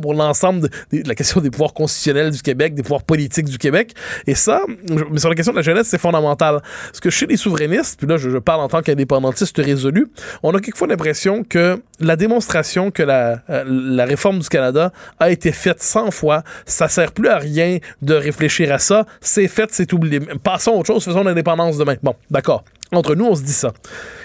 pour 0.00 0.14
l'ensemble 0.14 0.68
de, 0.92 1.02
la 1.06 1.14
question 1.14 1.40
des 1.40 1.50
pouvoirs 1.50 1.74
constitutionnels 1.74 2.30
du 2.30 2.42
Québec, 2.42 2.74
des 2.74 2.82
pouvoirs 2.82 3.02
politiques 3.02 3.46
du 3.46 3.58
Québec. 3.58 3.94
Et 4.26 4.34
ça, 4.34 4.62
mais 4.88 5.18
sur 5.18 5.28
la 5.28 5.34
question 5.34 5.52
de 5.52 5.58
la 5.58 5.62
jeunesse, 5.62 5.88
c'est 5.88 6.00
fondamental. 6.00 6.60
Parce 6.86 7.00
que 7.00 7.10
chez 7.10 7.26
les 7.26 7.36
souverainistes, 7.36 7.98
puis 7.98 8.06
là, 8.06 8.16
je, 8.16 8.38
parle 8.38 8.60
en 8.60 8.68
tant 8.68 8.82
qu'indépendantiste 8.82 9.56
résolu, 9.58 10.08
on 10.42 10.54
a 10.54 10.60
quelquefois 10.60 10.88
l'impression 10.88 11.44
que 11.44 11.80
la 12.00 12.16
démonstration 12.16 12.90
que 12.90 13.02
la, 13.02 13.42
euh, 13.50 14.04
réforme 14.04 14.38
du 14.38 14.48
Canada 14.48 14.92
a 15.18 15.30
été 15.30 15.52
faite 15.52 15.82
100 15.82 16.10
fois, 16.10 16.42
ça 16.66 16.88
sert 16.88 17.12
plus 17.12 17.28
à 17.28 17.38
rien 17.38 17.78
de 18.02 18.14
réfléchir 18.14 18.72
à 18.72 18.78
ça. 18.78 19.06
C'est 19.20 19.48
fait, 19.48 19.68
c'est 19.72 19.92
oublié. 19.92 20.20
Passons 20.42 20.72
à 20.72 20.74
autre 20.76 20.86
chose, 20.86 21.04
faisons 21.04 21.24
l'indépendance 21.24 21.78
demain. 21.78 21.96
Bon, 22.02 22.14
d'accord. 22.30 22.64
Entre 22.94 23.14
nous, 23.14 23.26
on 23.26 23.34
se 23.34 23.42
dit 23.42 23.52
ça. 23.52 23.72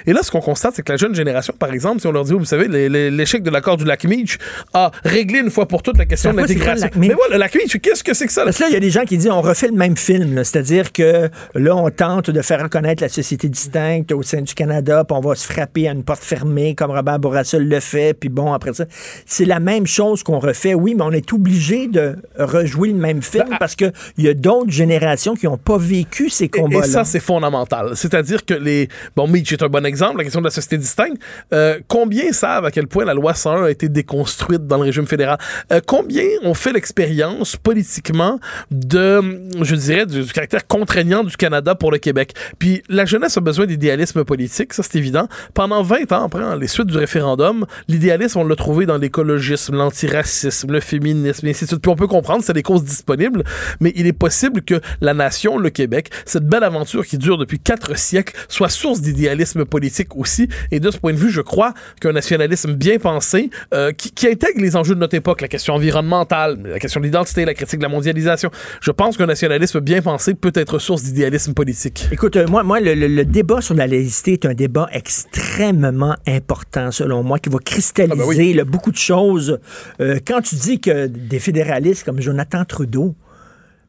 Et 0.06 0.14
là, 0.14 0.22
ce 0.24 0.32
qu'on 0.32 0.40
constate, 0.42 0.76
c'est 0.76 0.82
que 0.84 0.92
la 0.92 0.98
jeune 0.98 1.14
génération, 1.14 1.54
par 1.58 1.72
exemple, 1.72 2.00
si 2.02 2.08
on 2.08 2.12
leur 2.12 2.24
dit, 2.24 2.34
vous 2.34 2.46
savez, 2.46 2.68
l'échec 3.10 3.44
de 3.44 3.50
l'accord 3.50 3.78
du 3.78 3.86
lac 3.86 4.04
Meach 4.06 4.38
a 4.74 4.92
réglé 5.04 5.40
une 5.40 5.52
fois 5.52 5.68
pour 5.68 5.84
toutes 5.84 5.98
la 5.98 6.06
question 6.06 6.32
C'est 6.32 6.36
de 6.36 6.42
l'intégration. 6.42 6.90
Mais 6.96 7.10
voilà, 7.10 7.36
le 7.36 7.40
lac 7.40 7.56
Meach, 7.56 7.80
qu'est-ce 7.82 8.04
que 8.04 8.14
c'est 8.14 8.26
que 8.28 8.32
ça? 8.34 8.42
là? 8.42 8.46
Parce 8.46 8.58
que 8.58 8.64
là, 8.64 8.70
il 8.70 8.74
y 8.74 8.78
a 8.78 8.80
des 8.80 8.90
gens 8.90 9.04
qui 9.04 9.18
disent 9.18 9.30
on 9.30 9.42
refait 9.42 9.68
le 9.68 9.74
même 9.76 9.98
film. 9.98 10.44
C'est-à-dire 10.44 10.92
que 10.92 11.30
là, 11.56 11.76
on 11.76 11.90
tente 11.90 12.30
de 12.30 12.42
faire 12.42 12.62
reconnaître 12.64 13.04
la 13.04 13.10
société 13.10 13.50
distincte 13.50 14.12
au 14.12 14.24
sein 14.24 14.42
du 14.42 14.54
Canada, 14.54 15.04
puis 15.04 15.16
on 15.18 15.22
va 15.22 15.36
se 15.36 15.46
frapper 15.52 15.88
à 15.88 15.92
une 15.92 16.04
porte 16.04 16.24
fermée 16.24 16.76
comme 16.76 16.92
Robert 16.92 17.20
Bourassa 17.20 17.60
le 17.60 17.80
fait, 17.80 18.14
puis 18.14 18.30
bon, 18.30 18.54
après 18.54 18.74
ça, 18.74 18.86
c'est 19.26 19.46
la 19.46 19.60
même 19.60 19.86
chose 19.88 20.24
qu'on 20.24 20.40
refait. 20.40 20.74
Oui, 20.74 20.96
mais 20.96 21.04
on 21.04 21.12
est 21.12 21.32
obligé 21.34 21.88
de 21.88 22.16
rejouer 22.38 22.90
le 22.90 22.96
même 23.00 23.22
film 23.22 23.46
Ben, 23.50 23.58
parce 23.60 23.76
qu'il 23.76 23.92
y 24.18 24.28
a 24.28 24.34
d'autres 24.34 24.72
générations 24.72 25.36
qui 25.36 25.46
n'ont 25.46 25.58
pas 25.58 25.78
vécu 25.78 26.30
ces 26.30 26.46
Et, 26.46 26.50
combats-là. 26.50 26.86
et 26.86 26.90
ça, 26.90 27.04
c'est 27.04 27.20
fondamental. 27.20 27.92
C'est-à-dire 27.96 28.46
que 28.46 28.54
les. 28.60 28.90
Bon, 29.16 29.28
Mitch 29.28 29.52
est 29.54 29.64
un 29.64 29.68
bon 29.68 29.86
exemple, 29.86 30.18
la 30.18 30.24
question 30.24 30.42
de 30.42 30.46
la 30.46 30.52
société 30.52 30.78
distincte. 30.78 31.22
Euh, 31.54 31.80
combien 31.88 32.32
savent 32.32 32.66
à 32.66 32.72
quel 32.72 32.88
point 32.88 33.06
la 33.06 33.14
loi 33.14 33.34
101 33.34 33.64
a 33.64 33.70
été 33.70 33.90
déconstruite 33.90 34.68
dans 34.68 34.78
le 34.78 34.84
régime 34.84 35.08
fédéral? 35.08 35.38
Euh, 35.72 35.82
combien 35.86 36.24
ont 36.44 36.54
fait 36.54 36.74
l'expérience 36.74 37.56
politiquement 37.56 38.40
de, 38.72 39.22
je 39.62 39.76
dirais, 39.76 40.06
du, 40.06 40.24
du 40.24 40.34
caractère 40.34 40.68
contraignant 40.68 41.24
du 41.24 41.36
Canada 41.38 41.76
pour 41.76 41.92
le 41.92 41.98
Québec? 41.98 42.34
Puis 42.58 42.84
la 42.90 43.06
jeunesse 43.06 43.38
a 43.38 43.42
besoin 43.42 43.66
d'idéalisme 43.66 44.24
politique, 44.24 44.74
ça 44.74 44.84
c'est 44.84 44.98
évident. 44.98 45.28
Pendant 45.54 45.82
20 45.84 46.12
ans, 46.12 46.26
après 46.26 46.58
les 46.58 46.68
suites 46.68 46.88
du 46.88 46.98
référendum, 46.98 47.66
l'idéalisme, 47.88 48.40
on 48.40 48.48
l'a 48.48 48.56
trouvé 48.56 48.86
dans 48.86 48.98
l'écologisme, 48.98 49.76
l'antiracisme, 49.76 50.72
le 50.72 50.80
féminisme, 50.80 51.48
et 51.48 51.52
ainsi 51.52 51.66
de 51.66 51.70
suite. 51.70 51.82
Puis 51.82 51.92
on 51.92 51.96
peut 51.96 52.08
comprendre, 52.08 52.44
c'est 52.44 52.54
des 52.54 52.64
causes 52.64 52.84
disponibles, 52.84 53.44
mais 53.80 53.92
il 53.96 54.08
est 54.08 54.14
possible 54.14 54.62
que 54.62 54.80
la 55.02 55.14
nation, 55.14 55.58
le 55.58 55.70
Québec, 55.70 56.10
cette 56.26 56.46
belle 56.46 56.64
aventure 56.64 57.06
qui 57.06 57.18
dure 57.18 57.38
depuis 57.38 57.60
quatre 57.60 57.98
siècles, 57.98 58.36
soit 58.48 58.70
source 58.70 59.02
d'idéalisme 59.02 59.66
politique 59.66 60.16
aussi. 60.16 60.48
Et 60.72 60.80
de 60.80 60.90
ce 60.92 60.98
point 60.98 61.14
de 61.14 61.18
vue, 61.18 61.30
je 61.32 61.42
crois 61.42 61.74
qu'un 62.02 62.12
nationalisme 62.14 62.74
bien 62.74 62.98
pensé, 63.00 63.50
euh, 63.74 63.92
qui, 63.92 64.12
qui 64.12 64.28
intègre 64.28 64.62
les 64.62 64.76
enjeux 64.76 64.96
de 64.96 65.00
notre 65.00 65.16
époque, 65.16 65.42
la 65.42 65.48
question 65.48 65.74
environnementale, 65.76 66.60
la 66.64 66.80
question 66.80 67.00
de 67.00 67.06
l'identité, 67.06 67.46
la 67.46 67.54
critique 67.54 67.80
de 67.80 67.84
la 67.84 67.90
mondialisation, 67.90 68.50
je 68.82 68.92
pense 68.92 69.18
qu'un 69.18 69.26
nationalisme 69.26 69.80
bien 69.80 70.02
pensé 70.02 70.34
peut 70.34 70.52
être 70.56 70.80
source 70.80 71.04
d'idéalisme 71.04 71.54
politique. 71.54 72.08
Écoute, 72.12 72.36
euh, 72.38 72.48
moi, 72.48 72.64
moi 72.64 72.80
le, 72.80 72.94
le- 72.94 73.08
le 73.08 73.26
débat 73.26 73.62
sur 73.62 73.76
la 73.76 73.88
laïcité 73.88 74.34
est 74.34 74.46
un 74.46 74.54
débat 74.54 74.88
extrêmement 74.92 76.16
important, 76.28 76.92
selon 76.92 77.24
moi, 77.24 77.40
qui 77.40 77.50
va 77.50 77.60
cristalliser 77.60 78.54
là, 78.54 78.64
beaucoup 78.64 78.92
de 78.92 78.98
choses. 78.98 79.60
Euh, 80.02 80.20
quand 80.26 80.42
tu 80.42 80.56
dis 80.56 80.80
que 80.80 81.08
des 81.08 81.40
fédéralistes 81.40 82.04
comme 82.04 82.22
Jonathan 82.22 82.66
Trudeau, 82.66 83.16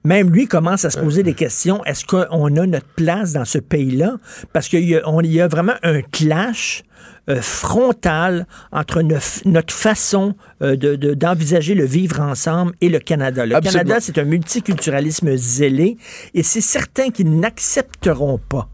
même 0.05 0.31
lui 0.31 0.47
commence 0.47 0.85
à 0.85 0.91
se 0.91 0.99
poser 0.99 1.23
des 1.23 1.35
questions. 1.35 1.85
Est-ce 1.85 2.05
qu'on 2.05 2.57
a 2.57 2.67
notre 2.67 2.87
place 2.97 3.33
dans 3.33 3.45
ce 3.45 3.59
pays-là? 3.59 4.17
Parce 4.53 4.69
qu'il 4.69 4.89
y, 4.89 4.97
a- 4.97 5.03
y 5.23 5.39
vraiment 5.49 5.75
un 5.83 6.01
clash 6.03 6.83
euh, 7.29 7.41
frontal 7.43 8.47
entre 8.73 9.03
neuf- 9.03 9.43
notre 9.45 9.75
façon 9.75 10.35
euh, 10.63 10.75
de- 10.77 10.97
de- 10.97 11.15
d'envisager 11.15 11.75
le 11.75 11.85
vivre 11.85 12.21
ensemble 12.21 12.73
et 12.81 12.89
le 12.89 12.99
Canada. 12.99 13.45
Le 13.47 13.57
Absolument. 13.57 13.83
Canada, 13.85 14.01
c'est 14.01 14.19
un 14.19 14.25
multiculturalisme 14.25 15.37
zélé 15.37 15.97
et 16.35 16.43
c'est 16.43 16.61
certain 16.63 17.11
qu'ils 17.11 17.39
n'accepteront 17.39 18.39
pas 18.39 18.69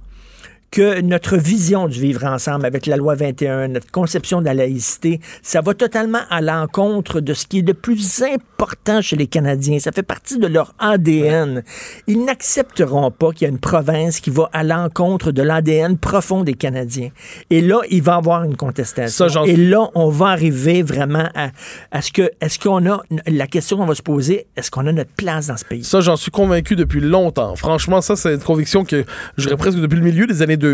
que 0.77 1.01
notre 1.01 1.39
vision 1.39 1.89
du 1.89 1.99
vivre 1.99 2.25
ensemble 2.25 2.67
avec 2.67 2.85
la 2.85 2.99
loi 2.99 3.15
21, 3.15 3.69
notre 3.69 3.91
conception 3.91 4.43
de 4.43 4.45
la 4.45 4.53
laïcité, 4.53 5.21
ça 5.41 5.63
va 5.63 5.73
totalement 5.73 6.21
à 6.29 6.43
l'encontre 6.43 7.21
de 7.21 7.33
ce 7.33 7.47
qui 7.47 7.61
est 7.61 7.67
le 7.67 7.73
plus 7.73 8.23
important 8.23 9.01
chez 9.01 9.17
les 9.17 9.27
Canadiens. 9.27 9.79
Ça 9.79 9.91
fait 9.91 10.03
partie 10.03 10.39
de 10.39 10.47
leur 10.47 10.75
ADN. 10.79 11.63
Ils 12.07 12.23
n'accepteront 12.23 13.11
pas 13.11 13.33
qu'il 13.33 13.47
y 13.47 13.51
ait 13.51 13.55
une 13.55 13.59
province 13.59 14.21
qui 14.21 14.29
va 14.29 14.51
à 14.53 14.65
l'encontre 14.65 15.33
de 15.33 15.41
l'ADN 15.41 15.97
profond 15.97 16.43
des 16.43 16.53
Canadiens. 16.53 17.09
Et 17.49 17.63
là, 17.63 17.81
il 17.89 18.03
va 18.03 18.13
y 18.13 18.17
avoir 18.17 18.45
une 18.45 18.57
contestation. 18.59 19.31
Ça, 19.31 19.45
Et 19.47 19.57
là, 19.57 19.89
on 19.95 20.11
va 20.11 20.27
arriver 20.27 20.83
vraiment 20.83 21.31
à, 21.35 21.53
à 21.91 22.03
ce 22.03 22.13
que, 22.13 22.31
est-ce 22.43 22.59
qu'on 22.59 22.85
a, 22.85 23.03
la 23.27 23.47
question 23.47 23.79
qu'on 23.79 23.87
va 23.87 23.95
se 23.95 24.03
poser, 24.03 24.47
est-ce 24.59 24.71
qu'on 24.71 24.87
a 24.87 24.93
notre 24.93 25.13
place 25.13 25.47
dans 25.47 25.57
ce 25.57 25.65
pays? 25.65 25.85
Ça, 25.85 26.03
j'en 26.03 26.17
suis 26.17 26.31
convaincu 26.31 26.77
depuis 26.77 27.01
longtemps. 27.01 27.57
Franchement, 27.57 28.03
ça, 28.03 28.15
c'est 28.15 28.35
une 28.35 28.41
conviction 28.41 28.85
que 28.85 29.07
j'aurais 29.39 29.57
presque 29.57 29.79
depuis 29.79 29.97
le 29.97 30.05
milieu 30.05 30.27
des 30.27 30.43
années 30.43 30.59
2000. 30.59 30.66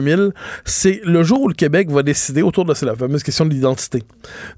C'est 0.64 1.00
le 1.04 1.22
jour 1.22 1.42
où 1.42 1.48
le 1.48 1.54
Québec 1.54 1.90
va 1.90 2.02
décider, 2.02 2.42
autour 2.42 2.64
de 2.64 2.74
la 2.84 2.94
fameuse 2.96 3.22
question 3.22 3.44
de 3.44 3.50
l'identité, 3.50 4.02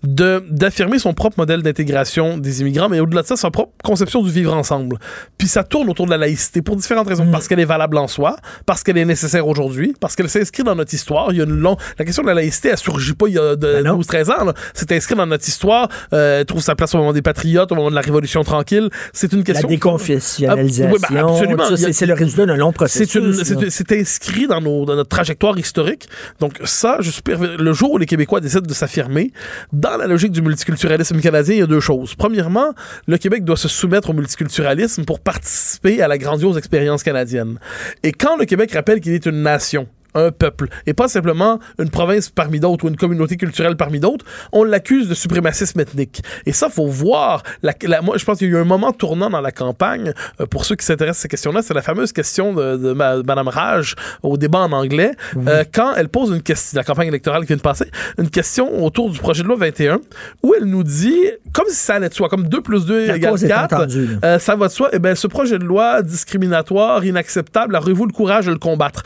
de 0.02 0.42
d'affirmer 0.50 0.98
son 0.98 1.14
propre 1.14 1.38
modèle 1.38 1.62
d'intégration 1.62 2.38
des 2.38 2.60
immigrants, 2.60 2.88
mais 2.88 3.00
au-delà 3.00 3.22
de 3.22 3.26
ça, 3.26 3.36
sa 3.36 3.50
propre 3.50 3.72
conception 3.82 4.22
du 4.22 4.30
vivre 4.30 4.54
ensemble. 4.54 4.98
Puis 5.38 5.48
ça 5.48 5.64
tourne 5.64 5.88
autour 5.90 6.06
de 6.06 6.10
la 6.10 6.16
laïcité 6.18 6.62
pour 6.62 6.76
différentes 6.76 7.08
raisons. 7.08 7.26
Parce 7.30 7.48
qu'elle 7.48 7.60
est 7.60 7.64
valable 7.64 7.96
en 7.98 8.06
soi, 8.08 8.36
parce 8.66 8.82
qu'elle 8.82 8.98
est 8.98 9.04
nécessaire 9.04 9.46
aujourd'hui, 9.46 9.94
parce 10.00 10.14
qu'elle 10.16 10.28
s'inscrit 10.28 10.62
dans 10.62 10.74
notre 10.74 10.94
histoire. 10.94 11.28
Il 11.32 11.38
y 11.38 11.40
a 11.40 11.44
une 11.44 11.50
longue... 11.58 11.78
La 11.98 12.04
question 12.04 12.22
de 12.22 12.28
la 12.28 12.34
laïcité, 12.34 12.68
elle 12.70 12.78
surgit 12.78 13.14
pas 13.14 13.26
il 13.28 13.34
y 13.34 13.38
a 13.38 13.56
de 13.56 13.82
12-13 13.82 14.30
ans. 14.30 14.52
C'est 14.74 14.92
inscrit 14.92 15.14
dans 15.14 15.26
notre 15.26 15.46
histoire. 15.48 15.88
Euh, 16.12 16.40
elle 16.40 16.46
trouve 16.46 16.62
sa 16.62 16.74
place 16.74 16.94
au 16.94 16.98
moment 16.98 17.12
des 17.12 17.22
patriotes, 17.22 17.70
au 17.72 17.74
moment 17.74 17.90
de 17.90 17.94
la 17.94 18.00
Révolution 18.00 18.42
tranquille. 18.44 18.88
C'est 19.12 19.32
une 19.32 19.38
La 19.40 19.44
question... 19.44 19.68
déconfessionnalisation, 19.68 20.86
Ah, 20.86 20.92
oui, 20.92 21.14
ben, 21.14 21.28
absolument. 21.28 21.92
c'est 21.92 22.06
le 22.06 22.14
résultat 22.14 22.46
d'un 22.46 22.56
long 22.56 22.72
processus. 22.72 23.42
c'est 23.70 23.92
inscrit 23.92 24.46
dans, 24.46 24.60
nos- 24.60 24.84
dans 24.84 24.96
notre 24.96 25.08
trajectoire 25.14 25.56
historique. 25.56 26.08
Donc 26.40 26.60
ça, 26.64 26.96
je 27.00 27.10
suis 27.10 27.22
le 27.26 27.72
jour 27.72 27.92
où 27.92 27.98
les 27.98 28.06
Québécois 28.06 28.40
décident 28.40 28.66
de 28.66 28.74
s'affirmer, 28.74 29.30
dans 29.72 29.96
la 29.96 30.06
logique 30.06 30.32
du 30.32 30.42
multiculturalisme 30.42 31.20
canadien, 31.20 31.54
il 31.54 31.60
y 31.60 31.62
a 31.62 31.66
deux 31.66 31.80
choses. 31.80 32.16
Premièrement, 32.16 32.74
le 33.06 33.16
Québec 33.16 33.44
doit 33.44 33.56
se 33.56 33.68
soumettre 33.68 34.10
au 34.10 34.12
multiculturalisme 34.12 35.04
pour 35.04 35.20
participer 35.20 36.02
à 36.02 36.08
la 36.08 36.18
grandiose 36.18 36.58
expérience 36.58 37.04
canadienne. 37.04 37.60
Et 38.02 38.10
quand 38.10 38.36
le 38.36 38.44
Québec 38.44 38.72
rappelle 38.72 39.00
qu'il 39.00 39.12
est 39.12 39.26
une 39.26 39.42
nation, 39.42 39.86
un 40.14 40.30
peuple, 40.30 40.68
et 40.86 40.94
pas 40.94 41.08
simplement 41.08 41.58
une 41.78 41.90
province 41.90 42.28
parmi 42.30 42.60
d'autres 42.60 42.84
ou 42.84 42.88
une 42.88 42.96
communauté 42.96 43.36
culturelle 43.36 43.76
parmi 43.76 44.00
d'autres, 44.00 44.24
on 44.52 44.64
l'accuse 44.64 45.08
de 45.08 45.14
suprémacisme 45.14 45.80
ethnique. 45.80 46.22
Et 46.46 46.52
ça, 46.52 46.68
faut 46.68 46.86
voir. 46.86 47.42
La, 47.62 47.72
la- 47.82 48.00
moi, 48.02 48.16
je 48.16 48.24
pense 48.24 48.38
qu'il 48.38 48.48
y 48.48 48.54
a 48.54 48.58
eu 48.58 48.60
un 48.60 48.64
moment 48.64 48.92
tournant 48.92 49.30
dans 49.30 49.40
la 49.40 49.52
campagne, 49.52 50.12
euh, 50.40 50.46
pour 50.46 50.64
ceux 50.64 50.76
qui 50.76 50.84
s'intéressent 50.86 51.20
à 51.20 51.22
ces 51.22 51.28
questions-là, 51.28 51.62
c'est 51.62 51.74
la 51.74 51.82
fameuse 51.82 52.12
question 52.12 52.52
de, 52.54 52.76
de 52.76 52.92
ma- 52.92 53.22
Madame 53.22 53.48
Raj 53.48 53.94
au 54.22 54.36
débat 54.36 54.60
en 54.60 54.72
anglais, 54.72 55.12
euh, 55.48 55.64
quand 55.72 55.94
elle 55.96 56.08
pose 56.08 56.30
une 56.30 56.42
question, 56.42 56.76
la 56.78 56.84
campagne 56.84 57.08
électorale 57.08 57.42
qui 57.42 57.48
vient 57.48 57.56
de 57.56 57.62
passer, 57.62 57.86
une 58.18 58.30
question 58.30 58.84
autour 58.84 59.10
du 59.10 59.18
projet 59.18 59.42
de 59.42 59.48
loi 59.48 59.56
21, 59.56 59.98
où 60.42 60.54
elle 60.56 60.64
nous 60.66 60.84
dit, 60.84 61.18
comme 61.52 61.66
si 61.68 61.74
ça 61.76 61.94
allait 61.94 62.08
de 62.08 62.14
soi, 62.14 62.28
comme 62.28 62.48
2 62.48 62.60
plus 62.60 62.86
2 62.86 63.06
La 63.06 63.16
égale 63.16 63.30
cause 63.32 63.44
est 63.44 63.48
4, 63.48 63.74
entendue, 63.74 64.06
là. 64.06 64.18
euh, 64.34 64.38
ça 64.38 64.56
va 64.56 64.68
de 64.68 64.72
soi, 64.72 64.90
eh 64.92 64.98
ben, 64.98 65.14
ce 65.14 65.26
projet 65.26 65.58
de 65.58 65.64
loi 65.64 66.02
discriminatoire, 66.02 67.04
inacceptable, 67.04 67.76
aurez-vous 67.76 68.06
le 68.06 68.12
courage 68.12 68.46
de 68.46 68.52
le 68.52 68.58
combattre? 68.58 69.02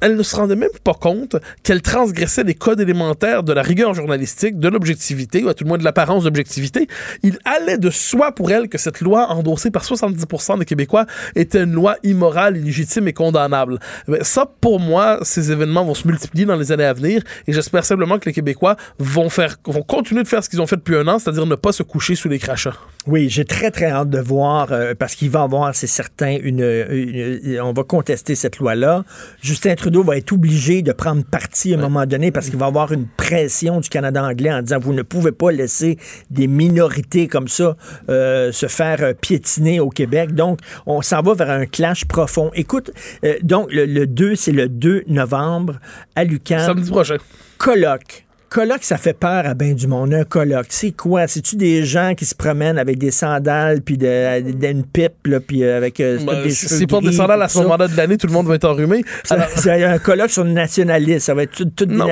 Elle 0.00 0.16
ne 0.16 0.22
se 0.22 0.36
rendait 0.36 0.56
même 0.56 0.70
pas 0.82 0.94
compte 0.94 1.36
qu'elle 1.62 1.82
transgressait 1.82 2.44
les 2.44 2.54
codes 2.54 2.80
élémentaires 2.80 3.42
de 3.42 3.52
la 3.52 3.62
rigueur 3.62 3.94
journalistique, 3.94 4.58
de 4.58 4.68
l'objectivité, 4.68 5.42
ou 5.44 5.48
à 5.48 5.54
tout 5.54 5.64
le 5.64 5.68
moins 5.68 5.78
de 5.78 5.84
l'apparence 5.84 6.24
d'objectivité. 6.24 6.88
Il 7.22 7.38
allait 7.44 7.78
de 7.78 7.90
soi 7.90 8.32
pour 8.32 8.50
elle 8.50 8.68
que 8.68 8.78
cette 8.78 9.00
loi, 9.00 9.30
endossée 9.30 9.70
par 9.70 9.84
70% 9.84 10.58
des 10.58 10.64
Québécois, 10.64 11.06
était 11.34 11.62
une 11.62 11.72
loi 11.72 11.96
immorale, 12.02 12.56
illégitime 12.56 13.08
et 13.08 13.12
condamnable. 13.12 13.78
Ben, 14.08 14.22
ça, 14.22 14.50
pour 14.60 14.80
moi, 14.80 15.18
ces 15.22 15.52
événements 15.52 15.84
vont 15.84 15.94
se 15.94 16.06
multiplier 16.06 16.46
dans 16.46 16.56
les 16.56 16.72
années 16.72 16.84
à 16.84 16.92
venir, 16.92 17.22
et 17.46 17.52
j'espère 17.52 17.84
simplement 17.84 18.18
que 18.18 18.26
les 18.26 18.32
Québécois 18.32 18.76
vont 18.98 19.28
faire, 19.28 19.56
vont 19.66 19.82
continuer 19.82 20.22
de 20.22 20.28
faire 20.28 20.42
ce 20.42 20.48
qu'ils 20.48 20.60
ont 20.60 20.66
fait 20.66 20.76
depuis 20.76 20.96
un 20.96 21.06
an, 21.08 21.18
c'est-à-dire 21.18 21.46
ne 21.46 21.54
pas 21.54 21.72
se 21.72 21.82
coucher 21.82 22.14
sous 22.14 22.28
les 22.28 22.38
crachats. 22.38 22.76
Oui, 23.10 23.28
j'ai 23.28 23.44
très, 23.44 23.72
très 23.72 23.86
hâte 23.90 24.08
de 24.08 24.20
voir, 24.20 24.68
euh, 24.70 24.94
parce 24.96 25.16
qu'il 25.16 25.30
va 25.30 25.40
y 25.40 25.42
avoir, 25.42 25.74
c'est 25.74 25.88
certain, 25.88 26.36
une, 26.42 26.60
une- 26.90 27.60
On 27.60 27.72
va 27.72 27.82
contester 27.82 28.36
cette 28.36 28.58
loi-là. 28.58 29.04
Justin 29.42 29.74
Trudeau 29.74 30.04
va 30.04 30.16
être 30.16 30.32
obligé 30.32 30.82
de 30.82 30.92
prendre 30.92 31.24
parti 31.24 31.74
à 31.74 31.78
un 31.78 31.80
moment 31.80 32.06
donné 32.06 32.30
parce 32.30 32.48
qu'il 32.50 32.58
va 32.58 32.66
y 32.66 32.68
avoir 32.68 32.92
une 32.92 33.06
pression 33.08 33.80
du 33.80 33.88
Canada 33.88 34.22
anglais 34.22 34.52
en 34.52 34.62
disant 34.62 34.78
vous 34.78 34.92
ne 34.94 35.02
pouvez 35.02 35.32
pas 35.32 35.50
laisser 35.50 35.98
des 36.30 36.46
minorités 36.46 37.26
comme 37.26 37.48
ça 37.48 37.76
euh, 38.08 38.52
se 38.52 38.66
faire 38.66 38.98
euh, 39.02 39.12
piétiner 39.12 39.80
au 39.80 39.88
Québec. 39.88 40.32
Donc, 40.34 40.60
on 40.86 41.02
s'en 41.02 41.20
va 41.22 41.34
vers 41.34 41.50
un 41.50 41.66
clash 41.66 42.04
profond. 42.04 42.50
Écoute, 42.54 42.92
euh, 43.24 43.34
donc, 43.42 43.72
le, 43.72 43.86
le 43.86 44.06
2, 44.06 44.36
c'est 44.36 44.52
le 44.52 44.68
2 44.68 45.02
novembre 45.08 45.80
à 46.14 46.22
l'UQAM. 46.22 46.60
Samedi 46.60 46.90
prochain. 46.90 47.16
Colloque 47.58 48.24
colloque, 48.50 48.82
ça 48.82 48.98
fait 48.98 49.12
peur 49.14 49.46
à 49.46 49.54
bien 49.54 49.72
du 49.74 49.86
monde. 49.86 50.12
Un 50.12 50.24
colloque, 50.24 50.66
c'est 50.70 50.90
quoi? 50.90 51.26
C'est-tu 51.28 51.54
des 51.56 51.84
gens 51.84 52.14
qui 52.16 52.26
se 52.26 52.34
promènent 52.34 52.78
avec 52.78 52.98
des 52.98 53.12
sandales, 53.12 53.80
puis 53.80 53.96
de, 53.96 54.42
de- 54.42 54.50
d'une 54.50 54.84
pipe, 54.84 55.26
là, 55.26 55.38
puis 55.40 55.62
euh, 55.62 55.76
avec 55.76 56.00
euh, 56.00 56.18
Ben, 56.26 56.42
des 56.42 56.50
S'ils 56.50 56.86
portent 56.88 57.04
des 57.04 57.12
sandales 57.12 57.40
à 57.42 57.48
ce 57.48 57.58
moment-là 57.60 57.86
de 57.88 57.96
l'année, 57.96 58.16
tout 58.16 58.26
le 58.26 58.32
monde 58.32 58.46
va 58.48 58.56
être 58.56 58.64
enrhumé. 58.68 59.02
Ça- 59.24 59.46
C'est 59.56 59.84
un 59.84 59.98
colloque 59.98 60.30
sur 60.30 60.44
le 60.44 60.50
nationalisme. 60.50 61.20
Ça 61.20 61.34
va 61.34 61.44
être 61.44 61.52
tout, 61.52 61.64
tout 61.64 61.86
des 61.86 61.96
ben- 61.96 62.06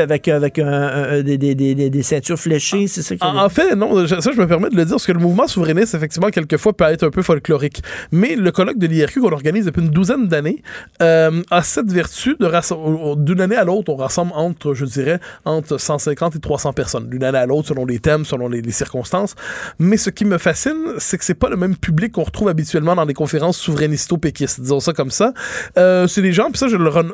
avec, 0.00 0.28
avec 0.28 0.58
un- 0.58 0.66
un- 0.66 1.22
des, 1.22 1.36
des- 1.38 1.54
des- 1.54 1.90
des- 1.90 2.02
ceintures 2.02 2.38
fléchées, 2.38 2.86
c'est 2.88 3.02
ça 3.02 3.14
qui 3.14 3.22
En, 3.22 3.36
en 3.36 3.48
fait, 3.50 3.74
non, 3.76 4.06
ça, 4.06 4.18
je 4.34 4.40
me 4.40 4.46
permets 4.46 4.70
de 4.70 4.76
le 4.76 4.84
dire, 4.84 4.94
parce 4.94 5.06
que 5.06 5.12
le 5.12 5.18
mouvement 5.20 5.46
souverainiste, 5.46 5.94
effectivement, 5.94 6.30
quelquefois, 6.30 6.72
peut 6.72 6.84
être 6.84 7.04
un 7.06 7.10
peu 7.10 7.22
folklorique. 7.22 7.82
Mais 8.12 8.34
le 8.34 8.50
colloque 8.50 8.78
de 8.78 8.86
l'IRQ 8.86 9.20
qu'on 9.20 9.32
organise 9.32 9.66
depuis 9.66 9.82
une 9.82 9.90
douzaine 9.90 10.26
d'années 10.26 10.62
euh, 11.02 11.42
a 11.50 11.62
cette 11.62 11.92
vertu 11.92 12.34
de 12.40 12.46
rassembler, 12.46 13.14
d'une 13.18 13.40
année 13.42 13.56
à 13.56 13.64
l'autre, 13.64 13.92
on 13.92 13.96
rassemble 13.96 14.32
entre, 14.34 14.72
je 14.74 14.84
dirais, 14.86 15.18
entre 15.44 15.65
150 15.76 16.36
et 16.36 16.40
300 16.40 16.72
personnes, 16.72 17.08
d'une 17.08 17.24
année 17.24 17.38
à 17.38 17.46
l'autre, 17.46 17.68
selon 17.68 17.84
les 17.84 17.98
thèmes, 17.98 18.24
selon 18.24 18.48
les, 18.48 18.62
les 18.62 18.72
circonstances. 18.72 19.34
Mais 19.78 19.96
ce 19.96 20.10
qui 20.10 20.24
me 20.24 20.38
fascine, 20.38 20.94
c'est 20.98 21.18
que 21.18 21.24
c'est 21.24 21.34
pas 21.34 21.48
le 21.48 21.56
même 21.56 21.76
public 21.76 22.12
qu'on 22.12 22.24
retrouve 22.24 22.48
habituellement 22.48 22.94
dans 22.94 23.06
des 23.06 23.14
conférences 23.14 23.58
souverainisto-péquistes, 23.58 24.60
disons 24.60 24.80
ça 24.80 24.92
comme 24.92 25.10
ça. 25.10 25.32
Euh, 25.78 26.06
c'est 26.06 26.22
des 26.22 26.32
gens, 26.32 26.50
puis 26.50 26.58
ça, 26.58 26.66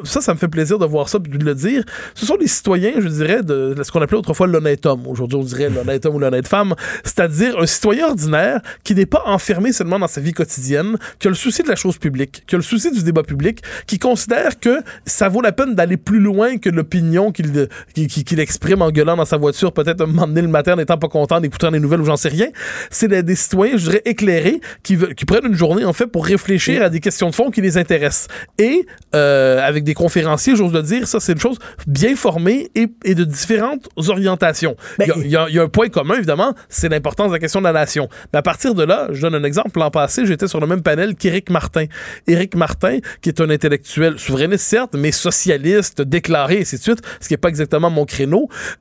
ça, 0.04 0.20
ça 0.20 0.34
me 0.34 0.38
fait 0.38 0.48
plaisir 0.48 0.78
de 0.78 0.86
voir 0.86 1.08
ça, 1.08 1.18
puis 1.20 1.32
de 1.32 1.44
le 1.44 1.54
dire. 1.54 1.84
Ce 2.14 2.26
sont 2.26 2.36
des 2.36 2.48
citoyens, 2.48 2.92
je 2.98 3.08
dirais, 3.08 3.42
de 3.42 3.74
ce 3.82 3.90
qu'on 3.90 4.00
appelait 4.00 4.18
autrefois 4.18 4.46
l'honnête 4.46 4.86
homme. 4.86 5.06
Aujourd'hui, 5.06 5.38
on 5.38 5.44
dirait 5.44 5.70
l'honnête 5.70 6.06
homme 6.06 6.16
ou 6.16 6.18
l'honnête 6.18 6.48
femme. 6.48 6.74
C'est-à-dire 7.04 7.58
un 7.58 7.66
citoyen 7.66 8.08
ordinaire 8.08 8.60
qui 8.84 8.94
n'est 8.94 9.06
pas 9.06 9.22
enfermé 9.26 9.72
seulement 9.72 9.98
dans 9.98 10.06
sa 10.06 10.20
vie 10.20 10.32
quotidienne, 10.32 10.96
qui 11.18 11.26
a 11.28 11.30
le 11.30 11.36
souci 11.36 11.62
de 11.62 11.68
la 11.68 11.76
chose 11.76 11.98
publique, 11.98 12.44
qui 12.46 12.54
a 12.54 12.58
le 12.58 12.64
souci 12.64 12.90
du 12.90 13.02
débat 13.02 13.22
public, 13.22 13.62
qui 13.86 13.98
considère 13.98 14.58
que 14.58 14.80
ça 15.06 15.28
vaut 15.28 15.40
la 15.40 15.52
peine 15.52 15.74
d'aller 15.74 15.96
plus 15.96 16.20
loin 16.20 16.58
que 16.58 16.70
l'opinion 16.70 17.32
qu'il 17.32 17.68
qu'il 17.94 18.08
qu'il 18.08 18.40
exprime 18.42 18.82
en 18.82 18.90
gueulant 18.90 19.16
dans 19.16 19.24
sa 19.24 19.36
voiture, 19.36 19.72
peut-être 19.72 19.98
donné 19.98 20.42
le 20.42 20.48
matin 20.48 20.76
n'étant 20.76 20.98
pas 20.98 21.08
content 21.08 21.40
d'écouter 21.40 21.70
les 21.70 21.80
nouvelles 21.80 22.00
ou 22.00 22.04
j'en 22.04 22.16
sais 22.16 22.28
rien. 22.28 22.48
C'est 22.90 23.08
des, 23.08 23.22
des 23.22 23.34
citoyens, 23.36 23.76
je 23.76 23.84
dirais, 23.84 24.02
éclairés 24.04 24.60
qui, 24.82 24.96
prennent 24.96 25.46
une 25.46 25.54
journée, 25.54 25.84
en 25.84 25.92
fait, 25.92 26.06
pour 26.06 26.26
réfléchir 26.26 26.82
à 26.82 26.88
des 26.90 27.00
questions 27.00 27.30
de 27.30 27.34
fond 27.34 27.50
qui 27.50 27.60
les 27.60 27.78
intéressent. 27.78 28.28
Et 28.58 28.86
euh, 29.14 29.60
avec 29.66 29.84
des 29.84 29.94
conférenciers, 29.94 30.56
j'ose 30.56 30.72
le 30.72 30.82
dire, 30.82 31.06
ça, 31.08 31.20
c'est 31.20 31.32
une 31.32 31.40
chose 31.40 31.58
bien 31.86 32.16
formée 32.16 32.70
et, 32.74 32.88
et 33.04 33.14
de 33.14 33.24
différentes 33.24 33.88
orientations. 33.96 34.76
Il 35.00 35.06
y 35.06 35.10
a- 35.10 35.14
il 35.16 35.26
y, 35.52 35.54
y 35.54 35.58
a 35.58 35.62
un 35.62 35.68
point 35.68 35.88
commun, 35.88 36.16
évidemment, 36.16 36.54
c'est 36.68 36.88
l'importance 36.88 37.28
de 37.28 37.32
la 37.32 37.38
question 37.38 37.60
de 37.60 37.64
la 37.66 37.72
nation. 37.72 38.08
Mais 38.32 38.38
à 38.40 38.42
partir 38.42 38.74
de 38.74 38.82
là, 38.84 39.08
je 39.12 39.20
donne 39.22 39.34
un 39.34 39.44
exemple. 39.44 39.78
L'an 39.78 39.90
passé, 39.90 40.26
j'étais 40.26 40.48
sur 40.48 40.60
le 40.60 40.66
même 40.66 40.82
panel 40.82 41.14
qu'Éric 41.14 41.50
Martin. 41.50 41.84
Éric 42.26 42.54
Martin, 42.56 42.98
qui 43.20 43.28
est 43.28 43.40
un 43.40 43.50
intellectuel 43.50 44.18
souverainiste, 44.18 44.64
certes, 44.66 44.94
mais 44.96 45.12
socialiste, 45.12 46.02
déclaré, 46.02 46.56
et 46.56 46.60
ainsi 46.62 46.76
de 46.78 46.82
suite, 46.82 47.00
ce 47.20 47.28
qui 47.28 47.34
n'est 47.34 47.38
pas 47.38 47.48
exactement 47.48 47.90
mon 47.90 48.04
créneau. 48.04 48.31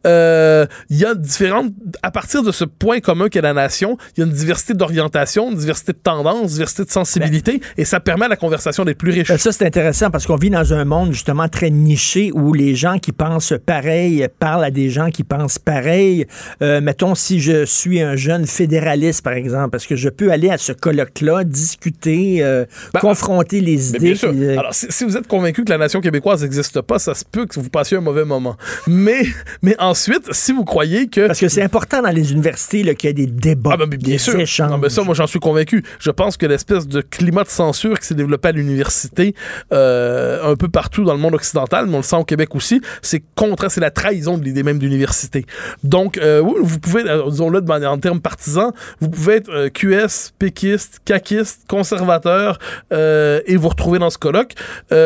Euh, 0.05 0.65
Il 0.89 0.97
y 0.97 1.05
a 1.05 1.15
différentes... 1.15 1.71
À 2.03 2.11
partir 2.11 2.43
de 2.43 2.51
ce 2.51 2.65
point 2.65 2.99
commun 2.99 3.29
qu'est 3.29 3.41
la 3.41 3.53
nation, 3.53 3.97
il 4.15 4.21
y 4.21 4.23
a 4.23 4.25
une 4.25 4.33
diversité 4.33 4.73
d'orientation, 4.73 5.51
une 5.51 5.57
diversité 5.57 5.93
de 5.93 5.97
tendances, 5.97 6.41
une 6.41 6.47
diversité 6.47 6.85
de 6.85 6.91
sensibilité, 6.91 7.61
et 7.77 7.85
ça 7.85 7.99
permet 7.99 8.25
à 8.25 8.29
la 8.29 8.35
conversation 8.35 8.85
d'être 8.85 8.97
plus 8.97 9.11
riche. 9.11 9.27
Ben, 9.27 9.37
ça, 9.37 9.51
c'est 9.51 9.65
intéressant 9.65 10.09
parce 10.09 10.25
qu'on 10.25 10.35
vit 10.35 10.49
dans 10.49 10.73
un 10.73 10.85
monde 10.85 11.13
justement 11.13 11.47
très 11.47 11.69
niché 11.69 12.31
où 12.33 12.53
les 12.53 12.75
gens 12.75 12.97
qui 12.99 13.11
pensent 13.11 13.53
pareil 13.65 14.27
parlent 14.39 14.63
à 14.63 14.71
des 14.71 14.89
gens 14.89 15.09
qui 15.09 15.23
pensent 15.23 15.59
pareil. 15.59 16.25
Euh, 16.61 16.81
mettons, 16.81 17.15
si 17.15 17.39
je 17.39 17.65
suis 17.65 18.01
un 18.01 18.15
jeune 18.15 18.45
fédéraliste, 18.47 19.23
par 19.23 19.33
exemple, 19.33 19.69
parce 19.71 19.85
que 19.85 19.95
je 19.95 20.09
peux 20.09 20.31
aller 20.31 20.49
à 20.49 20.57
ce 20.57 20.71
colloque-là, 20.71 21.43
discuter, 21.43 22.43
euh, 22.43 22.65
confronter 22.99 23.61
les 23.61 23.89
idées. 23.89 23.99
bien 23.99 24.15
sûr. 24.15 24.31
puis, 24.31 24.43
euh, 24.43 24.59
Alors, 24.59 24.73
si, 24.73 24.87
si 24.89 25.03
vous 25.03 25.17
êtes 25.17 25.27
convaincu 25.27 25.63
que 25.63 25.69
la 25.69 25.77
nation 25.77 26.01
québécoise 26.01 26.43
n'existe 26.43 26.81
pas, 26.81 26.99
ça 26.99 27.13
se 27.13 27.25
peut 27.25 27.45
que 27.45 27.59
vous 27.59 27.69
passiez 27.69 27.97
un 27.97 28.01
mauvais 28.01 28.25
moment. 28.25 28.57
Mais, 28.87 29.23
mais 29.61 29.75
ensuite, 29.79 30.31
si 30.31 30.51
vous 30.51 30.63
croyez 30.63 31.07
que... 31.07 31.27
Parce 31.27 31.39
que 31.39 31.49
c'est 31.49 31.61
important 31.61 32.01
dans 32.01 32.09
les 32.09 32.31
universités 32.31 32.83
qu'il 32.95 33.09
y 33.09 33.11
ait 33.11 33.13
des 33.13 33.27
débats, 33.27 33.71
Ah 33.73 33.77
ben, 33.77 33.87
bien 33.89 33.97
des 33.97 34.17
sûr. 34.17 34.39
échanges. 34.39 34.71
Non, 34.71 34.77
mais 34.77 34.89
ça, 34.89 35.03
moi, 35.03 35.13
j'en 35.13 35.27
suis 35.27 35.39
convaincu. 35.39 35.83
Je 35.99 36.11
pense 36.11 36.37
que 36.37 36.45
l'espèce 36.45 36.87
de 36.87 37.01
climat 37.01 37.43
de 37.43 37.49
censure 37.49 37.99
qui 37.99 38.07
s'est 38.07 38.15
développé 38.15 38.49
à 38.49 38.51
l'université, 38.51 39.35
euh, 39.73 40.51
un 40.51 40.55
peu 40.55 40.67
partout 40.69 41.03
dans 41.03 41.13
le 41.13 41.19
monde 41.19 41.35
occidental, 41.35 41.85
mais 41.87 41.93
on 41.95 41.97
le 41.97 42.03
sent 42.03 42.15
au 42.15 42.23
Québec 42.25 42.55
aussi, 42.55 42.81
c'est 43.01 43.23
contre, 43.35 43.69
c'est 43.69 43.81
la 43.81 43.91
trahison 43.91 44.37
de 44.37 44.43
l'idée 44.43 44.63
même 44.63 44.79
d'université. 44.79 45.45
Donc, 45.83 46.17
euh, 46.17 46.41
vous 46.41 46.79
pouvez, 46.79 47.03
euh, 47.07 47.29
disons-le 47.29 47.61
en 47.85 47.97
termes 47.97 48.21
partisans, 48.21 48.71
vous 48.99 49.09
pouvez 49.09 49.35
être 49.35 49.49
euh, 49.49 49.69
QS, 49.69 50.31
péquiste, 50.37 50.99
caquiste, 51.05 51.61
conservateur, 51.67 52.59
et 52.91 53.55
vous 53.55 53.69
retrouver 53.69 53.99
dans 53.99 54.09
ce 54.09 54.17
colloque. 54.17 54.53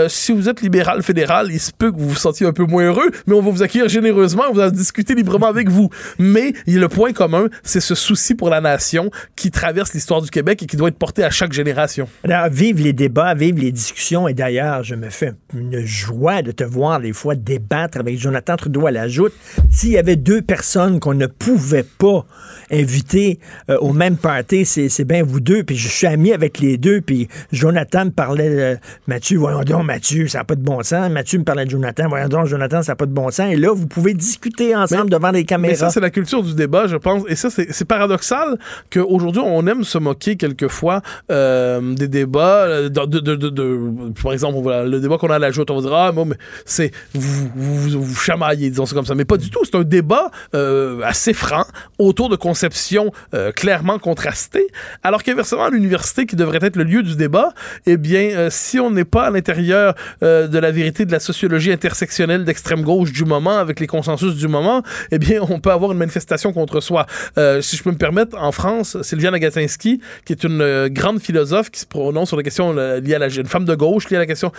Si 0.08 0.32
vous 0.32 0.50
êtes 0.50 0.62
libéral 0.62 1.04
fédéral, 1.04 1.48
il 1.52 1.60
se 1.60 1.72
peut 1.72 1.92
que 1.92 1.98
vous 1.98 2.10
vous 2.10 2.16
sentiez 2.16 2.46
un 2.46 2.54
peu 2.54 2.66
moins 2.66 2.86
heureux, 2.86 3.10
mais 3.28 3.36
on 3.36 3.42
va 3.42 3.52
vous 3.52 3.64
accueillir 3.64 3.88
généreusement, 3.88 4.15
on 4.16 4.54
va 4.54 4.70
discuter 4.70 5.16
librement 5.16 5.48
avec 5.48 5.70
vous. 5.70 5.90
Mais 6.20 6.54
le 6.68 6.88
point 6.88 7.14
commun, 7.14 7.48
c'est 7.64 7.80
ce 7.80 7.96
souci 7.96 8.36
pour 8.36 8.50
la 8.50 8.62
nation 8.62 9.10
qui 9.36 9.52
traverse 9.52 9.94
l'histoire 9.94 10.22
du 10.22 10.30
Québec 10.30 10.64
et 10.64 10.66
qui 10.66 10.78
doit 10.78 10.90
être 10.90 10.98
porté 10.98 11.24
à 11.24 11.30
chaque 11.30 11.54
génération. 11.54 12.08
Alors, 12.24 12.50
vive 12.50 12.82
les 12.82 12.94
débats, 12.94 13.34
vive 13.34 13.58
les 13.58 13.72
discussions. 13.72 14.28
Et 14.28 14.34
d'ailleurs, 14.34 14.84
je 14.84 14.96
me 14.96 15.10
fais 15.10 15.34
une 15.54 15.86
joie 15.86 16.42
de 16.42 16.52
te 16.52 16.64
voir 16.64 17.00
des 17.00 17.14
fois 17.14 17.36
débattre 17.36 17.98
avec 18.00 18.18
Jonathan 18.18 18.56
Trudeau 18.56 18.88
à 18.88 18.92
la 18.92 19.08
joute. 19.08 19.34
S'il 19.70 19.92
y 19.92 19.98
avait 19.98 20.16
deux 20.16 20.42
personnes 20.42 21.00
qu'on 21.00 21.14
ne 21.14 21.28
pouvait 21.28 21.84
pas 21.84 22.26
inviter 22.72 23.40
euh, 23.70 23.78
au 23.78 23.94
même 23.94 24.18
party, 24.18 24.66
c'est 24.66 25.06
bien 25.06 25.24
vous 25.24 25.40
deux. 25.40 25.64
Puis 25.64 25.76
je 25.76 25.88
suis 25.88 26.08
ami 26.08 26.34
avec 26.34 26.60
les 26.60 26.78
deux. 26.78 27.02
Puis 27.02 27.28
Jonathan 27.52 28.06
me 28.06 28.12
parlait 28.12 28.50
de 28.50 28.78
Mathieu, 29.08 29.38
voyons 29.38 29.64
donc, 29.64 29.86
Mathieu, 29.86 30.28
ça 30.28 30.40
n'a 30.40 30.44
pas 30.44 30.56
de 30.56 30.62
bon 30.62 30.84
sens. 30.84 31.10
Mathieu 31.10 31.40
me 31.40 31.44
parlait 31.44 31.66
de 31.66 31.72
Jonathan, 31.72 32.08
voyons 32.08 32.28
donc, 32.28 32.48
Jonathan, 32.48 32.82
ça 32.82 32.94
n'a 32.94 32.96
pas 32.96 33.06
de 33.06 33.14
bon 33.14 33.30
sens. 33.32 33.52
Et 33.52 33.56
là, 33.56 33.74
vous 33.74 33.88
pouvez 33.88 34.05
discuter 34.14 34.76
ensemble 34.76 35.10
devant 35.10 35.32
des 35.32 35.44
caméras. 35.46 35.72
Mais 35.72 35.78
ça, 35.78 35.90
c'est 35.90 36.00
la 36.00 36.10
culture 36.10 36.44
du 36.44 36.54
débat, 36.54 36.88
je 36.88 36.96
pense. 36.98 37.24
Et 37.28 37.36
ça, 37.36 37.50
c'est 37.50 37.86
paradoxal 37.86 38.58
qu'aujourd'hui, 38.92 39.42
on 39.46 39.66
aime 39.68 39.84
se 39.84 39.98
moquer 39.98 40.36
quelquefois 40.36 41.02
euh, 41.32 41.94
des 41.96 42.08
débats. 42.08 42.64
euh, 42.66 42.90
De, 42.90 43.06
de- 43.06 43.20
de- 43.20 43.36
de- 43.36 43.50
de- 43.50 44.14
par 44.22 44.34
exemple, 44.34 44.58
le 44.86 45.00
débat 45.00 45.18
qu'on 45.18 45.30
a 45.30 45.36
à 45.36 45.40
la 45.40 45.52
joute, 45.52 45.70
on 45.72 45.76
va 45.76 45.82
dire 45.82 45.94
Ah, 45.94 46.12
bon, 46.12 46.26
mais 46.26 46.36
c'est. 46.66 46.92
Vous, 47.14 47.50
vous, 47.56 48.02
vous, 48.04 48.16
chamaillez, 48.16 48.70
disons 48.70 48.86
ça 48.86 48.96
comme 48.96 49.06
ça. 49.06 49.16
Mais 49.16 49.26
pas 49.26 49.38
du 49.38 49.50
tout. 49.50 49.60
C'est 49.64 49.76
un 49.76 49.84
débat 49.84 50.32
euh, 50.54 51.02
assez 51.04 51.34
franc 51.34 51.66
autour 51.98 52.30
de 52.30 52.36
conceptions 52.36 53.12
euh, 53.34 53.52
clairement 53.52 54.00
contrastées. 54.00 54.68
Alors 55.04 55.24
qu'inversement, 55.24 55.66
à 55.66 55.70
l'université, 55.70 56.26
qui 56.26 56.36
devrait 56.36 56.60
être 56.62 56.76
le 56.76 56.84
lieu 56.84 57.04
du 57.04 57.16
débat, 57.16 57.54
eh 57.86 57.98
bien, 57.98 58.50
si 58.50 58.80
on 58.80 58.92
n'est 58.92 59.06
pas 59.06 59.26
à 59.28 59.30
l'intérieur 59.32 59.94
de 60.22 60.58
la 60.60 60.72
vérité 60.72 61.06
de 61.06 61.12
la 61.12 61.20
sociologie 61.20 61.72
intersectionnelle 61.72 62.44
d'extrême 62.46 62.82
gauche 62.82 63.12
du 63.12 63.26
moment, 63.26 63.58
avec 63.58 63.80
les 63.80 63.88
consensus 63.96 64.36
du 64.36 64.48
moment, 64.48 64.84
eh 65.12 65.20
bien, 65.20 65.42
on 65.42 65.60
peut 65.60 65.72
avoir 65.72 65.92
une 65.92 65.98
manifestation 65.98 66.54
contre 66.54 66.80
soi. 66.82 67.06
Euh, 67.38 67.62
si 67.62 67.78
je 67.78 67.84
peux 67.84 67.92
me 67.92 67.98
permettre, 67.98 68.38
en 68.38 68.52
France, 68.52 69.02
Sylviane 69.02 69.34
Agatinski, 69.34 70.02
qui 70.26 70.34
est 70.34 70.44
une 70.44 70.62
euh, 70.62 70.90
grande 70.90 71.20
philosophe 71.20 71.72
qui 71.72 71.80
se 71.80 71.86
prononce 71.86 72.30
sur 72.30 72.38
la 72.38 72.44
question 72.44 72.76
euh, 72.78 73.00
liée 73.00 73.16
à 73.16 73.20
la... 73.20 73.28
une 73.28 73.48
femme 73.48 73.66
de 73.66 73.76
gauche 73.76 74.10
liée 74.10 74.18
à 74.18 74.20
la 74.20 74.26
question... 74.26 74.52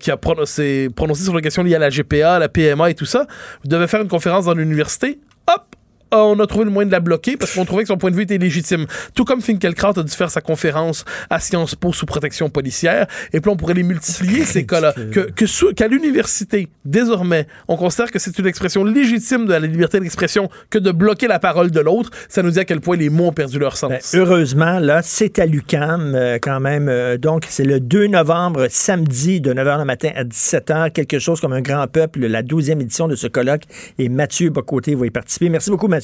qui 0.00 0.10
a 0.10 0.16
prononcé, 0.16 0.88
sur 1.14 1.34
la 1.34 1.40
question 1.40 1.62
liée 1.62 1.74
à 1.74 1.78
la 1.78 1.90
GPA, 1.90 2.38
la 2.38 2.48
PMA 2.48 2.90
et 2.90 2.94
tout 2.94 3.04
ça, 3.04 3.26
devait 3.64 3.86
faire 3.86 4.00
une 4.00 4.08
conférence 4.08 4.46
dans 4.46 4.54
l'université. 4.54 5.18
Hop! 5.48 5.76
On 6.18 6.38
a 6.40 6.46
trouvé 6.46 6.64
le 6.64 6.70
moyen 6.70 6.86
de 6.86 6.92
la 6.92 7.00
bloquer 7.00 7.36
parce 7.36 7.54
qu'on 7.54 7.64
trouvait 7.64 7.82
que 7.82 7.88
son 7.88 7.96
point 7.96 8.10
de 8.10 8.16
vue 8.16 8.22
était 8.22 8.38
légitime. 8.38 8.86
Tout 9.14 9.24
comme 9.24 9.40
Finkielkraut 9.40 9.98
a 9.98 10.02
dû 10.02 10.12
faire 10.12 10.30
sa 10.30 10.40
conférence 10.40 11.04
à 11.30 11.40
Sciences 11.40 11.74
Po 11.74 11.92
sous 11.92 12.06
protection 12.06 12.48
policière. 12.50 13.06
Et 13.32 13.40
puis 13.40 13.50
on 13.50 13.56
pourrait 13.56 13.74
les 13.74 13.82
multiplier, 13.82 14.44
ces 14.44 14.64
cas-là. 14.66 14.94
Que, 15.12 15.20
que 15.30 15.46
sous- 15.46 15.72
qu'à 15.74 15.88
l'université, 15.88 16.68
désormais, 16.84 17.46
on 17.68 17.76
considère 17.76 18.10
que 18.10 18.18
c'est 18.18 18.38
une 18.38 18.46
expression 18.46 18.84
légitime 18.84 19.46
de 19.46 19.52
la 19.52 19.60
liberté 19.60 20.00
d'expression 20.00 20.48
que 20.70 20.78
de 20.78 20.90
bloquer 20.92 21.26
la 21.28 21.38
parole 21.38 21.70
de 21.70 21.80
l'autre. 21.80 22.10
Ça 22.28 22.42
nous 22.42 22.50
dit 22.50 22.58
à 22.60 22.64
quel 22.64 22.80
point 22.80 22.96
les 22.96 23.10
mots 23.10 23.26
ont 23.28 23.32
perdu 23.32 23.58
leur 23.58 23.76
sens. 23.76 23.90
Ben, 23.90 24.00
heureusement, 24.14 24.78
là, 24.78 25.00
c'est 25.02 25.38
à 25.38 25.46
l'UCAM 25.46 26.14
euh, 26.14 26.38
quand 26.40 26.60
même. 26.60 26.88
Euh, 26.88 27.16
donc, 27.18 27.44
c'est 27.48 27.64
le 27.64 27.80
2 27.80 28.06
novembre, 28.08 28.66
samedi, 28.70 29.40
de 29.40 29.52
9h 29.52 29.78
le 29.78 29.84
matin 29.84 30.10
à 30.14 30.24
17h, 30.24 30.92
quelque 30.92 31.18
chose 31.18 31.40
comme 31.40 31.52
un 31.52 31.60
grand 31.62 31.86
peuple, 31.86 32.26
la 32.26 32.42
12e 32.42 32.80
édition 32.80 33.08
de 33.08 33.16
ce 33.16 33.26
colloque. 33.26 33.62
Et 33.98 34.08
Mathieu 34.08 34.50
Bocoté 34.50 34.94
va 34.94 35.06
y 35.06 35.10
participer. 35.10 35.48
Merci 35.48 35.70
beaucoup, 35.70 35.88
Mathieu. 35.88 36.03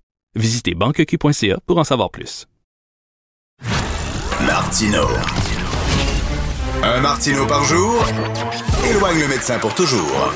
Visitez 0.35 0.75
banqueq.ca 0.75 1.59
pour 1.65 1.77
en 1.77 1.83
savoir 1.83 2.09
plus. 2.09 2.47
Martino. 4.45 5.03
Un 6.83 7.01
Martino 7.01 7.45
par 7.45 7.65
jour 7.65 8.05
éloigne 8.89 9.19
le 9.19 9.27
médecin 9.27 9.59
pour 9.59 9.75
toujours. 9.75 10.33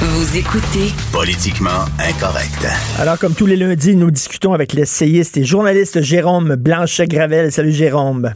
Vous 0.00 0.36
écoutez 0.38 0.92
Politiquement 1.12 1.84
incorrect. 1.98 2.66
Alors, 2.98 3.18
comme 3.18 3.34
tous 3.34 3.46
les 3.46 3.56
lundis, 3.56 3.96
nous 3.96 4.10
discutons 4.10 4.54
avec 4.54 4.72
l'essayiste 4.72 5.36
et 5.36 5.44
journaliste 5.44 6.00
Jérôme 6.00 6.56
Blanchet-Gravel. 6.56 7.52
Salut 7.52 7.72
Jérôme. 7.72 8.32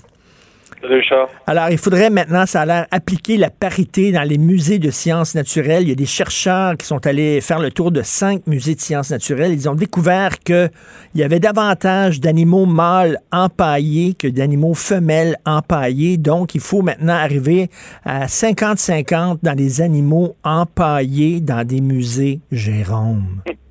Richard. 0.82 1.28
Alors, 1.46 1.70
il 1.70 1.78
faudrait 1.78 2.10
maintenant, 2.10 2.46
ça 2.46 2.62
a 2.62 2.66
l'air, 2.66 2.86
appliquer 2.90 3.36
la 3.36 3.50
parité 3.50 4.12
dans 4.12 4.22
les 4.22 4.38
musées 4.38 4.78
de 4.78 4.90
sciences 4.90 5.34
naturelles. 5.34 5.82
Il 5.84 5.88
y 5.88 5.92
a 5.92 5.96
des 5.96 6.06
chercheurs 6.06 6.76
qui 6.76 6.86
sont 6.86 7.06
allés 7.06 7.40
faire 7.40 7.58
le 7.58 7.70
tour 7.70 7.90
de 7.90 8.02
cinq 8.02 8.46
musées 8.46 8.74
de 8.74 8.80
sciences 8.80 9.10
naturelles. 9.10 9.52
Ils 9.52 9.68
ont 9.68 9.74
découvert 9.74 10.38
qu'il 10.38 10.70
y 11.14 11.22
avait 11.22 11.40
davantage 11.40 12.20
d'animaux 12.20 12.66
mâles 12.66 13.18
empaillés 13.32 14.14
que 14.14 14.28
d'animaux 14.28 14.74
femelles 14.74 15.36
empaillés. 15.44 16.16
Donc, 16.16 16.54
il 16.54 16.60
faut 16.60 16.82
maintenant 16.82 17.14
arriver 17.14 17.68
à 18.04 18.26
50-50 18.26 19.38
dans 19.42 19.56
les 19.56 19.80
animaux 19.80 20.36
empaillés 20.44 21.40
dans 21.40 21.66
des 21.66 21.80
musées. 21.80 22.40
Jérôme. 22.50 23.42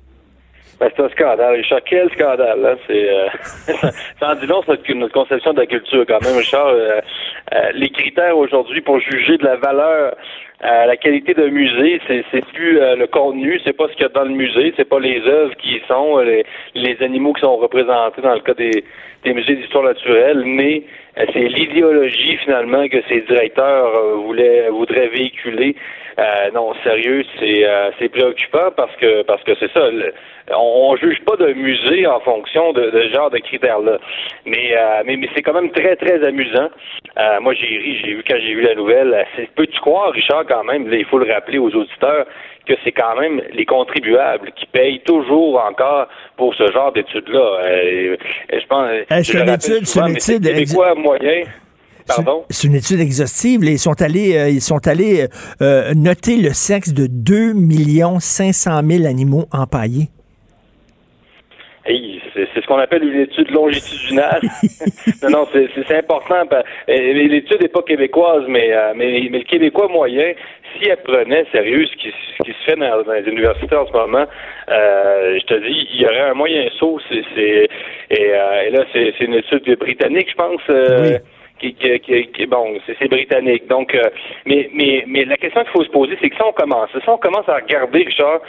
Ben, 0.80 0.88
c'est 0.94 1.02
un 1.02 1.08
scandale, 1.08 1.56
Richard. 1.56 1.80
Quel 1.84 2.08
scandale, 2.10 2.60
là. 2.60 2.76
C'est, 2.86 3.10
euh, 3.10 3.28
ça 4.20 4.32
en 4.32 4.34
notre, 4.36 5.12
conception 5.12 5.52
de 5.52 5.60
la 5.60 5.66
culture, 5.66 6.04
quand 6.06 6.22
même, 6.24 6.36
Richard. 6.36 6.68
Euh, 6.68 7.00
euh, 7.54 7.70
les 7.74 7.90
critères 7.90 8.36
aujourd'hui 8.38 8.80
pour 8.80 9.00
juger 9.00 9.38
de 9.38 9.44
la 9.44 9.56
valeur, 9.56 10.14
euh, 10.64 10.86
la 10.86 10.96
qualité 10.96 11.34
d'un 11.34 11.50
musée, 11.50 12.00
c'est, 12.06 12.24
c'est 12.30 12.44
plus 12.46 12.80
euh, 12.80 12.94
le 12.94 13.06
contenu, 13.06 13.60
c'est 13.64 13.72
pas 13.72 13.88
ce 13.88 13.92
qu'il 13.94 14.02
y 14.02 14.06
a 14.06 14.08
dans 14.08 14.24
le 14.24 14.30
musée, 14.30 14.72
c'est 14.76 14.88
pas 14.88 15.00
les 15.00 15.20
œuvres 15.20 15.54
qui 15.56 15.76
y 15.76 15.82
sont, 15.88 16.18
les, 16.18 16.44
les 16.74 17.02
animaux 17.02 17.32
qui 17.32 17.40
sont 17.40 17.56
représentés 17.56 18.22
dans 18.22 18.34
le 18.34 18.40
cas 18.40 18.54
des, 18.54 18.84
des 19.24 19.34
musées 19.34 19.56
d'histoire 19.56 19.84
naturelle, 19.84 20.44
mais 20.44 20.82
c'est 21.32 21.48
l'idéologie, 21.48 22.36
finalement, 22.44 22.86
que 22.88 22.98
ces 23.08 23.20
directeurs 23.22 23.94
euh, 23.96 24.14
voulaient, 24.16 24.68
voudraient 24.70 25.08
véhiculer. 25.08 25.74
Euh, 26.18 26.50
non, 26.52 26.74
sérieux, 26.82 27.24
c'est 27.38 27.64
euh, 27.64 27.90
c'est 27.98 28.08
préoccupant 28.08 28.70
parce 28.76 28.94
que 28.96 29.22
parce 29.22 29.42
que 29.44 29.52
c'est 29.60 29.70
ça. 29.72 29.88
on, 30.50 30.90
on 30.90 30.96
juge 30.96 31.20
pas 31.24 31.36
d'un 31.36 31.54
musée 31.54 32.06
en 32.08 32.18
fonction 32.20 32.72
de, 32.72 32.90
de 32.90 33.02
ce 33.02 33.14
genre 33.14 33.30
de 33.30 33.38
critères-là. 33.38 33.98
Mais, 34.44 34.76
euh, 34.76 35.02
mais 35.06 35.16
mais 35.16 35.28
c'est 35.34 35.42
quand 35.42 35.52
même 35.54 35.70
très 35.70 35.94
très 35.94 36.24
amusant. 36.26 36.70
Euh, 37.18 37.40
moi 37.40 37.54
j'ai 37.54 37.66
ri, 37.66 38.00
j'ai 38.02 38.14
vu 38.14 38.24
quand 38.28 38.36
j'ai 38.40 38.54
vu 38.54 38.62
la 38.62 38.74
nouvelle. 38.74 39.14
euh, 39.14 39.44
Peux-tu 39.54 39.78
croire, 39.80 40.10
Richard, 40.10 40.44
quand 40.48 40.64
même, 40.64 40.88
là, 40.90 40.96
il 40.96 41.04
faut 41.04 41.18
le 41.18 41.32
rappeler 41.32 41.58
aux 41.58 41.70
auditeurs 41.74 42.26
que 42.68 42.74
c'est 42.84 42.92
quand 42.92 43.18
même 43.18 43.40
les 43.52 43.64
contribuables 43.64 44.52
qui 44.52 44.66
payent 44.66 45.00
toujours 45.00 45.60
encore 45.68 46.06
pour 46.36 46.54
ce 46.54 46.70
genre 46.70 46.92
d'études-là. 46.92 47.60
Euh, 47.62 48.16
je 48.52 48.66
pense. 48.66 48.88
Euh, 48.88 49.54
étude, 49.54 49.86
c'est 49.86 50.00
une 50.00 50.16
étude 50.16 50.44
québécois 50.44 50.94
moyen. 50.94 51.42
C'est 52.50 52.66
une 52.66 52.74
étude 52.74 53.00
exhaustive. 53.00 53.64
Ils 53.64 53.78
sont 53.78 54.00
allés, 54.00 54.36
euh, 54.36 54.48
ils 54.48 54.60
sont 54.60 54.86
allés 54.86 55.26
euh, 55.60 55.92
noter 55.94 56.36
le 56.36 56.52
sexe 56.52 56.92
de 56.92 57.06
2 57.06 57.52
500 58.20 58.80
000 58.84 59.06
animaux 59.06 59.44
empaillés. 59.52 60.08
Hey, 61.88 62.20
c'est 62.34 62.46
ce 62.54 62.66
qu'on 62.66 62.78
appelle 62.78 63.02
une 63.02 63.20
étude 63.20 63.50
longitudinale. 63.50 64.42
non, 65.22 65.30
non, 65.30 65.48
c'est- 65.52 65.96
important. 65.96 66.42
L'étude 66.86 67.62
n'est 67.62 67.68
pas 67.68 67.80
québécoise, 67.82 68.44
mais, 68.46 68.74
euh, 68.74 68.92
mais, 68.94 69.26
mais 69.30 69.38
le 69.38 69.44
Québécois 69.44 69.88
moyen, 69.88 70.32
si 70.76 70.88
elle 70.88 70.96
prenait 71.02 71.44
sérieux 71.52 71.86
ce 71.86 71.96
qui, 71.96 72.10
ce 72.36 72.42
qui 72.42 72.52
se 72.52 72.64
fait 72.70 72.76
dans, 72.76 73.02
dans 73.02 73.12
les 73.12 73.26
universités 73.30 73.76
en 73.76 73.86
ce 73.86 73.92
moment, 73.92 74.26
euh, 74.70 75.38
je 75.40 75.44
te 75.46 75.54
dis, 75.54 75.88
il 75.94 76.00
y 76.02 76.04
aurait 76.06 76.30
un 76.30 76.34
moyen 76.34 76.68
saut. 76.78 76.98
c'est 77.08 77.22
c'est- 77.34 77.68
et, 78.10 78.30
euh, 78.32 78.62
et 78.66 78.70
là, 78.70 78.84
c'est 78.92 79.14
c'est 79.18 79.24
une 79.24 79.34
étude 79.34 79.78
britannique, 79.78 80.30
je 80.30 80.34
pense. 80.36 80.60
euh, 80.70 81.18
qui, 81.60 81.74
qui, 81.74 81.98
qui, 81.98 82.26
qui- 82.28 82.46
bon, 82.46 82.78
c'est 82.86 82.94
c'est 83.00 83.08
britannique. 83.08 83.66
Donc, 83.66 83.92
euh, 83.92 84.00
mais, 84.46 84.70
mais, 84.72 85.02
mais 85.08 85.24
la 85.24 85.36
question 85.36 85.60
qu'il 85.62 85.72
faut 85.72 85.82
se 85.82 85.90
poser, 85.90 86.16
c'est 86.20 86.30
que 86.30 86.36
si 86.36 86.42
on 86.42 86.52
commence, 86.52 86.88
si 86.92 87.08
on 87.08 87.18
commence 87.18 87.48
à 87.48 87.56
regarder, 87.56 88.04
Richard, 88.04 88.40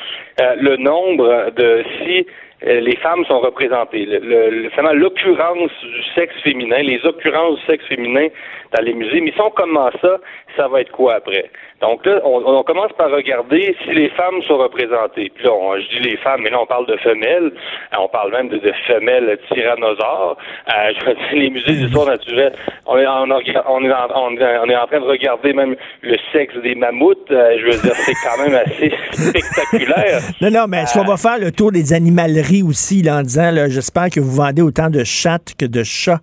euh, 0.41 0.53
le 0.59 0.77
nombre 0.77 1.49
de 1.55 1.83
si 1.97 2.27
euh, 2.67 2.81
les 2.81 2.95
femmes 2.97 3.25
sont 3.25 3.39
représentées, 3.39 4.05
le- 4.05 4.69
finalement, 4.69 4.93
l'occurrence 4.93 5.71
du 5.81 6.03
sexe 6.13 6.35
féminin, 6.43 6.83
les 6.83 7.03
occurrences 7.03 7.57
du 7.59 7.65
sexe 7.65 7.85
féminin 7.85 8.27
dans 8.75 8.83
les 8.83 8.93
musées, 8.93 9.21
mais 9.21 9.31
si 9.31 9.41
on 9.41 9.49
commence 9.49 9.93
ça, 10.01 10.17
ça 10.55 10.67
va 10.67 10.81
être 10.81 10.91
quoi 10.91 11.15
après? 11.15 11.45
Donc 11.81 12.05
là, 12.05 12.19
on, 12.25 12.43
on 12.45 12.63
commence 12.63 12.91
par 12.97 13.09
regarder 13.09 13.75
si 13.83 13.91
les 13.91 14.09
femmes 14.09 14.41
sont 14.47 14.57
représentées. 14.57 15.31
Puis 15.33 15.45
là, 15.45 15.51
on- 15.53 15.77
je 15.79 15.87
dis 15.97 16.09
les 16.09 16.17
femmes, 16.17 16.41
mais 16.43 16.49
là, 16.49 16.59
on 16.61 16.65
parle 16.65 16.85
de 16.87 16.97
femelles. 16.97 17.51
Euh, 17.93 17.97
On 17.99 18.07
parle 18.09 18.31
même 18.31 18.49
de, 18.49 18.57
de 18.57 18.73
femelles 18.87 19.37
tyrannosaures. 19.53 20.37
Euh, 20.67 20.71
je 20.99 21.05
veux 21.05 21.13
dire, 21.13 21.23
les 21.33 21.49
musées 21.49 21.73
d'histoire 21.75 22.07
naturelle, 22.07 22.53
on 22.85 22.97
est, 22.97 23.05
en, 23.07 23.29
on, 23.29 23.39
est 23.39 23.57
en, 23.57 24.07
on 24.15 24.35
est- 24.35 24.57
on 24.63 24.69
est 24.69 24.75
en 24.75 24.87
train 24.87 24.99
de 24.99 25.05
regarder 25.05 25.53
même 25.53 25.75
le 26.01 26.17
sexe 26.33 26.55
des 26.63 26.75
mammouths. 26.75 27.17
Euh, 27.31 27.57
je 27.59 27.65
veux 27.65 27.81
dire, 27.81 27.95
c'est 27.95 28.13
quand 28.23 28.43
même 28.43 28.55
assez 28.55 28.91
spectaculaire. 29.11 30.19
Non, 30.41 30.49
non, 30.51 30.65
mais 30.67 30.83
est-ce 30.83 30.97
qu'on 30.97 31.05
va 31.05 31.17
faire 31.17 31.39
le 31.39 31.51
tour 31.51 31.71
des 31.71 31.93
animaleries 31.93 32.63
aussi, 32.63 33.01
là, 33.03 33.17
en 33.17 33.21
disant, 33.21 33.51
là, 33.51 33.69
j'espère 33.69 34.09
que 34.09 34.19
vous 34.19 34.31
vendez 34.35 34.61
autant 34.61 34.89
de 34.89 35.03
chattes 35.03 35.53
que 35.57 35.65
de 35.65 35.83
chats? 35.83 36.19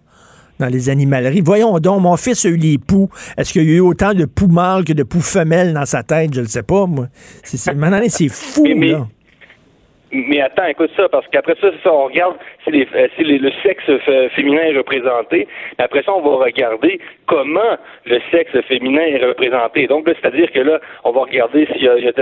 Dans 0.59 0.67
les 0.67 0.89
animaleries. 0.89 1.43
Voyons 1.45 1.79
donc, 1.79 2.03
mon 2.03 2.17
fils 2.17 2.45
a 2.45 2.49
eu 2.49 2.57
les 2.57 2.79
poux. 2.79 3.09
Est-ce 3.37 3.53
qu'il 3.53 3.65
y 3.65 3.73
a 3.73 3.77
eu 3.77 3.81
autant 3.81 4.15
de 4.15 4.25
poux 4.25 4.49
mâles 4.49 4.85
que 4.85 4.93
de 4.93 5.03
poux 5.03 5.21
femelles 5.21 5.75
dans 5.75 5.87
sa 5.87 6.03
tête? 6.03 6.35
Je 6.35 6.41
ne 6.41 6.47
sais 6.47 6.63
pas, 6.63 6.87
moi. 6.87 7.09
C'est, 7.43 7.57
c'est, 7.57 7.75
maintenant, 7.75 8.01
c'est 8.09 8.29
fou, 8.29 8.65
là. 8.65 9.07
Mais 10.29 10.41
attends, 10.41 10.65
écoute 10.67 10.91
ça, 10.97 11.09
parce 11.09 11.27
qu'après 11.29 11.55
ça, 11.61 11.69
ça, 11.83 11.93
on 11.93 12.05
regarde 12.07 12.37
si, 12.65 12.71
les, 12.71 12.89
euh, 12.95 13.09
si 13.17 13.25
les- 13.25 13.39
le 13.39 13.51
sexe 13.63 13.85
f- 13.89 14.29
féminin 14.31 14.63
est 14.63 14.77
représenté. 14.77 15.47
Après 15.79 16.03
ça, 16.03 16.13
on 16.15 16.23
va 16.23 16.45
regarder 16.45 16.99
comment 17.27 17.77
le 18.07 18.19
sexe 18.31 18.59
féminin 18.67 19.03
est 19.03 19.25
représenté. 19.25 19.87
Donc, 19.87 20.07
c'est-à-dire 20.09 20.51
que 20.53 20.61
là, 20.61 20.81
on 21.05 21.11
va 21.13 21.21
regarder 21.23 21.67
s'il 21.67 21.83
y 21.83 21.89
a, 21.89 21.99
y 21.99 22.09
a- 22.09 22.13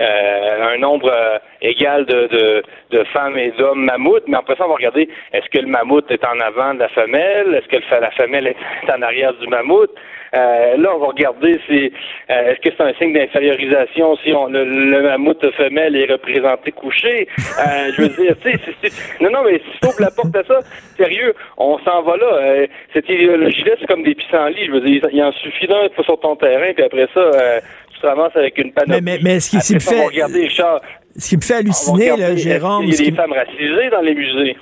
euh, 0.00 0.74
un 0.74 0.78
nombre 0.78 1.10
euh, 1.12 1.38
égal 1.62 2.04
de, 2.06 2.26
de, 2.28 2.62
de 2.90 3.04
femmes 3.04 3.36
et 3.36 3.50
d'hommes 3.58 3.84
mammouths. 3.84 4.24
Mais 4.28 4.36
après 4.36 4.54
ça, 4.56 4.64
on 4.66 4.68
va 4.68 4.74
regarder 4.76 5.08
est-ce 5.32 5.48
que 5.50 5.58
le 5.58 5.68
mammouth 5.68 6.08
est 6.10 6.24
en 6.24 6.38
avant 6.40 6.74
de 6.74 6.80
la 6.80 6.88
femelle, 6.88 7.54
est-ce 7.54 7.68
que 7.68 7.82
la 8.00 8.10
femelle 8.12 8.46
est 8.46 8.90
en 8.92 9.02
arrière 9.02 9.34
du 9.34 9.48
mammouth? 9.48 9.90
Euh, 10.34 10.76
là, 10.76 10.90
on 10.94 10.98
va 10.98 11.06
regarder 11.08 11.58
si 11.66 11.90
euh, 12.30 12.50
est-ce 12.52 12.60
que 12.60 12.74
c'est 12.76 12.82
un 12.84 12.92
signe 12.94 13.14
d'infériorisation 13.14 14.16
si 14.24 14.32
on, 14.32 14.46
le, 14.46 14.64
le 14.64 15.02
mammouth 15.02 15.44
femelle 15.56 15.96
est 15.96 16.10
représenté 16.10 16.70
couché? 16.72 17.26
Euh, 17.38 17.90
je 17.96 18.02
veux 18.02 18.08
dire, 18.08 18.34
tu 18.42 18.52
sais, 18.52 18.90
non, 19.20 19.30
non, 19.30 19.42
mais 19.44 19.58
si 19.58 19.78
tu 19.80 19.88
ouvres 19.88 20.00
la 20.00 20.10
porte 20.10 20.34
à 20.36 20.44
ça, 20.44 20.60
sérieux, 20.96 21.34
on 21.56 21.78
s'en 21.78 22.02
va 22.02 22.16
là. 22.16 22.26
Euh, 22.40 22.66
cette 22.92 23.08
idéologie-là, 23.08 23.72
c'est 23.80 23.86
comme 23.86 24.02
des 24.02 24.14
pissenlits. 24.14 24.66
Je 24.66 24.72
veux 24.72 24.80
dire, 24.82 25.02
il 25.12 25.22
en 25.22 25.32
suffit 25.32 25.66
d'un 25.66 25.88
sur 26.02 26.20
ton 26.20 26.36
terrain, 26.36 26.72
puis 26.74 26.84
après 26.84 27.08
ça, 27.14 27.20
euh, 27.20 27.60
tu 27.94 28.00
te 28.00 28.06
ramasses 28.06 28.36
avec 28.36 28.58
une 28.58 28.72
panoplie. 28.72 29.02
Mais- 29.02 29.12
mais- 29.16 29.18
mais 29.22 29.40
ce 29.40 29.50
qui- 29.50 29.72
va 29.74 29.80
fait- 29.80 30.06
regarder, 30.06 30.42
Richard, 30.42 30.80
Ce 31.16 31.30
qui 31.30 31.36
me 31.36 31.42
fait 31.42 31.54
halluciner, 31.54 32.16
là, 32.16 32.36
Jérôme, 32.36 32.84
qu'il 32.84 32.94
y 32.94 33.02
a 33.02 33.04
des 33.06 33.10
me- 33.10 33.16
femmes 33.16 33.32
racisées 33.32 33.90
dans 33.90 34.02
les 34.02 34.14
musées? 34.14 34.56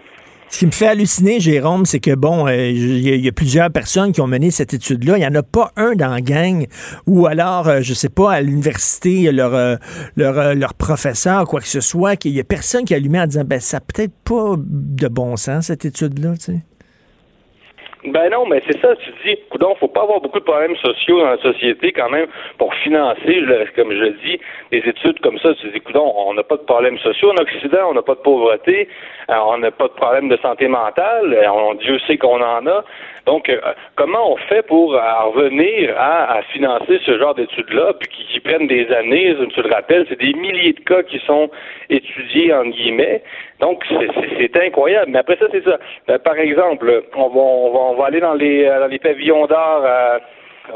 Ce 0.48 0.60
qui 0.60 0.66
me 0.66 0.70
fait 0.70 0.86
halluciner, 0.86 1.40
Jérôme, 1.40 1.84
c'est 1.86 1.98
que, 2.00 2.14
bon, 2.14 2.46
euh, 2.46 2.70
il 2.70 3.00
y, 3.00 3.28
a- 3.28 3.32
plusieurs 3.32 3.70
personnes 3.70 4.12
qui 4.12 4.20
ont 4.20 4.26
mené 4.28 4.50
cette 4.50 4.72
étude-là. 4.72 5.16
Il 5.18 5.20
n'y 5.20 5.26
en 5.26 5.34
a 5.34 5.42
pas 5.42 5.72
un 5.76 5.94
dans 5.94 6.08
la 6.08 6.20
gang 6.20 6.66
ou 7.06 7.26
alors, 7.26 7.68
euh, 7.68 7.80
je 7.82 7.92
sais 7.92 8.08
pas, 8.08 8.32
à 8.32 8.40
l'université, 8.40 9.30
leur, 9.32 9.54
euh, 9.54 9.76
leur, 10.16 10.38
euh, 10.38 10.54
leur 10.54 10.72
professeur, 10.74 11.44
quoi 11.46 11.60
que 11.60 11.68
ce 11.68 11.80
soit, 11.80 12.16
qu'il 12.16 12.32
y 12.32 12.40
a 12.40 12.44
personne 12.44 12.84
qui 12.84 12.94
a 12.94 12.96
allumé 12.96 13.20
en 13.20 13.26
disant, 13.26 13.44
ben, 13.44 13.60
ça 13.60 13.80
peut-être 13.80 14.14
pas 14.24 14.54
de 14.56 15.08
bon 15.08 15.36
sens, 15.36 15.66
cette 15.66 15.84
étude-là, 15.84 16.34
tu 16.38 16.44
sais. 16.52 16.60
Ben 18.06 18.30
non, 18.30 18.46
mais 18.46 18.62
c'est 18.66 18.80
ça, 18.80 18.94
tu 18.94 19.10
dis, 19.24 19.36
coudon, 19.50 19.74
faut 19.74 19.88
pas 19.88 20.02
avoir 20.02 20.20
beaucoup 20.20 20.38
de 20.38 20.44
problèmes 20.44 20.76
sociaux 20.76 21.18
dans 21.18 21.30
la 21.30 21.38
société 21.38 21.92
quand 21.92 22.08
même 22.08 22.28
pour 22.56 22.72
financer, 22.74 23.42
comme 23.74 23.92
je 23.92 24.12
dis, 24.24 24.40
des 24.70 24.78
études 24.78 25.18
comme 25.20 25.38
ça. 25.40 25.52
Tu 25.54 25.68
dis, 25.70 25.80
coudon, 25.80 26.12
on 26.16 26.34
n'a 26.34 26.44
pas 26.44 26.56
de 26.56 26.62
problèmes 26.62 26.98
sociaux 26.98 27.32
en 27.32 27.42
Occident, 27.42 27.90
on 27.90 27.94
n'a 27.94 28.02
pas 28.02 28.14
de 28.14 28.20
pauvreté, 28.20 28.88
euh, 29.28 29.34
on 29.46 29.58
n'a 29.58 29.72
pas 29.72 29.88
de 29.88 29.94
problème 29.94 30.28
de 30.28 30.36
santé 30.36 30.68
mentale, 30.68 31.34
euh, 31.34 31.50
on, 31.50 31.74
Dieu 31.74 31.98
sait 32.06 32.16
qu'on 32.16 32.40
en 32.40 32.64
a. 32.68 32.84
Donc, 33.26 33.48
euh, 33.48 33.60
comment 33.96 34.32
on 34.32 34.36
fait 34.36 34.62
pour 34.62 34.94
euh, 34.94 35.00
en 35.00 35.30
revenir 35.30 35.94
à, 35.98 36.38
à 36.38 36.42
financer 36.42 37.00
ce 37.04 37.18
genre 37.18 37.34
d'études-là, 37.34 37.94
puis 37.98 38.08
qui, 38.08 38.24
qui 38.32 38.40
prennent 38.40 38.68
des 38.68 38.86
années, 38.92 39.34
tu 39.52 39.62
le 39.62 39.68
rappelles, 39.72 40.06
c'est 40.08 40.20
des 40.20 40.32
milliers 40.34 40.72
de 40.74 40.80
cas 40.80 41.02
qui 41.02 41.18
sont 41.26 41.50
étudiés, 41.90 42.54
en 42.54 42.66
guillemets. 42.66 43.22
Donc, 43.60 43.84
c'est- 43.88 44.56
incroyable. 44.56 45.10
Mais 45.10 45.18
après 45.18 45.36
ça, 45.36 45.46
c'est 45.52 45.64
ça. 45.64 45.78
Euh, 46.08 46.18
par 46.18 46.36
exemple, 46.38 47.04
on 47.14 47.28
va, 47.28 47.40
on 47.40 47.70
va, 47.72 47.78
on 47.78 47.94
va 47.96 48.06
aller 48.06 48.20
dans 48.20 48.34
les, 48.34 48.64
euh, 48.64 48.80
dans 48.80 48.86
les 48.86 48.98
pavillons 48.98 49.46
d'art 49.46 50.20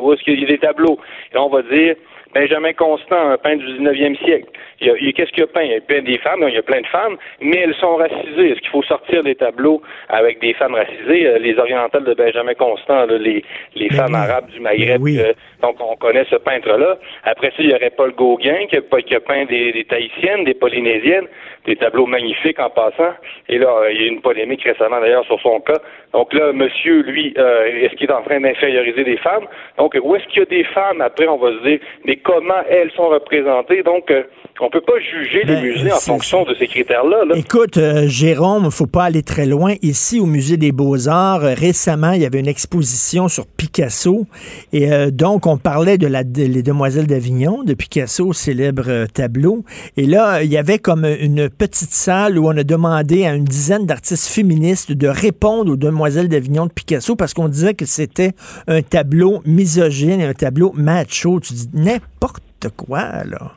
où 0.01 0.12
est-ce 0.12 0.22
qu'il 0.22 0.39
y 0.40 0.44
a 0.44 0.47
des 0.48 0.59
tableaux. 0.59 0.98
Et 1.35 1.39
on 1.39 1.48
va 1.48 1.62
dire 1.62 1.97
Benjamin 2.35 2.72
Constant, 2.74 3.31
un 3.31 3.39
peintre 3.39 3.64
du 3.64 3.78
19e 3.78 4.16
siècle. 4.18 4.48
Il 4.81 4.86
y 4.86 4.90
a, 4.90 4.94
il 5.01 5.09
y 5.09 5.12
Qu'est-ce 5.12 5.32
qu'il 5.32 5.43
a 5.43 5.47
peint? 5.47 5.62
Il 5.62 5.73
y 5.73 5.74
a 5.74 5.81
peint 5.81 6.02
des 6.02 6.19
femmes, 6.19 6.43
il 6.48 6.55
y 6.55 6.57
a 6.57 6.62
plein 6.62 6.81
de 6.81 6.86
femmes, 6.86 7.16
mais 7.40 7.59
elles 7.59 7.74
sont 7.74 7.97
racisées. 7.97 8.52
Est-ce 8.52 8.61
qu'il 8.61 8.70
faut 8.70 8.82
sortir 8.82 9.23
des 9.23 9.35
tableaux 9.35 9.82
avec 10.09 10.40
des 10.40 10.55
femmes 10.55 10.74
racisées? 10.74 11.27
Euh, 11.27 11.39
Les 11.39 11.59
orientales 11.59 12.05
de 12.05 12.15
Benjamin 12.15 12.55
Constant, 12.55 13.07
là, 13.07 13.19
les, 13.19 13.44
les 13.74 13.90
femmes 13.90 14.15
arabes 14.15 14.48
du 14.51 14.61
Maghreb, 14.61 15.02
euh, 15.07 15.35
donc 15.62 15.77
on 15.81 15.97
connaît 15.97 16.24
ce 16.31 16.36
peintre-là. 16.36 16.98
Après 17.24 17.48
ça, 17.48 17.57
il 17.59 17.70
y 17.70 17.74
aurait 17.74 17.90
Paul 17.90 18.12
Gauguin 18.12 18.66
qui 18.69 18.77
a, 18.77 19.02
qui 19.02 19.15
a 19.15 19.20
peint 19.20 19.44
des, 19.44 19.73
des 19.73 19.85
Tahitiennes, 19.85 20.44
des 20.44 20.55
Polynésiennes, 20.55 21.27
des 21.66 21.77
tableaux 21.77 22.07
magnifiques 22.07 22.59
en 22.59 22.70
passant. 22.70 23.12
Et 23.48 23.59
là, 23.59 23.69
euh, 23.69 23.93
il 23.93 24.01
y 24.01 24.05
a 24.05 24.07
eu 24.07 24.09
une 24.09 24.23
polémique 24.23 24.62
récemment 24.62 25.01
d'ailleurs 25.01 25.27
sur 25.27 25.40
son 25.40 25.61
cas. 25.61 25.81
Donc 26.15 26.32
là, 26.32 26.52
monsieur, 26.52 27.02
lui, 27.02 27.35
euh, 27.36 27.85
est-ce 27.85 27.94
qu'il 27.97 28.09
est 28.09 28.12
en 28.12 28.23
train 28.23 28.40
d'inférioriser 28.40 29.05
des 29.05 29.19
femmes? 29.19 29.47
Donc, 29.77 29.97
où 30.02 30.16
est-ce 30.16 30.27
qu'il 30.28 30.39
y 30.39 30.43
a 30.43 30.47
des 30.47 30.65
femmes? 30.65 31.01
Après, 31.02 31.28
on 31.28 31.36
va 31.36 31.52
se 31.52 31.62
dire, 31.62 31.81
mais 32.05 32.16
comment 32.16 32.62
elles 32.69 32.90
sont 32.93 33.09
représentées? 33.09 33.82
Donc, 33.82 34.11
euh, 34.11 34.23
on 34.61 34.70
peut 34.71 34.81
pas 34.81 34.99
juger 35.01 35.41
les 35.45 35.55
Ben, 35.57 35.63
musées 35.63 35.93
en 35.93 35.99
fonction 36.01 36.45
de 36.45 36.55
ces 36.59 36.67
critères-là. 36.67 37.25
là. 37.29 37.35
Écoute, 37.37 37.77
euh, 37.77 38.07
Jérôme, 38.09 38.63
il 38.67 38.71
faut 38.71 38.87
pas 38.87 39.05
aller 39.05 39.23
très 39.23 39.47
loin. 39.47 39.75
Ici, 39.83 40.19
au 40.21 40.27
Musée 40.27 40.57
des 40.57 40.73
Beaux-Arts, 40.73 41.45
euh, 41.45 41.55
récemment, 41.55 42.13
il 42.13 42.23
y 42.23 42.27
avait 42.27 42.41
une 42.41 42.49
exposition 42.49 43.29
sur 43.29 43.47
Picasso. 43.47 44.27
Et 44.73 44.93
euh, 44.93 45.11
donc, 45.11 45.47
on 45.47 45.59
parlait 45.59 45.99
de 45.99 46.07
la, 46.07 46.25
de- 46.25 46.43
les 46.45 46.63
Demoiselles 46.63 47.07
d'Avignon, 47.07 47.63
de 47.65 47.75
Picasso, 47.75 48.33
célèbre 48.33 49.07
tableau. 49.13 49.65
Et 49.97 50.07
là, 50.07 50.43
il 50.43 50.51
y 50.51 50.57
avait 50.57 50.79
comme 50.79 51.05
une 51.05 51.49
petite 51.51 51.93
salle 51.93 52.39
où 52.39 52.47
on 52.49 52.57
a 52.57 52.65
demandé 52.65 53.27
à 53.27 53.35
une 53.35 53.45
dizaine 53.45 53.87
d'artistes 53.87 54.29
féministes 54.29 54.93
de 54.93 55.09
répondre 55.09 55.73
aux 55.73 55.77
Demoiselles 55.77 56.29
d'Avignon 56.29 56.67
de 56.67 56.73
Picasso 56.73 57.17
parce 57.17 57.35
qu'on 57.35 57.49
disait 57.49 57.75
que 57.75 57.87
c'était 57.87 58.33
un 58.69 58.83
tableau 58.83 59.43
misogyne, 59.45 60.23
un 60.23 60.35
tableau 60.35 60.73
macho. 60.75 61.41
Tu 61.41 61.53
dis 61.55 61.69
n'importe 61.75 62.43
quoi, 62.77 63.25
là. 63.25 63.53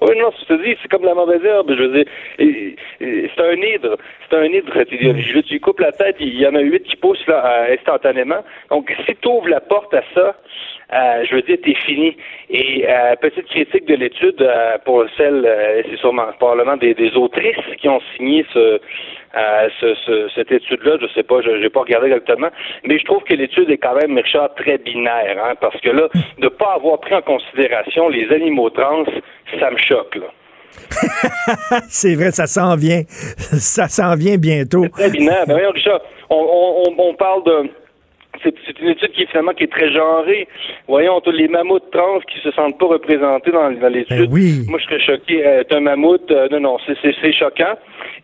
Oui, 0.00 0.16
non, 0.18 0.30
je 0.40 0.44
te 0.46 0.62
dis, 0.62 0.76
c'est 0.80 0.88
comme 0.88 1.04
la 1.04 1.14
mauvaise 1.14 1.44
herbe. 1.44 1.74
Je 1.76 1.82
veux 1.82 1.92
dire, 1.92 2.04
c'est 2.38 3.42
un 3.42 3.52
hydre. 3.52 3.96
C'est 4.28 4.36
un 4.36 4.44
hydre, 4.44 4.72
cette 4.74 4.92
idéologie-là. 4.92 5.42
Tu 5.42 5.52
lui 5.54 5.60
coupes 5.60 5.80
la 5.80 5.92
tête, 5.92 6.16
il 6.20 6.38
y 6.38 6.46
en 6.46 6.54
a 6.54 6.60
huit 6.60 6.82
qui 6.84 6.96
poussent 6.96 7.26
là, 7.26 7.66
instantanément. 7.70 8.42
Donc, 8.70 8.94
si 9.06 9.14
tu 9.16 9.28
ouvres 9.28 9.48
la 9.48 9.60
porte 9.60 9.92
à 9.94 10.02
ça, 10.14 10.34
euh, 10.92 11.24
je 11.24 11.34
veux 11.36 11.42
dire, 11.42 11.58
t'es 11.62 11.74
fini. 11.74 12.16
Et 12.48 12.86
euh, 12.88 13.14
petite 13.16 13.46
critique 13.46 13.86
de 13.86 13.94
l'étude 13.94 14.40
euh, 14.40 14.78
pour 14.84 15.04
celle, 15.16 15.46
c'est 15.88 15.98
sûrement 15.98 16.26
probablement 16.38 16.76
des, 16.76 16.94
des 16.94 17.14
autrices 17.16 17.56
qui 17.78 17.88
ont 17.88 18.00
signé 18.16 18.44
ce, 18.52 18.80
euh, 19.36 19.68
ce, 19.80 19.94
ce- 20.06 20.28
cette 20.34 20.50
étude-là. 20.52 20.96
Je 21.00 21.06
sais 21.14 21.22
pas, 21.22 21.40
je 21.42 21.50
n'ai 21.50 21.68
pas 21.70 21.80
regardé 21.80 22.08
exactement, 22.08 22.48
mais 22.84 22.98
je 22.98 23.04
trouve 23.04 23.22
que 23.24 23.34
l'étude 23.34 23.70
est 23.70 23.78
quand 23.78 23.94
même, 23.94 24.16
Richard, 24.16 24.54
très 24.54 24.78
binaire, 24.78 25.36
hein, 25.44 25.54
parce 25.60 25.80
que 25.80 25.90
là, 25.90 26.08
de 26.38 26.48
pas 26.48 26.74
avoir 26.74 26.98
pris 27.00 27.14
en 27.14 27.22
considération 27.22 28.08
les 28.08 28.28
animaux 28.32 28.70
trans, 28.70 29.04
ça 29.58 29.70
me 29.70 29.76
choque. 29.78 30.16
Là. 30.16 30.26
C'est 31.88 32.14
vrai, 32.14 32.30
ça 32.30 32.46
s'en 32.46 32.76
vient. 32.76 33.02
Ça 33.08 33.88
s'en 33.88 34.14
vient 34.14 34.36
bientôt. 34.36 34.86
Très 34.88 35.10
binaire. 35.10 35.44
Ben 35.46 35.54
voyons, 35.54 35.70
Richard, 35.72 36.00
on, 36.30 36.84
on, 36.86 36.94
on 37.10 37.14
parle 37.14 37.42
de. 37.44 37.70
C'est 38.42 38.54
c'est 38.66 38.78
une 38.80 38.88
étude 38.88 39.10
qui 39.12 39.22
est 39.22 39.26
finalement 39.30 39.52
qui 39.52 39.64
est 39.64 39.72
très 39.72 39.92
genrée. 39.92 40.48
Voyons, 40.88 41.20
tous 41.20 41.30
les 41.30 41.48
mammouths 41.48 41.90
trans 41.92 42.20
qui 42.32 42.40
se 42.42 42.50
sentent 42.52 42.78
pas 42.78 42.86
représentés 42.86 43.50
dans, 43.50 43.70
dans 43.70 43.88
l'étude. 43.88 44.30
Moi, 44.68 44.78
je 44.78 44.84
serais 44.84 45.00
choqué. 45.00 45.46
Euh, 45.46 45.62
un 45.70 45.80
mammouth. 45.80 46.30
euh, 46.30 46.48
non, 46.50 46.60
non, 46.60 46.76
c'est- 46.86 46.96
c'est 47.02 47.14
c'est 47.20 47.32
choquant. 47.32 47.74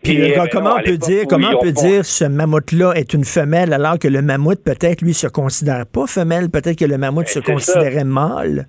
Puis, 0.03 0.13
Et, 0.17 0.31
euh, 0.33 0.35
ben 0.37 0.47
comment 0.51 0.69
non, 0.71 0.75
on 0.79 0.83
peut 0.83 0.97
dire, 0.97 1.23
comment 1.29 1.49
on 1.55 1.59
peut 1.59 1.71
dire 1.71 2.03
ce 2.05 2.25
mammouth-là 2.25 2.93
est 2.95 3.13
une 3.13 3.23
femelle 3.25 3.73
alors 3.73 3.99
que 3.99 4.07
le 4.07 4.21
mammouth, 4.21 4.63
peut-être, 4.63 5.01
lui, 5.01 5.13
se 5.13 5.27
considère 5.27 5.85
pas 5.91 6.07
femelle, 6.07 6.49
peut-être 6.49 6.77
que 6.79 6.85
le 6.85 6.97
mammouth 6.97 7.27
se 7.27 7.39
Ben, 7.39 7.45
c'est 7.45 7.53
considérait 7.53 8.03
mâle? 8.03 8.65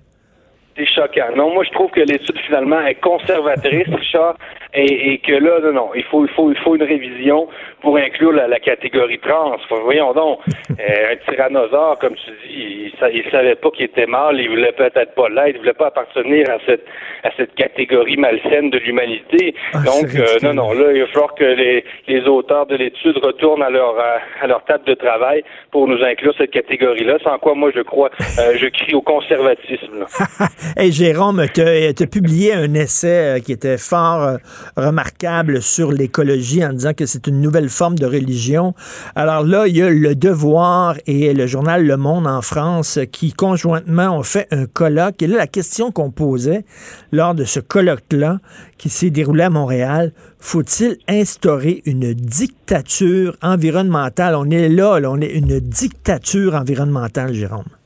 C'est 0.79 0.85
choquant. 0.85 1.35
Non, 1.35 1.53
moi 1.53 1.65
je 1.65 1.71
trouve 1.71 1.91
que 1.91 1.99
l'étude 1.99 2.39
finalement 2.45 2.79
est 2.85 2.95
conservatrice, 2.95 3.93
Richard, 3.93 4.35
et, 4.73 5.13
et 5.13 5.17
que 5.17 5.33
là, 5.33 5.59
non, 5.61 5.73
non, 5.73 5.89
il 5.93 6.03
faut, 6.03 6.25
il 6.25 6.31
faut, 6.31 6.51
il 6.51 6.57
faut 6.59 6.75
une 6.75 6.83
révision 6.83 7.49
pour 7.81 7.97
inclure 7.97 8.31
la, 8.31 8.47
la 8.47 8.59
catégorie 8.59 9.19
trans. 9.19 9.57
Voyons 9.83 10.13
donc, 10.13 10.39
euh, 10.79 11.13
un 11.13 11.31
tyrannosaure, 11.31 11.97
comme 11.99 12.15
tu 12.15 12.31
dis, 12.47 12.93
il, 13.01 13.13
il 13.13 13.31
savait 13.31 13.55
pas 13.55 13.71
qu'il 13.71 13.85
était 13.85 14.05
mâle, 14.05 14.39
il 14.39 14.49
voulait 14.49 14.71
peut-être 14.71 15.15
pas 15.15 15.27
l'être, 15.27 15.55
il 15.55 15.57
voulait 15.57 15.73
pas 15.73 15.87
appartenir 15.87 16.49
à 16.49 16.59
cette, 16.65 16.85
à 17.23 17.29
cette 17.35 17.55
catégorie 17.55 18.15
malsaine 18.15 18.69
de 18.69 18.77
l'humanité. 18.77 19.55
donc, 19.73 20.07
c'est 20.07 20.45
euh, 20.45 20.53
non, 20.53 20.53
non, 20.53 20.73
là, 20.73 20.93
il 20.93 21.01
va 21.01 21.07
falloir 21.07 21.35
que 21.35 21.43
les, 21.43 21.83
les 22.07 22.21
auteurs 22.27 22.67
de 22.67 22.75
l'étude 22.75 23.17
retournent 23.17 23.63
à 23.63 23.69
leur, 23.69 23.95
à 24.41 24.47
leur 24.47 24.63
table 24.63 24.85
de 24.85 24.93
travail 24.93 25.43
pour 25.71 25.87
nous 25.87 26.01
inclure 26.03 26.33
cette 26.37 26.51
catégorie-là, 26.51 27.17
sans 27.23 27.37
quoi 27.39 27.53
moi 27.55 27.71
je 27.75 27.81
crois, 27.81 28.11
euh, 28.39 28.55
je 28.55 28.67
crie 28.67 28.93
au 28.93 29.01
conservatisme. 29.01 30.05
Hey, 30.77 30.91
Jérôme, 30.91 31.45
tu 31.51 31.61
as 31.61 32.07
publié 32.07 32.53
un 32.53 32.73
essai 32.75 33.07
euh, 33.07 33.39
qui 33.39 33.51
était 33.51 33.79
fort 33.79 34.21
euh, 34.21 34.37
remarquable 34.77 35.63
sur 35.63 35.91
l'écologie 35.91 36.63
en 36.63 36.73
disant 36.73 36.93
que 36.93 37.07
c'est 37.07 37.25
une 37.25 37.41
nouvelle 37.41 37.69
forme 37.69 37.97
de 37.97 38.05
religion. 38.05 38.75
Alors 39.15 39.43
là, 39.43 39.65
il 39.67 39.77
y 39.77 39.81
a 39.81 39.89
Le 39.89 40.13
Devoir 40.13 40.95
et 41.07 41.33
le 41.33 41.47
journal 41.47 41.85
Le 41.87 41.97
Monde 41.97 42.27
en 42.27 42.41
France 42.43 42.97
euh, 42.97 43.05
qui 43.05 43.33
conjointement 43.33 44.19
ont 44.19 44.23
fait 44.23 44.47
un 44.51 44.67
colloque. 44.67 45.23
Et 45.23 45.27
là, 45.27 45.37
la 45.37 45.47
question 45.47 45.91
qu'on 45.91 46.11
posait 46.11 46.65
lors 47.11 47.33
de 47.33 47.45
ce 47.45 47.59
colloque-là, 47.59 48.39
qui 48.77 48.89
s'est 48.89 49.09
déroulé 49.09 49.43
à 49.43 49.49
Montréal, 49.49 50.13
faut-il 50.39 50.97
instaurer 51.07 51.81
une 51.85 52.13
dictature 52.13 53.35
environnementale? 53.41 54.35
On 54.35 54.49
est 54.51 54.69
là, 54.69 54.99
là 54.99 55.09
on 55.09 55.19
est 55.19 55.33
une 55.33 55.59
dictature 55.59 56.53
environnementale, 56.53 57.33
Jérôme. 57.33 57.78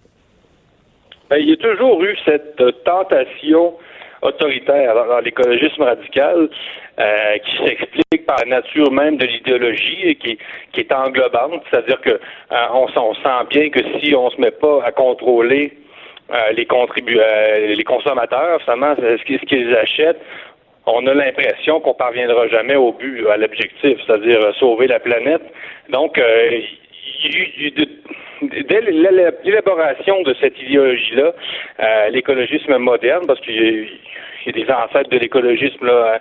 Ben, 1.34 1.40
il 1.40 1.50
y 1.50 1.54
a 1.54 1.58
toujours 1.58 2.04
eu 2.04 2.16
cette 2.26 2.62
euh, 2.62 2.72
tentation 2.86 3.74
autoritaire 4.22 4.94
dans, 4.94 5.20
l'écologisme 5.20 5.82
radical 5.82 6.48
euh, 7.00 7.38
qui 7.40 7.58
s'explique 7.58 8.28
par 8.28 8.38
la 8.42 8.58
nature 8.58 8.92
même 8.92 9.18
de 9.18 9.26
l'idéologie 9.26 10.16
qui, 10.18 10.38
est 10.80 10.92
englobante, 10.94 11.64
c'est-à-dire 11.72 12.00
que 12.02 12.12
euh, 12.12 12.56
on, 12.72 13.16
sent 13.16 13.48
bien 13.50 13.72
que 13.72 13.80
si 14.00 14.14
on 14.14 14.30
se 14.30 14.40
met 14.40 14.52
pas 14.52 14.84
à 14.86 14.92
contrôler 14.92 15.74
les 16.56 16.66
contribu 16.68 17.20
les 17.68 17.84
consommateurs, 17.84 18.62
finalement, 18.62 18.96
ce 18.96 19.24
qu'ils 19.24 19.76
achètent, 19.76 20.22
on 20.86 21.06
a 21.08 21.14
l'impression 21.16 21.80
qu'on 21.80 21.96
parviendra 21.96 22.48
jamais 22.48 22.76
au 22.76 22.92
but, 22.92 23.28
à 23.28 23.38
l'objectif, 23.38 23.98
c'est-à-dire 24.06 24.40
sauver 24.60 24.88
la 24.88 25.00
planète. 25.00 25.44
Donc, 25.90 26.20
dès 28.68 28.82
l'élab- 28.82 29.36
l'élaboration 29.44 30.22
de 30.24 30.34
cette 30.40 30.60
idéologie-là, 30.62 31.32
euh, 31.80 32.10
l'écologisme 32.10 32.78
moderne, 32.78 33.26
parce 33.28 33.40
qu'il 33.42 33.56
y 33.56 34.50
a, 34.50 34.52
des 34.52 34.70
ancêtres 34.72 35.10
de 35.10 35.18
l'écologisme, 35.18 35.86
là, 35.86 36.20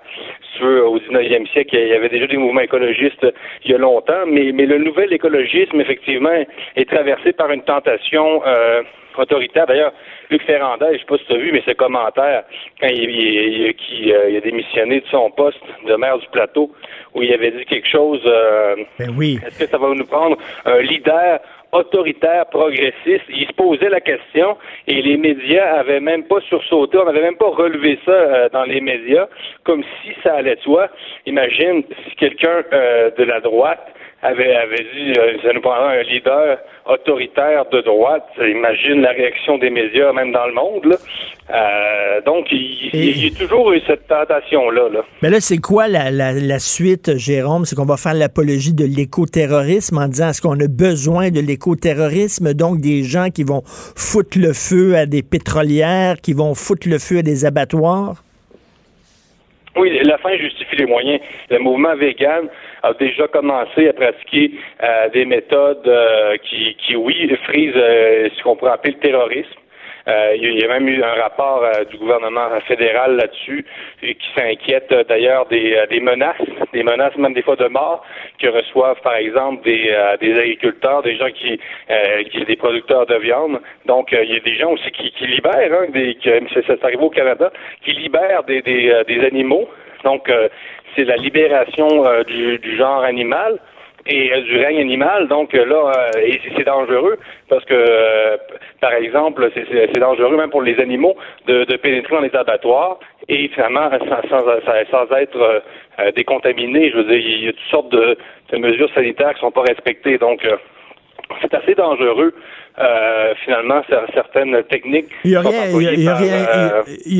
hein, 0.62 0.66
au 0.86 0.98
19e 0.98 1.46
siècle, 1.48 1.76
il 1.76 1.88
y 1.88 1.92
avait 1.92 2.08
déjà 2.08 2.26
des 2.28 2.36
mouvements 2.36 2.60
écologistes 2.60 3.26
il 3.64 3.70
y 3.72 3.74
a 3.74 3.78
longtemps, 3.78 4.24
mais, 4.26 4.52
mais 4.52 4.66
le 4.66 4.78
nouvel 4.78 5.12
écologisme, 5.12 5.80
effectivement, 5.80 6.44
est 6.76 6.88
traversé 6.88 7.32
par 7.32 7.50
une 7.50 7.62
tentation 7.62 8.42
euh, 8.46 8.82
autoritaire. 9.18 9.66
D'ailleurs, 9.66 9.92
Luc 10.30 10.42
Ferrandez, 10.44 10.86
je 10.88 10.92
ne 10.92 10.98
sais 10.98 11.04
pas 11.06 11.18
si 11.18 11.24
tu 11.26 11.32
as 11.32 11.36
vu, 11.36 11.50
mais 11.52 11.62
ses 11.66 11.74
commentaires, 11.74 12.44
quand 12.80 12.86
il, 12.88 13.10
il- 13.10 13.66
il- 13.66 13.74
qui, 13.74 14.12
euh, 14.12 14.30
il 14.30 14.36
a 14.36 14.40
démissionné 14.40 15.00
de 15.00 15.06
son 15.10 15.30
poste 15.32 15.60
de 15.86 15.94
maire 15.96 16.18
du 16.18 16.26
plateau, 16.28 16.70
où 17.14 17.22
il 17.22 17.32
avait 17.34 17.50
dit 17.50 17.64
quelque 17.64 17.88
chose. 17.88 18.22
euh, 18.24 18.76
Ben 19.00 19.10
oui. 19.18 19.38
Est-ce 19.44 19.64
que 19.64 19.66
ça 19.70 19.78
va 19.78 19.88
nous 19.88 20.06
prendre 20.06 20.36
un 20.64 20.78
leader 20.80 21.40
autoritaire, 21.72 22.46
progressiste? 22.46 23.24
Il 23.28 23.46
se 23.46 23.52
posait 23.54 23.88
la 23.88 24.00
question 24.00 24.56
et 24.86 25.02
les 25.02 25.16
médias 25.16 25.78
avaient 25.78 26.00
même 26.00 26.24
pas 26.24 26.40
sursauté, 26.42 26.98
on 26.98 27.06
n'avait 27.06 27.22
même 27.22 27.36
pas 27.36 27.48
relevé 27.48 27.98
ça 28.04 28.12
euh, 28.12 28.48
dans 28.50 28.64
les 28.64 28.80
médias, 28.80 29.26
comme 29.64 29.82
si 29.82 30.12
ça 30.22 30.34
allait 30.34 30.56
de. 30.56 30.88
Imagine 31.26 31.82
si 32.06 32.16
quelqu'un 32.16 32.62
euh, 32.72 33.10
de 33.16 33.24
la 33.24 33.40
droite 33.40 33.86
avait, 34.22 34.54
avait 34.54 34.86
dit 34.94 35.12
euh, 35.18 35.36
ça 35.42 35.52
nous 35.52 35.60
un 35.68 36.02
leader 36.02 36.58
autoritaire 36.86 37.64
de 37.70 37.80
droite. 37.80 38.26
Imagine 38.38 39.00
la 39.02 39.10
réaction 39.10 39.58
des 39.58 39.70
médias, 39.70 40.12
même 40.12 40.32
dans 40.32 40.46
le 40.46 40.52
monde. 40.54 40.84
Là. 40.84 40.96
Euh, 41.50 42.20
donc, 42.22 42.46
il, 42.52 42.90
il- 42.92 43.16
il 43.16 43.24
y 43.32 43.34
a 43.34 43.38
toujours 43.38 43.72
eu 43.72 43.80
cette 43.86 44.06
tentation-là. 44.06 44.88
Là. 44.90 45.00
Mais 45.22 45.30
là, 45.30 45.40
c'est 45.40 45.58
quoi 45.58 45.88
la, 45.88 46.10
la- 46.10 46.32
la 46.32 46.58
suite, 46.58 47.16
Jérôme? 47.16 47.64
C'est 47.64 47.74
qu'on 47.76 47.84
va 47.84 47.96
faire 47.96 48.14
l'apologie 48.14 48.74
de 48.74 48.84
l'écoterrorisme 48.84 49.98
en 49.98 50.06
disant 50.06 50.28
est-ce 50.30 50.40
qu'on 50.42 50.58
a 50.60 50.68
besoin 50.68 51.30
de 51.30 51.40
l'écoterrorisme? 51.40 52.54
Donc, 52.54 52.80
des 52.80 53.02
gens 53.02 53.28
qui 53.30 53.42
vont 53.44 53.62
foutre 53.64 54.38
le 54.38 54.52
feu 54.52 54.96
à 54.96 55.06
des 55.06 55.22
pétrolières, 55.22 56.16
qui 56.22 56.32
vont 56.32 56.54
foutre 56.54 56.88
le 56.88 56.98
feu 56.98 57.18
à 57.18 57.22
des 57.22 57.44
abattoirs? 57.44 58.22
Oui, 59.74 59.98
la 60.04 60.18
fin 60.18 60.36
justifie 60.36 60.76
les 60.76 60.86
moyens. 60.86 61.18
Le 61.50 61.58
mouvement 61.58 61.96
vegan 61.96 62.44
a 62.82 62.92
déjà 62.94 63.28
commencé 63.28 63.88
à 63.88 63.92
pratiquer 63.92 64.52
euh, 64.82 65.08
des 65.10 65.24
méthodes 65.24 65.86
euh, 65.86 66.36
qui, 66.42 66.74
qui, 66.76 66.96
oui, 66.96 67.34
frisent 67.44 67.72
euh, 67.76 68.28
ce 68.36 68.42
qu'on 68.42 68.56
pourrait 68.56 68.72
appeler 68.72 68.94
le 68.94 69.08
terrorisme. 69.08 69.58
Euh, 70.08 70.34
il 70.34 70.58
y 70.58 70.64
a 70.64 70.68
même 70.68 70.88
eu 70.88 71.00
un 71.00 71.14
rapport 71.14 71.62
euh, 71.62 71.84
du 71.84 71.96
gouvernement 71.96 72.48
fédéral 72.66 73.14
là-dessus 73.14 73.64
qui 74.00 74.16
s'inquiète 74.34 74.90
euh, 74.90 75.04
d'ailleurs 75.04 75.46
des, 75.46 75.76
euh, 75.76 75.86
des 75.86 76.00
menaces, 76.00 76.42
des 76.72 76.82
menaces 76.82 77.16
même 77.16 77.34
des 77.34 77.42
fois 77.42 77.54
de 77.54 77.68
mort 77.68 78.04
que 78.40 78.48
reçoivent 78.48 79.00
par 79.02 79.14
exemple 79.14 79.62
des, 79.62 79.96
des 80.20 80.36
agriculteurs, 80.36 81.02
des 81.02 81.14
gens 81.14 81.30
qui, 81.30 81.60
qui 82.32 82.44
des 82.44 82.56
producteurs 82.56 83.06
de 83.06 83.14
viande. 83.14 83.60
Donc 83.86 84.10
il 84.10 84.28
y 84.32 84.36
a 84.36 84.40
des 84.40 84.56
gens 84.56 84.72
aussi 84.72 84.90
qui, 84.90 85.12
qui 85.12 85.26
libèrent, 85.28 85.72
hein, 85.72 85.86
des, 85.90 86.16
qui, 86.16 86.30
c'est 86.52 86.66
c'est 86.66 86.84
arrivé 86.84 87.02
au 87.04 87.10
Canada, 87.10 87.52
qui 87.84 87.92
libèrent 87.92 88.42
des, 88.42 88.60
des, 88.60 89.04
des 89.06 89.24
animaux. 89.24 89.68
Donc 90.02 90.28
euh, 90.28 90.48
c'est 90.96 91.04
la 91.04 91.16
libération 91.16 92.06
euh, 92.06 92.22
du, 92.24 92.58
du 92.58 92.76
genre 92.76 93.02
animal 93.02 93.58
et 94.06 94.32
euh, 94.32 94.40
du 94.42 94.58
règne 94.58 94.80
animal. 94.80 95.28
Donc 95.28 95.54
euh, 95.54 95.64
là, 95.64 95.92
euh, 96.16 96.32
c'est- 96.56 96.64
dangereux 96.64 97.18
parce 97.48 97.64
que, 97.64 98.38
par 98.80 98.92
exemple, 98.94 99.50
c'est- 99.54 99.98
dangereux 99.98 100.36
même 100.36 100.50
pour 100.50 100.62
les 100.62 100.78
animaux 100.80 101.16
de, 101.46 101.64
pénétrer 101.76 102.14
dans 102.16 102.22
les 102.22 102.34
abattoirs 102.34 102.98
et 103.28 103.48
finalement 103.48 103.90
sans, 104.30 105.16
être 105.16 105.62
décontaminés. 106.16 106.90
Je 106.90 106.96
veux 106.96 107.04
dire, 107.04 107.16
il 107.18 107.44
y 107.44 107.48
a 107.48 107.52
toutes 107.52 107.70
sortes 107.70 107.92
de, 107.92 108.16
mesures 108.58 108.92
sanitaires 108.94 109.34
qui 109.34 109.40
sont 109.40 109.50
pas 109.50 109.62
respectées. 109.62 110.18
Donc 110.18 110.46
c'est 111.40 111.54
assez 111.54 111.74
dangereux 111.74 112.34
euh, 112.78 113.34
finalement 113.44 113.80
cer- 113.82 114.06
certaines 114.14 114.62
techniques. 114.70 115.08
Il 115.24 115.30
n'y 115.30 115.36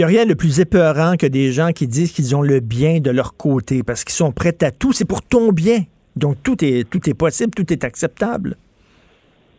a, 0.02 0.04
a 0.04 0.08
rien 0.08 0.26
de 0.26 0.34
plus 0.34 0.60
épeurant 0.60 1.16
que 1.16 1.26
des 1.26 1.52
gens 1.52 1.72
qui 1.72 1.86
disent 1.86 2.12
qu'ils 2.12 2.34
ont 2.34 2.42
le 2.42 2.60
bien 2.60 3.00
de 3.00 3.10
leur 3.10 3.36
côté 3.36 3.82
parce 3.82 4.04
qu'ils 4.04 4.14
sont 4.14 4.32
prêts 4.32 4.56
à 4.62 4.70
tout. 4.70 4.92
C'est 4.92 5.04
pour 5.06 5.22
ton 5.22 5.52
bien. 5.52 5.80
Donc, 6.16 6.36
tout 6.42 6.62
est, 6.64 6.88
tout 6.88 7.08
est 7.08 7.14
possible, 7.14 7.52
tout 7.54 7.72
est 7.72 7.84
acceptable. 7.84 8.56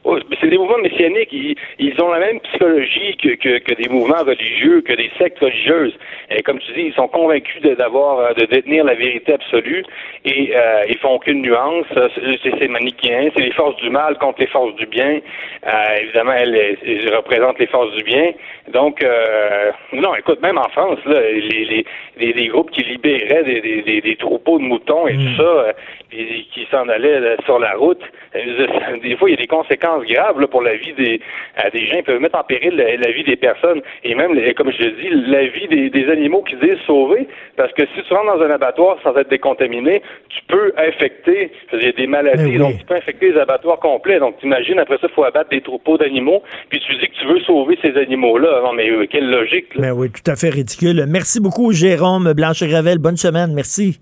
Oui, 0.06 0.20
mais 0.30 0.36
c'est 0.42 0.50
des 0.50 0.58
mouvements 0.58 0.80
messianiques. 0.80 1.30
Ils, 1.32 1.56
ils 1.80 2.02
ont 2.02 2.12
la 2.12 2.20
même 2.20 2.40
psychologie 2.42 3.16
que, 3.18 3.36
que, 3.36 3.60
que 3.60 3.74
des 3.74 3.88
mouvements 3.90 4.24
religieux, 4.24 4.82
que 4.82 4.94
des 4.94 5.10
sectes 5.18 5.40
religieuses. 5.40 5.98
Et 6.30 6.42
comme 6.44 6.60
tu 6.60 6.74
dis, 6.74 6.82
ils 6.88 6.94
sont 6.94 7.08
convaincus 7.08 7.62
de, 7.62 7.74
d'avoir, 7.76 8.20
euh, 8.20 8.34
de 8.34 8.46
détenir 8.46 8.84
la 8.84 8.96
vérité 8.96 9.34
absolue 9.34 9.84
et 10.26 10.54
euh, 10.56 10.82
ils 10.90 10.98
font 10.98 11.16
aucune 11.16 11.42
nuance. 11.42 11.86
Euh, 11.96 12.10
C'est, 12.44 12.68
manichéen. 12.68 13.30
C'est 13.36 13.44
les 13.44 13.52
forces 13.52 13.78
du 13.78 13.90
mal 13.90 14.18
contre 14.18 14.42
les 14.42 14.48
forces 14.48 14.76
du 14.76 14.86
bien. 14.88 15.20
Euh, 15.66 15.96
évidemment, 16.02 16.34
elles, 16.34 16.78
elles- 16.86 17.16
représentent 17.16 17.60
les 17.60 17.68
forces 17.68 17.94
du 17.96 18.04
bien. 18.04 18.32
Donc, 18.74 19.04
euh, 19.04 19.72
non, 19.94 20.16
écoute, 20.16 20.42
même 20.42 20.58
en 20.58 20.68
France, 20.70 21.00
là, 21.06 21.20
les, 21.22 21.42
les, 21.42 21.86
les, 22.18 22.34
les 22.34 22.48
groupes 22.48 22.72
qui 22.72 22.84
libéraient 22.84 23.44
des, 23.44 23.62
des, 23.62 23.82
des, 23.84 24.02
des 24.02 24.16
troupeaux 24.16 24.58
de 24.58 24.64
moutons 24.64 25.08
et 25.08 25.14
tout 25.16 25.36
ça, 25.38 25.44
euh, 25.44 25.72
et 26.12 26.46
qui 26.54 26.68
s'en 26.72 26.88
allaient 26.90 27.20
là, 27.20 27.36
sur 27.46 27.60
la 27.60 27.74
route, 27.76 28.02
euh, 28.36 28.98
des 29.02 29.16
fois, 29.16 29.30
il 29.30 29.34
y 29.34 29.38
a 29.38 29.42
des 29.42 29.48
conséquences 29.48 29.93
graves 30.00 30.40
là, 30.40 30.48
pour 30.48 30.62
la 30.62 30.76
vie 30.76 30.94
des, 30.94 31.20
euh, 31.64 31.70
des 31.72 31.88
gens. 31.88 31.98
Ils 31.98 32.04
peuvent 32.04 32.22
mettre 32.22 32.38
en 32.40 32.44
péril 32.44 32.76
la, 32.76 32.96
la 32.98 33.12
vie 33.12 33.24
des 33.24 33.36
personnes 33.36 33.82
et 34.04 34.16
même, 34.16 34.32
comme 34.56 34.72
je 34.72 34.84
le 34.84 34.92
dis, 34.92 35.10
la 35.32 35.46
vie 35.48 35.68
des, 35.68 35.90
des 35.90 36.10
animaux 36.12 36.44
qui 36.44 36.56
disent 36.56 36.80
sauver. 36.86 37.28
Parce 37.56 37.72
que 37.74 37.84
si 37.96 38.02
tu 38.08 38.14
rentres 38.14 38.38
dans 38.38 38.44
un 38.44 38.50
abattoir 38.52 38.98
sans 39.04 39.16
être 39.18 39.30
décontaminé, 39.30 40.02
tu 40.30 40.40
peux 40.48 40.74
infecter, 40.78 41.52
il 41.74 41.84
y 41.84 41.88
a 41.88 41.92
des 41.92 42.08
maladies, 42.08 42.44
Mais 42.44 42.50
oui. 42.52 42.58
donc 42.58 42.78
tu 42.80 42.86
peux 42.86 42.96
infecter 42.96 43.32
les 43.32 43.40
abattoirs 43.40 43.80
complets. 43.80 44.20
Donc, 44.20 44.40
t'imagines, 44.40 44.80
après 44.80 44.98
ça, 44.98 45.08
il 45.10 45.14
faut 45.14 45.24
abattre 45.24 45.50
des 45.50 45.62
troupeaux 45.62 45.98
d'animaux, 45.98 46.42
puis 46.70 46.80
tu 46.80 46.94
dis 46.96 47.08
que 47.08 47.16
tu 47.20 47.28
veux 47.28 47.40
sauver 47.42 47.78
ces 47.82 47.96
animaux-là. 47.98 48.62
Non, 48.64 48.74
mais 48.74 48.90
euh, 48.90 49.06
quelle 49.10 49.30
logique, 49.30 49.74
là. 49.76 49.82
Ben 49.82 49.92
oui, 49.94 50.10
tout 50.10 50.30
à 50.32 50.36
fait 50.36 50.50
ridicule. 50.50 51.06
Merci 51.08 51.40
beaucoup, 51.40 51.72
Jérôme 51.72 52.34
Blanchet-Gravel. 52.34 52.98
Bonne 52.98 53.18
semaine. 53.18 53.54
Merci. 53.54 54.00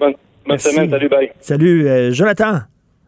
Bonne, 0.00 0.12
bonne 0.12 0.18
Merci. 0.46 0.70
semaine, 0.72 0.90
salut, 0.90 1.08
bye. 1.08 1.30
Salut, 1.40 1.88
euh, 1.88 2.10
Jonathan. 2.12 2.58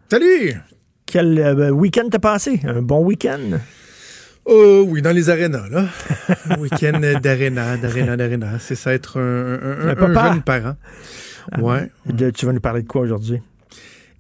Salut! 0.09 0.80
Quel 1.11 1.39
euh, 1.39 1.71
week-end 1.71 2.09
t'as 2.11 2.19
passé? 2.19 2.61
Un 2.65 2.83
bon 2.83 3.05
week-end? 3.05 3.59
Oh 4.45 4.85
oui, 4.89 5.03
dans 5.03 5.13
les 5.13 5.29
arénas, 5.29 5.69
là. 5.71 5.85
Un 6.51 6.59
Week-end 6.59 7.01
d'aréna, 7.23 7.77
d'aréna, 7.77 8.17
d'aréna. 8.17 8.59
C'est 8.59 8.75
ça 8.75 8.93
être 8.95 9.21
un, 9.21 9.55
un- 9.55 9.89
un- 9.89 9.89
Un 9.91 9.95
jeune 10.33 10.43
parent. 10.43 10.77
Ouais. 11.59 11.91
De- 12.07 12.31
tu 12.31 12.47
vas 12.47 12.53
nous 12.53 12.61
parler 12.61 12.83
de 12.83 12.89
quoi 12.89 13.03
aujourd'hui? 13.03 13.41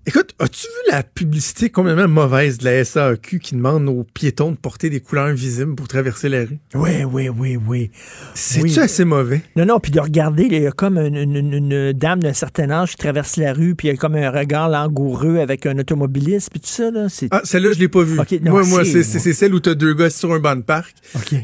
Écoute, 0.06 0.34
as-tu 0.38 0.62
vu 0.66 0.92
la 0.92 1.02
publicité 1.02 1.68
complètement 1.68 2.08
mauvaise 2.08 2.56
de 2.56 2.64
la 2.64 2.82
SAQ 2.86 3.38
qui 3.38 3.54
demande 3.54 3.86
aux 3.86 4.02
piétons 4.02 4.50
de 4.52 4.56
porter 4.56 4.88
des 4.88 5.00
couleurs 5.00 5.28
visibles 5.34 5.74
pour 5.74 5.88
traverser 5.88 6.30
la 6.30 6.40
rue? 6.46 6.58
Oui, 6.74 7.04
oui, 7.04 7.28
oui, 7.28 7.58
oui. 7.68 7.90
C'est-tu 8.34 8.62
Oui. 8.64 8.78
assez 8.78 9.04
mauvais? 9.04 9.42
Non, 9.56 9.66
non, 9.66 9.78
puis 9.78 9.92
de 9.92 10.00
regarder, 10.00 10.44
il 10.50 10.54
y 10.62 10.66
a 10.66 10.72
comme 10.72 10.96
une, 10.96 11.16
une- 11.16 11.36
une- 11.36 11.52
une 11.72 11.92
dame 11.92 12.22
d'un 12.22 12.32
certain 12.32 12.70
âge 12.70 12.92
qui 12.92 12.96
traverse 12.96 13.36
la 13.36 13.52
rue, 13.52 13.74
puis 13.74 13.88
il 13.88 13.90
y 13.90 13.94
a 13.94 13.96
comme 13.98 14.14
un 14.16 14.30
regard 14.30 14.70
langoureux 14.70 15.38
avec 15.38 15.66
un 15.66 15.78
automobiliste, 15.78 16.48
puis 16.50 16.60
tout 16.60 16.68
ça, 16.68 16.90
là. 16.90 17.06
Ah, 17.30 17.42
celle-là, 17.44 17.72
je 17.74 17.78
l'ai 17.78 17.88
pas 17.88 18.02
vue. 18.02 18.18
Ok, 18.18 18.32
non, 18.40 18.52
moi, 18.52 18.64
moi, 18.64 18.84
c'est- 18.86 19.02
celle 19.04 19.52
où 19.54 19.60
t'as 19.60 19.74
deux 19.74 19.92
gars 19.92 20.08
sur 20.08 20.32
un 20.32 20.38
banc 20.38 20.56
de 20.56 20.62
parc. 20.62 20.96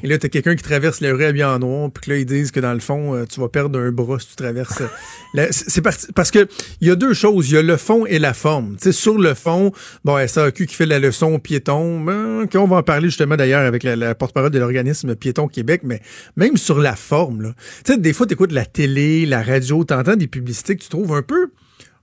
Et 0.02 0.06
là, 0.06 0.16
t'as 0.16 0.28
quelqu'un 0.28 0.56
qui 0.56 0.62
traverse 0.64 1.02
la 1.02 1.12
rue 1.12 1.24
habillé 1.26 1.44
en 1.44 1.58
noir, 1.58 1.90
puis 1.92 2.10
là, 2.10 2.16
ils 2.16 2.26
disent 2.26 2.52
que 2.52 2.60
dans 2.60 2.72
le 2.72 2.80
fond, 2.80 3.14
euh, 3.14 3.26
tu 3.26 3.38
vas 3.38 3.50
perdre 3.50 3.78
un 3.78 3.92
bras 3.92 4.18
si 4.18 4.28
tu 4.28 4.36
traverses. 4.36 4.80
euh, 4.80 4.86
la- 5.34 5.52
c'est 5.52 5.82
parce 5.82 6.30
que 6.30 6.48
il 6.80 6.88
y 6.88 6.90
a 6.90 6.96
deux 6.96 7.12
choses. 7.12 7.50
Il 7.50 7.54
y 7.54 7.58
a 7.58 7.62
le 7.62 7.76
fond 7.76 8.06
et 8.06 8.18
la 8.18 8.32
forme. 8.32 8.45
Tu 8.80 8.92
sur 8.92 9.18
le 9.18 9.34
fond, 9.34 9.72
bon, 10.04 10.26
SAQ 10.26 10.66
qui 10.66 10.74
fait 10.74 10.86
la 10.86 10.98
leçon 10.98 11.34
aux 11.34 11.38
piétons, 11.38 12.00
ben, 12.00 12.46
on 12.54 12.66
va 12.66 12.76
en 12.76 12.82
parler 12.82 13.08
justement 13.08 13.36
d'ailleurs 13.36 13.66
avec 13.66 13.82
la, 13.82 14.14
porte-parole 14.14 14.50
de 14.50 14.58
l'organisme 14.58 15.16
Piéton 15.16 15.48
Québec, 15.48 15.80
mais 15.84 16.00
même 16.36 16.56
sur 16.56 16.78
la 16.78 16.94
forme, 16.94 17.42
là. 17.42 17.54
Tu 17.84 17.92
sais, 17.92 17.98
des 17.98 18.12
fois, 18.12 18.26
t'écoutes 18.26 18.52
la 18.52 18.64
télé, 18.64 19.26
la 19.26 19.42
radio, 19.42 19.84
t'entends 19.84 20.16
des 20.16 20.28
publicités 20.28 20.76
que 20.76 20.82
tu 20.82 20.88
trouves 20.88 21.12
un 21.12 21.22
peu 21.22 21.50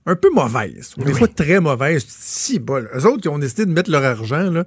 un 0.06 0.16
peu 0.16 0.30
mauvaises, 0.30 0.94
ou 0.98 1.04
des 1.04 1.14
fois 1.14 1.28
très 1.28 1.60
mauvaises. 1.60 2.04
Si, 2.06 2.58
bol. 2.58 2.90
Eux 2.94 3.06
autres 3.06 3.22
qui 3.22 3.28
ont 3.28 3.38
décidé 3.38 3.64
de 3.64 3.72
mettre 3.72 3.90
leur 3.90 4.04
argent, 4.04 4.50
là, 4.50 4.64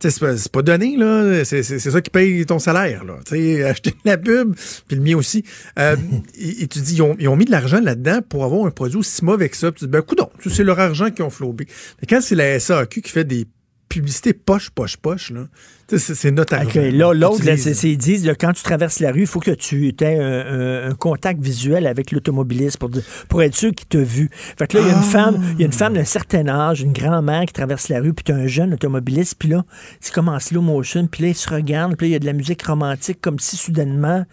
tu 0.00 0.10
sais, 0.10 0.36
c'est 0.36 0.50
pas, 0.50 0.62
donné, 0.62 0.96
là. 0.96 1.44
C'est, 1.44 1.62
c'est, 1.62 1.78
c'est 1.78 1.90
ça 1.90 2.00
qui 2.00 2.10
paye 2.10 2.46
ton 2.46 2.58
salaire, 2.58 3.04
là. 3.04 3.18
Tu 3.26 3.36
sais, 3.36 3.64
acheter 3.68 3.90
de 3.90 3.96
la 4.04 4.16
pub, 4.16 4.54
puis 4.86 4.96
le 4.96 5.02
mien 5.02 5.16
aussi. 5.16 5.44
Euh, 5.78 5.96
et, 6.38 6.62
et 6.62 6.66
tu 6.68 6.80
dis, 6.80 6.94
ils 6.94 7.02
ont, 7.02 7.16
ils 7.18 7.28
ont 7.28 7.36
mis 7.36 7.44
de 7.44 7.50
l'argent 7.50 7.80
là-dedans 7.80 8.20
pour 8.26 8.44
avoir 8.44 8.66
un 8.66 8.70
produit 8.70 8.98
aussi 8.98 9.24
mauvais 9.24 9.48
que 9.48 9.56
ça. 9.56 9.70
Puis 9.70 9.80
tu 9.80 9.84
dis, 9.84 9.90
ben, 9.90 10.02
coudon, 10.02 10.30
c'est 10.46 10.64
leur 10.64 10.80
argent 10.80 11.10
qui 11.10 11.22
ont 11.22 11.30
flobé. 11.30 11.66
Mais 12.00 12.06
quand 12.08 12.22
c'est 12.22 12.34
la 12.34 12.58
SAQ 12.58 13.02
qui 13.02 13.10
fait 13.10 13.24
des 13.24 13.46
publicités 13.88 14.32
poche, 14.32 14.70
poche, 14.70 14.96
poche, 14.96 15.30
là, 15.30 15.48
c'est, 15.96 16.30
notre 16.30 16.54
argent. 16.54 16.68
Ok, 16.68 16.74
là, 16.92 17.12
l'autre, 17.14 17.42
ils 17.84 17.96
disent, 17.98 18.26
là, 18.26 18.34
quand 18.34 18.52
tu 18.52 18.62
traverses 18.62 19.00
la 19.00 19.10
rue, 19.10 19.22
il 19.22 19.26
faut 19.26 19.40
que 19.40 19.52
tu 19.52 19.88
aies 20.00 20.18
un, 20.18 20.22
un- 20.86 20.90
un 20.90 20.94
contact 20.94 21.40
visuel 21.42 21.86
avec 21.86 22.12
l'automobiliste 22.12 22.76
pour, 22.78 22.90
pour 23.28 23.42
être 23.42 23.54
sûr 23.54 23.72
qu'il 23.74 23.86
t'a 23.88 23.98
vu. 23.98 24.28
Fait 24.58 24.66
que 24.66 24.76
là, 24.76 24.84
il 24.84 24.88
y 24.88 24.92
a 24.92 24.96
une 24.96 25.02
femme, 25.02 25.42
il 25.54 25.60
y 25.60 25.62
a 25.62 25.66
une 25.66 25.72
femme 25.72 25.94
d'un 25.94 26.04
certain 26.04 26.46
âge, 26.48 26.82
une 26.82 26.92
grand-mère 26.92 27.46
qui 27.46 27.52
traverse 27.54 27.88
la 27.88 28.00
rue, 28.00 28.12
puis 28.12 28.24
tu 28.24 28.32
un 28.32 28.46
jeune 28.46 28.74
automobiliste, 28.74 29.36
puis 29.38 29.48
là, 29.48 29.64
c'est 30.00 30.12
comme 30.12 30.28
en 30.28 30.38
slow 30.38 30.60
motion, 30.60 31.06
puis 31.06 31.22
là, 31.22 31.28
ils 31.30 31.34
se 31.34 31.48
regardent, 31.48 31.96
puis 31.96 32.06
là, 32.06 32.08
il 32.10 32.12
y 32.12 32.16
a 32.16 32.18
de 32.18 32.26
la 32.26 32.32
musique 32.34 32.62
romantique, 32.62 33.20
comme 33.22 33.38
si 33.38 33.56
soudainement, 33.56 34.24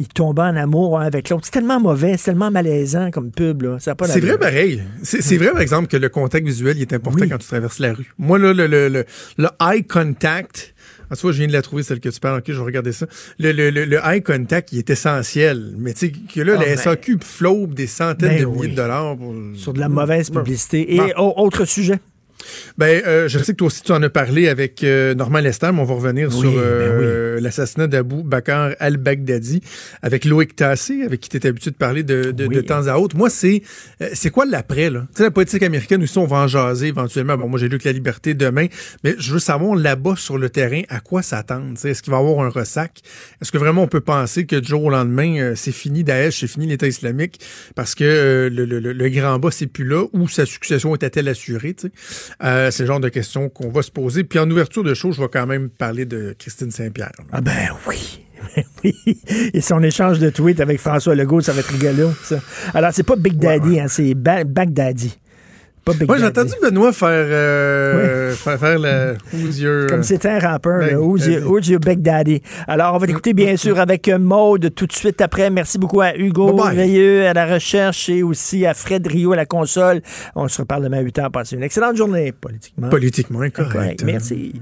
ils 0.00 0.08
tombaient 0.08 0.42
en 0.42 0.56
amour 0.56 0.98
un 1.00 1.06
avec 1.06 1.30
l'autre. 1.30 1.44
C'est 1.46 1.52
tellement 1.52 1.80
mauvais, 1.80 2.16
c'est 2.18 2.26
tellement 2.26 2.50
malaisant 2.50 3.10
comme 3.10 3.30
pub, 3.30 3.62
là. 3.62 3.78
C'est 3.80 4.20
vrai 4.20 4.38
pareil. 4.38 4.82
C'est 5.02 5.22
c'est 5.22 5.36
vrai, 5.38 5.50
par 5.52 5.60
exemple, 5.60 5.88
que 5.88 5.96
le 5.96 6.08
contact 6.08 6.46
visuel 6.46 6.76
il 6.76 6.82
est 6.82 6.92
important 6.92 7.24
quand 7.28 7.38
tu 7.38 7.46
traverses 7.48 7.78
la 7.78 7.94
rue. 7.94 8.12
Moi, 8.18 8.38
là, 8.38 8.52
le, 8.52 8.66
le, 8.66 8.88
le, 8.88 9.04
le 9.38 9.48
eye 9.60 9.84
contact, 9.84 10.74
tu 11.16 11.22
vois, 11.22 11.32
je 11.32 11.38
viens 11.38 11.46
de 11.46 11.52
la 11.52 11.62
trouver, 11.62 11.82
celle 11.82 12.00
que 12.00 12.08
tu 12.08 12.20
parles. 12.20 12.38
OK, 12.38 12.44
je 12.48 12.52
vais 12.52 12.62
regarder 12.64 12.92
ça. 12.92 13.06
Le, 13.38 13.52
le, 13.52 13.70
le, 13.70 13.84
le 13.84 13.98
eye 14.04 14.22
contact, 14.22 14.72
il 14.72 14.78
est 14.78 14.90
essentiel. 14.90 15.74
Mais 15.78 15.92
tu 15.94 16.06
sais, 16.06 16.12
que 16.12 16.40
là, 16.40 16.54
Ah, 16.56 16.60
la 16.60 16.66
ben- 16.66 16.76
SAQ 16.76 17.18
flobe 17.22 17.74
des 17.74 17.86
centaines 17.86 18.28
Ben 18.28 18.40
de 18.40 18.46
milliers 18.46 18.60
oui. 18.60 18.68
de 18.70 18.74
dollars. 18.76 19.16
Pour... 19.16 19.34
Sur 19.54 19.72
de 19.72 19.80
la 19.80 19.88
mauvaise 19.88 20.30
Bon. 20.30 20.40
publicité. 20.40 20.94
Et 20.94 20.98
Bon. 21.16 21.32
autre 21.36 21.64
sujet. 21.64 21.98
Ben, 22.76 23.02
euh, 23.06 23.28
je 23.28 23.38
sais 23.38 23.52
que 23.52 23.56
toi 23.58 23.66
aussi, 23.66 23.82
tu 23.82 23.92
en 23.92 24.02
as 24.02 24.08
parlé 24.10 24.48
avec 24.48 24.84
euh, 24.84 25.14
Normand 25.14 25.40
Lester, 25.40 25.70
mais 25.72 25.80
on 25.80 25.84
va 25.84 25.94
revenir 25.94 26.28
Oui, 26.32 26.40
sur 26.40 26.52
ben 26.52 26.58
euh, 26.60 27.40
l'assassinat 27.40 27.86
d'Abou 27.88 28.22
Bakar 28.22 28.70
al-Baghdadi 28.78 29.60
avec 30.02 30.24
Loïc 30.24 30.54
Tassé, 30.56 31.02
avec 31.02 31.20
qui 31.20 31.28
tu 31.28 31.36
es 31.36 31.46
habitué 31.46 31.70
de 31.70 31.76
parler 31.76 32.02
de, 32.02 32.30
de, 32.30 32.46
de 32.46 32.60
temps 32.60 32.86
à 32.86 32.96
autre. 32.96 33.16
Moi, 33.16 33.30
c'est 33.30 33.62
euh, 34.00 34.08
c'est 34.14 34.30
quoi 34.30 34.46
l'après, 34.46 34.90
là? 34.90 35.06
Tu 35.10 35.18
sais, 35.18 35.22
la 35.24 35.30
politique 35.30 35.62
américaine, 35.62 36.02
aussi, 36.02 36.18
on 36.18 36.26
va 36.26 36.36
en 36.38 36.46
jaser 36.48 36.88
éventuellement. 36.88 37.36
Bon, 37.36 37.48
moi, 37.48 37.58
j'ai 37.58 37.68
lu 37.68 37.78
que 37.78 37.88
la 37.88 37.92
liberté 37.92 38.34
demain, 38.34 38.66
mais 39.04 39.14
je 39.18 39.32
veux 39.32 39.38
savoir 39.40 39.74
là-bas, 39.74 40.14
sur 40.16 40.38
le 40.38 40.48
terrain, 40.50 40.82
à 40.88 41.00
quoi 41.00 41.22
s'attendre? 41.22 41.74
Est-ce 41.84 42.02
qu'il 42.02 42.10
va 42.12 42.18
y 42.18 42.20
avoir 42.20 42.44
un 42.46 42.50
ressac? 42.50 43.00
Est-ce 43.42 43.50
que 43.52 43.58
vraiment 43.58 43.82
on 43.82 43.88
peut 43.88 44.00
penser 44.00 44.46
que 44.46 44.56
du 44.56 44.68
jour 44.68 44.84
au 44.84 44.90
lendemain, 44.90 45.38
euh, 45.38 45.52
c'est 45.56 45.72
fini 45.72 46.04
Daesh, 46.04 46.40
c'est 46.40 46.46
fini 46.46 46.66
l'État 46.66 46.86
islamique, 46.86 47.40
parce 47.74 47.94
que 47.94 48.04
euh, 48.04 48.48
le, 48.50 48.64
le- 48.64 48.78
le- 48.92 49.08
grand 49.08 49.38
bas, 49.38 49.50
c'est 49.50 49.66
plus 49.66 49.84
là, 49.84 50.04
ou 50.12 50.28
sa 50.28 50.46
succession 50.46 50.94
était-elle 50.94 51.28
assurée? 51.28 51.74
tu 51.74 51.88
sais? 51.88 51.92
Euh, 52.42 52.70
c'est 52.70 52.84
le 52.84 52.86
genre 52.86 53.00
de 53.00 53.08
questions 53.08 53.48
qu'on 53.48 53.70
va 53.70 53.82
se 53.82 53.90
poser. 53.90 54.24
Puis 54.24 54.38
en 54.38 54.50
ouverture 54.50 54.84
de 54.84 54.94
show, 54.94 55.12
je 55.12 55.20
vais 55.20 55.28
quand 55.28 55.46
même 55.46 55.68
parler 55.70 56.04
de 56.04 56.34
Christine 56.38 56.70
Saint-Pierre. 56.70 57.12
Ah 57.32 57.40
ben 57.40 57.68
oui. 57.86 58.24
oui. 58.84 58.94
Et 59.52 59.60
son 59.60 59.82
échange 59.82 60.18
de 60.18 60.30
tweets 60.30 60.60
avec 60.60 60.80
François 60.80 61.14
Legault, 61.14 61.40
ça 61.40 61.52
va 61.52 61.60
être 61.60 61.72
rigolo, 61.72 62.10
ça. 62.22 62.40
Alors, 62.74 62.92
c'est 62.92 63.02
pas 63.02 63.16
Big 63.16 63.36
Daddy, 63.36 63.80
hein, 63.80 63.86
c'est 63.88 64.14
ba 64.14 64.44
Bagdaddy. 64.44 65.18
Pas 65.92 65.98
Big 65.98 66.08
Moi, 66.08 66.18
j'ai 66.18 66.24
entendu 66.26 66.52
Benoît 66.62 66.92
faire, 66.92 67.08
euh, 67.10 68.32
faire, 68.34 68.58
faire 68.58 68.78
le 68.78 69.14
Who's 69.32 69.58
your- 69.58 69.86
Comme 69.88 70.02
c'était 70.02 70.28
un 70.28 70.38
rappeur, 70.38 70.78
là, 70.78 71.00
Who's, 71.00 71.26
your, 71.26 71.50
Who's 71.50 71.68
your 71.68 71.80
Big 71.80 72.00
Daddy? 72.02 72.42
Alors, 72.66 72.94
on 72.94 72.98
va 72.98 73.06
l'écouter 73.06 73.32
bien 73.32 73.56
sûr 73.64 73.78
avec 73.80 74.06
euh, 74.08 74.18
Maude 74.18 74.74
tout 74.74 74.86
de 74.86 74.92
suite 74.92 75.20
après. 75.20 75.48
Merci 75.50 75.78
beaucoup 75.78 76.00
à 76.02 76.14
Hugo 76.14 76.52
Bye 76.52 76.66
bye. 76.66 76.76
Veilleux 76.76 77.26
à 77.26 77.32
la 77.32 77.46
recherche 77.46 78.08
et 78.08 78.22
aussi 78.22 78.66
à 78.66 78.74
Fred 78.74 79.06
Rio 79.06 79.32
à 79.32 79.36
la 79.36 79.46
console. 79.46 80.02
On 80.34 80.46
se 80.48 80.60
reparle 80.60 80.82
demain 80.84 80.98
à 80.98 81.02
8 81.02 81.18
h. 81.18 81.30
Passez 81.30 81.56
une 81.56 81.62
excellente 81.62 81.96
journée, 81.96 82.32
politiquement. 82.32 82.88
Politiquement. 82.90 83.40
Correct. 83.54 84.02
Merci. 84.04 84.60